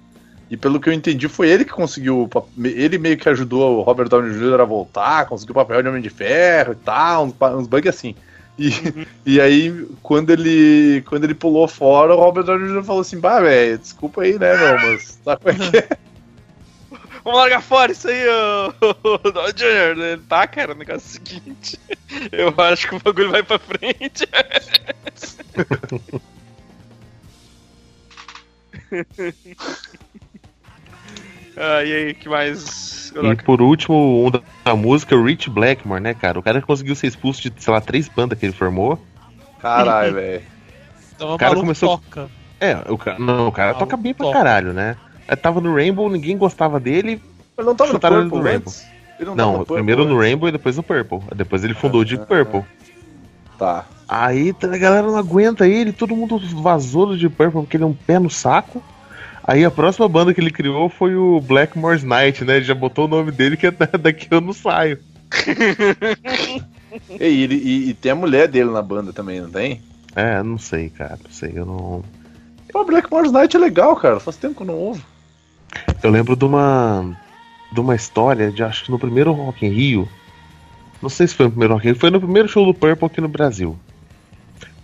E 0.51 0.57
pelo 0.57 0.81
que 0.81 0.89
eu 0.89 0.93
entendi, 0.93 1.29
foi 1.29 1.49
ele 1.49 1.65
que 1.65 1.71
conseguiu. 1.71 2.29
o 2.35 2.49
Ele 2.65 2.99
meio 2.99 3.17
que 3.17 3.29
ajudou 3.29 3.79
o 3.79 3.83
Robert 3.83 4.09
Downey 4.09 4.33
Jr. 4.33 4.61
a 4.61 4.65
voltar, 4.65 5.27
conseguiu 5.27 5.53
o 5.53 5.55
papel 5.55 5.81
de 5.81 5.89
Homem 5.89 6.03
de 6.03 6.11
Ferro 6.11 6.73
e 6.73 6.77
tal, 6.77 7.27
uns, 7.27 7.35
uns 7.57 7.69
bugs 7.69 7.89
assim. 7.89 8.17
E, 8.59 8.73
e 9.25 9.41
aí, 9.41 9.87
quando 10.03 10.31
ele, 10.31 11.03
quando 11.07 11.23
ele 11.23 11.35
pulou 11.35 11.69
fora, 11.69 12.15
o 12.15 12.19
Robert 12.19 12.43
Downey 12.43 12.69
Jr. 12.69 12.83
falou 12.83 13.03
assim: 13.03 13.21
Bah, 13.21 13.41
velho, 13.41 13.79
desculpa 13.79 14.23
aí, 14.23 14.37
né, 14.39 14.57
meu, 14.57 14.75
mas 14.75 15.21
sabe 15.25 15.41
como 15.41 15.63
é 15.63 15.71
que 15.71 15.77
é? 15.79 15.89
Vamos 17.23 17.39
largar 17.39 17.63
fora 17.63 17.93
isso 17.93 18.09
aí, 18.09 18.25
ô. 18.29 18.73
Downey 19.31 19.53
Jr. 19.53 19.97
Ele 19.97 20.23
Tá, 20.29 20.49
cara, 20.49 20.73
o 20.73 20.75
negócio 20.75 20.95
é 20.95 20.97
o 20.97 21.13
seguinte. 21.13 21.79
Eu 22.33 22.53
acho 22.59 22.89
que 22.89 22.97
o 22.97 23.01
bagulho 23.01 23.31
vai 23.31 23.45
pra 23.45 23.59
frente. 23.59 24.27
ah, 31.61 31.85
e 31.85 31.93
aí, 31.93 32.15
que 32.15 32.29
mais? 32.29 33.13
E 33.15 33.37
por 33.43 33.61
último, 33.61 34.25
um 34.27 34.31
da, 34.31 34.41
da 34.65 34.75
música, 34.77 35.15
o 35.17 35.25
Rich 35.25 35.51
Blackmore, 35.51 36.01
né, 36.03 36.15
cara? 36.15 36.39
O 36.39 36.43
cara 36.43 36.63
conseguiu 36.63 36.95
ser 36.95 37.09
expulso 37.09 37.43
de, 37.43 37.53
sei 37.63 37.73
lá, 37.73 37.81
três 37.81 38.09
bandas 38.09 38.39
que 38.39 38.47
ele 38.47 38.53
formou. 38.53 38.99
Caralho, 39.61 40.15
velho. 40.15 40.43
Então 41.15 41.35
o 41.35 41.39
cara 41.39 41.55
começou- 41.55 41.99
toca. 41.99 42.31
É, 42.59 42.79
o 42.89 42.97
cara, 42.97 43.19
não, 43.19 43.49
o 43.49 43.53
cara 43.53 43.73
Ah, 43.73 43.75
toca 43.75 43.95
bem 43.95 44.15
pra 44.15 44.25
toca. 44.27 44.39
caralho, 44.39 44.73
né? 44.73 44.97
Ele 45.29 45.37
tava 45.37 45.61
no 45.61 45.75
Rainbow, 45.75 46.09
ninguém 46.09 46.35
gostava 46.39 46.81
dele. 46.81 47.21
Ele 47.59 47.67
não 47.67 47.75
tava 47.77 47.93
no 47.93 48.01
Purple 48.01 48.29
do 48.31 48.41
Rainbow. 48.41 48.55
antes? 48.57 48.87
Ele 49.19 49.29
não, 49.29 49.35
Não, 49.37 49.45
tava 49.45 49.53
no 49.53 49.59
Purple 49.59 49.75
primeiro 49.77 50.05
no 50.07 50.13
antes? 50.15 50.23
Rainbow 50.23 50.49
e 50.49 50.53
depois 50.53 50.77
no 50.79 50.83
Purple. 50.83 51.21
Depois 51.37 51.63
ele 51.63 51.75
fundou 51.75 52.01
o 52.01 52.05
Deep 52.07 52.25
Purple. 52.27 52.65
Tá. 53.59 53.85
Aí 54.09 54.55
tá, 54.55 54.67
a 54.73 54.79
galera 54.79 55.07
não 55.07 55.17
aguenta 55.19 55.69
ele, 55.69 55.93
todo 55.93 56.17
mundo 56.17 56.39
vazou 56.63 57.05
do 57.07 57.19
Deep 57.19 57.35
Purple 57.37 57.61
porque 57.61 57.77
ele 57.77 57.85
é 57.85 57.87
um 57.87 57.93
pé 57.95 58.19
no 58.19 58.31
saco. 58.31 58.83
Aí 59.51 59.65
a 59.65 59.71
próxima 59.71 60.09
banda 60.09 60.33
que 60.33 60.41
ele 60.41 60.53
criou 60.53 60.89
foi 60.89 61.17
o 61.17 61.41
Blackmore's 61.41 62.05
Night, 62.05 62.45
né? 62.45 62.59
Ele 62.59 62.65
já 62.65 62.73
botou 62.73 63.07
o 63.07 63.09
nome 63.09 63.33
dele 63.33 63.57
que 63.57 63.67
é 63.67 63.73
da- 63.73 63.87
daqui 64.01 64.29
eu 64.31 64.41
não 64.41 64.53
saio. 64.53 64.97
E, 67.21 67.43
ele, 67.45 67.55
e, 67.55 67.91
e 67.91 67.95
tem 67.95 68.11
a 68.11 68.17
mulher 68.17 68.49
dele 68.49 68.71
na 68.71 68.83
banda 68.83 69.13
também, 69.13 69.41
não 69.41 69.49
tem? 69.51 69.81
É, 70.17 70.43
não 70.43 70.59
sei, 70.59 70.89
cara, 70.89 71.19
não 71.23 71.31
sei, 71.31 71.53
eu 71.55 71.65
não. 71.65 72.03
O 72.75 72.85
Blackmore's 72.85 73.31
Night 73.33 73.57
é 73.57 73.61
legal, 73.61 73.95
cara. 73.97 74.19
Faz 74.19 74.37
tempo 74.37 74.57
que 74.57 74.63
eu 74.63 74.67
não 74.67 74.75
ouvo. 74.75 75.03
Eu 76.03 76.11
lembro 76.11 76.35
de 76.35 76.45
uma. 76.45 77.17
de 77.73 77.79
uma 77.81 77.95
história 77.95 78.51
de 78.51 78.63
acho 78.65 78.85
que 78.85 78.91
no 78.91 78.99
primeiro 78.99 79.33
Rock 79.33 79.65
in 79.67 79.71
Rio. 79.71 80.09
Não 81.01 81.09
sei 81.09 81.27
se 81.29 81.35
foi 81.35 81.47
no 81.47 81.53
primeiro 81.53 81.75
Rock 81.75 81.87
in 81.87 81.91
Rio, 81.91 82.01
foi 82.01 82.11
no 82.11 82.21
primeiro 82.21 82.49
show 82.49 82.67
do 82.67 82.75
Purple 82.75 83.07
aqui 83.07 83.21
no 83.21 83.29
Brasil. 83.29 83.79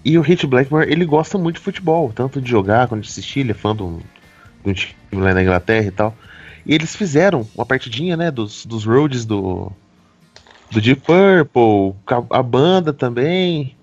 E 0.05 0.17
o 0.17 0.23
Hit 0.23 0.47
Blackmore, 0.47 0.89
ele 0.91 1.05
gosta 1.05 1.37
muito 1.37 1.57
de 1.57 1.63
futebol, 1.63 2.13
tanto 2.15 2.41
de 2.41 2.49
jogar 2.49 2.87
quanto 2.87 3.03
de 3.03 3.09
assistir, 3.11 3.41
ele 3.41 3.51
é 3.51 3.55
fã 3.55 3.75
de 3.75 3.83
um, 4.71 4.73
time 4.73 4.95
lá 5.13 5.35
na 5.35 5.43
Inglaterra 5.43 5.87
e 5.87 5.91
tal. 5.91 6.15
E 6.65 6.75
eles 6.75 6.97
fizeram 6.97 7.47
uma 7.55 7.65
partidinha, 7.65 8.17
né, 8.17 8.31
dos, 8.31 8.67
dos 8.67 8.85
roads 8.85 9.25
do. 9.25 9.71
do 10.71 10.81
Deep 10.81 11.03
Purple, 11.03 11.95
a, 12.07 12.39
a 12.39 12.43
banda 12.43 12.93
também. 12.93 13.75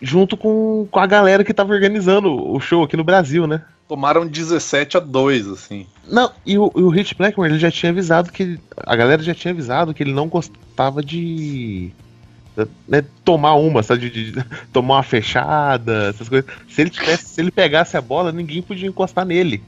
Junto 0.00 0.36
com, 0.36 0.86
com 0.90 1.00
a 1.00 1.06
galera 1.06 1.42
que 1.42 1.54
tava 1.54 1.72
organizando 1.72 2.30
o 2.30 2.60
show 2.60 2.84
aqui 2.84 2.96
no 2.96 3.04
Brasil, 3.04 3.46
né? 3.46 3.62
Tomaram 3.88 4.26
17 4.26 4.96
a 4.96 5.00
2, 5.00 5.48
assim. 5.48 5.86
Não, 6.08 6.30
e 6.44 6.58
o, 6.58 6.70
e 6.76 6.82
o 6.82 6.88
Rich 6.88 7.14
Blackmore 7.14 7.50
ele 7.50 7.58
já 7.58 7.70
tinha 7.70 7.90
avisado 7.90 8.30
que. 8.30 8.58
A 8.76 8.94
galera 8.94 9.22
já 9.22 9.34
tinha 9.34 9.52
avisado 9.52 9.94
que 9.94 10.02
ele 10.02 10.12
não 10.12 10.28
gostava 10.28 11.02
de. 11.02 11.92
Né, 12.88 13.04
tomar 13.24 13.54
uma, 13.54 13.82
sabe? 13.82 14.08
De, 14.08 14.32
de 14.32 14.44
tomar 14.72 14.94
uma 14.96 15.02
fechada, 15.02 16.08
essas 16.10 16.28
coisas. 16.28 16.48
Se 16.68 16.80
ele 16.80 16.90
tivesse, 16.90 17.26
se 17.26 17.40
ele 17.40 17.50
pegasse 17.50 17.96
a 17.96 18.00
bola, 18.00 18.32
ninguém 18.32 18.62
podia 18.62 18.88
encostar 18.88 19.24
nele. 19.24 19.62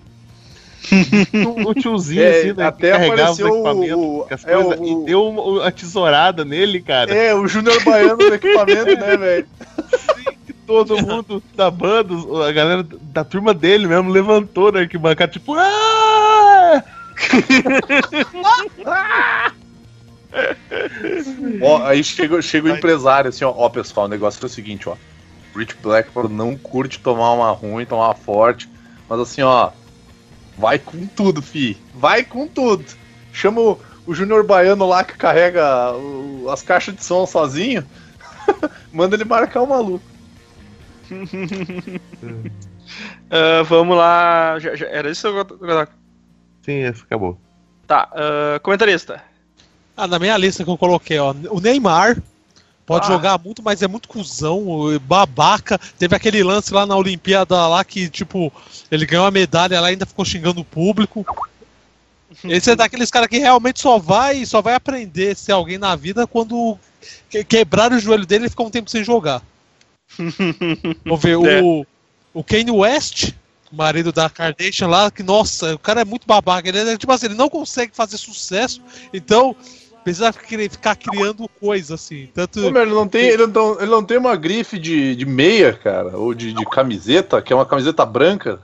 O, 1.45 1.69
o 1.71 1.75
tiozinho, 1.75 2.23
É, 2.23 2.39
assim, 2.39 2.53
né, 2.55 2.65
até 2.67 2.93
que 2.93 2.97
carregava 2.97 3.33
os 3.33 3.41
apareceu 3.41 3.47
o- 3.47 3.57
equipamentos, 3.57 4.05
o- 4.05 4.27
as 4.31 4.47
é, 4.47 4.55
coisas, 4.55 4.81
o- 4.81 4.85
e 4.85 5.05
deu 5.05 5.29
uma, 5.29 5.67
a 5.67 5.71
tesourada 5.71 6.45
nele, 6.45 6.81
cara. 6.81 7.15
É, 7.15 7.35
o 7.35 7.47
Júnior 7.47 7.83
Baiano 7.85 8.17
do 8.17 8.35
equipamento, 8.35 8.97
né, 8.99 9.17
velho? 9.19 9.47
Todo 10.67 11.03
mundo 11.03 11.43
da 11.57 11.71
banda, 11.71 12.15
a 12.47 12.53
galera 12.53 12.87
da 13.03 13.25
turma 13.25 13.55
dele 13.55 13.87
mesmo 13.87 14.11
levantou 14.11 14.71
na 14.71 14.81
arquibancada, 14.81 15.33
tipo, 15.33 15.55
ah! 15.55 16.85
Ó, 21.63 21.83
aí 21.85 22.03
chega, 22.05 22.41
chega 22.43 22.69
o 22.69 22.71
empresário 22.77 23.29
assim, 23.31 23.45
ó, 23.45 23.53
ó, 23.57 23.69
pessoal, 23.69 24.07
o 24.07 24.09
negócio 24.09 24.43
é 24.43 24.47
o 24.47 24.49
seguinte, 24.49 24.89
ó. 24.89 24.97
Rich 25.57 25.77
Blackmore 25.83 26.29
não 26.33 26.57
curte 26.57 26.99
tomar 27.01 27.33
uma 27.33 27.51
ruim, 27.51 27.85
tomar 27.87 28.09
uma 28.09 28.15
forte, 28.15 28.69
mas 29.09 29.19
assim, 29.21 29.43
ó, 29.43 29.71
vai 30.57 30.79
com 30.79 31.07
tudo, 31.07 31.41
fi. 31.43 31.77
Vai 31.95 32.23
com 32.25 32.47
tudo. 32.47 32.85
Chama 33.33 33.61
o, 33.61 33.81
o 34.07 34.15
Júnior 34.15 34.45
Baiano 34.45 34.87
lá 34.87 35.03
que 35.03 35.17
carrega 35.17 35.93
o- 35.97 36.49
as 36.51 36.63
caixas 36.63 36.95
de 36.95 37.03
som 37.05 37.27
sozinho. 37.27 37.85
Manda 38.93 39.17
ele 39.17 39.25
marcar 39.25 39.63
o 39.63 39.67
maluco. 39.67 40.05
Ah, 43.31 43.63
vamos 43.65 43.97
lá. 43.97 44.59
Já- 44.59 44.75
já- 44.75 44.87
era 44.87 45.11
isso? 45.11 45.31
Godoka? 45.31 45.93
Sim, 46.63 46.87
acabou. 46.87 47.39
Tá, 47.87 48.09
ah, 48.13 48.59
comentarista. 48.61 49.23
Ah, 50.01 50.07
na 50.07 50.19
minha 50.19 50.37
lista 50.37 50.63
que 50.65 50.71
eu 50.71 50.79
coloquei, 50.79 51.19
ó, 51.19 51.35
o 51.51 51.61
Neymar 51.61 52.23
pode 52.87 53.07
Ah. 53.07 53.09
jogar 53.09 53.39
muito, 53.39 53.63
mas 53.65 53.83
é 53.83 53.89
muito 53.89 54.09
cuzão, 54.09 54.65
babaca. 55.03 55.77
Teve 55.99 56.15
aquele 56.15 56.43
lance 56.45 56.73
lá 56.73 56.87
na 56.87 56.97
Olimpíada 56.97 57.67
lá 57.67 57.85
que, 57.85 58.09
tipo, 58.09 58.53
ele 58.93 59.05
ganhou 59.05 59.27
a 59.27 59.31
medalha 59.33 59.81
lá 59.81 59.89
e 59.89 59.93
ainda 59.95 60.07
ficou 60.07 60.25
xingando 60.25 60.61
o 60.61 60.65
público. 60.65 61.27
Esse 62.45 62.71
é 62.71 62.77
daqueles 62.77 63.11
caras 63.11 63.29
que 63.29 63.39
realmente 63.39 63.81
só 63.81 63.99
vai 63.99 64.45
só 64.47 64.63
vai 64.63 64.75
aprender 64.75 65.33
a 65.33 65.35
ser 65.35 65.53
alguém 65.53 65.79
na 65.79 65.97
vida 65.97 66.27
quando 66.27 66.79
que- 67.29 67.43
quebrar 67.43 67.91
o 67.93 67.99
joelho 67.99 68.25
dele 68.27 68.47
e 68.47 68.51
ficar 68.51 68.63
um 68.65 68.71
tempo 68.71 68.89
sem 68.91 69.03
jogar. 69.03 69.43
Vamos 71.05 71.21
ver, 71.23 71.33
É. 71.45 71.63
o, 71.63 71.87
o 72.33 72.45
Kanye 72.45 72.71
West, 72.71 73.33
marido 73.73 74.13
da 74.13 74.31
Kardashian 74.31 74.87
lá, 74.89 75.11
que, 75.11 75.23
nossa, 75.23 75.75
o 75.75 75.79
cara 75.79 76.03
é 76.03 76.05
muito 76.05 76.27
babaca. 76.27 76.69
Ele 76.69 76.79
é 76.79 76.97
tipo 76.97 77.13
assim, 77.13 77.27
ele 77.27 77.35
não 77.35 77.49
consegue 77.51 77.95
fazer 77.95 78.17
sucesso, 78.19 78.81
então 79.13 79.57
precisa 80.09 80.33
ficar 80.71 80.97
criando 80.97 81.49
coisa 81.61 81.95
assim. 81.95 82.29
Tanto. 82.33 82.67
Ô, 82.67 82.71
meu, 82.71 82.83
ele, 82.83 82.93
não 82.93 83.07
tem, 83.07 83.27
ele, 83.27 83.47
não, 83.47 83.81
ele 83.81 83.91
não 83.91 84.03
tem 84.05 84.17
uma 84.19 84.35
grife 84.37 84.79
de, 84.79 85.15
de 85.15 85.27
meia, 85.27 85.73
cara, 85.73 86.17
ou 86.17 86.33
de, 86.35 86.53
de 86.53 86.65
camiseta, 86.67 87.41
que 87.43 87.53
é 87.53 87.57
uma 87.57 87.67
camiseta 87.67 88.05
branca. 88.07 88.61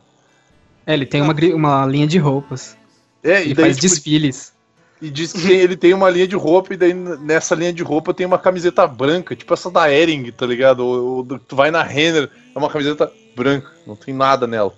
É, 0.86 0.94
ele 0.94 1.06
tem 1.06 1.20
uma, 1.22 1.34
uma 1.54 1.86
linha 1.86 2.06
de 2.06 2.18
roupas. 2.18 2.76
É, 3.22 3.40
Ele 3.42 3.52
e 3.52 3.54
daí 3.54 3.64
faz 3.66 3.76
tipo, 3.78 3.88
desfiles. 3.94 4.52
E 5.00 5.10
diz 5.10 5.32
que 5.32 5.42
tem- 5.42 5.58
ele 5.58 5.76
tem 5.76 5.92
uma 5.92 6.08
linha 6.08 6.26
de 6.26 6.36
roupa 6.36 6.72
e 6.72 6.76
daí 6.76 6.94
nessa 6.94 7.54
linha 7.54 7.72
de 7.72 7.82
roupa 7.82 8.14
tem 8.14 8.26
uma 8.26 8.38
camiseta 8.38 8.86
branca, 8.86 9.34
tipo 9.36 9.52
essa 9.52 9.70
da 9.70 9.90
Ering, 9.92 10.30
tá 10.32 10.46
ligado? 10.46 10.80
Ou, 10.80 11.16
ou 11.16 11.22
do- 11.22 11.38
tu 11.38 11.56
vai 11.56 11.70
na 11.70 11.82
Renner, 11.82 12.30
é 12.54 12.58
uma 12.58 12.70
camiseta 12.70 13.10
branca, 13.34 13.70
não 13.86 13.96
tem 13.96 14.14
nada 14.14 14.46
nela. 14.46 14.72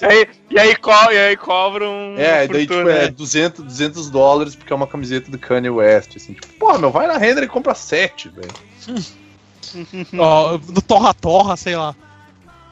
E 0.00 0.04
aí, 0.04 0.28
e 0.50 0.58
aí, 0.58 0.76
co 0.76 0.90
e 0.90 1.18
aí 1.18 1.36
cobra 1.36 1.88
um. 1.88 2.16
É, 2.16 2.44
e 2.44 2.48
daí 2.48 2.66
tipo 2.66 2.88
é 2.88 3.08
200, 3.08 3.64
200 3.64 4.10
dólares 4.10 4.54
porque 4.54 4.72
é 4.72 4.76
uma 4.76 4.86
camiseta 4.86 5.30
do 5.30 5.38
Kanye 5.38 5.70
West, 5.70 6.16
assim, 6.16 6.32
tipo, 6.32 6.46
porra, 6.54 6.78
meu, 6.78 6.90
vai 6.90 7.06
na 7.06 7.18
Renner 7.18 7.44
e 7.44 7.48
compra 7.48 7.74
sete, 7.74 8.30
velho. 8.30 8.52
Ó, 10.18 10.58
no 10.58 10.80
Torra 10.80 11.12
Torra, 11.12 11.56
sei 11.56 11.76
lá. 11.76 11.94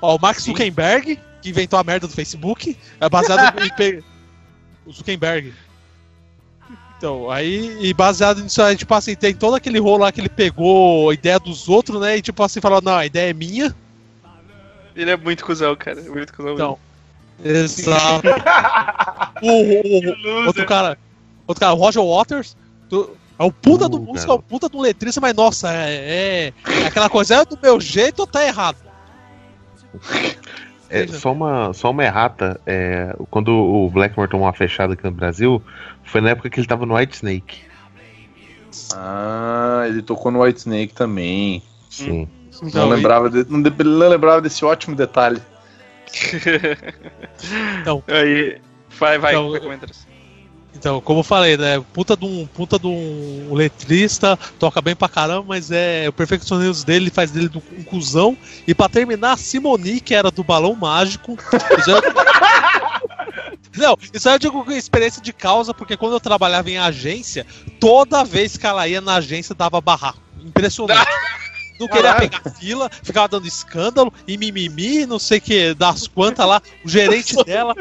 Ó, 0.00 0.16
o 0.16 0.20
Mark 0.20 0.38
Zuckerberg, 0.40 1.18
que 1.40 1.50
inventou 1.50 1.78
a 1.78 1.84
merda 1.84 2.06
do 2.06 2.14
Facebook, 2.14 2.76
é 3.00 3.08
baseado 3.08 3.58
em. 3.60 4.02
O 4.84 4.92
Zuckerberg. 4.92 5.54
Então, 6.98 7.30
aí, 7.30 7.78
e 7.80 7.94
baseado 7.94 8.42
nisso 8.42 8.60
aí, 8.62 8.76
tipo 8.76 8.92
assim, 8.94 9.14
tem 9.14 9.34
todo 9.34 9.54
aquele 9.54 9.78
rolo 9.78 9.98
lá 10.04 10.10
que 10.10 10.20
ele 10.20 10.28
pegou 10.28 11.10
a 11.10 11.14
ideia 11.14 11.38
dos 11.38 11.68
outros, 11.68 12.00
né? 12.00 12.16
E 12.16 12.22
tipo 12.22 12.42
assim, 12.42 12.60
falou, 12.60 12.80
não, 12.80 12.96
a 12.96 13.06
ideia 13.06 13.30
é 13.30 13.32
minha. 13.32 13.74
Ele 14.94 15.10
é 15.10 15.16
muito 15.16 15.44
cuzão, 15.44 15.74
cara. 15.76 16.00
Muito 16.02 16.32
cuzão. 16.32 16.54
Então. 16.54 16.78
Exato. 17.44 18.28
o, 19.42 19.48
o- 19.48 20.42
o- 20.42 20.46
outro 20.46 20.64
cara. 20.66 20.98
Outro 21.46 21.60
cara, 21.60 21.72
o 21.72 21.76
Roger 21.76 22.02
Waters. 22.04 22.56
do- 22.88 23.16
é 23.38 23.44
o 23.44 23.50
puta 23.50 23.88
do 23.88 23.96
Uh, 23.96 24.00
músico, 24.02 24.30
é 24.30 24.34
o 24.34 24.38
puta 24.38 24.68
do 24.68 24.78
letrista, 24.80 25.20
mas 25.20 25.34
nossa, 25.34 25.72
é, 25.72 25.94
é, 25.94 26.52
é 26.82 26.86
aquela 26.86 27.08
coisa, 27.10 27.36
é 27.36 27.44
do 27.44 27.58
meu 27.60 27.80
jeito 27.80 28.20
ou 28.20 28.26
tá 28.26 28.44
errado? 28.46 28.76
É, 30.88 31.06
só, 31.08 31.32
uma, 31.32 31.72
só 31.72 31.90
uma 31.90 32.04
errata. 32.04 32.60
É, 32.66 33.16
quando 33.30 33.48
o 33.50 33.90
Blackmore 33.90 34.28
tomou 34.30 34.46
uma 34.46 34.52
fechada 34.52 34.92
aqui 34.92 35.02
no 35.04 35.10
Brasil, 35.10 35.60
foi 36.04 36.20
na 36.20 36.30
época 36.30 36.50
que 36.50 36.60
ele 36.60 36.66
tava 36.66 36.84
no 36.86 36.94
White 36.94 37.16
Snake. 37.16 37.60
Ah, 38.94 39.84
ele 39.88 40.02
tocou 40.02 40.30
no 40.30 40.42
White 40.42 40.60
Snake 40.60 40.94
também. 40.94 41.62
Sim. 41.90 42.28
Não 42.62 42.68
Então, 42.68 42.88
lembrava, 42.88 43.28
de- 43.28 43.44
não, 43.50 43.60
de- 43.60 43.84
não 43.84 44.08
lembrava 44.08 44.40
desse 44.40 44.64
ótimo 44.64 44.94
detalhe. 44.96 45.42
Então. 47.80 48.02
Aí, 48.06 48.60
vai, 48.98 49.18
vai, 49.18 49.32
Então. 49.34 49.52
Então, 50.74 51.00
como 51.02 51.20
eu 51.20 51.24
falei, 51.24 51.56
né? 51.56 51.82
Puta 51.92 52.16
de 52.16 52.24
um, 52.24 52.46
puta 52.46 52.78
de 52.78 52.86
um 52.86 53.52
letrista, 53.52 54.38
toca 54.58 54.80
bem 54.80 54.96
pra 54.96 55.08
caramba, 55.08 55.44
mas 55.48 55.70
é 55.70 56.08
o 56.08 56.12
perfeccionismo 56.12 56.84
dele 56.86 57.10
faz 57.10 57.30
dele 57.30 57.48
do- 57.48 57.62
um 57.76 57.82
cuzão. 57.84 58.36
E 58.66 58.74
pra 58.74 58.88
terminar, 58.88 59.32
a 59.32 59.36
Simoni, 59.36 60.00
que 60.00 60.14
era 60.14 60.30
do 60.30 60.42
Balão 60.42 60.74
Mágico. 60.74 61.36
eu- 61.86 62.02
Não, 63.76 63.96
isso 64.12 64.28
aí 64.28 64.34
eu 64.34 64.38
digo 64.38 64.64
com 64.64 64.72
experiência 64.72 65.20
de 65.22 65.32
causa, 65.32 65.72
porque 65.74 65.96
quando 65.96 66.12
eu 66.14 66.20
trabalhava 66.20 66.68
em 66.70 66.78
agência, 66.78 67.46
toda 67.80 68.22
vez 68.24 68.56
que 68.56 68.66
ela 68.66 68.86
ia 68.86 69.00
na 69.00 69.14
agência 69.16 69.54
dava 69.54 69.80
barraco. 69.80 70.18
Impressionante. 70.44 71.06
Não 71.78 71.88
queria 71.88 72.12
Caralho. 72.12 72.30
pegar 72.30 72.50
fila, 72.50 72.90
ficava 73.02 73.28
dando 73.28 73.46
escândalo 73.46 74.12
e 74.26 74.36
mimimi, 74.36 75.06
não 75.06 75.18
sei 75.18 75.38
o 75.38 75.40
que, 75.40 75.74
das 75.74 76.06
quantas 76.06 76.46
lá. 76.46 76.62
O 76.84 76.88
gerente 76.88 77.34
dela, 77.44 77.74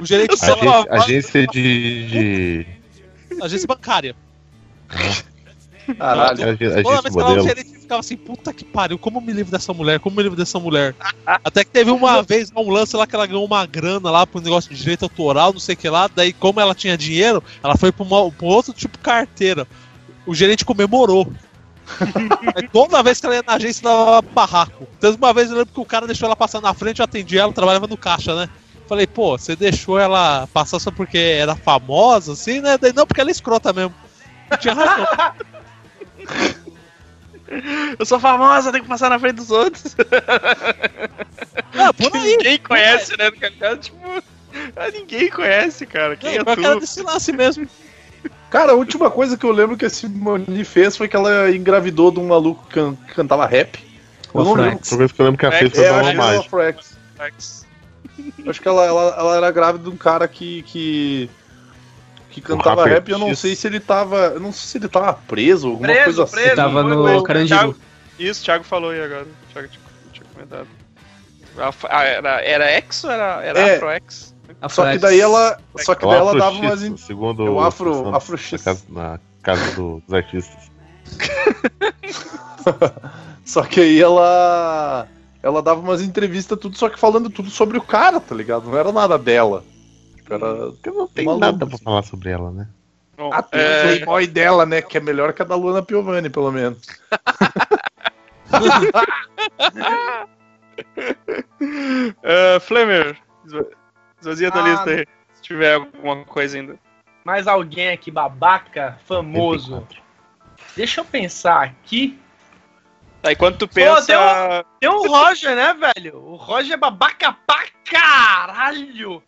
o 0.00 0.06
gerente 0.06 0.40
dela, 0.40 0.86
Agência, 0.90 0.92
agência 0.92 1.46
de. 1.46 2.06
de... 2.06 2.66
agência 3.42 3.66
bancária. 3.66 4.14
Caralho. 5.98 6.42
Agência, 6.42 6.82
Toda 6.82 6.98
agência 6.98 7.02
vez 7.02 7.14
que 7.14 7.20
ela 7.20 7.32
o 7.32 7.42
gerente 7.42 7.80
ficava 7.80 8.00
assim, 8.00 8.16
puta 8.16 8.52
que 8.52 8.64
pariu, 8.64 8.98
como 8.98 9.20
me 9.20 9.32
livro 9.32 9.50
dessa 9.50 9.72
mulher, 9.72 9.98
como 9.98 10.16
me 10.16 10.22
livro 10.22 10.36
dessa 10.36 10.58
mulher. 10.58 10.94
Até 11.26 11.64
que 11.64 11.70
teve 11.70 11.90
uma 11.90 12.22
vez 12.22 12.52
um 12.54 12.70
lance 12.70 12.96
lá 12.96 13.06
que 13.06 13.14
ela 13.14 13.26
ganhou 13.26 13.44
uma 13.44 13.66
grana 13.66 14.10
lá 14.10 14.26
pro 14.26 14.40
negócio 14.40 14.70
de 14.70 14.80
direito 14.80 15.04
autoral, 15.04 15.52
não 15.52 15.60
sei 15.60 15.74
o 15.74 15.78
que 15.78 15.88
lá, 15.88 16.08
daí 16.14 16.32
como 16.32 16.60
ela 16.60 16.74
tinha 16.74 16.96
dinheiro, 16.96 17.42
ela 17.62 17.76
foi 17.76 17.90
pra, 17.90 18.04
uma, 18.04 18.30
pra 18.30 18.46
um 18.46 18.50
outro 18.50 18.72
tipo 18.72 18.96
de 18.96 19.02
carteira. 19.02 19.66
O 20.26 20.34
gerente 20.34 20.64
comemorou. 20.64 21.32
Toda 22.72 23.02
vez 23.02 23.20
que 23.20 23.26
ela 23.26 23.36
ia 23.36 23.44
na 23.46 23.54
agência, 23.54 23.82
dava 23.82 24.22
barraco. 24.22 24.86
Teve 25.00 25.16
uma 25.16 25.32
vez 25.32 25.50
eu 25.50 25.58
lembro 25.58 25.72
que 25.72 25.80
o 25.80 25.84
cara 25.84 26.06
deixou 26.06 26.26
ela 26.26 26.36
passar 26.36 26.60
na 26.60 26.74
frente, 26.74 27.00
eu 27.00 27.04
atendi 27.04 27.38
ela, 27.38 27.52
trabalhava 27.52 27.86
no 27.86 27.96
caixa, 27.96 28.34
né? 28.34 28.48
Falei, 28.88 29.06
pô, 29.06 29.38
você 29.38 29.54
deixou 29.54 29.98
ela 29.98 30.48
passar 30.52 30.80
só 30.80 30.90
porque 30.90 31.18
era 31.18 31.54
famosa, 31.54 32.32
assim, 32.32 32.60
né? 32.60 32.76
Daí 32.76 32.92
não, 32.92 33.06
porque 33.06 33.20
ela 33.20 33.30
é 33.30 33.32
escrota 33.32 33.72
mesmo. 33.72 33.94
Não 34.50 34.58
tinha 34.58 34.74
razão. 34.74 35.06
Eu 37.98 38.06
sou 38.06 38.20
famosa, 38.20 38.70
tenho 38.70 38.84
que 38.84 38.88
passar 38.88 39.10
na 39.10 39.18
frente 39.18 39.36
dos 39.36 39.50
outros. 39.50 39.96
Ah, 41.72 41.92
por 41.92 42.14
aí. 42.16 42.36
ninguém 42.36 42.58
conhece, 42.58 43.16
né? 43.16 43.30
Cara, 43.30 43.76
tipo, 43.76 43.96
ninguém 44.92 45.28
conhece, 45.30 45.86
cara. 45.86 46.16
Quem 46.16 46.36
é 46.36 46.40
eu 46.40 46.44
quero 46.44 46.74
tu? 46.74 46.80
desse 46.80 47.02
lance 47.02 47.32
mesmo. 47.32 47.68
Cara, 48.50 48.72
a 48.72 48.74
última 48.74 49.10
coisa 49.10 49.36
que 49.38 49.46
eu 49.46 49.52
lembro 49.52 49.76
que 49.76 49.84
a 49.84 49.90
Simone 49.90 50.64
fez 50.64 50.96
foi 50.96 51.06
que 51.08 51.14
ela 51.14 51.50
engravidou 51.50 52.10
de 52.10 52.18
um 52.18 52.26
maluco 52.26 52.66
que, 52.66 52.74
can- 52.74 52.96
cantava 53.14 53.46
rap. 53.46 53.78
Eu 54.34 54.44
não 54.44 54.54
lembro. 54.54 54.78
Que 54.80 54.94
eu 54.94 54.98
lembro 55.24 55.38
que 55.38 55.46
ela 55.46 55.54
É, 55.54 55.58
fez 55.58 55.72
É, 55.72 55.76
foi 55.76 55.86
eu 55.86 55.94
uma. 56.12 56.34
Eu 56.34 56.44
Acho 58.50 58.60
que 58.60 58.68
ela, 58.68 58.84
ela, 58.84 59.14
ela 59.18 59.36
era 59.36 59.50
grávida 59.50 59.84
de 59.84 59.90
um 59.90 59.96
cara 59.96 60.26
que. 60.28 60.62
que, 60.62 61.30
que 62.30 62.40
cantava 62.40 62.86
rap 62.86 63.08
e 63.08 63.12
eu 63.12 63.18
não 63.18 63.34
sei 63.34 63.54
se 63.54 63.66
ele 63.66 63.80
tava. 63.80 64.16
Eu 64.34 64.40
não 64.40 64.52
sei 64.52 64.68
se 64.68 64.78
ele 64.78 64.88
tava 64.88 65.12
preso, 65.14 65.68
alguma 65.68 65.88
Preso, 65.88 66.04
coisa 66.04 66.22
assim. 66.24 66.34
preso. 66.34 66.56
Tava 66.56 66.82
no 66.82 67.04
foi. 67.04 67.22
Carandiru. 67.22 67.58
Thiago- 67.58 67.76
Isso, 68.18 68.42
o 68.42 68.44
Thiago 68.44 68.64
falou 68.64 68.90
aí 68.90 69.02
agora. 69.02 69.24
O 69.24 69.52
Thiago 69.52 69.68
tinha, 69.68 69.82
tinha 70.12 70.26
comentado. 70.34 70.66
A- 71.58 71.98
a- 71.98 72.04
Era, 72.04 72.40
era 72.42 72.64
X 72.72 73.04
ou 73.04 73.10
era, 73.10 73.42
era 73.44 73.58
É. 73.60 73.74
Afro 73.76 73.90
Só 74.68 74.90
que 74.92 74.98
daí 74.98 75.20
ela. 75.20 75.58
Só 75.78 75.94
que 75.94 76.04
É 76.04 76.08
o 76.08 76.10
daí 76.10 76.18
ela 76.20 76.34
dava 76.36 76.56
umas. 76.56 76.82
in- 76.82 76.96
Segundo 76.96 77.46
é 77.46 77.50
o 77.50 77.60
Afro- 77.60 77.94
Santos, 77.94 78.14
Afro 78.14 78.36
X. 78.38 78.52
Na 78.52 78.58
casa, 78.64 78.84
na 78.90 79.20
casa 79.42 79.74
do- 79.76 80.00
dos 80.00 80.14
artistas. 80.14 80.70
Só 83.44 83.62
que 83.62 83.80
aí 83.80 84.00
ela. 84.00 85.06
Ela 85.42 85.62
dava 85.62 85.80
umas 85.80 86.02
entrevistas, 86.02 86.58
tudo, 86.58 86.76
só 86.76 86.90
que 86.90 87.00
falando 87.00 87.30
tudo 87.30 87.48
sobre 87.48 87.78
o 87.78 87.82
cara, 87.82 88.20
tá 88.20 88.34
ligado? 88.34 88.68
Não 88.68 88.76
era 88.76 88.92
nada 88.92 89.16
dela. 89.16 89.64
Era. 90.28 90.66
Porque 90.72 90.90
não 90.90 91.08
tem 91.08 91.24
Maluco, 91.24 91.44
nada 91.46 91.64
pra 91.66 91.74
assim. 91.74 91.82
falar 91.84 92.02
sobre 92.02 92.28
ela, 92.30 92.50
né? 92.50 92.68
Bom, 93.16 93.30
Ah, 93.32 93.40
tem 93.42 93.58
o 93.58 93.62
é, 93.62 93.82
Playboy 93.96 94.26
dela, 94.26 94.66
né? 94.66 94.82
Que 94.82 94.98
é 94.98 95.00
melhor 95.00 95.32
que 95.32 95.40
a 95.40 95.46
da 95.46 95.54
Luana 95.56 95.82
Piovani, 95.82 96.28
pelo 96.28 96.52
menos. 96.52 96.78
é, 102.22 102.60
Flamer, 102.60 103.16
esvazia 104.20 104.48
a 104.48 104.50
tua 104.50 104.62
Ah, 104.62 104.68
lista 104.70 104.90
aí. 104.90 105.06
Se 105.34 105.42
tiver 105.42 105.74
alguma 105.74 106.24
coisa 106.24 106.58
ainda. 106.58 106.78
Mais 107.24 107.46
alguém 107.46 107.88
aqui 107.90 108.10
babaca, 108.10 108.98
famoso. 109.06 109.86
Deixa 110.76 111.00
eu 111.00 111.04
pensar 111.04 111.62
aqui. 111.62 112.18
Tá, 113.22 113.32
enquanto 113.32 113.58
tu 113.58 113.68
Pô, 113.68 113.74
pensa. 113.74 114.06
tem 114.06 114.16
um- 114.16 114.64
Tem 114.80 114.88
o 114.88 115.06
Roger, 115.08 115.54
né, 115.54 115.74
velho? 115.74 116.16
O 116.18 116.36
Roger 116.36 116.72
é 116.74 116.76
babaca 116.76 117.32
pra 117.46 117.66
caralho. 117.84 119.22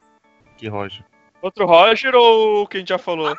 Que 0.56 0.69
Roger. 0.69 1.05
Outro 1.43 1.66
Roger 1.66 2.14
ou 2.14 2.66
quem 2.66 2.86
já 2.86 2.97
falou? 2.98 3.36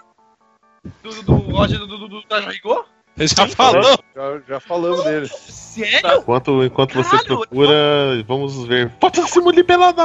Do, 1.02 1.24
do 1.24 1.34
Roger 1.36 1.80
do, 1.80 1.88
do, 1.88 2.08
do, 2.08 2.22
da 2.28 2.40
Rigor? 2.42 2.86
Ele 2.86 2.88
já 3.18 3.48
falou. 3.48 4.00
Já, 4.16 4.40
já 4.48 4.60
falamos 4.60 5.04
dele. 5.04 5.28
Sério? 5.28 6.20
Enquanto, 6.20 6.64
enquanto 6.64 6.94
você 6.94 7.10
Caralho, 7.10 7.28
procura, 7.28 8.24
vamos 8.28 8.66
ver. 8.66 8.92
Foto 9.00 9.22
da 9.22 9.28
Simone 9.28 9.64
Pelada! 9.64 10.04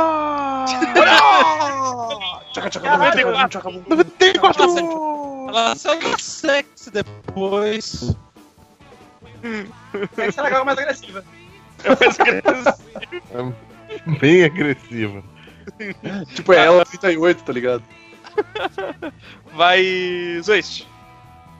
Caralho, 2.83 3.85
94! 3.89 5.49
Ela 5.49 5.75
saiu 5.77 6.01
do 6.01 6.21
sexy 6.21 6.91
depois. 6.91 8.15
essa 10.19 10.41
é 10.41 10.45
legal, 10.45 10.65
mais 10.65 10.79
agressiva. 10.79 11.25
Bem 14.21 14.45
agressiva. 14.45 15.23
Tipo, 16.35 16.53
é 16.53 16.65
ela 16.65 16.85
38, 16.85 17.45
tá 17.45 17.53
ligado? 17.53 17.85
Vai. 19.55 19.83
Zoist. 20.43 20.87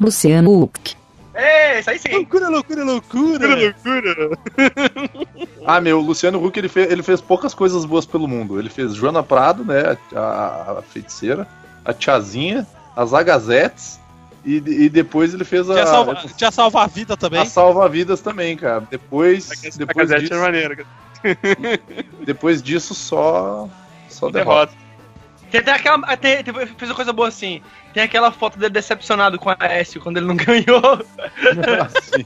Luciano 0.01 0.63
Huck. 0.63 0.97
Ei, 1.41 1.79
isso 1.79 1.91
aí 1.91 1.99
sim. 1.99 2.09
Loucura, 2.13 2.49
loucura, 2.49 2.85
loucura. 2.85 3.47
loucura! 3.55 4.39
Ah, 5.65 5.81
meu, 5.83 5.99
o 5.99 6.03
Luciano 6.03 6.43
Huck 6.43 6.59
ele 6.59 6.69
fez, 6.69 6.91
ele 6.91 7.03
fez 7.03 7.21
poucas 7.21 7.53
coisas 7.55 7.85
boas 7.85 8.07
pelo 8.07 8.27
mundo. 8.27 8.59
Ele 8.59 8.71
fez 8.71 8.95
Joana 8.95 9.23
Prado, 9.23 9.65
né? 9.65 9.99
A, 10.17 10.19
a- 10.21 10.79
a 10.79 10.83
feiticeira, 10.83 11.47
a 11.85 11.93
Tiazinha, 11.93 12.67
as 12.97 13.13
Agazetes 13.13 14.01
e, 14.45 14.57
e 14.57 14.89
depois 14.89 15.35
ele 15.35 15.45
fez 15.45 15.69
a, 15.69 15.75
Tinha, 15.75 15.87
salva, 15.87 16.15
tinha 16.37 16.51
salvar 16.51 16.85
a 16.85 16.87
vida 16.87 17.17
também. 17.19 17.41
a 17.43 17.45
Salva-Vidas 17.45 18.21
também, 18.23 18.57
cara. 18.57 18.81
Depois, 18.91 19.51
A 19.51 19.77
depois, 19.79 20.11
é 20.11 20.19
disso, 20.21 20.35
maneira. 20.37 20.87
depois 22.25 22.63
disso 22.63 22.95
só, 22.95 23.69
só 24.09 24.31
derrota. 24.31 24.73
Derrota. 24.73 24.88
Tem 25.51 25.61
até 25.61 25.73
aquela. 25.73 26.17
Tem, 26.17 26.43
tem, 26.45 26.53
fez 26.55 26.91
uma 26.91 26.95
coisa 26.95 27.13
boa 27.13 27.29
assim. 27.29 27.63
Tem 27.95 28.03
aquela 28.03 28.31
foto 28.31 28.59
dele 28.59 28.73
decepcionado 28.73 29.39
com 29.39 29.49
a 29.51 29.57
Aécio 29.59 30.01
quando 30.01 30.19
ele 30.19 30.27
não 30.27 30.37
ganhou. 30.37 30.83
Assim. 31.87 32.25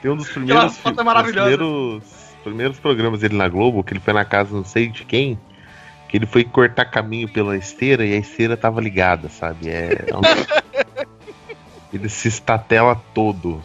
Tem 0.00 0.10
um 0.10 0.16
dos 0.16 0.28
primeiros, 0.30 0.76
foto 0.78 0.92
é 0.92 0.96
dos 0.96 1.04
maravilhosa. 1.04 1.56
primeiros, 1.56 2.04
primeiros 2.44 2.78
programas 2.78 3.20
dele 3.20 3.36
na 3.36 3.48
Globo, 3.48 3.82
que 3.82 3.92
ele 3.92 4.00
foi 4.00 4.14
na 4.14 4.24
casa 4.24 4.54
não 4.54 4.64
sei 4.64 4.88
de 4.88 5.04
quem, 5.04 5.38
que 6.08 6.16
ele 6.16 6.26
foi 6.26 6.44
cortar 6.44 6.84
caminho 6.84 7.28
pela 7.28 7.56
esteira 7.56 8.04
e 8.06 8.14
a 8.14 8.18
esteira 8.18 8.56
tava 8.56 8.80
ligada, 8.80 9.28
sabe? 9.28 9.68
É, 9.68 10.04
é 10.08 10.16
um- 10.16 10.20
Ele 11.92 12.08
se 12.08 12.28
estatela 12.28 12.94
todo. 13.12 13.60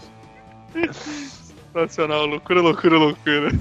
Sensacional, 1.71 2.25
loucura, 2.25 2.59
loucura, 2.59 2.97
loucura. 2.97 3.51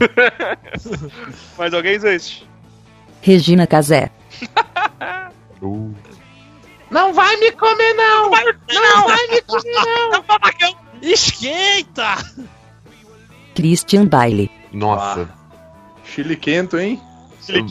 Mais 1.58 1.74
alguém, 1.74 1.98
Zoist? 1.98 2.46
Regina 3.24 3.66
Casé. 3.66 4.10
Uh, 5.62 5.94
Não 6.90 7.14
vai 7.14 7.36
me 7.38 7.50
comer, 7.52 7.94
não! 7.94 8.24
Não, 8.30 9.06
vai 9.08 9.26
me 9.28 9.40
comer, 9.40 9.72
não! 9.72 10.22
babacão! 10.22 10.76
Esquenta! 11.00 12.16
Christian 13.54 14.04
Baile. 14.06 14.50
nossa, 14.70 15.26
Chile 16.04 16.36
quento, 16.36 16.78
hein? 16.78 17.00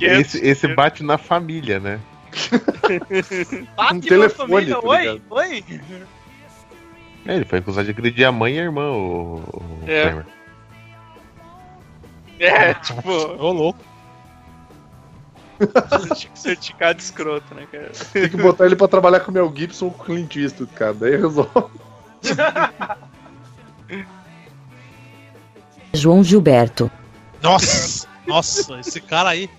esse, 0.02 0.40
esse 0.44 0.68
bate 0.74 1.04
na 1.04 1.20
família, 1.20 1.80
né? 1.80 2.00
Bate 3.78 3.94
Um 3.94 3.96
na 3.98 4.02
telefone, 4.02 4.50
família. 4.50 4.74
tá 4.74 4.88
Oi, 4.88 5.22
oi. 5.30 5.64
É, 7.28 7.36
ele 7.36 7.46
foi 7.46 7.60
acusado 7.60 7.86
de 7.86 7.92
agredir 7.92 8.26
a 8.28 8.32
mãe 8.32 8.56
e 8.56 8.60
a 8.60 8.64
irmã, 8.64 8.90
o, 8.90 9.36
o 9.38 9.80
É. 9.86 10.02
Kramer. 10.04 10.26
É, 12.40 12.74
tipo, 12.74 13.12
Ô, 13.12 13.52
louco. 13.52 13.80
certificado 16.36 17.00
escroto, 17.00 17.54
né, 17.56 17.68
cara? 17.72 17.92
Tem 18.12 18.30
que 18.30 18.38
botar 18.38 18.66
ele 18.66 18.76
pra 18.76 18.88
trabalhar 18.88 19.20
com 19.22 19.32
o 19.32 19.34
Mel 19.34 19.52
Gibson 19.56 19.86
ou 19.86 19.92
com 19.92 20.04
o 20.04 20.06
Clint 20.06 20.36
Eastwood, 20.36 20.72
cara. 20.74 20.94
Daí 20.94 21.16
resolve. 21.16 21.50
João 25.94 26.24
Gilberto. 26.24 26.90
Nossa, 27.42 28.08
nossa, 28.26 28.80
esse 28.80 29.00
cara 29.02 29.30
aí. 29.30 29.50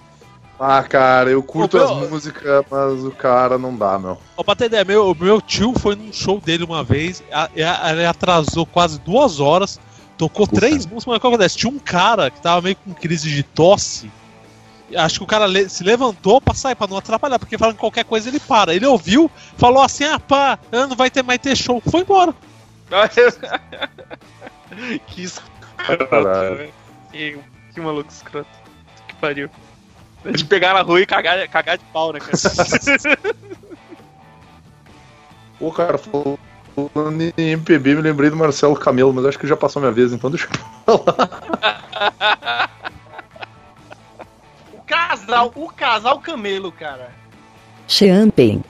Ah, 0.58 0.82
cara, 0.82 1.30
eu 1.30 1.42
curto 1.42 1.76
Ô, 1.76 1.82
as 1.84 1.90
meu- 2.00 2.10
músicas, 2.10 2.64
mas 2.70 3.04
o 3.04 3.10
cara 3.10 3.58
não 3.58 3.76
dá, 3.76 3.98
meu. 3.98 4.18
Ó, 4.36 4.42
pra 4.42 4.54
ter 4.54 4.66
ideia, 4.66 4.84
meu, 4.84 5.14
meu 5.18 5.40
tio 5.40 5.74
foi 5.78 5.94
num 5.96 6.12
show 6.12 6.40
dele 6.40 6.64
uma 6.64 6.82
vez, 6.82 7.22
a- 7.32 7.48
a- 7.54 7.92
ele 7.92 8.06
atrasou 8.06 8.64
quase 8.64 8.98
duas 9.00 9.40
horas, 9.40 9.80
Tocou 10.16 10.46
Puta. 10.46 10.60
três 10.60 10.86
músicas, 10.86 11.06
mas 11.06 11.16
o 11.16 11.20
que 11.20 11.26
acontece? 11.26 11.56
Tinha 11.56 11.72
um 11.72 11.78
cara 11.78 12.30
que 12.30 12.40
tava 12.40 12.62
meio 12.62 12.76
com 12.76 12.94
crise 12.94 13.28
de 13.28 13.42
tosse. 13.42 14.08
Acho 14.96 15.18
que 15.18 15.24
o 15.24 15.26
cara 15.26 15.46
se 15.68 15.84
levantou 15.84 16.40
pra 16.40 16.54
sair, 16.54 16.74
pra 16.74 16.86
não 16.86 16.96
atrapalhar, 16.96 17.38
porque 17.38 17.58
falando 17.58 17.74
que 17.74 17.80
qualquer 17.80 18.04
coisa 18.04 18.28
ele 18.28 18.40
para. 18.40 18.74
Ele 18.74 18.86
ouviu, 18.86 19.30
falou 19.56 19.82
assim: 19.82 20.04
ah, 20.04 20.18
pá, 20.18 20.58
não 20.70 20.96
vai 20.96 21.10
ter 21.10 21.22
mais 21.22 21.38
ter 21.38 21.56
show. 21.56 21.82
Foi 21.90 22.00
embora. 22.00 22.34
que 25.06 25.22
escroto, 25.22 26.08
velho. 26.10 26.72
Que, 27.10 27.38
que 27.72 27.80
maluco 27.80 28.10
escroto. 28.10 28.48
Que 29.08 29.14
pariu. 29.16 29.50
De 30.24 30.44
pegar 30.44 30.74
na 30.74 30.82
rua 30.82 31.00
e 31.00 31.06
cagar, 31.06 31.48
cagar 31.48 31.76
de 31.76 31.84
pau, 31.92 32.12
né, 32.12 32.20
cara? 32.20 32.32
Pô, 35.58 35.70
cara, 35.70 35.98
falando 35.98 37.20
em 37.20 37.32
MPB, 37.36 37.94
me 37.94 38.02
lembrei 38.02 38.30
do 38.30 38.36
Marcelo 38.36 38.74
Camelo, 38.74 39.12
mas 39.12 39.26
acho 39.26 39.38
que 39.38 39.46
já 39.46 39.56
passou 39.56 39.80
minha 39.80 39.92
vez, 39.92 40.12
então 40.12 40.30
deixa 40.30 40.48
eu 40.86 40.94
O 40.94 41.04
casal, 45.14 45.52
o 45.54 45.68
casal 45.68 46.18
camelo, 46.18 46.72
cara. 46.72 47.10
Champagne. 47.86 48.64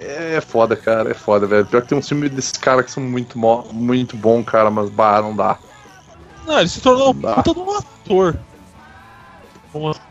É 0.00 0.40
foda, 0.40 0.76
cara, 0.76 1.10
é 1.10 1.14
foda, 1.14 1.46
velho. 1.46 1.66
Pior 1.66 1.82
que 1.82 1.88
tem 1.88 1.98
uns 1.98 2.08
filmes 2.08 2.30
desses 2.30 2.52
caras 2.52 2.84
que 2.84 2.90
são 2.90 3.02
muito, 3.02 3.38
muito 3.72 4.16
bom, 4.16 4.42
cara, 4.44 4.70
mas 4.70 4.88
bah, 4.90 5.20
não 5.20 5.34
dá. 5.34 5.58
Não, 6.46 6.60
ele 6.60 6.68
se 6.68 6.80
tornou 6.80 7.10
um 7.10 7.20
puta 7.20 7.52
de 7.52 7.60
um 7.60 7.76
ator. 7.76 8.38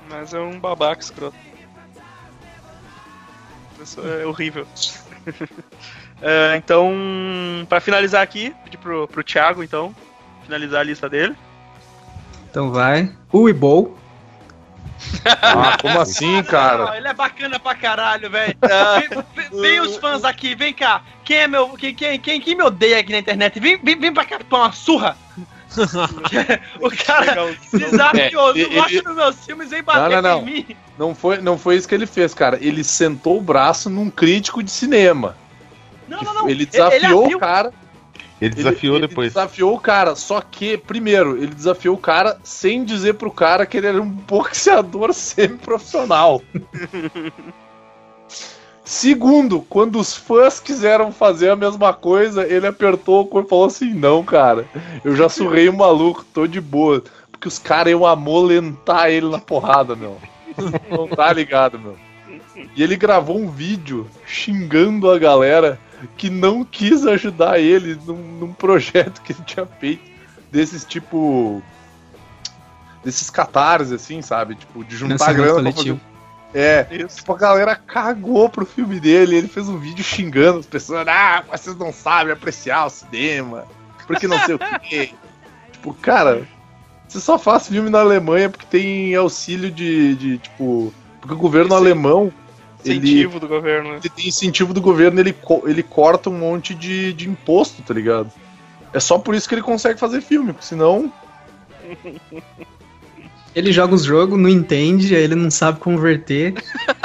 Mas 0.10 0.34
é 0.34 0.40
um 0.40 0.60
babaca 0.60 1.02
escroto. 1.02 1.38
Isso 3.82 4.02
é 4.02 4.26
horrível. 4.26 4.68
É, 6.20 6.56
então, 6.58 6.92
pra 7.70 7.80
finalizar 7.80 8.24
aqui, 8.24 8.52
pedir 8.64 8.78
pro, 8.78 9.08
pro 9.08 9.24
Thiago, 9.24 9.62
então, 9.62 9.96
finalizar 10.44 10.80
a 10.80 10.84
lista 10.84 11.08
dele. 11.08 11.36
Então 12.50 12.72
vai. 12.72 13.16
O 13.32 13.48
Ibol. 13.48 13.96
Ah, 15.42 15.78
como 15.82 16.00
assim, 16.00 16.38
Não, 16.38 16.44
cara? 16.44 16.98
ele 16.98 17.08
é 17.08 17.14
bacana 17.14 17.60
pra 17.60 17.76
caralho, 17.76 18.30
velho. 18.30 18.56
Vem, 19.00 19.24
vem- 19.50 19.62
vem 19.62 19.80
os 19.82 19.98
fãs 19.98 20.24
aqui, 20.24 20.56
vem 20.56 20.74
cá. 20.74 21.02
Quem 21.24 21.38
é 21.38 21.48
meu. 21.48 21.70
Quem, 21.70 21.94
quem, 21.94 22.20
quem, 22.20 22.42
quem 22.42 22.56
me 22.56 22.64
odeia 22.64 23.00
aqui 23.00 23.12
na 23.12 23.20
internet? 23.20 23.60
Vem, 23.60 23.78
vem, 23.78 24.00
vem 24.00 24.14
pra 24.14 24.26
cá 24.26 24.40
pra 24.40 24.58
uma 24.58 24.72
surra. 24.72 25.16
o 26.82 26.90
cara 26.90 27.56
desafiou, 27.72 28.52
É, 28.56 28.64
não 28.64 28.70
gosta 28.74 28.92
ele- 28.94 29.02
dos 29.02 29.16
meus 29.16 29.46
filmes, 29.46 29.70
vem 29.70 29.84
bater 29.84 30.22
Não, 30.22 30.22
não, 30.22 30.42
em 30.42 30.46
mim. 30.46 30.66
Não 30.98 31.14
foi, 31.16 31.38
não 31.40 31.58
foi 31.58 31.76
isso 31.76 31.88
que 31.88 31.94
ele 31.94 32.06
fez, 32.08 32.34
cara. 32.34 32.58
Ele 32.62 32.84
sentou 32.84 33.38
o 33.38 33.42
braço 33.42 33.90
num 33.90 34.10
crítico 34.10 34.64
de 34.64 34.72
cinema. 34.72 35.36
Não, 36.08 36.22
não, 36.22 36.34
não. 36.34 36.50
Ele 36.50 36.66
desafiou 36.66 37.24
abriu- 37.24 37.38
o 37.38 37.40
cara. 37.40 37.74
Ele 38.40 38.54
desafiou 38.54 38.98
ele, 38.98 39.08
depois. 39.08 39.28
Ele 39.28 39.34
desafiou 39.34 39.76
o 39.76 39.80
cara, 39.80 40.16
só 40.16 40.42
que, 40.42 40.78
primeiro, 40.78 41.38
ele 41.38 41.54
desafiou 41.54 41.96
o 41.96 42.00
cara 42.00 42.38
sem 42.44 42.86
dizer 42.86 43.16
pro 43.16 43.32
cara 43.32 43.66
que 43.66 43.78
ele 43.78 43.88
era 43.88 44.02
um 44.02 44.10
boxeador 44.10 45.12
semi-profissional. 45.14 46.42
Segundo, 48.84 49.62
quando 49.62 50.00
os 50.00 50.16
fãs 50.16 50.60
quiseram 50.60 51.12
fazer 51.12 51.50
a 51.50 51.56
mesma 51.56 51.94
coisa, 51.94 52.48
ele 52.48 52.68
apertou 52.68 53.22
o 53.22 53.28
corpo 53.28 53.48
e 53.48 53.50
falou 53.50 53.66
assim: 53.66 53.94
Não, 53.94 54.24
cara, 54.24 54.66
eu 55.04 55.16
já 55.16 55.28
surrei 55.28 55.68
o 55.68 55.76
maluco, 55.76 56.26
tô 56.34 56.48
de 56.48 56.62
boa. 56.62 57.04
Porque 57.30 57.48
os 57.48 57.60
caras 57.60 57.92
iam 57.92 58.06
amolentar 58.06 59.10
ele 59.10 59.30
na 59.30 59.40
porrada, 59.40 59.96
meu. 59.96 60.18
Não 60.90 61.08
tá 61.08 61.34
ligado, 61.34 61.78
meu. 61.78 61.98
E 62.76 62.82
ele 62.82 62.96
gravou 62.96 63.38
um 63.38 63.50
vídeo 63.50 64.08
xingando 64.26 65.12
a 65.12 65.20
galera 65.20 65.80
que 66.18 66.30
não 66.30 66.64
quis 66.64 67.06
ajudar 67.06 67.60
ele 67.60 68.00
num, 68.06 68.18
num 68.40 68.54
projeto 68.54 69.22
que 69.22 69.34
ele 69.34 69.42
tinha 69.46 69.66
feito 69.66 70.04
desses 70.52 70.86
tipo. 70.86 71.62
desses 73.04 73.30
catarses, 73.30 73.92
assim, 73.92 74.22
sabe? 74.22 74.56
Tipo, 74.56 74.84
de 74.84 74.96
juntar 74.96 75.34
grana 75.34 75.54
coletivo. 75.72 75.98
fazer. 75.98 76.18
É, 76.54 76.88
Isso. 76.92 77.18
tipo, 77.18 77.34
a 77.34 77.38
galera 77.38 77.76
cagou 77.76 78.50
pro 78.50 78.66
filme 78.66 79.00
dele. 79.00 79.36
Ele 79.36 79.48
fez 79.48 79.68
um 79.68 79.78
vídeo 79.78 80.04
xingando 80.04 80.60
as 80.60 80.66
pessoas. 80.66 81.08
Ah, 81.08 81.44
vocês 81.52 81.76
não 81.76 81.92
sabem 81.92 82.34
apreciar 82.34 82.86
o 82.86 82.90
cinema. 82.90 83.66
Porque 84.06 84.28
não 84.28 84.40
sei 84.40 84.56
o 84.56 84.60
quê. 84.60 85.14
Tipo, 85.74 85.94
cara, 85.94 86.48
você 87.08 87.20
só 87.20 87.38
faz 87.38 87.68
filme 87.68 87.90
na 87.90 88.00
Alemanha 88.00 88.50
porque 88.50 88.66
tem 88.66 89.14
auxílio 89.16 89.70
de. 89.70 90.16
de 90.16 90.38
tipo. 90.40 90.92
Porque 91.22 91.36
o 91.36 91.38
governo 91.38 91.70
Sim. 91.70 91.76
alemão. 91.76 92.24
Ele, 92.24 92.34
Incentivo 92.92 93.40
do 93.40 93.48
governo. 93.48 93.92
né? 93.94 94.00
ele 94.00 94.10
tem 94.10 94.28
incentivo 94.28 94.74
do 94.74 94.82
governo, 94.82 95.20
ele, 95.20 95.34
co- 95.34 95.64
ele 95.66 95.84
corta 95.84 96.30
um 96.30 96.38
monte 96.38 96.74
de, 96.74 97.14
de 97.14 97.30
imposto, 97.30 97.82
tá 97.82 97.94
ligado? 97.94 98.32
É 98.94 99.00
só 99.00 99.18
por 99.20 99.36
isso 99.36 99.48
que 99.50 99.56
ele 99.56 99.62
consegue 99.62 100.00
fazer 100.00 100.22
filme, 100.22 100.54
porque 100.54 100.66
senão. 100.66 101.12
Ele 103.56 103.72
joga 103.72 103.96
os 103.96 104.04
jogos, 104.04 104.38
não 104.38 104.50
entende, 104.50 105.16
aí 105.16 105.24
ele 105.24 105.34
não 105.34 105.50
sabe 105.50 105.80
converter. 105.80 106.54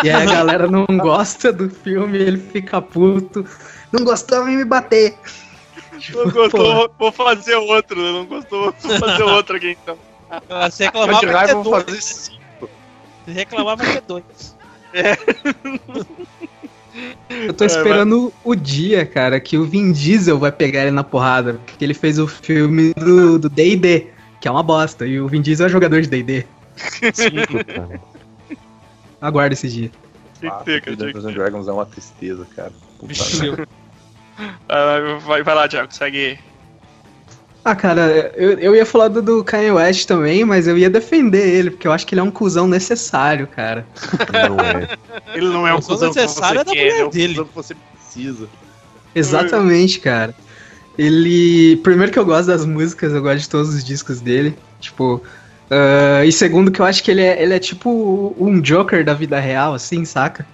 e 0.04 0.10
aí 0.10 0.22
a 0.22 0.24
galera 0.30 0.68
não 0.68 0.84
gosta 0.98 1.50
do 1.50 1.70
filme, 1.70 2.18
ele 2.18 2.36
fica 2.38 2.82
puto. 2.82 3.46
Não 3.90 4.04
gostou, 4.04 4.44
vem 4.44 4.58
me 4.58 4.64
bater. 4.64 5.16
Não 6.14 6.30
gostou, 6.30 6.92
vou 6.98 7.10
fazer 7.12 7.54
outro. 7.56 7.98
Não 7.98 8.26
gostou, 8.26 8.74
vou 8.82 8.98
fazer 8.98 9.22
outro 9.22 9.56
aqui 9.56 9.78
então. 9.82 9.96
Ah, 10.50 10.70
Se 10.70 10.84
reclamar, 10.84 11.24
vai 11.24 11.46
ter 11.46 11.52
eu 11.52 11.62
vou 11.62 11.72
dois. 11.72 11.84
fazer 11.84 12.00
cinco. 12.02 12.70
Se 13.24 13.30
reclamar, 13.32 13.76
vai 13.78 13.92
ter 13.94 14.02
dois. 14.02 14.24
Eu 17.30 17.54
tô 17.54 17.64
esperando 17.64 18.32
o 18.44 18.54
dia, 18.54 19.06
cara, 19.06 19.40
que 19.40 19.56
o 19.56 19.64
Vin 19.64 19.92
Diesel 19.92 20.38
vai 20.38 20.52
pegar 20.52 20.82
ele 20.82 20.90
na 20.90 21.02
porrada. 21.02 21.54
Porque 21.66 21.84
ele 21.84 21.94
fez 21.94 22.18
o 22.18 22.28
filme 22.28 22.92
do 22.94 23.38
do 23.38 23.48
D&D, 23.48 24.08
que 24.40 24.46
é 24.46 24.50
uma 24.50 24.62
bosta. 24.62 25.06
E 25.06 25.18
o 25.20 25.26
Vin 25.28 25.40
Diesel 25.40 25.66
é 25.66 25.70
jogador 25.70 26.02
de 26.02 26.08
D&D. 26.08 26.44
Aguarda 29.20 29.54
esse 29.54 29.68
dia. 29.68 29.90
Tem 30.40 30.50
Ah, 30.50 30.54
que 30.58 30.64
ter, 30.64 30.82
cara. 30.82 30.96
Dungeons 30.96 31.24
and 31.24 31.32
Dragons 31.32 31.68
é 31.68 31.72
uma 31.72 31.86
tristeza, 31.86 32.46
cara. 32.54 32.72
Puta. 32.98 33.06
Vixe, 33.14 33.52
Ah, 34.68 35.18
vai, 35.24 35.42
vai 35.42 35.54
lá, 35.54 35.68
Thiago, 35.68 35.92
segue 35.94 36.18
aí. 36.18 36.38
Ah, 37.64 37.76
cara, 37.76 38.32
eu, 38.36 38.58
eu 38.58 38.74
ia 38.74 38.84
falar 38.84 39.06
do, 39.08 39.22
do 39.22 39.44
Kanye 39.44 39.70
West 39.70 40.06
também, 40.06 40.44
mas 40.44 40.66
eu 40.66 40.76
ia 40.76 40.90
defender 40.90 41.46
ele, 41.46 41.70
porque 41.70 41.86
eu 41.86 41.92
acho 41.92 42.04
que 42.04 42.14
ele 42.14 42.20
é 42.20 42.24
um 42.24 42.30
cuzão 42.30 42.66
necessário, 42.66 43.46
cara. 43.46 43.86
Não 44.32 44.58
é. 44.58 44.88
Ele 45.34 45.48
não 45.48 45.66
é 45.66 45.72
um 45.72 45.80
cuzão 45.80 46.12
que 46.12 46.20
necessária 46.20 46.60
é 46.60 46.64
da 46.64 46.70
você 46.70 46.76
quer, 46.76 47.00
é 47.00 47.04
um 47.04 47.10
dele. 47.10 47.34
cuzão 47.34 47.44
que 47.46 47.54
você 47.54 47.74
precisa. 47.74 48.48
Exatamente, 49.14 50.00
cara. 50.00 50.34
Ele. 50.98 51.76
Primeiro 51.76 52.10
que 52.10 52.18
eu 52.18 52.24
gosto 52.24 52.48
das 52.48 52.66
músicas, 52.66 53.12
eu 53.12 53.22
gosto 53.22 53.38
de 53.38 53.48
todos 53.48 53.74
os 53.74 53.84
discos 53.84 54.20
dele. 54.20 54.56
Tipo. 54.80 55.22
ah, 55.70 56.24
e 56.24 56.32
segundo 56.32 56.70
que 56.70 56.80
eu 56.80 56.84
acho 56.84 57.02
que 57.04 57.12
ele 57.12 57.22
é, 57.22 57.40
ele 57.40 57.54
é 57.54 57.58
tipo 57.60 58.34
um 58.38 58.60
Joker 58.60 59.04
da 59.04 59.14
vida 59.14 59.38
real, 59.38 59.74
assim, 59.74 60.04
saca? 60.04 60.44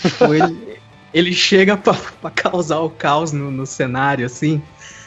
Tipo, 0.00 0.32
ele, 0.32 0.78
ele 1.12 1.32
chega 1.32 1.76
pra, 1.76 1.94
pra 2.20 2.30
causar 2.30 2.78
o 2.80 2.90
caos 2.90 3.32
no, 3.32 3.50
no 3.50 3.66
cenário, 3.66 4.24
assim. 4.24 4.62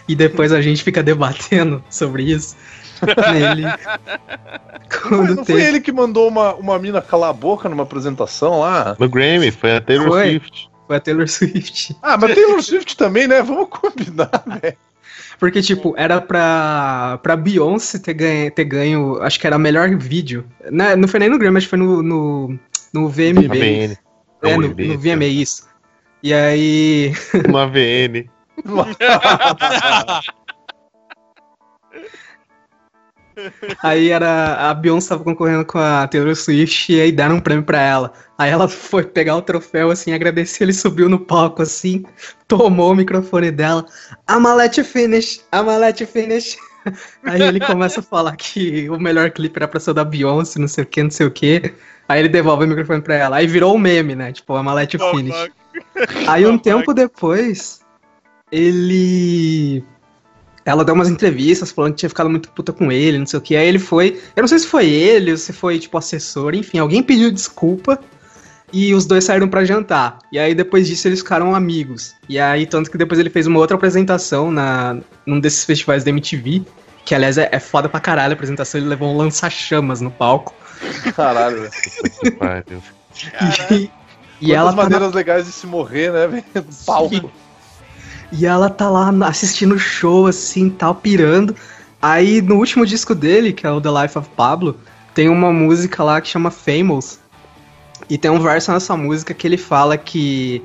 E 0.08 0.16
depois 0.16 0.52
a 0.52 0.62
gente 0.62 0.84
fica 0.84 1.02
debatendo 1.02 1.84
sobre 1.90 2.24
isso. 2.24 2.56
Ele. 3.36 3.64
Quando 5.02 5.24
Mas 5.24 5.36
não 5.36 5.46
foi 5.46 5.56
tem. 5.56 5.66
ele 5.66 5.82
que 5.82 5.92
mandou 5.92 6.28
uma, 6.28 6.54
uma 6.56 6.80
mina 6.80 7.02
calar 7.02 7.32
a 7.32 7.34
boca 7.34 7.68
numa 7.68 7.84
apresentação 7.84 8.60
lá? 8.62 8.96
No 8.98 9.10
Grammy, 9.10 9.52
foi 9.52 9.76
a 9.76 9.82
Taylor 9.82 10.08
Foi. 10.08 10.30
Swift. 10.30 10.70
Foi 10.88 10.96
a 10.96 11.00
Taylor 11.00 11.28
Swift. 11.28 11.96
Ah, 12.02 12.18
mas 12.18 12.34
Taylor 12.36 12.62
Swift 12.62 12.96
também, 12.96 13.28
né? 13.28 13.42
Vamos 13.42 13.68
combinar, 13.70 14.30
velho. 14.62 14.78
Porque, 15.40 15.62
tipo, 15.62 15.94
era 15.98 16.22
pra, 16.22 17.20
pra 17.22 17.36
Beyoncé 17.36 18.00
ter 18.00 18.14
ganho, 18.14 18.52
ter 18.52 18.64
ganho. 18.64 19.22
Acho 19.22 19.40
que 19.40 19.48
era 19.48 19.58
melhor 19.58 19.94
vídeo. 19.98 20.46
Não, 20.72 20.96
não 20.96 21.08
foi 21.08 21.20
nem 21.20 21.30
no 21.30 21.38
Grammy, 21.38 21.58
acho 21.58 21.66
que 21.66 21.72
foi 21.72 21.80
no, 21.80 22.02
no, 22.02 22.60
no 22.94 23.10
VMB. 23.10 23.98
É, 24.42 24.56
no, 24.56 24.70
VMB, 24.70 24.88
no 24.88 24.98
VMA, 25.00 25.26
isso. 25.26 25.68
E 26.24 26.34
aí. 26.34 27.14
No 27.50 27.58
AVN. 27.58 28.30
Aí 33.84 34.10
era. 34.10 34.70
A 34.70 34.74
Beyoncé 34.74 35.10
tava 35.10 35.24
concorrendo 35.24 35.66
com 35.66 35.78
a 35.78 36.08
Taylor 36.08 36.36
Swift 36.36 36.92
e 36.92 37.02
aí 37.02 37.12
deram 37.12 37.36
um 37.36 37.40
prêmio 37.40 37.64
pra 37.64 37.82
ela. 37.82 38.14
Aí 38.38 38.50
ela 38.50 38.68
foi 38.68 39.04
pegar 39.04 39.36
o 39.36 39.42
troféu, 39.42 39.92
assim, 39.92 40.14
agradecer, 40.14 40.64
ele 40.64 40.74
subiu 40.74 41.10
no 41.10 41.20
palco, 41.20 41.62
assim, 41.62 42.04
tomou 42.48 42.92
o 42.92 42.96
microfone 42.96 43.52
dela. 43.52 43.86
I'm 44.30 44.46
a 44.46 44.56
let 44.56 44.78
you 44.78 44.86
finish, 44.86 45.42
I'm 45.54 45.70
a 45.70 45.78
let 45.78 46.00
you 46.00 46.08
finish. 46.08 46.58
Aí 47.24 47.42
ele 47.42 47.60
começa 47.60 48.00
a 48.00 48.04
falar 48.04 48.36
que 48.36 48.90
o 48.90 49.00
melhor 49.00 49.32
clipe 49.32 49.58
era 49.58 49.68
pra 49.68 49.80
ser 49.80 49.94
da 49.94 50.06
Beyoncé, 50.06 50.60
não 50.60 50.68
sei 50.68 50.84
o 50.84 50.88
que, 50.88 51.04
não 51.04 51.12
sei 51.12 51.26
o 51.26 51.32
que. 51.32 51.74
Aí 52.08 52.20
ele 52.20 52.30
devolve 52.30 52.66
o 52.66 52.68
microfone 52.68 53.02
pra 53.02 53.16
ela. 53.16 53.38
Aí 53.38 53.48
virou 53.48 53.76
um 53.76 53.80
meme, 53.80 54.16
né? 54.16 54.32
Tipo, 54.32 54.56
I'm 54.56 54.68
a 54.68 54.74
let 54.74 54.94
you 54.94 55.00
finish. 55.10 55.50
Aí 56.28 56.46
um 56.46 56.58
tempo 56.58 56.94
depois, 56.94 57.82
ele. 58.52 59.84
Ela 60.66 60.84
deu 60.84 60.96
umas 60.96 61.10
entrevistas 61.10 61.72
falando 61.72 61.92
que 61.92 62.00
tinha 62.00 62.10
ficado 62.10 62.30
muito 62.30 62.50
puta 62.50 62.74
com 62.74 62.92
ele, 62.92 63.20
não 63.20 63.26
sei 63.26 63.38
o 63.38 63.42
que. 63.42 63.56
Aí 63.56 63.68
ele 63.68 63.78
foi. 63.80 64.20
Eu 64.36 64.42
não 64.42 64.48
sei 64.48 64.58
se 64.60 64.68
foi 64.68 64.88
ele 64.90 65.32
ou 65.32 65.38
se 65.38 65.54
foi, 65.54 65.78
tipo, 65.78 65.98
assessor, 65.98 66.56
enfim, 66.56 66.80
alguém 66.80 67.04
pediu 67.04 67.30
desculpa 67.32 68.00
e 68.74 68.94
os 68.96 69.06
dois 69.06 69.24
saíram 69.24 69.48
pra 69.48 69.64
jantar. 69.64 70.18
E 70.32 70.40
aí 70.40 70.56
depois 70.56 70.88
disso 70.88 71.08
eles 71.08 71.20
ficaram 71.20 71.54
amigos. 71.54 72.16
E 72.28 72.40
aí, 72.40 72.66
tanto 72.66 72.90
que 72.90 72.98
depois 72.98 73.20
ele 73.20 73.30
fez 73.30 73.46
uma 73.46 73.60
outra 73.60 73.78
apresentação 73.78 74.50
na, 74.52 74.98
num 75.26 75.40
desses 75.40 75.64
festivais 75.64 76.04
da 76.04 76.10
MTV. 76.10 76.64
Que 77.06 77.14
aliás 77.14 77.38
é, 77.38 77.48
é 77.52 77.60
foda 77.60 77.88
pra 77.88 78.00
caralho 78.00 78.32
a 78.32 78.34
apresentação, 78.34 78.82
ele 78.82 78.90
levou 78.90 79.14
um 79.14 79.18
lança-chamas 79.18 80.02
no 80.02 80.10
palco. 80.10 80.56
Caralho, 81.16 81.70
velho. 82.42 82.82
E, 83.70 83.92
e 84.42 84.52
ela 84.52 84.72
tá 84.72 84.78
na- 84.78 84.84
maneiras 84.84 85.14
legais 85.14 85.46
de 85.46 85.52
se 85.52 85.68
morrer, 85.68 86.12
né, 86.12 86.26
velho? 86.28 86.44
No 86.56 86.64
palco. 86.84 87.32
E 88.38 88.46
ela 88.46 88.70
tá 88.70 88.90
lá 88.90 89.10
assistindo 89.28 89.76
o 89.76 89.80
show, 89.80 90.28
assim, 90.28 90.70
tal, 90.70 90.94
pirando. 90.96 91.56
Aí 92.02 92.42
no 92.42 92.56
último 92.56 92.86
disco 92.86 93.16
dele, 93.16 93.54
que 93.54 93.66
é 93.66 93.72
o 93.72 93.80
The 93.80 93.90
Life 94.02 94.18
of 94.18 94.30
Pablo, 94.36 94.78
tem 95.14 95.30
uma 95.30 95.54
música 95.54 96.04
lá 96.04 96.20
que 96.20 96.28
chama 96.28 96.52
Famous. 96.52 97.20
E 98.10 98.18
tem 98.18 98.30
um 98.30 98.40
verso 98.40 98.72
nessa 98.72 98.96
música 98.98 99.34
que 99.34 99.48
ele 99.48 99.58
fala 99.58 99.98
que. 99.98 100.62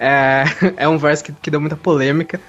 É, 0.00 0.44
é 0.78 0.88
um 0.88 0.96
verso 0.96 1.24
que, 1.24 1.32
que 1.32 1.50
deu 1.50 1.60
muita 1.60 1.76
polêmica. 1.76 2.40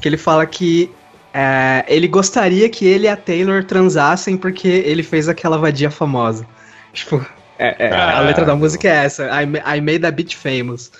Que 0.00 0.08
ele 0.08 0.16
fala 0.16 0.44
que 0.46 0.90
é, 1.32 1.84
ele 1.86 2.08
gostaria 2.08 2.68
que 2.68 2.84
ele 2.84 3.06
e 3.06 3.08
a 3.08 3.16
Taylor 3.16 3.62
transassem 3.64 4.36
porque 4.36 4.66
ele 4.66 5.02
fez 5.02 5.28
aquela 5.28 5.56
vadia 5.58 5.90
famosa. 5.90 6.44
Tipo, 6.92 7.24
é- 7.58 7.86
é, 7.86 7.94
a 7.94 8.20
letra 8.20 8.44
da 8.44 8.56
música 8.56 8.88
é 8.88 9.04
essa: 9.04 9.24
I, 9.42 9.44
I 9.76 9.80
made 9.80 10.04
a 10.04 10.10
bitch 10.10 10.34
famous. 10.34 10.90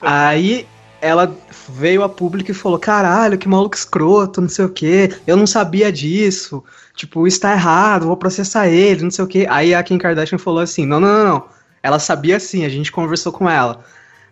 Aí 0.00 0.66
ela 1.00 1.36
veio 1.68 2.02
a 2.02 2.08
público 2.08 2.50
e 2.50 2.54
falou: 2.54 2.78
caralho, 2.78 3.38
que 3.38 3.48
maluco 3.48 3.76
escroto, 3.76 4.40
não 4.40 4.48
sei 4.48 4.64
o 4.64 4.70
que, 4.70 5.14
eu 5.26 5.36
não 5.36 5.46
sabia 5.46 5.92
disso, 5.92 6.62
tipo, 6.94 7.26
isso 7.26 7.40
tá 7.40 7.52
errado, 7.52 8.06
vou 8.06 8.16
processar 8.16 8.68
ele, 8.68 9.04
não 9.04 9.10
sei 9.10 9.24
o 9.24 9.28
que. 9.28 9.46
Aí 9.48 9.74
a 9.74 9.82
Kim 9.82 9.98
Kardashian 9.98 10.38
falou 10.38 10.60
assim: 10.60 10.86
não, 10.86 11.00
não, 11.00 11.08
não, 11.08 11.24
não, 11.24 11.44
ela 11.82 11.98
sabia 11.98 12.40
sim, 12.40 12.64
a 12.64 12.68
gente 12.68 12.92
conversou 12.92 13.32
com 13.32 13.48
ela. 13.48 13.84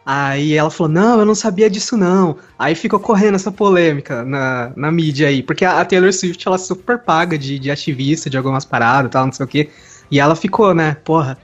Aí 0.07 0.53
ela 0.55 0.71
falou: 0.71 0.93
não, 0.93 1.21
eu 1.21 1.27
não 1.27 1.35
sabia 1.35 1.71
disso 1.71 1.97
não. 1.97 2.37
Aí 2.59 2.75
ficou 2.75 3.01
correndo 3.01 3.37
essa 3.37 3.51
polêmica 3.51 4.25
na, 4.25 4.73
na 4.77 4.93
mídia 4.93 5.29
aí, 5.29 5.43
porque 5.43 5.65
a 5.65 5.85
Taylor 5.85 6.13
Swift 6.13 6.47
ela 6.47 6.57
é 6.57 6.59
super 6.59 6.99
paga 6.99 7.39
de, 7.39 7.59
de 7.59 7.71
ativista 7.71 8.29
de 8.29 8.37
algumas 8.37 8.65
paradas 8.65 9.11
tal, 9.11 9.27
não 9.27 9.33
sei 9.33 9.45
o 9.45 9.49
que. 9.49 9.71
E 10.11 10.21
ela 10.21 10.37
ficou, 10.37 10.75
né, 10.75 10.97
porra. 11.05 11.39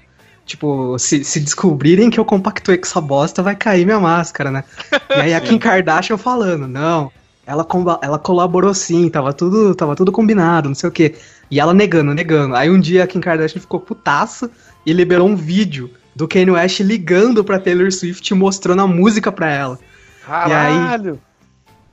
Tipo, 0.51 0.99
se, 0.99 1.23
se 1.23 1.39
descobrirem 1.39 2.11
que 2.11 2.19
eu 2.19 2.25
compactuei 2.25 2.77
com 2.77 2.85
essa 2.87 3.01
bosta, 3.01 3.41
vai 3.43 3.55
cair 3.55 3.85
minha 3.85 4.01
máscara, 4.01 4.51
né? 4.51 4.65
E 5.11 5.21
aí 5.21 5.33
a 5.35 5.41
Kim 5.41 5.59
Kardashian 5.59 6.17
falando, 6.17 6.67
não, 6.67 7.11
ela, 7.47 7.65
ela 8.03 8.19
colaborou 8.19 8.75
sim, 8.75 9.09
tava 9.09 9.33
tudo, 9.33 9.75
tava 9.77 9.95
tudo 9.95 10.11
combinado, 10.11 10.69
não 10.69 10.75
sei 10.75 10.89
o 10.89 10.93
quê. 10.93 11.15
E 11.49 11.61
ela 11.61 11.73
negando, 11.73 12.13
negando. 12.13 12.57
Aí 12.57 12.69
um 12.69 12.81
dia 12.81 13.05
a 13.05 13.07
Kim 13.07 13.21
Kardashian 13.21 13.61
ficou 13.61 13.79
putaça 13.79 14.51
e 14.85 14.93
liberou 14.93 15.29
um 15.29 15.37
vídeo 15.37 15.89
do 16.17 16.27
Kanye 16.27 16.51
West 16.51 16.81
ligando 16.81 17.45
pra 17.45 17.61
Taylor 17.61 17.93
Swift 17.93 18.29
e 18.29 18.35
mostrando 18.37 18.83
a 18.83 18.87
música 18.89 19.31
pra 19.31 19.49
ela. 19.53 19.79
Caralho! 20.27 21.21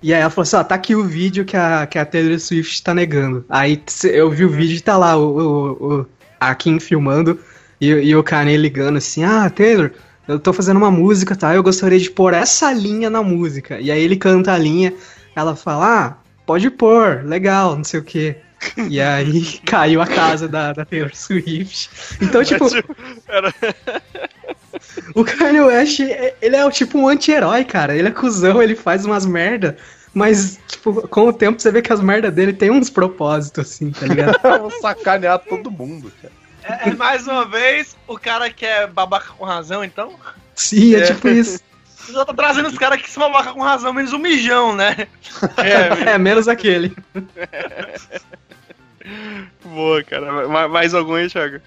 E 0.01 0.13
aí 0.13 0.19
ela 0.21 0.29
falou 0.31 0.43
assim, 0.43 0.55
ó, 0.55 0.63
tá 0.63 0.73
aqui 0.75 0.95
o 0.95 1.03
vídeo 1.03 1.45
que 1.45 1.55
a, 1.55 1.85
que 1.85 1.97
a 1.99 2.05
Taylor 2.05 2.39
Swift 2.39 2.81
tá 2.83 2.93
negando. 2.93 3.45
Aí 3.49 3.81
eu 4.05 4.29
vi 4.31 4.45
o 4.45 4.49
vídeo 4.49 4.77
e 4.77 4.81
tá 4.81 4.97
lá 4.97 5.15
o, 5.15 5.21
o, 5.37 5.71
o- 5.99 6.05
a 6.39 6.53
Kim 6.53 6.79
filmando 6.79 7.39
e, 7.79 7.87
e 7.87 8.15
o 8.15 8.23
Kanye 8.23 8.57
ligando 8.57 8.97
assim, 8.97 9.23
ah, 9.23 9.49
Taylor, 9.49 9.91
eu 10.27 10.39
tô 10.39 10.51
fazendo 10.51 10.77
uma 10.77 10.91
música, 10.91 11.35
tá? 11.35 11.55
Eu 11.55 11.63
gostaria 11.63 11.99
de 11.99 12.09
pôr 12.09 12.33
essa 12.33 12.71
linha 12.73 13.09
na 13.09 13.23
música. 13.23 13.79
E 13.79 13.91
aí 13.91 14.01
ele 14.01 14.15
canta 14.17 14.53
a 14.53 14.57
linha, 14.57 14.93
ela 15.35 15.55
fala, 15.55 16.05
ah, 16.05 16.17
pode 16.45 16.69
pôr, 16.69 17.23
legal, 17.23 17.75
não 17.77 17.83
sei 17.83 17.99
o 17.99 18.03
quê. 18.03 18.37
E 18.89 18.99
aí 19.01 19.43
caiu 19.65 20.01
a 20.01 20.07
casa 20.07 20.47
da, 20.47 20.73
da 20.73 20.83
Taylor 20.85 21.15
Swift. 21.15 21.89
Então, 22.21 22.43
tipo, 22.43 22.65
Era- 23.27 23.53
o 25.15 25.23
Kanye 25.23 25.61
West, 25.61 25.99
é- 26.01 26.35
ele 26.41 26.55
é 26.55 26.65
o 26.65 26.71
tipo 26.71 26.97
um 26.97 27.07
anti-herói, 27.07 27.63
cara. 27.63 27.95
Ele 27.95 28.07
é 28.07 28.11
cuzão, 28.11 28.61
ele 28.61 28.75
faz 28.75 29.05
umas 29.05 29.25
merda, 29.25 29.77
mas, 30.13 30.59
tipo, 30.67 31.07
com 31.07 31.27
o 31.27 31.33
tempo 31.33 31.61
você 31.61 31.71
vê 31.71 31.81
que 31.81 31.93
as 31.93 32.01
merdas 32.01 32.33
dele 32.33 32.51
tem 32.53 32.71
uns 32.71 32.89
propósitos, 32.89 33.69
assim, 33.71 33.91
tá 33.91 34.05
ligado? 34.07 34.39
Vou 34.59 34.71
sacanear 34.81 35.39
todo 35.39 35.69
mundo, 35.71 36.11
cara. 36.21 36.33
É, 36.67 36.89
é 36.89 36.93
mais 36.93 37.25
uma 37.27 37.45
vez 37.45 37.95
o 38.07 38.17
cara 38.19 38.49
que 38.51 38.65
é 38.65 38.85
babaca 38.87 39.27
com 39.37 39.45
razão, 39.45 39.83
então? 39.83 40.13
Sim, 40.55 40.95
é, 40.95 40.99
É. 40.99 41.13
tipo 41.13 41.27
isso. 41.29 41.59
Você 41.95 42.13
já 42.13 42.25
tá 42.25 42.33
trazendo 42.33 42.67
os 42.69 42.77
caras 42.77 43.01
que 43.01 43.09
são 43.09 43.23
babaca 43.29 43.53
com 43.53 43.61
razão, 43.61 43.93
menos 43.93 44.13
o 44.13 44.19
mijão, 44.19 44.75
né? 44.75 45.07
É, 45.57 46.03
É, 46.13 46.17
menos 46.17 46.47
aquele. 46.47 46.95
boa, 49.63 50.03
cara. 50.03 50.47
Ma- 50.47 50.67
Mais 50.67 50.93
algum 50.93 51.15
aí, 51.15 51.29
Thiago? 51.29 51.59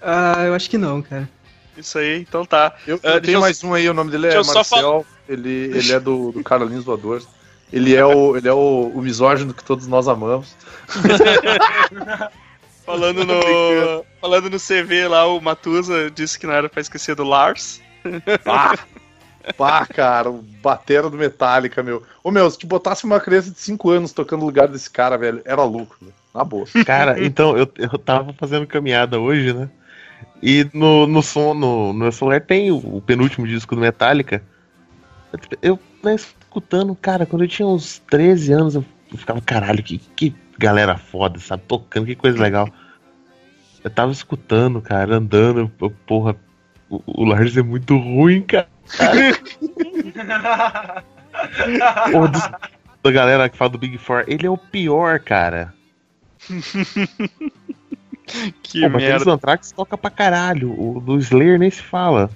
Ah, 0.00 0.44
eu 0.46 0.54
acho 0.54 0.68
que 0.70 0.78
não, 0.78 1.02
cara. 1.02 1.28
Isso 1.76 1.98
aí, 1.98 2.20
então 2.20 2.44
tá. 2.44 2.74
Eu, 2.86 3.00
Ah, 3.02 3.14
eu 3.14 3.20
tenho 3.20 3.36
eu- 3.36 3.40
mais 3.40 3.62
um 3.64 3.72
aí, 3.74 3.88
o 3.88 3.94
nome 3.94 4.10
dele 4.10 4.28
é 4.28 4.42
só 4.42 4.54
Marcel. 4.54 5.06
Ele, 5.28 5.70
ele 5.74 5.92
é 5.92 6.00
do, 6.00 6.32
do 6.32 6.42
Carolins 6.44 6.84
Voadores. 6.84 7.26
Ele 7.72 7.94
é, 7.94 8.04
o, 8.04 8.36
ele 8.36 8.46
é 8.48 8.52
o, 8.52 8.92
o 8.94 9.00
misógino 9.00 9.54
que 9.54 9.64
todos 9.64 9.86
nós 9.86 10.06
amamos. 10.06 10.54
Falando 12.84 13.24
no, 13.24 14.04
falando 14.20 14.50
no 14.50 14.58
CV 14.58 15.08
lá, 15.08 15.26
o 15.26 15.40
Matusa 15.40 16.10
disse 16.10 16.38
que 16.38 16.46
não 16.46 16.54
era 16.54 16.68
pra 16.68 16.80
esquecer 16.80 17.14
do 17.14 17.24
Lars. 17.24 17.80
Pá! 18.44 18.78
Pá, 19.56 19.84
cara, 19.86 20.30
o 20.30 20.42
batera 20.62 21.10
do 21.10 21.16
Metallica, 21.16 21.82
meu. 21.82 22.02
Ô, 22.22 22.30
meu, 22.30 22.48
se 22.48 22.58
te 22.58 22.66
botasse 22.66 23.04
uma 23.04 23.18
criança 23.18 23.50
de 23.50 23.58
5 23.58 23.90
anos 23.90 24.12
tocando 24.12 24.40
no 24.40 24.46
lugar 24.46 24.68
desse 24.68 24.88
cara, 24.88 25.16
velho, 25.16 25.42
era 25.44 25.62
louco, 25.64 25.96
velho. 26.00 26.14
Na 26.32 26.44
boa. 26.44 26.64
Cara, 26.86 27.22
então, 27.22 27.56
eu, 27.56 27.68
eu 27.76 27.98
tava 27.98 28.32
fazendo 28.32 28.66
caminhada 28.66 29.18
hoje, 29.18 29.52
né? 29.52 29.68
E 30.42 30.68
no, 30.72 31.06
no 31.06 31.22
som, 31.22 31.54
no, 31.54 31.92
no 31.92 31.98
meu 32.00 32.12
celular 32.12 32.40
tem 32.40 32.70
o, 32.70 32.76
o 32.76 33.02
penúltimo 33.02 33.46
disco 33.46 33.74
do 33.74 33.80
Metallica. 33.80 34.42
Eu, 35.32 35.38
eu 35.70 35.78
né, 36.02 36.14
escutando, 36.14 36.94
cara, 36.94 37.26
quando 37.26 37.42
eu 37.42 37.48
tinha 37.48 37.66
uns 37.66 37.98
13 38.10 38.52
anos, 38.52 38.74
eu, 38.74 38.84
eu 39.12 39.18
ficava, 39.18 39.40
caralho, 39.40 39.82
que, 39.82 39.98
que 39.98 40.34
galera 40.58 40.96
foda, 40.96 41.38
sabe? 41.38 41.62
Tocando, 41.66 42.06
que 42.06 42.14
coisa 42.16 42.40
legal. 42.40 42.68
Eu 43.84 43.90
tava 43.90 44.12
escutando, 44.12 44.80
cara, 44.80 45.16
andando, 45.16 45.70
eu, 45.80 45.90
porra, 46.06 46.36
o, 46.88 47.02
o 47.06 47.24
Lars 47.24 47.56
é 47.56 47.62
muito 47.62 47.96
ruim, 47.96 48.42
cara. 48.42 48.68
Porra, 52.12 52.28
dos- 52.28 52.50
da 53.02 53.10
galera 53.10 53.48
que 53.48 53.56
fala 53.56 53.70
do 53.70 53.78
Big 53.78 53.98
Four, 53.98 54.24
ele 54.28 54.46
é 54.46 54.50
o 54.50 54.56
pior, 54.56 55.18
cara. 55.18 55.74
Que 58.62 58.82
Pô, 58.82 58.88
mas 58.90 59.02
merda. 59.02 59.16
aquele 59.16 59.30
Anthrax 59.32 59.72
toca 59.72 59.98
pra 59.98 60.10
caralho. 60.10 60.72
O 60.80 61.00
do 61.00 61.18
Slayer 61.18 61.58
nem 61.58 61.70
se 61.70 61.82
fala. 61.82 62.30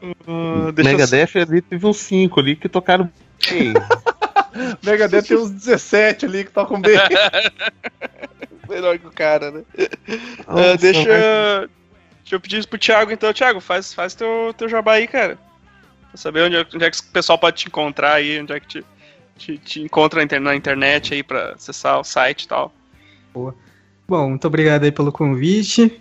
Deixa 0.00 0.90
eu- 0.90 0.98
Megadeth 0.98 1.36
ali 1.36 1.60
teve 1.62 1.86
uns 1.86 1.96
5 1.98 2.40
ali 2.40 2.56
que 2.56 2.68
tocaram 2.68 3.10
bem. 3.50 3.72
Megadeth 4.82 5.22
tem 5.22 5.36
uns 5.36 5.50
17 5.50 6.26
ali 6.26 6.44
que 6.44 6.50
tocam 6.50 6.80
bem. 6.80 6.98
Melhor 8.68 8.98
que 8.98 9.06
o 9.06 9.10
cara, 9.12 9.50
né? 9.50 9.62
Nossa, 10.46 10.76
deixa, 10.76 11.02
deixa 12.20 12.34
eu 12.34 12.40
pedir 12.40 12.58
isso 12.58 12.68
pro 12.68 12.78
Thiago, 12.78 13.10
então. 13.10 13.32
Thiago, 13.32 13.60
faz, 13.60 13.92
faz 13.92 14.14
teu, 14.14 14.54
teu 14.56 14.68
jabá 14.68 14.92
aí, 14.94 15.08
cara. 15.08 15.36
Pra 16.08 16.16
saber 16.16 16.42
onde 16.42 16.56
é, 16.56 16.66
onde 16.74 16.84
é 16.84 16.90
que 16.90 16.98
o 17.00 17.04
pessoal 17.12 17.38
pode 17.38 17.56
te 17.56 17.66
encontrar 17.66 18.14
aí, 18.14 18.40
onde 18.40 18.52
é 18.52 18.60
que 18.60 18.66
te, 18.68 18.84
te, 19.36 19.58
te 19.58 19.80
encontra 19.80 20.18
na 20.18 20.24
inter- 20.24 20.40
na 20.40 20.54
internet 20.54 21.14
aí 21.14 21.22
pra 21.22 21.52
acessar 21.52 21.98
o 21.98 22.04
site 22.04 22.44
e 22.44 22.48
tal. 22.48 22.72
Bom, 24.08 24.28
muito 24.28 24.46
obrigado 24.46 24.84
aí 24.84 24.92
pelo 24.92 25.10
convite. 25.12 26.00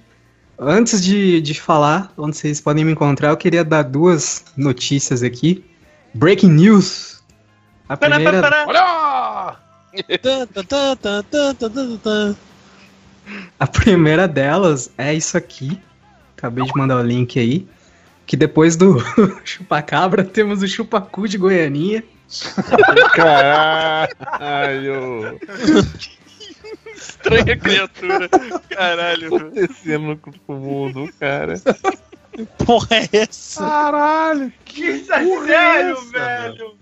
Antes 0.59 1.03
de, 1.03 1.39
de 1.41 1.53
falar 1.59 2.11
onde 2.17 2.35
vocês 2.35 2.59
podem 2.59 2.83
me 2.83 2.91
encontrar, 2.91 3.29
eu 3.29 3.37
queria 3.37 3.63
dar 3.63 3.81
duas 3.83 4.45
notícias 4.57 5.23
aqui. 5.23 5.63
Breaking 6.13 6.51
news. 6.51 7.08
A 7.89 7.97
primeira, 7.97 8.67
Olha! 8.67 9.57
A 13.59 13.65
primeira 13.67 14.27
delas 14.27 14.91
é 14.95 15.11
isso 15.13 15.35
aqui. 15.35 15.81
Acabei 16.37 16.63
de 16.63 16.71
mandar 16.75 16.97
o 16.97 17.01
link 17.01 17.39
aí. 17.39 17.67
Que 18.27 18.37
depois 18.37 18.75
do 18.75 18.99
chupacabra 19.43 20.23
temos 20.23 20.61
o 20.61 20.67
chupacu 20.67 21.27
de 21.27 21.39
Goianinha. 21.39 22.03
Caralho. 23.15 24.19
Estranha 26.95 27.57
criatura. 27.57 28.29
Caralho. 28.69 29.49
Descendo 29.49 30.09
no 30.09 30.19
no 30.47 30.55
mundo, 30.55 31.11
cara. 31.19 31.59
Porra, 32.63 32.97
é 32.97 33.09
essa? 33.13 33.61
Caralho! 33.61 34.53
Que 34.63 34.81
isso 34.81 35.11
é 35.11 35.25
sério, 35.47 36.01
velho? 36.11 36.78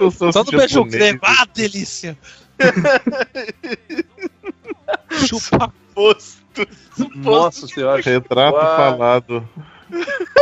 Eu 0.00 0.10
sou 0.10 0.32
Só 0.32 0.44
no 0.44 0.50
beijo 0.50 0.86
creme. 0.86 1.18
Ah, 1.22 1.46
delícia. 1.52 2.16
Chupa. 5.26 5.72
Posto. 5.94 6.66
Nossa 7.16 7.66
senhora, 7.66 8.00
Retrato 8.00 8.56
Uau. 8.56 8.76
falado. 8.76 9.48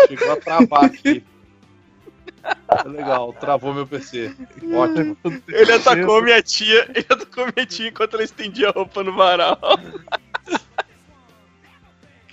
chegou 0.08 0.32
a 0.32 0.36
travar 0.36 0.84
aqui. 0.84 1.24
Legal, 2.86 3.32
travou 3.34 3.72
meu 3.72 3.86
PC. 3.86 4.34
Ótimo. 4.74 5.16
Ele 5.48 5.72
atacou 5.72 6.22
minha 6.22 6.42
tia. 6.42 6.90
Ele 6.94 7.06
atacou 7.08 7.46
minha 7.54 7.66
tia 7.66 7.88
enquanto 7.88 8.14
ela 8.14 8.24
estendia 8.24 8.68
a 8.68 8.72
roupa 8.72 9.02
no 9.02 9.14
varal. 9.14 9.58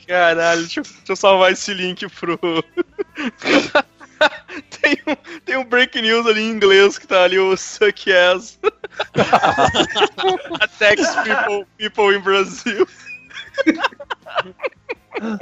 Caralho, 0.07 0.61
deixa 0.61 0.79
eu, 0.79 0.83
deixa 0.83 1.11
eu 1.11 1.15
salvar 1.15 1.51
esse 1.51 1.73
link 1.73 2.07
pro. 2.09 2.39
tem, 4.81 4.97
um, 5.07 5.15
tem 5.45 5.57
um 5.57 5.63
break 5.65 6.01
news 6.01 6.25
ali 6.27 6.41
em 6.41 6.49
inglês 6.51 6.97
que 6.97 7.07
tá 7.07 7.23
ali 7.23 7.39
o 7.39 7.55
suck 7.57 8.11
ass. 8.11 8.59
Attacks 10.61 11.15
people, 11.23 11.65
people 11.77 12.15
in 12.15 12.19
Brazil. 12.21 12.87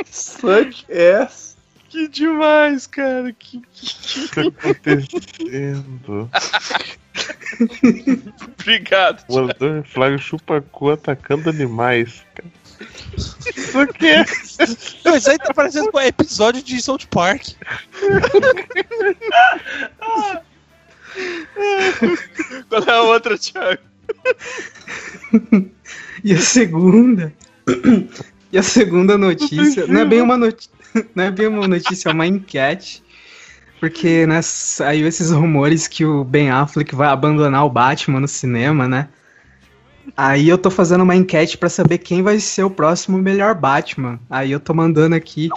Suck 0.05 0.85
ass. 0.91 1.57
Que 1.89 2.07
demais, 2.07 2.85
cara. 2.87 3.31
Que, 3.33 3.61
que- 3.73 3.87
O 3.87 4.29
que 4.29 4.35
tá 4.35 4.41
acontecendo? 4.69 6.29
Obrigado. 8.59 9.25
Voador 9.27 9.83
Flávio 9.85 10.19
chupacu 10.19 10.91
atacando 10.91 11.49
animais. 11.49 12.23
cara. 12.35 12.49
Aqui 13.81 14.07
é. 14.07 14.25
Não, 15.05 15.15
isso 15.15 15.29
aí 15.29 15.37
tá 15.37 15.53
parecendo 15.53 15.91
com 15.91 15.99
episódio 15.99 16.61
de 16.61 16.81
South 16.81 17.07
Park. 17.09 17.49
Qual 22.69 22.83
é 22.83 22.91
a 22.91 23.01
outra, 23.01 23.37
Thiago? 23.37 23.81
E 26.23 26.33
a 26.33 26.39
segunda. 26.39 27.33
e 28.51 28.57
a 28.57 28.63
segunda 28.63 29.17
notícia. 29.17 29.87
Não 29.87 30.01
é 30.01 30.05
bem 30.05 30.21
uma 30.21 30.37
notícia. 30.37 30.71
Não 31.13 31.23
é 31.23 31.31
bem 31.31 31.47
uma 31.47 31.67
notícia, 31.67 32.09
é 32.09 32.13
uma 32.13 32.25
enquete. 32.25 33.03
Porque, 33.79 34.25
né, 34.25 34.41
saiu 34.41 35.07
esses 35.07 35.31
rumores 35.31 35.87
que 35.87 36.03
o 36.03 36.23
Ben 36.23 36.49
Affleck 36.49 36.95
vai 36.95 37.09
abandonar 37.09 37.65
o 37.65 37.69
Batman 37.69 38.19
no 38.19 38.27
cinema, 38.27 38.87
né? 38.87 39.07
Aí 40.15 40.47
eu 40.47 40.57
tô 40.57 40.69
fazendo 40.69 41.01
uma 41.01 41.15
enquete 41.15 41.57
pra 41.57 41.69
saber 41.69 41.97
quem 41.97 42.21
vai 42.21 42.39
ser 42.39 42.63
o 42.63 42.69
próximo 42.69 43.17
melhor 43.17 43.53
Batman. 43.55 44.19
Aí 44.29 44.51
eu 44.51 44.59
tô 44.59 44.73
mandando 44.73 45.15
aqui 45.15 45.49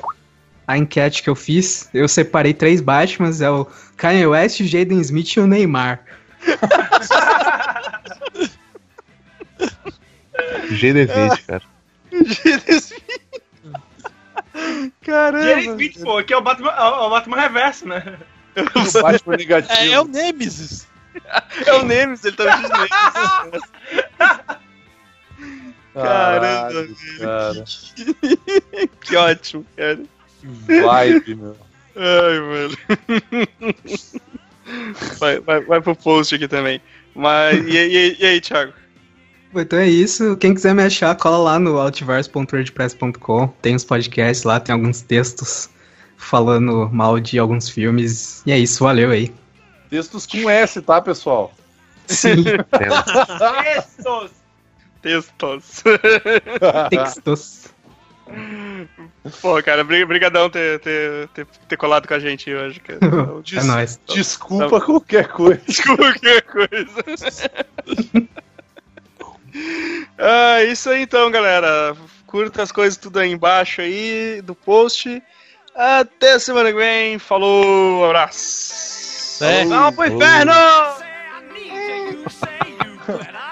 a 0.67 0.77
enquete 0.77 1.23
que 1.23 1.31
eu 1.31 1.35
fiz. 1.35 1.89
Eu 1.93 2.09
separei 2.09 2.55
três 2.55 2.81
Batmans, 2.81 3.41
é 3.41 3.51
o 3.51 3.67
Kanye 3.97 4.27
West, 4.27 4.61
o 4.61 4.67
Jaden 4.67 5.01
Smith 5.01 5.37
e 5.37 5.41
o 5.41 5.47
Neymar. 5.47 6.01
GD20, 10.71 11.47
cara. 11.47 11.63
Caramba. 15.03 15.43
Jerry 15.43 15.67
Smith, 15.67 16.01
pô, 16.03 16.23
que 16.23 16.33
é 16.33 16.37
o 16.37 16.41
Batman, 16.41 16.71
é 16.71 16.83
o 16.83 17.11
Batman 17.11 17.41
Reverso, 17.41 17.89
né? 17.89 18.19
O 18.57 19.03
Batman 19.03 19.37
negativo. 19.37 19.73
É, 19.73 19.93
é 19.93 20.01
o 20.01 20.05
Nemesis. 20.05 20.87
É 21.67 21.73
o 21.75 21.85
Nemesis, 21.85 22.25
ele 22.25 22.37
tá 22.37 22.45
vestido 22.45 22.73
de 22.73 22.79
Nemesis. 23.45 23.71
Caramba, 25.95 26.89
cara. 27.19 27.65
Que 29.01 29.17
ótimo, 29.17 29.67
cara. 29.77 29.99
Que 30.41 30.81
vibe, 30.81 31.35
meu. 31.35 31.57
Ai, 31.97 32.41
mano. 32.41 32.77
Vai, 35.19 35.41
vai, 35.41 35.61
vai 35.63 35.81
pro 35.81 35.97
post 35.97 36.35
aqui 36.35 36.47
também. 36.47 36.81
Mas, 37.15 37.59
e, 37.67 37.71
e- 37.77 38.17
e 38.21 38.27
aí, 38.27 38.41
Thiago? 38.41 38.73
Bom, 39.53 39.61
Então 39.61 39.79
é 39.81 39.89
isso. 39.89 40.37
Quem 40.37 40.55
quiser 40.55 40.75
me 40.75 40.83
achar, 40.85 41.15
cola 41.17 41.39
lá 41.39 41.59
no 41.59 41.77
altiverso.wordpress.com. 41.79 43.49
Tem 43.61 43.75
os 43.75 43.85
podcasts 43.85 44.45
lá, 44.45 44.61
tem 44.61 44.73
alguns 44.73 45.01
textos 45.03 45.69
falando 46.17 46.89
mal 46.93 47.19
de 47.19 47.39
alguns 47.39 47.69
filmes. 47.69 48.43
E 48.47 48.53
é 48.53 48.59
isso, 48.59 48.85
valeu 48.85 49.11
aí. 49.11 49.35
Textos 49.91 50.27
com 50.27 50.49
S, 50.49 50.81
tá, 50.81 51.01
pessoal? 51.01 51.53
Sim, 52.07 52.45
Esses! 53.77 54.31
Textos. 55.03 55.83
textos. 56.91 57.61
Pô, 59.41 59.61
cara, 59.63 59.83
bri- 59.83 60.05
brigadão 60.05 60.49
ter, 60.51 60.79
ter, 60.81 61.29
ter, 61.29 61.47
ter 61.69 61.77
colado 61.77 62.07
com 62.07 62.15
a 62.15 62.19
gente 62.19 62.53
hoje, 62.53 62.79
cara. 62.81 62.99
É 63.57 63.63
nóis. 63.65 63.99
Desculpa 64.09 64.81
qualquer 64.81 65.29
coisa. 65.29 65.61
Desculpa 65.67 66.03
qualquer 66.13 66.43
coisa. 66.43 67.51
ah, 70.19 70.63
isso 70.65 70.91
aí 70.91 71.03
então, 71.03 71.31
galera. 71.31 71.97
Curta 72.27 72.63
as 72.63 72.71
coisas 72.71 72.97
tudo 72.97 73.19
aí 73.19 73.33
embaixo 73.33 73.81
aí 73.81 74.41
do 74.43 74.55
post. 74.55 75.21
Até 75.75 76.39
semana 76.39 76.71
que 76.71 76.79
vem. 76.79 77.19
Falou, 77.19 78.05
abraço. 78.05 79.00
É. 79.41 79.65
Vamos 79.65 79.95
pro 79.95 80.07
inferno! 80.07 80.53